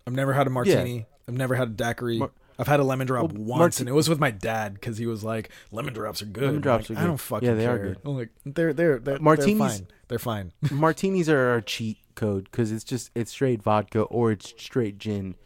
I've 0.07 0.13
never 0.15 0.33
had 0.35 0.47
a 0.47 0.51
martini. 0.51 1.07
I've 1.29 1.35
never 1.35 1.55
had 1.57 1.69
a 1.69 1.73
daiquiri. 1.73 2.19
Mar- 2.19 2.31
I've 2.59 2.67
had 2.67 2.81
a 2.81 2.85
lemon 2.85 3.07
drop 3.07 3.33
Well, 3.33 3.59
once, 3.59 3.79
and 3.81 3.89
it 3.89 3.93
was 3.93 4.09
with 4.09 4.19
my 4.19 4.31
dad 4.31 4.75
because 4.75 4.99
he 4.99 5.07
was 5.07 5.23
like, 5.23 5.51
"Lemon 5.71 5.95
drops 5.95 6.23
are 6.23 6.27
good." 6.27 6.43
Lemon 6.45 6.61
drops 6.61 6.91
like, 6.91 6.99
are 6.99 7.03
I 7.03 7.07
don't 7.07 7.17
fucking 7.17 7.49
Yeah, 7.49 7.55
they 7.55 7.67
are 7.67 7.79
good. 7.79 7.99
I'm 8.05 8.17
like, 8.17 8.31
they're 8.45 8.73
they're 8.73 8.99
they're 8.99 9.19
Martinis- 9.21 9.59
They're 9.59 9.69
fine. 9.69 9.87
They're 10.09 10.19
fine. 10.19 10.53
Martinis 10.73 11.29
are 11.29 11.51
our 11.51 11.61
cheat 11.61 11.99
code 12.15 12.45
because 12.51 12.73
it's 12.73 12.85
just 12.85 13.11
it's 13.15 13.31
straight 13.31 13.63
vodka 13.63 14.01
or 14.03 14.33
it's 14.33 14.49
straight 14.61 14.99
gin 14.99 15.37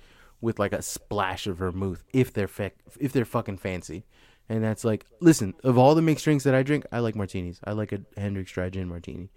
with 0.41 0.59
like 0.59 0.73
a 0.73 0.81
splash 0.83 1.47
of 1.47 1.59
vermouth 1.59 2.03
if 2.13 2.33
they're 2.33 2.49
fe- 2.49 2.73
if 2.99 3.13
they're 3.13 3.25
fucking 3.25 3.59
fancy. 3.59 4.05
And 4.49 4.63
that's 4.65 4.85
like, 4.85 5.07
listen, 5.21 5.55
of 5.63 5.79
all 5.79 5.95
the 5.95 6.03
mixed 6.03 6.25
drinks 6.25 6.45
that 6.45 6.55
I 6.55 6.63
drink, 6.63 6.85
I 6.93 6.99
like 6.99 7.15
martinis. 7.15 7.61
I 7.65 7.73
like 7.73 7.93
a 7.93 8.01
Hendrick's 8.17 8.53
dry 8.53 8.69
gin 8.71 8.89
martini. 8.89 9.31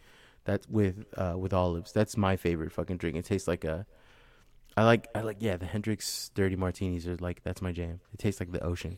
That's 0.45 0.67
with 0.69 1.05
uh 1.17 1.36
with 1.38 1.53
olives. 1.53 1.91
That's 1.91 2.15
my 2.15 2.36
favorite 2.38 2.71
fucking 2.71 2.97
drink. 2.97 3.17
It 3.17 3.26
tastes 3.26 3.47
like 3.47 3.63
a 3.65 3.86
I 4.78 4.84
like 4.84 5.07
I 5.15 5.21
like 5.21 5.38
yeah, 5.39 5.57
the 5.57 5.65
Hendrick's 5.65 6.30
dirty 6.36 6.55
martinis 6.55 7.07
are 7.07 7.15
like 7.17 7.43
that's 7.43 7.61
my 7.61 7.71
jam. 7.71 7.99
It 8.13 8.19
tastes 8.19 8.39
like 8.39 8.51
the 8.51 8.63
ocean. 8.63 8.97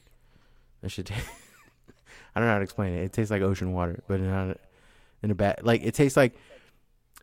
That 0.81 0.89
should 0.89 1.09
I 2.35 2.39
don't 2.39 2.47
know 2.47 2.53
how 2.53 2.57
to 2.59 2.63
explain 2.63 2.93
it. 2.93 3.03
It 3.03 3.13
tastes 3.13 3.31
like 3.31 3.41
ocean 3.41 3.73
water, 3.73 4.03
but 4.07 4.19
not 4.19 4.57
in 5.23 5.31
a 5.31 5.35
bad 5.35 5.59
like 5.63 5.83
it 5.83 5.93
tastes 5.93 6.17
like 6.17 6.35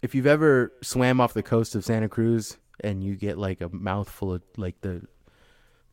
if 0.02 0.14
you've 0.14 0.26
ever 0.26 0.72
swam 0.82 1.20
off 1.20 1.32
the 1.34 1.42
coast 1.42 1.74
of 1.74 1.84
Santa 1.84 2.08
Cruz 2.08 2.58
and 2.80 3.02
you 3.02 3.14
get 3.16 3.38
like 3.38 3.60
a 3.60 3.68
mouthful 3.70 4.34
of 4.34 4.42
like 4.56 4.80
the 4.82 5.02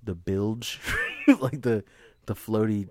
the 0.03 0.15
bilge, 0.15 0.79
like 1.39 1.61
the 1.61 1.83
the 2.25 2.35
floaty, 2.35 2.89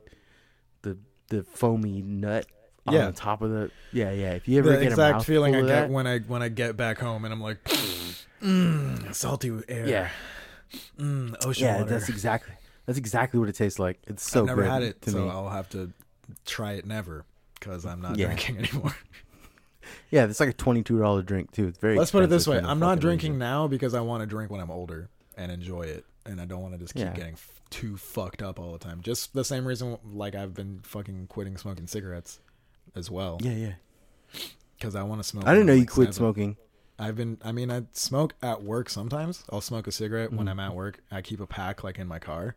the 0.83 0.97
the 1.29 1.43
foamy 1.45 2.03
nut 2.03 2.47
on 2.87 2.95
Yeah. 2.95 3.07
the 3.07 3.13
top 3.13 3.43
of 3.43 3.51
the 3.51 3.71
yeah 3.93 4.11
yeah. 4.13 4.33
If 4.33 4.49
you 4.49 4.59
ever 4.59 4.71
the 4.71 4.77
get 4.77 4.83
a 4.85 4.87
exact 4.91 5.15
mouthful 5.17 5.33
feeling 5.35 5.55
I 5.57 5.61
get 5.61 5.67
that, 5.69 5.91
when 5.91 6.07
I 6.07 6.19
when 6.21 6.43
I 6.43 6.49
get 6.49 6.77
back 6.77 6.99
home 6.99 7.25
and 7.25 7.35
I'm 7.35 7.41
like, 7.41 7.59
mm, 8.43 9.15
salty 9.15 9.51
air. 9.69 9.87
yeah 9.89 10.09
mm, 10.99 11.35
ocean 11.47 11.65
yeah 11.67 11.79
water. 11.79 11.91
that's 11.91 12.09
exactly 12.09 12.55
that's 12.87 12.99
exactly 12.99 13.39
what 13.39 13.49
it 13.49 13.55
tastes 13.55 13.79
like. 13.79 14.01
It's 14.09 14.29
so 14.29 14.41
I've 14.41 14.47
never 14.47 14.63
good 14.63 14.71
had 14.71 14.83
it, 14.83 15.05
so 15.05 15.25
me. 15.25 15.31
I'll 15.31 15.49
have 15.51 15.69
to 15.71 15.93
try 16.47 16.73
it 16.73 16.87
never 16.87 17.25
because 17.55 17.85
I'm 17.87 18.01
not 18.01 18.17
Yeah. 18.19 18.27
drinking 18.27 18.59
anymore. 18.65 18.97
Yeah, 20.11 20.25
it's 20.25 20.41
like 20.41 20.49
a 20.49 20.53
twenty 20.55 20.83
two 20.83 20.99
dollar 20.99 21.23
drink 21.23 21.53
too. 21.53 21.69
It's 21.69 21.79
very. 21.79 21.97
Let's 21.97 22.11
put 22.11 22.25
it 22.25 22.31
this 22.31 22.47
way: 22.49 22.59
I'm 22.59 22.79
not 22.81 22.99
drinking 23.01 23.33
region. 23.33 23.39
now 23.39 23.67
because 23.69 23.95
I 23.95 24.01
want 24.01 24.23
to 24.23 24.27
drink 24.27 24.51
when 24.51 24.61
I'm 24.61 24.71
older 24.71 25.09
and 25.37 25.53
enjoy 25.53 25.83
it, 25.83 26.05
and 26.27 26.41
I 26.41 26.45
don't 26.47 26.63
want 26.63 26.75
to 26.75 26.79
just 26.79 26.95
keep 26.95 27.05
Yeah. 27.05 27.13
getting 27.15 27.35
f- 27.35 27.61
too 27.71 27.97
fucked 27.97 28.43
up 28.43 28.59
all 28.59 28.73
the 28.73 28.79
time. 28.79 29.01
Just 29.03 29.35
the 29.35 29.45
same 29.45 29.67
reason, 29.67 29.99
like 30.05 30.35
I've 30.35 30.55
been 30.55 30.81
fucking 30.83 31.27
quitting 31.29 31.57
smoking 31.57 31.87
cigarettes 31.87 32.41
as 32.97 33.11
well, 33.11 33.39
Yeah, 33.41 33.53
yeah. 33.53 33.73
because 34.79 34.97
I 34.97 35.03
want 35.05 35.23
to 35.23 35.29
smoke. 35.29 35.45
I 35.47 35.53
didn't 35.53 35.67
know 35.67 35.73
I'm, 35.73 35.79
you 35.79 35.83
like, 35.85 35.91
quit 35.91 36.07
seven. 36.09 36.13
smoking. 36.15 36.57
I've 37.01 37.17
been. 37.17 37.39
I 37.43 37.51
mean, 37.53 37.71
I 37.71 37.83
smoke 37.93 38.35
at 38.43 38.63
work 38.63 38.91
sometimes. 38.91 39.45
I'll 39.51 39.61
smoke 39.61 39.87
a 39.87 39.93
cigarette 39.93 40.33
when 40.33 40.47
Mhm. 40.47 40.51
I'm 40.51 40.61
at 40.61 40.75
work. 40.75 41.01
I 41.11 41.23
keep 41.23 41.41
a 41.41 41.47
pack 41.47 41.83
like 41.83 41.99
in 41.99 42.07
my 42.07 42.19
car, 42.19 42.57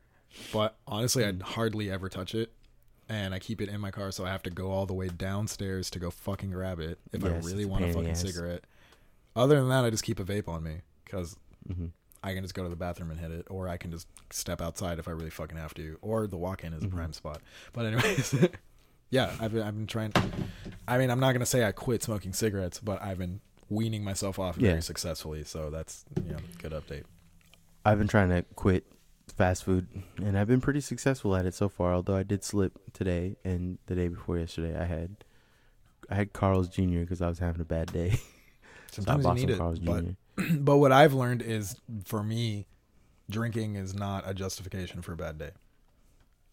but 0.51 0.77
honestly, 0.85 1.25
I 1.25 1.33
hardly 1.41 1.89
ever 1.89 2.09
touch 2.09 2.35
it, 2.35 2.51
and 3.07 3.33
I 3.33 3.39
keep 3.39 3.61
it 3.61 3.69
in 3.69 3.79
my 3.79 3.89
car, 3.91 4.11
so 4.11 4.25
I 4.25 4.29
have 4.29 4.43
to 4.43 4.49
go 4.49 4.71
all 4.71 4.85
the 4.85 4.93
way 4.93 5.07
downstairs 5.07 5.89
to 5.91 5.99
go 5.99 6.11
fucking 6.11 6.51
grab 6.51 6.79
it 6.79 6.99
if 7.11 7.23
Yes, 7.23 7.31
I 7.31 7.47
really 7.47 7.65
want 7.65 7.85
a 7.85 7.87
pain 7.87 7.97
in 7.97 8.03
the 8.03 8.09
fucking 8.15 8.27
cigarette. 8.31 8.63
Other 9.35 9.55
than 9.59 9.69
that, 9.69 9.85
I 9.85 9.89
just 9.89 10.03
keep 10.03 10.19
a 10.19 10.25
vape 10.25 10.47
on 10.47 10.61
me 10.63 10.81
because 11.05 11.37
hmm 11.67 11.87
I 12.25 12.33
can 12.33 12.43
just 12.43 12.53
go 12.53 12.63
to 12.63 12.69
the 12.69 12.75
bathroom 12.77 13.11
and 13.11 13.19
hit 13.19 13.31
it, 13.31 13.47
or 13.49 13.67
I 13.67 13.75
can 13.77 13.91
just 13.91 14.07
step 14.29 14.61
outside 14.61 14.97
if 14.99 15.07
I 15.09 15.11
really 15.11 15.29
fucking 15.29 15.57
have 15.57 15.73
to, 15.73 15.97
or 16.01 16.25
the 16.27 16.37
walk-in 16.37 16.71
is 16.73 16.83
a 16.83 16.87
prime 16.87 17.11
spot. 17.11 17.41
But 17.73 17.85
anyways, 17.85 18.33
yeah, 19.09 19.31
I've 19.41 19.51
been, 19.51 19.61
I've 19.61 19.75
been 19.75 19.87
trying. 19.87 20.13
I 20.87 20.97
mean, 20.97 21.09
I'm 21.11 21.19
not 21.19 21.33
gonna 21.33 21.45
say 21.45 21.65
I 21.65 21.71
quit 21.73 22.01
smoking 22.03 22.31
cigarettes, 22.31 22.79
but 22.79 23.01
I've 23.01 23.17
been 23.17 23.41
weaning 23.73 24.03
myself 24.03 24.39
off 24.39 24.57
Yeah. 24.57 24.71
very 24.71 24.81
successfully. 24.81 25.43
So 25.43 25.69
that's 25.69 26.05
you 26.25 26.31
know 26.33 26.39
good 26.61 26.71
update. 26.71 27.03
I've 27.85 27.97
been 27.97 28.07
trying 28.07 28.29
to 28.29 28.43
quit 28.55 28.85
fast 29.35 29.63
food, 29.63 29.87
and 30.17 30.37
I've 30.37 30.47
been 30.47 30.61
pretty 30.61 30.81
successful 30.81 31.35
at 31.35 31.45
it 31.45 31.53
so 31.53 31.67
far. 31.69 31.93
Although 31.93 32.15
I 32.15 32.23
did 32.23 32.43
slip 32.43 32.79
today 32.93 33.35
and 33.43 33.77
the 33.87 33.95
day 33.95 34.07
before 34.07 34.37
yesterday. 34.37 34.77
I 34.79 34.85
had 34.85 35.23
I 36.09 36.15
had 36.15 36.33
Carl's 36.33 36.67
Jr. 36.69 36.99
because 36.99 37.21
I 37.21 37.27
was 37.29 37.39
having 37.39 37.61
a 37.61 37.65
bad 37.65 37.91
day. 37.91 38.19
So 38.91 39.01
I 39.01 39.05
Sometimes 39.05 39.41
you 39.41 39.47
need 39.47 39.53
it, 39.55 39.57
Carl's 39.57 39.79
but 39.79 40.05
Jr. 40.05 40.43
but 40.59 40.77
what 40.77 40.91
I've 40.91 41.15
learned 41.15 41.41
is 41.41 41.75
for 42.05 42.21
me, 42.21 42.67
drinking 43.27 43.73
is 43.75 43.95
not 43.95 44.29
a 44.29 44.35
justification 44.35 45.01
for 45.01 45.13
a 45.13 45.15
bad 45.15 45.39
day. 45.39 45.49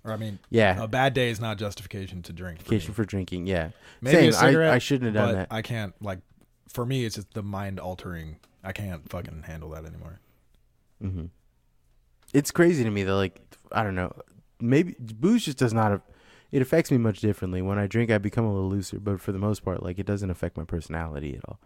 Or 0.05 0.13
I 0.13 0.17
mean, 0.17 0.39
Yeah, 0.49 0.83
a 0.83 0.89
bad 0.89 1.13
day 1.13 1.29
is 1.29 1.39
not 1.39 1.59
justification 1.59 2.23
to 2.23 2.33
drink. 2.33 2.63
For 2.63 2.81
for 2.81 3.05
drinking. 3.05 3.47
Yeah, 3.47 3.73
Maybe 4.01 4.29
a 4.29 4.33
Same. 4.33 4.43
I- 4.43 4.47
cigarette, 4.49 4.73
I, 4.73 4.79
shouldn't 4.79 5.15
have 5.15 5.23
done 5.23 5.35
but 5.35 5.39
that. 5.51 5.55
I 5.55 5.61
can't 5.61 5.93
like. 6.03 6.21
For 6.73 6.87
me, 6.87 7.05
it's 7.05 7.17
just 7.17 7.35
the 7.35 7.43
mind 7.43 7.81
altering. 7.81 8.37
I 8.63 8.73
can't 8.73 9.09
fucking 9.11 9.43
handle 9.43 9.71
that 9.71 9.85
anymore. 9.85 10.21
hmm 11.01 11.27
It's 12.33 12.51
crazy 12.51 12.85
to 12.85 12.91
me 12.91 13.03
that 13.03 13.15
like 13.15 13.41
I 13.73 13.83
don't 13.83 13.95
know. 13.95 14.13
Maybe 14.61 14.95
booze 14.99 15.45
just 15.45 15.59
does 15.59 15.73
not. 15.73 16.03
It 16.53 16.63
affects 16.63 16.91
me 16.91 16.99
much 16.99 17.21
differently. 17.21 17.63
When 17.63 17.79
I 17.79 17.87
drink, 17.87 18.11
I 18.11 18.19
become 18.19 18.45
a 18.45 18.53
little 18.53 18.69
looser, 18.69 18.99
but 18.99 19.21
for 19.21 19.33
the 19.33 19.39
most 19.39 19.65
part, 19.65 19.83
like 19.83 19.99
it 19.99 20.07
doesn't 20.07 20.31
affect 20.31 20.57
my 20.57 20.65
personality 20.65 21.37
at 21.37 21.45
all. 21.49 21.61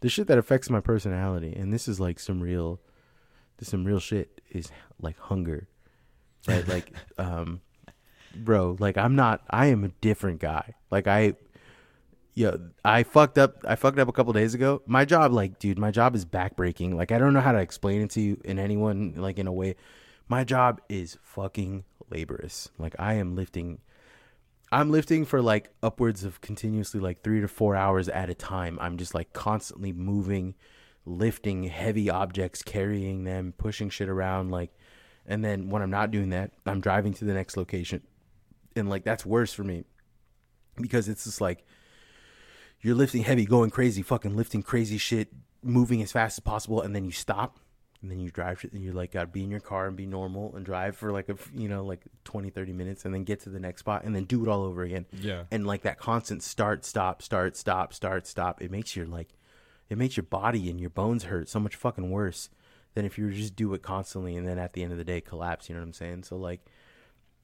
The 0.00 0.08
shit 0.08 0.28
that 0.28 0.38
affects 0.38 0.70
my 0.70 0.80
personality, 0.80 1.52
and 1.54 1.72
this 1.72 1.86
is 1.86 2.00
like 2.00 2.18
some 2.18 2.40
real, 2.40 2.80
this 3.58 3.68
some 3.68 3.84
real 3.84 3.98
shit, 4.00 4.40
is 4.50 4.70
like 5.00 5.18
hunger, 5.18 5.68
right? 6.48 6.66
like, 6.66 6.92
um, 7.18 7.60
bro, 8.34 8.76
like 8.78 8.96
I'm 8.96 9.14
not. 9.14 9.42
I 9.50 9.66
am 9.66 9.84
a 9.84 9.88
different 10.00 10.40
guy. 10.40 10.74
Like 10.90 11.06
I, 11.06 11.34
yeah, 12.34 12.56
I 12.84 13.02
fucked 13.02 13.38
up. 13.38 13.64
I 13.66 13.74
fucked 13.74 13.98
up 13.98 14.08
a 14.08 14.12
couple 14.12 14.32
days 14.32 14.54
ago. 14.54 14.82
My 14.86 15.04
job, 15.04 15.32
like, 15.32 15.58
dude, 15.58 15.78
my 15.78 15.90
job 15.90 16.14
is 16.14 16.24
backbreaking. 16.24 16.94
Like, 16.94 17.12
I 17.12 17.18
don't 17.18 17.32
know 17.32 17.40
how 17.40 17.52
to 17.52 17.58
explain 17.58 18.02
it 18.02 18.10
to 18.10 18.20
you 18.20 18.40
in 18.44 18.58
anyone, 18.58 19.14
like, 19.16 19.38
in 19.38 19.46
a 19.46 19.52
way. 19.52 19.76
My 20.28 20.44
job 20.44 20.80
is 20.88 21.18
fucking 21.22 21.84
laborious. 22.08 22.70
Like, 22.78 22.94
I 22.98 23.14
am 23.14 23.34
lifting. 23.34 23.80
I'm 24.72 24.90
lifting 24.90 25.24
for 25.24 25.42
like 25.42 25.70
upwards 25.82 26.22
of 26.22 26.40
continuously 26.40 27.00
like 27.00 27.22
three 27.22 27.40
to 27.40 27.48
four 27.48 27.74
hours 27.74 28.08
at 28.08 28.30
a 28.30 28.34
time. 28.34 28.78
I'm 28.80 28.98
just 28.98 29.16
like 29.16 29.32
constantly 29.32 29.92
moving, 29.92 30.54
lifting 31.04 31.64
heavy 31.64 32.08
objects, 32.08 32.62
carrying 32.62 33.24
them, 33.24 33.52
pushing 33.58 33.90
shit 33.90 34.08
around. 34.08 34.52
Like, 34.52 34.70
and 35.26 35.44
then 35.44 35.70
when 35.70 35.82
I'm 35.82 35.90
not 35.90 36.12
doing 36.12 36.30
that, 36.30 36.52
I'm 36.66 36.80
driving 36.80 37.12
to 37.14 37.24
the 37.24 37.34
next 37.34 37.56
location. 37.56 38.02
And 38.76 38.88
like, 38.88 39.02
that's 39.02 39.26
worse 39.26 39.52
for 39.52 39.64
me 39.64 39.82
because 40.76 41.08
it's 41.08 41.24
just 41.24 41.40
like, 41.40 41.64
you're 42.80 42.94
lifting 42.94 43.22
heavy, 43.22 43.44
going 43.44 43.70
crazy, 43.70 44.02
fucking 44.02 44.36
lifting 44.36 44.62
crazy 44.62 44.98
shit, 44.98 45.28
moving 45.62 46.02
as 46.02 46.12
fast 46.12 46.38
as 46.38 46.40
possible, 46.40 46.80
and 46.80 46.94
then 46.94 47.04
you 47.04 47.10
stop, 47.10 47.58
and 48.02 48.10
then 48.10 48.18
you 48.18 48.30
drive, 48.30 48.60
shit 48.60 48.72
and 48.72 48.82
you're 48.82 48.94
like, 48.94 49.12
gotta 49.12 49.26
be 49.26 49.44
in 49.44 49.50
your 49.50 49.60
car 49.60 49.86
and 49.86 49.96
be 49.96 50.06
normal 50.06 50.54
and 50.56 50.64
drive 50.64 50.96
for 50.96 51.12
like 51.12 51.28
a, 51.28 51.36
you 51.54 51.68
know, 51.68 51.84
like 51.84 52.00
20, 52.24 52.48
30 52.50 52.72
minutes, 52.72 53.04
and 53.04 53.12
then 53.12 53.24
get 53.24 53.40
to 53.40 53.50
the 53.50 53.60
next 53.60 53.80
spot, 53.80 54.04
and 54.04 54.16
then 54.16 54.24
do 54.24 54.42
it 54.42 54.48
all 54.48 54.62
over 54.62 54.82
again. 54.82 55.04
Yeah. 55.12 55.44
And 55.50 55.66
like 55.66 55.82
that 55.82 55.98
constant 55.98 56.42
start, 56.42 56.84
stop, 56.84 57.20
start, 57.20 57.56
stop, 57.56 57.92
start, 57.92 58.26
stop, 58.26 58.62
it 58.62 58.70
makes 58.70 58.96
your 58.96 59.06
like, 59.06 59.34
it 59.90 59.98
makes 59.98 60.16
your 60.16 60.24
body 60.24 60.70
and 60.70 60.80
your 60.80 60.90
bones 60.90 61.24
hurt 61.24 61.48
so 61.48 61.60
much 61.60 61.76
fucking 61.76 62.10
worse 62.10 62.48
than 62.94 63.04
if 63.04 63.18
you 63.18 63.24
were 63.24 63.32
just 63.32 63.56
do 63.56 63.74
it 63.74 63.82
constantly 63.82 64.36
and 64.36 64.48
then 64.48 64.58
at 64.58 64.72
the 64.72 64.82
end 64.82 64.92
of 64.92 64.98
the 64.98 65.04
day 65.04 65.20
collapse. 65.20 65.68
You 65.68 65.74
know 65.74 65.80
what 65.80 65.88
I'm 65.88 65.92
saying? 65.92 66.22
So 66.22 66.36
like, 66.36 66.64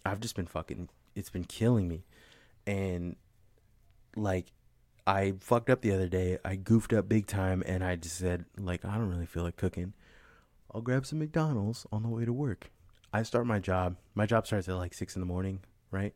I've 0.05 0.21
just 0.21 0.37
been 0.37 0.47
fucking, 0.47 0.89
it's 1.15 1.31
been 1.31 1.45
killing 1.45 1.89
me, 1.89 2.05
and 2.67 3.17
like 4.15 4.47
I 5.07 5.35
fucked 5.41 5.71
up 5.71 5.83
the 5.83 5.93
other 5.93 6.09
day. 6.09 6.39
I 6.45 6.57
goofed 6.57 6.93
up 6.93 7.09
big 7.09 7.27
time 7.27 7.63
and 7.67 7.85
I 7.85 7.97
just 7.97 8.17
said, 8.19 8.45
like, 8.59 8.85
I 8.85 8.95
don't 8.97 9.09
really 9.09 9.27
feel 9.27 9.45
like 9.45 9.57
cooking. 9.57 9.93
I'll 10.75 10.81
grab 10.81 11.07
some 11.07 11.21
McDonald's 11.21 11.87
on 11.93 12.03
the 12.03 12.09
way 12.09 12.25
to 12.25 12.33
work. 12.33 12.71
I 13.13 13.23
start 13.23 13.47
my 13.47 13.61
job. 13.61 13.97
My 14.15 14.27
job 14.27 14.47
starts 14.47 14.69
at 14.69 14.75
like 14.77 14.93
six 14.95 15.15
in 15.17 15.21
the 15.21 15.27
morning, 15.27 15.61
right? 15.91 16.13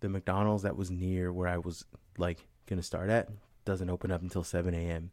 The 0.00 0.08
McDonald's 0.08 0.62
that 0.62 0.76
was 0.76 0.90
near 0.90 1.32
where 1.32 1.48
I 1.48 1.58
was 1.58 1.84
like 2.18 2.46
gonna 2.66 2.82
start 2.82 3.08
at 3.10 3.28
doesn't 3.64 3.90
open 3.90 4.10
up 4.10 4.22
until 4.22 4.44
seven 4.44 4.74
AM. 4.74 5.10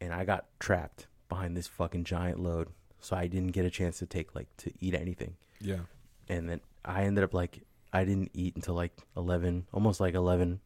and 0.00 0.12
I 0.12 0.24
got 0.24 0.46
trapped 0.58 1.06
behind 1.28 1.56
this 1.56 1.68
fucking 1.68 2.04
giant 2.04 2.40
load, 2.40 2.68
so 2.98 3.14
I 3.16 3.26
didn't 3.26 3.52
get 3.52 3.64
a 3.64 3.70
chance 3.70 3.98
to 3.98 4.06
take 4.06 4.34
like 4.34 4.48
to 4.58 4.72
eat 4.80 4.94
anything. 4.94 5.36
Yeah. 5.60 5.80
And 6.28 6.48
then 6.48 6.60
I 6.84 7.04
ended 7.04 7.22
up 7.24 7.34
like 7.34 7.60
I 7.92 8.04
didn't 8.04 8.30
eat 8.32 8.56
until 8.56 8.74
like 8.74 8.92
eleven, 9.16 9.66
almost 9.72 10.00
like 10.00 10.14
eleven, 10.14 10.60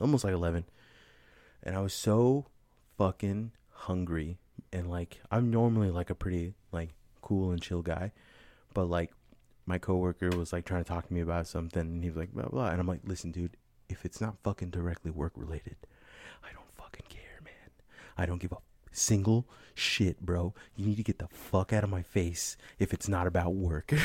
almost 0.00 0.24
like 0.24 0.34
eleven, 0.34 0.64
and 1.64 1.74
I 1.74 1.80
was 1.80 1.94
so 1.94 2.46
fucking 2.96 3.52
hungry. 3.70 4.38
And 4.72 4.88
like 4.88 5.20
I'm 5.30 5.50
normally 5.50 5.90
like 5.90 6.10
a 6.10 6.14
pretty 6.14 6.54
like 6.70 6.90
cool 7.22 7.50
and 7.50 7.60
chill 7.60 7.82
guy, 7.82 8.12
but 8.72 8.84
like 8.84 9.10
my 9.66 9.78
coworker 9.78 10.30
was 10.36 10.52
like 10.52 10.64
trying 10.64 10.84
to 10.84 10.88
talk 10.88 11.08
to 11.08 11.14
me 11.14 11.20
about 11.20 11.46
something, 11.46 11.80
and 11.80 12.02
he 12.02 12.10
was 12.10 12.16
like 12.16 12.32
blah 12.32 12.48
blah, 12.48 12.68
and 12.68 12.80
I'm 12.80 12.86
like, 12.86 13.00
listen, 13.04 13.32
dude, 13.32 13.56
if 13.88 14.04
it's 14.04 14.20
not 14.20 14.36
fucking 14.44 14.70
directly 14.70 15.10
work 15.10 15.32
related, 15.36 15.76
I 16.42 16.52
don't 16.52 16.70
fucking 16.76 17.06
care, 17.08 17.40
man. 17.42 17.70
I 18.16 18.26
don't 18.26 18.40
give 18.40 18.52
a 18.52 18.58
single 18.92 19.46
shit, 19.74 20.20
bro. 20.20 20.54
You 20.76 20.86
need 20.86 20.96
to 20.96 21.02
get 21.02 21.18
the 21.18 21.28
fuck 21.28 21.72
out 21.72 21.84
of 21.84 21.90
my 21.90 22.02
face 22.02 22.56
if 22.78 22.92
it's 22.92 23.08
not 23.08 23.26
about 23.26 23.54
work. 23.54 23.90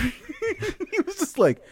he 0.92 1.02
was 1.06 1.18
just 1.18 1.38
like, 1.38 1.64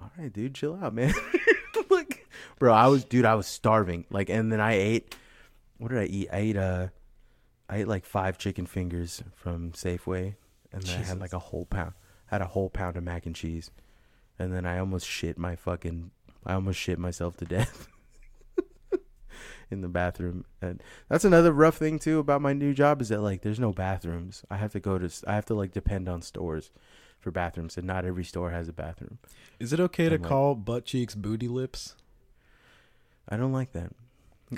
all 0.00 0.10
right, 0.18 0.32
dude, 0.32 0.54
chill 0.54 0.78
out, 0.80 0.94
man. 0.94 1.14
like, 1.90 2.13
bro, 2.58 2.72
I 2.72 2.86
was, 2.88 3.04
dude, 3.04 3.24
I 3.24 3.34
was 3.34 3.46
starving. 3.46 4.04
Like, 4.10 4.30
and 4.30 4.52
then 4.52 4.60
I 4.60 4.74
ate. 4.74 5.14
What 5.78 5.90
did 5.90 5.98
I 5.98 6.04
eat? 6.04 6.28
I 6.32 6.38
ate 6.38 6.56
uh, 6.56 6.88
I 7.68 7.78
ate 7.78 7.88
like 7.88 8.04
five 8.04 8.38
chicken 8.38 8.66
fingers 8.66 9.22
from 9.34 9.72
Safeway, 9.72 10.34
and 10.72 10.82
then 10.82 11.00
I 11.00 11.04
had 11.04 11.20
like 11.20 11.32
a 11.32 11.38
whole 11.38 11.66
pound. 11.66 11.92
Had 12.26 12.40
a 12.40 12.46
whole 12.46 12.70
pound 12.70 12.96
of 12.96 13.04
mac 13.04 13.26
and 13.26 13.34
cheese, 13.34 13.70
and 14.38 14.52
then 14.52 14.66
I 14.66 14.78
almost 14.78 15.06
shit 15.06 15.38
my 15.38 15.56
fucking. 15.56 16.10
I 16.46 16.54
almost 16.54 16.78
shit 16.78 16.98
myself 16.98 17.38
to 17.38 17.46
death 17.46 17.88
in 19.70 19.80
the 19.80 19.88
bathroom, 19.88 20.44
and 20.60 20.82
that's 21.08 21.24
another 21.24 21.52
rough 21.52 21.78
thing 21.78 21.98
too 21.98 22.18
about 22.18 22.42
my 22.42 22.52
new 22.52 22.74
job 22.74 23.00
is 23.00 23.08
that 23.08 23.20
like 23.22 23.42
there's 23.42 23.60
no 23.60 23.72
bathrooms. 23.72 24.44
I 24.50 24.56
have 24.56 24.72
to 24.72 24.80
go 24.80 24.98
to. 24.98 25.10
I 25.26 25.34
have 25.34 25.46
to 25.46 25.54
like 25.54 25.72
depend 25.72 26.08
on 26.08 26.22
stores 26.22 26.70
for 27.18 27.30
bathrooms, 27.30 27.78
and 27.78 27.86
not 27.86 28.04
every 28.04 28.24
store 28.24 28.50
has 28.50 28.68
a 28.68 28.72
bathroom. 28.72 29.18
Is 29.58 29.72
it 29.72 29.80
okay 29.80 30.08
to 30.10 30.18
call 30.18 30.54
butt 30.54 30.84
cheeks 30.84 31.14
booty 31.14 31.48
lips? 31.48 31.96
I 33.28 33.36
don't 33.36 33.52
like 33.52 33.72
that. 33.72 33.90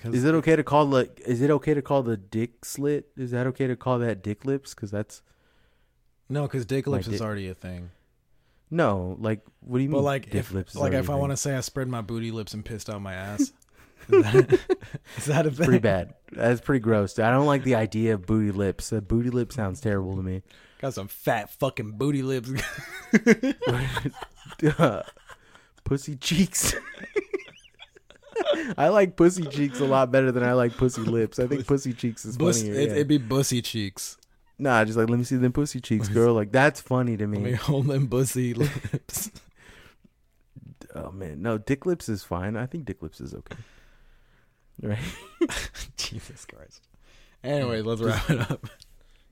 Is 0.04 0.24
it 0.24 0.34
okay 0.34 0.56
to 0.56 0.62
call 0.64 0.84
like? 0.86 1.20
Is 1.24 1.40
it 1.40 1.50
okay 1.50 1.72
to 1.74 1.80
call 1.82 2.02
the 2.02 2.16
dick 2.16 2.64
slit? 2.64 3.08
Is 3.16 3.30
that 3.30 3.46
okay 3.46 3.66
to 3.66 3.76
call 3.76 3.98
that 4.00 4.22
dick 4.22 4.44
lips? 4.44 4.74
Because 4.74 4.90
that's 4.90 5.22
No, 6.28 6.42
because 6.42 6.66
dick 6.66 6.86
lips 6.86 7.06
is 7.06 7.14
dick- 7.14 7.22
already 7.22 7.48
a 7.48 7.54
thing. 7.54 7.90
no. 8.70 9.16
Like, 9.20 9.42
what 9.60 9.78
do 9.78 9.84
you 9.84 9.88
mean? 9.90 10.02
Like, 10.02 10.24
dick 10.26 10.34
if 10.34 10.52
lips 10.52 10.74
is 10.74 10.80
like 10.80 10.92
if 10.92 11.08
I 11.08 11.14
a 11.14 11.16
want 11.16 11.32
to 11.32 11.36
say 11.36 11.54
I 11.56 11.60
spread 11.60 11.88
my 11.88 12.02
booty 12.02 12.30
lips 12.30 12.52
and 12.52 12.64
pissed 12.64 12.90
out 12.90 13.00
my 13.00 13.14
ass, 13.14 13.40
is 13.40 13.52
that, 14.08 14.60
is 15.16 15.24
that 15.26 15.46
a 15.46 15.50
thing? 15.50 15.64
pretty 15.64 15.78
bad. 15.80 16.14
That's 16.32 16.60
pretty 16.60 16.80
gross. 16.80 17.18
I 17.18 17.30
don't 17.30 17.46
like 17.46 17.62
the 17.62 17.76
idea 17.76 18.14
of 18.14 18.26
booty 18.26 18.50
lips. 18.50 18.92
Uh, 18.92 19.00
booty 19.00 19.30
lip 19.30 19.52
sounds 19.52 19.80
terrible 19.80 20.16
to 20.16 20.22
me. 20.22 20.42
Got 20.82 20.92
some 20.94 21.08
fat 21.08 21.48
fucking 21.50 21.92
booty 21.92 22.22
lips. 22.22 22.50
Uh, 24.78 25.02
pussy 25.84 26.16
cheeks. 26.16 26.74
I 28.78 28.88
like 28.88 29.16
pussy 29.16 29.44
cheeks 29.44 29.80
a 29.80 29.84
lot 29.84 30.10
better 30.10 30.30
than 30.32 30.42
I 30.42 30.52
like 30.54 30.76
pussy 30.76 31.00
lips. 31.02 31.38
I 31.38 31.46
think 31.46 31.66
pussy 31.66 31.92
cheeks 31.92 32.24
is 32.24 32.36
Bus- 32.36 32.60
funnier. 32.62 32.74
it, 32.74 32.86
yeah. 32.88 32.94
It'd 32.94 33.08
be 33.08 33.18
bussy 33.18 33.62
cheeks. 33.62 34.16
Nah, 34.58 34.84
just 34.84 34.96
like 34.96 35.08
let 35.10 35.18
me 35.18 35.24
see 35.24 35.36
them 35.36 35.52
pussy 35.52 35.80
cheeks, 35.80 36.08
girl. 36.08 36.32
Like 36.34 36.50
that's 36.52 36.80
funny 36.80 37.16
to 37.16 37.26
Let 37.26 37.30
me. 37.30 37.38
me 37.38 37.52
hold 37.52 37.86
them 37.88 38.06
bussy 38.06 38.54
lips. 38.54 39.30
Oh 40.94 41.10
man, 41.10 41.42
no, 41.42 41.58
dick 41.58 41.84
lips 41.84 42.08
is 42.08 42.22
fine. 42.24 42.56
I 42.56 42.64
think 42.66 42.86
dick 42.86 43.02
lips 43.02 43.20
is 43.20 43.34
okay. 43.34 43.56
Right? 44.82 44.98
Jesus 45.96 46.44
Christ. 46.46 46.86
Anyway, 47.44 47.82
let's 47.82 48.00
wrap 48.00 48.28
it 48.30 48.40
up. 48.50 48.66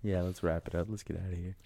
Yeah, 0.02 0.20
let's 0.22 0.42
wrap 0.42 0.68
it 0.68 0.74
up. 0.74 0.86
Let's 0.90 1.02
get 1.02 1.16
out 1.16 1.32
of 1.32 1.38
here. 1.38 1.56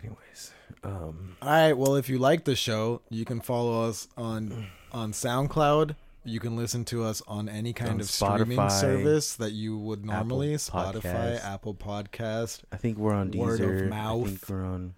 Anyways, 0.00 0.52
um, 0.82 1.36
All 1.42 1.48
right. 1.48 1.72
Well, 1.72 1.96
if 1.96 2.08
you 2.08 2.18
like 2.18 2.44
the 2.44 2.56
show, 2.56 3.02
you 3.10 3.24
can 3.24 3.40
follow 3.40 3.88
us 3.88 4.08
on 4.16 4.66
on 4.92 5.12
SoundCloud. 5.12 5.96
You 6.24 6.38
can 6.38 6.54
listen 6.56 6.84
to 6.86 7.02
us 7.04 7.22
on 7.26 7.48
any 7.48 7.72
kind 7.72 7.92
On 7.92 8.00
of 8.00 8.10
streaming 8.10 8.58
Spotify, 8.58 8.70
service 8.80 9.36
that 9.36 9.52
you 9.52 9.78
would 9.78 10.04
normally. 10.04 10.54
Apple 10.54 10.80
Spotify. 11.00 11.42
Apple 11.42 11.74
Podcast. 11.74 12.62
I 12.70 12.76
think 12.76 12.98
we're 12.98 13.14
on 13.14 13.30
Deezer. 13.30 13.38
Word 13.38 13.60
of 13.60 13.86
I 13.86 13.96
mouth. 13.96 14.26
think 14.26 14.48
we're 14.48 14.64
on. 14.64 14.94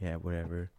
Yeah, 0.00 0.16
whatever. 0.16 0.70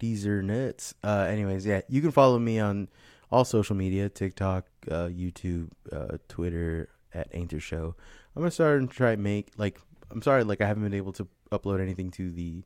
Deezer 0.00 0.42
nuts. 0.42 0.94
Uh, 1.04 1.26
anyways, 1.28 1.66
yeah, 1.66 1.82
you 1.88 2.00
can 2.00 2.10
follow 2.10 2.38
me 2.38 2.58
on 2.58 2.88
all 3.30 3.44
social 3.44 3.76
media: 3.76 4.08
TikTok, 4.08 4.66
uh, 4.90 5.06
YouTube, 5.06 5.70
uh, 5.92 6.18
Twitter 6.28 6.88
at 7.14 7.32
Ainter 7.32 7.60
Show. 7.60 7.94
I'm 8.34 8.42
gonna 8.42 8.50
start 8.50 8.80
and 8.80 8.90
try 8.90 9.12
and 9.12 9.22
make 9.22 9.50
like. 9.56 9.80
I'm 10.10 10.22
sorry, 10.22 10.42
like 10.42 10.60
I 10.60 10.66
haven't 10.66 10.82
been 10.84 10.94
able 10.94 11.12
to 11.12 11.28
upload 11.52 11.80
anything 11.80 12.10
to 12.12 12.30
the 12.30 12.64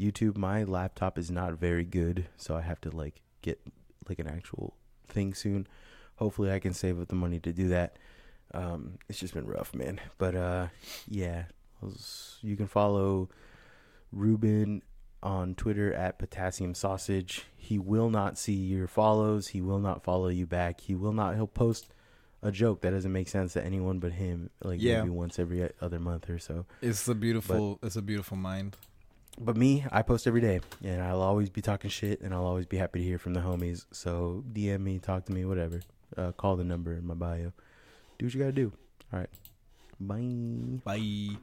YouTube. 0.00 0.36
My 0.36 0.64
laptop 0.64 1.18
is 1.18 1.30
not 1.30 1.54
very 1.54 1.84
good, 1.84 2.26
so 2.36 2.56
I 2.56 2.62
have 2.62 2.80
to 2.82 2.90
like 2.90 3.20
get 3.42 3.60
like 4.08 4.18
an 4.18 4.26
actual 4.28 4.74
thing 5.08 5.34
soon. 5.34 5.66
Hopefully, 6.16 6.50
I 6.52 6.58
can 6.58 6.72
save 6.74 7.00
up 7.00 7.08
the 7.08 7.14
money 7.14 7.38
to 7.40 7.52
do 7.52 7.68
that. 7.68 7.96
Um, 8.52 8.98
it's 9.08 9.18
just 9.20 9.34
been 9.34 9.46
rough, 9.46 9.74
man. 9.74 10.00
But 10.18 10.34
uh, 10.34 10.66
yeah, 11.08 11.44
you 12.42 12.56
can 12.56 12.66
follow 12.66 13.28
Ruben 14.12 14.82
on 15.22 15.54
Twitter 15.54 15.92
at 15.92 16.18
Potassium 16.18 16.74
Sausage. 16.74 17.44
He 17.56 17.78
will 17.78 18.10
not 18.10 18.38
see 18.38 18.54
your 18.54 18.86
follows. 18.86 19.48
He 19.48 19.60
will 19.60 19.78
not 19.78 20.02
follow 20.02 20.28
you 20.28 20.46
back. 20.46 20.80
He 20.80 20.94
will 20.94 21.12
not. 21.12 21.34
He'll 21.36 21.46
post 21.46 21.88
a 22.42 22.50
joke 22.50 22.80
that 22.80 22.90
doesn't 22.90 23.12
make 23.12 23.28
sense 23.28 23.52
to 23.52 23.62
anyone 23.64 23.98
but 23.98 24.12
him. 24.12 24.50
Like 24.62 24.80
Yeah. 24.80 25.00
maybe 25.00 25.10
once 25.10 25.38
every 25.38 25.68
other 25.80 25.98
month 26.00 26.28
or 26.30 26.38
so. 26.38 26.64
It's 26.80 27.06
a 27.06 27.14
beautiful. 27.14 27.78
it's 27.82 27.96
a 27.96 28.02
beautiful 28.02 28.36
mind. 28.36 28.76
But 29.42 29.56
me, 29.56 29.86
I 29.90 30.02
post 30.02 30.26
every 30.26 30.42
day, 30.42 30.60
and 30.84 31.00
I'll 31.00 31.22
always 31.22 31.48
be 31.48 31.62
talking 31.62 31.88
shit, 31.88 32.20
and 32.20 32.34
I'll 32.34 32.44
always 32.44 32.66
be 32.66 32.76
happy 32.76 32.98
to 32.98 33.04
hear 33.04 33.18
from 33.18 33.32
the 33.32 33.40
homies. 33.40 33.86
So 33.90 34.44
DM 34.52 34.80
me, 34.80 34.98
talk 34.98 35.24
to 35.26 35.32
me, 35.32 35.46
whatever. 35.46 35.80
Uh, 36.14 36.32
call 36.32 36.56
the 36.56 36.64
number 36.64 36.92
in 36.92 37.06
my 37.06 37.14
bio. 37.14 37.52
Do 38.18 38.26
what 38.26 38.34
you 38.34 38.40
gotta 38.40 38.52
do. 38.52 38.72
All 39.12 39.20
right. 39.20 39.30
Bye. 39.98 40.80
Bye. 40.84 41.38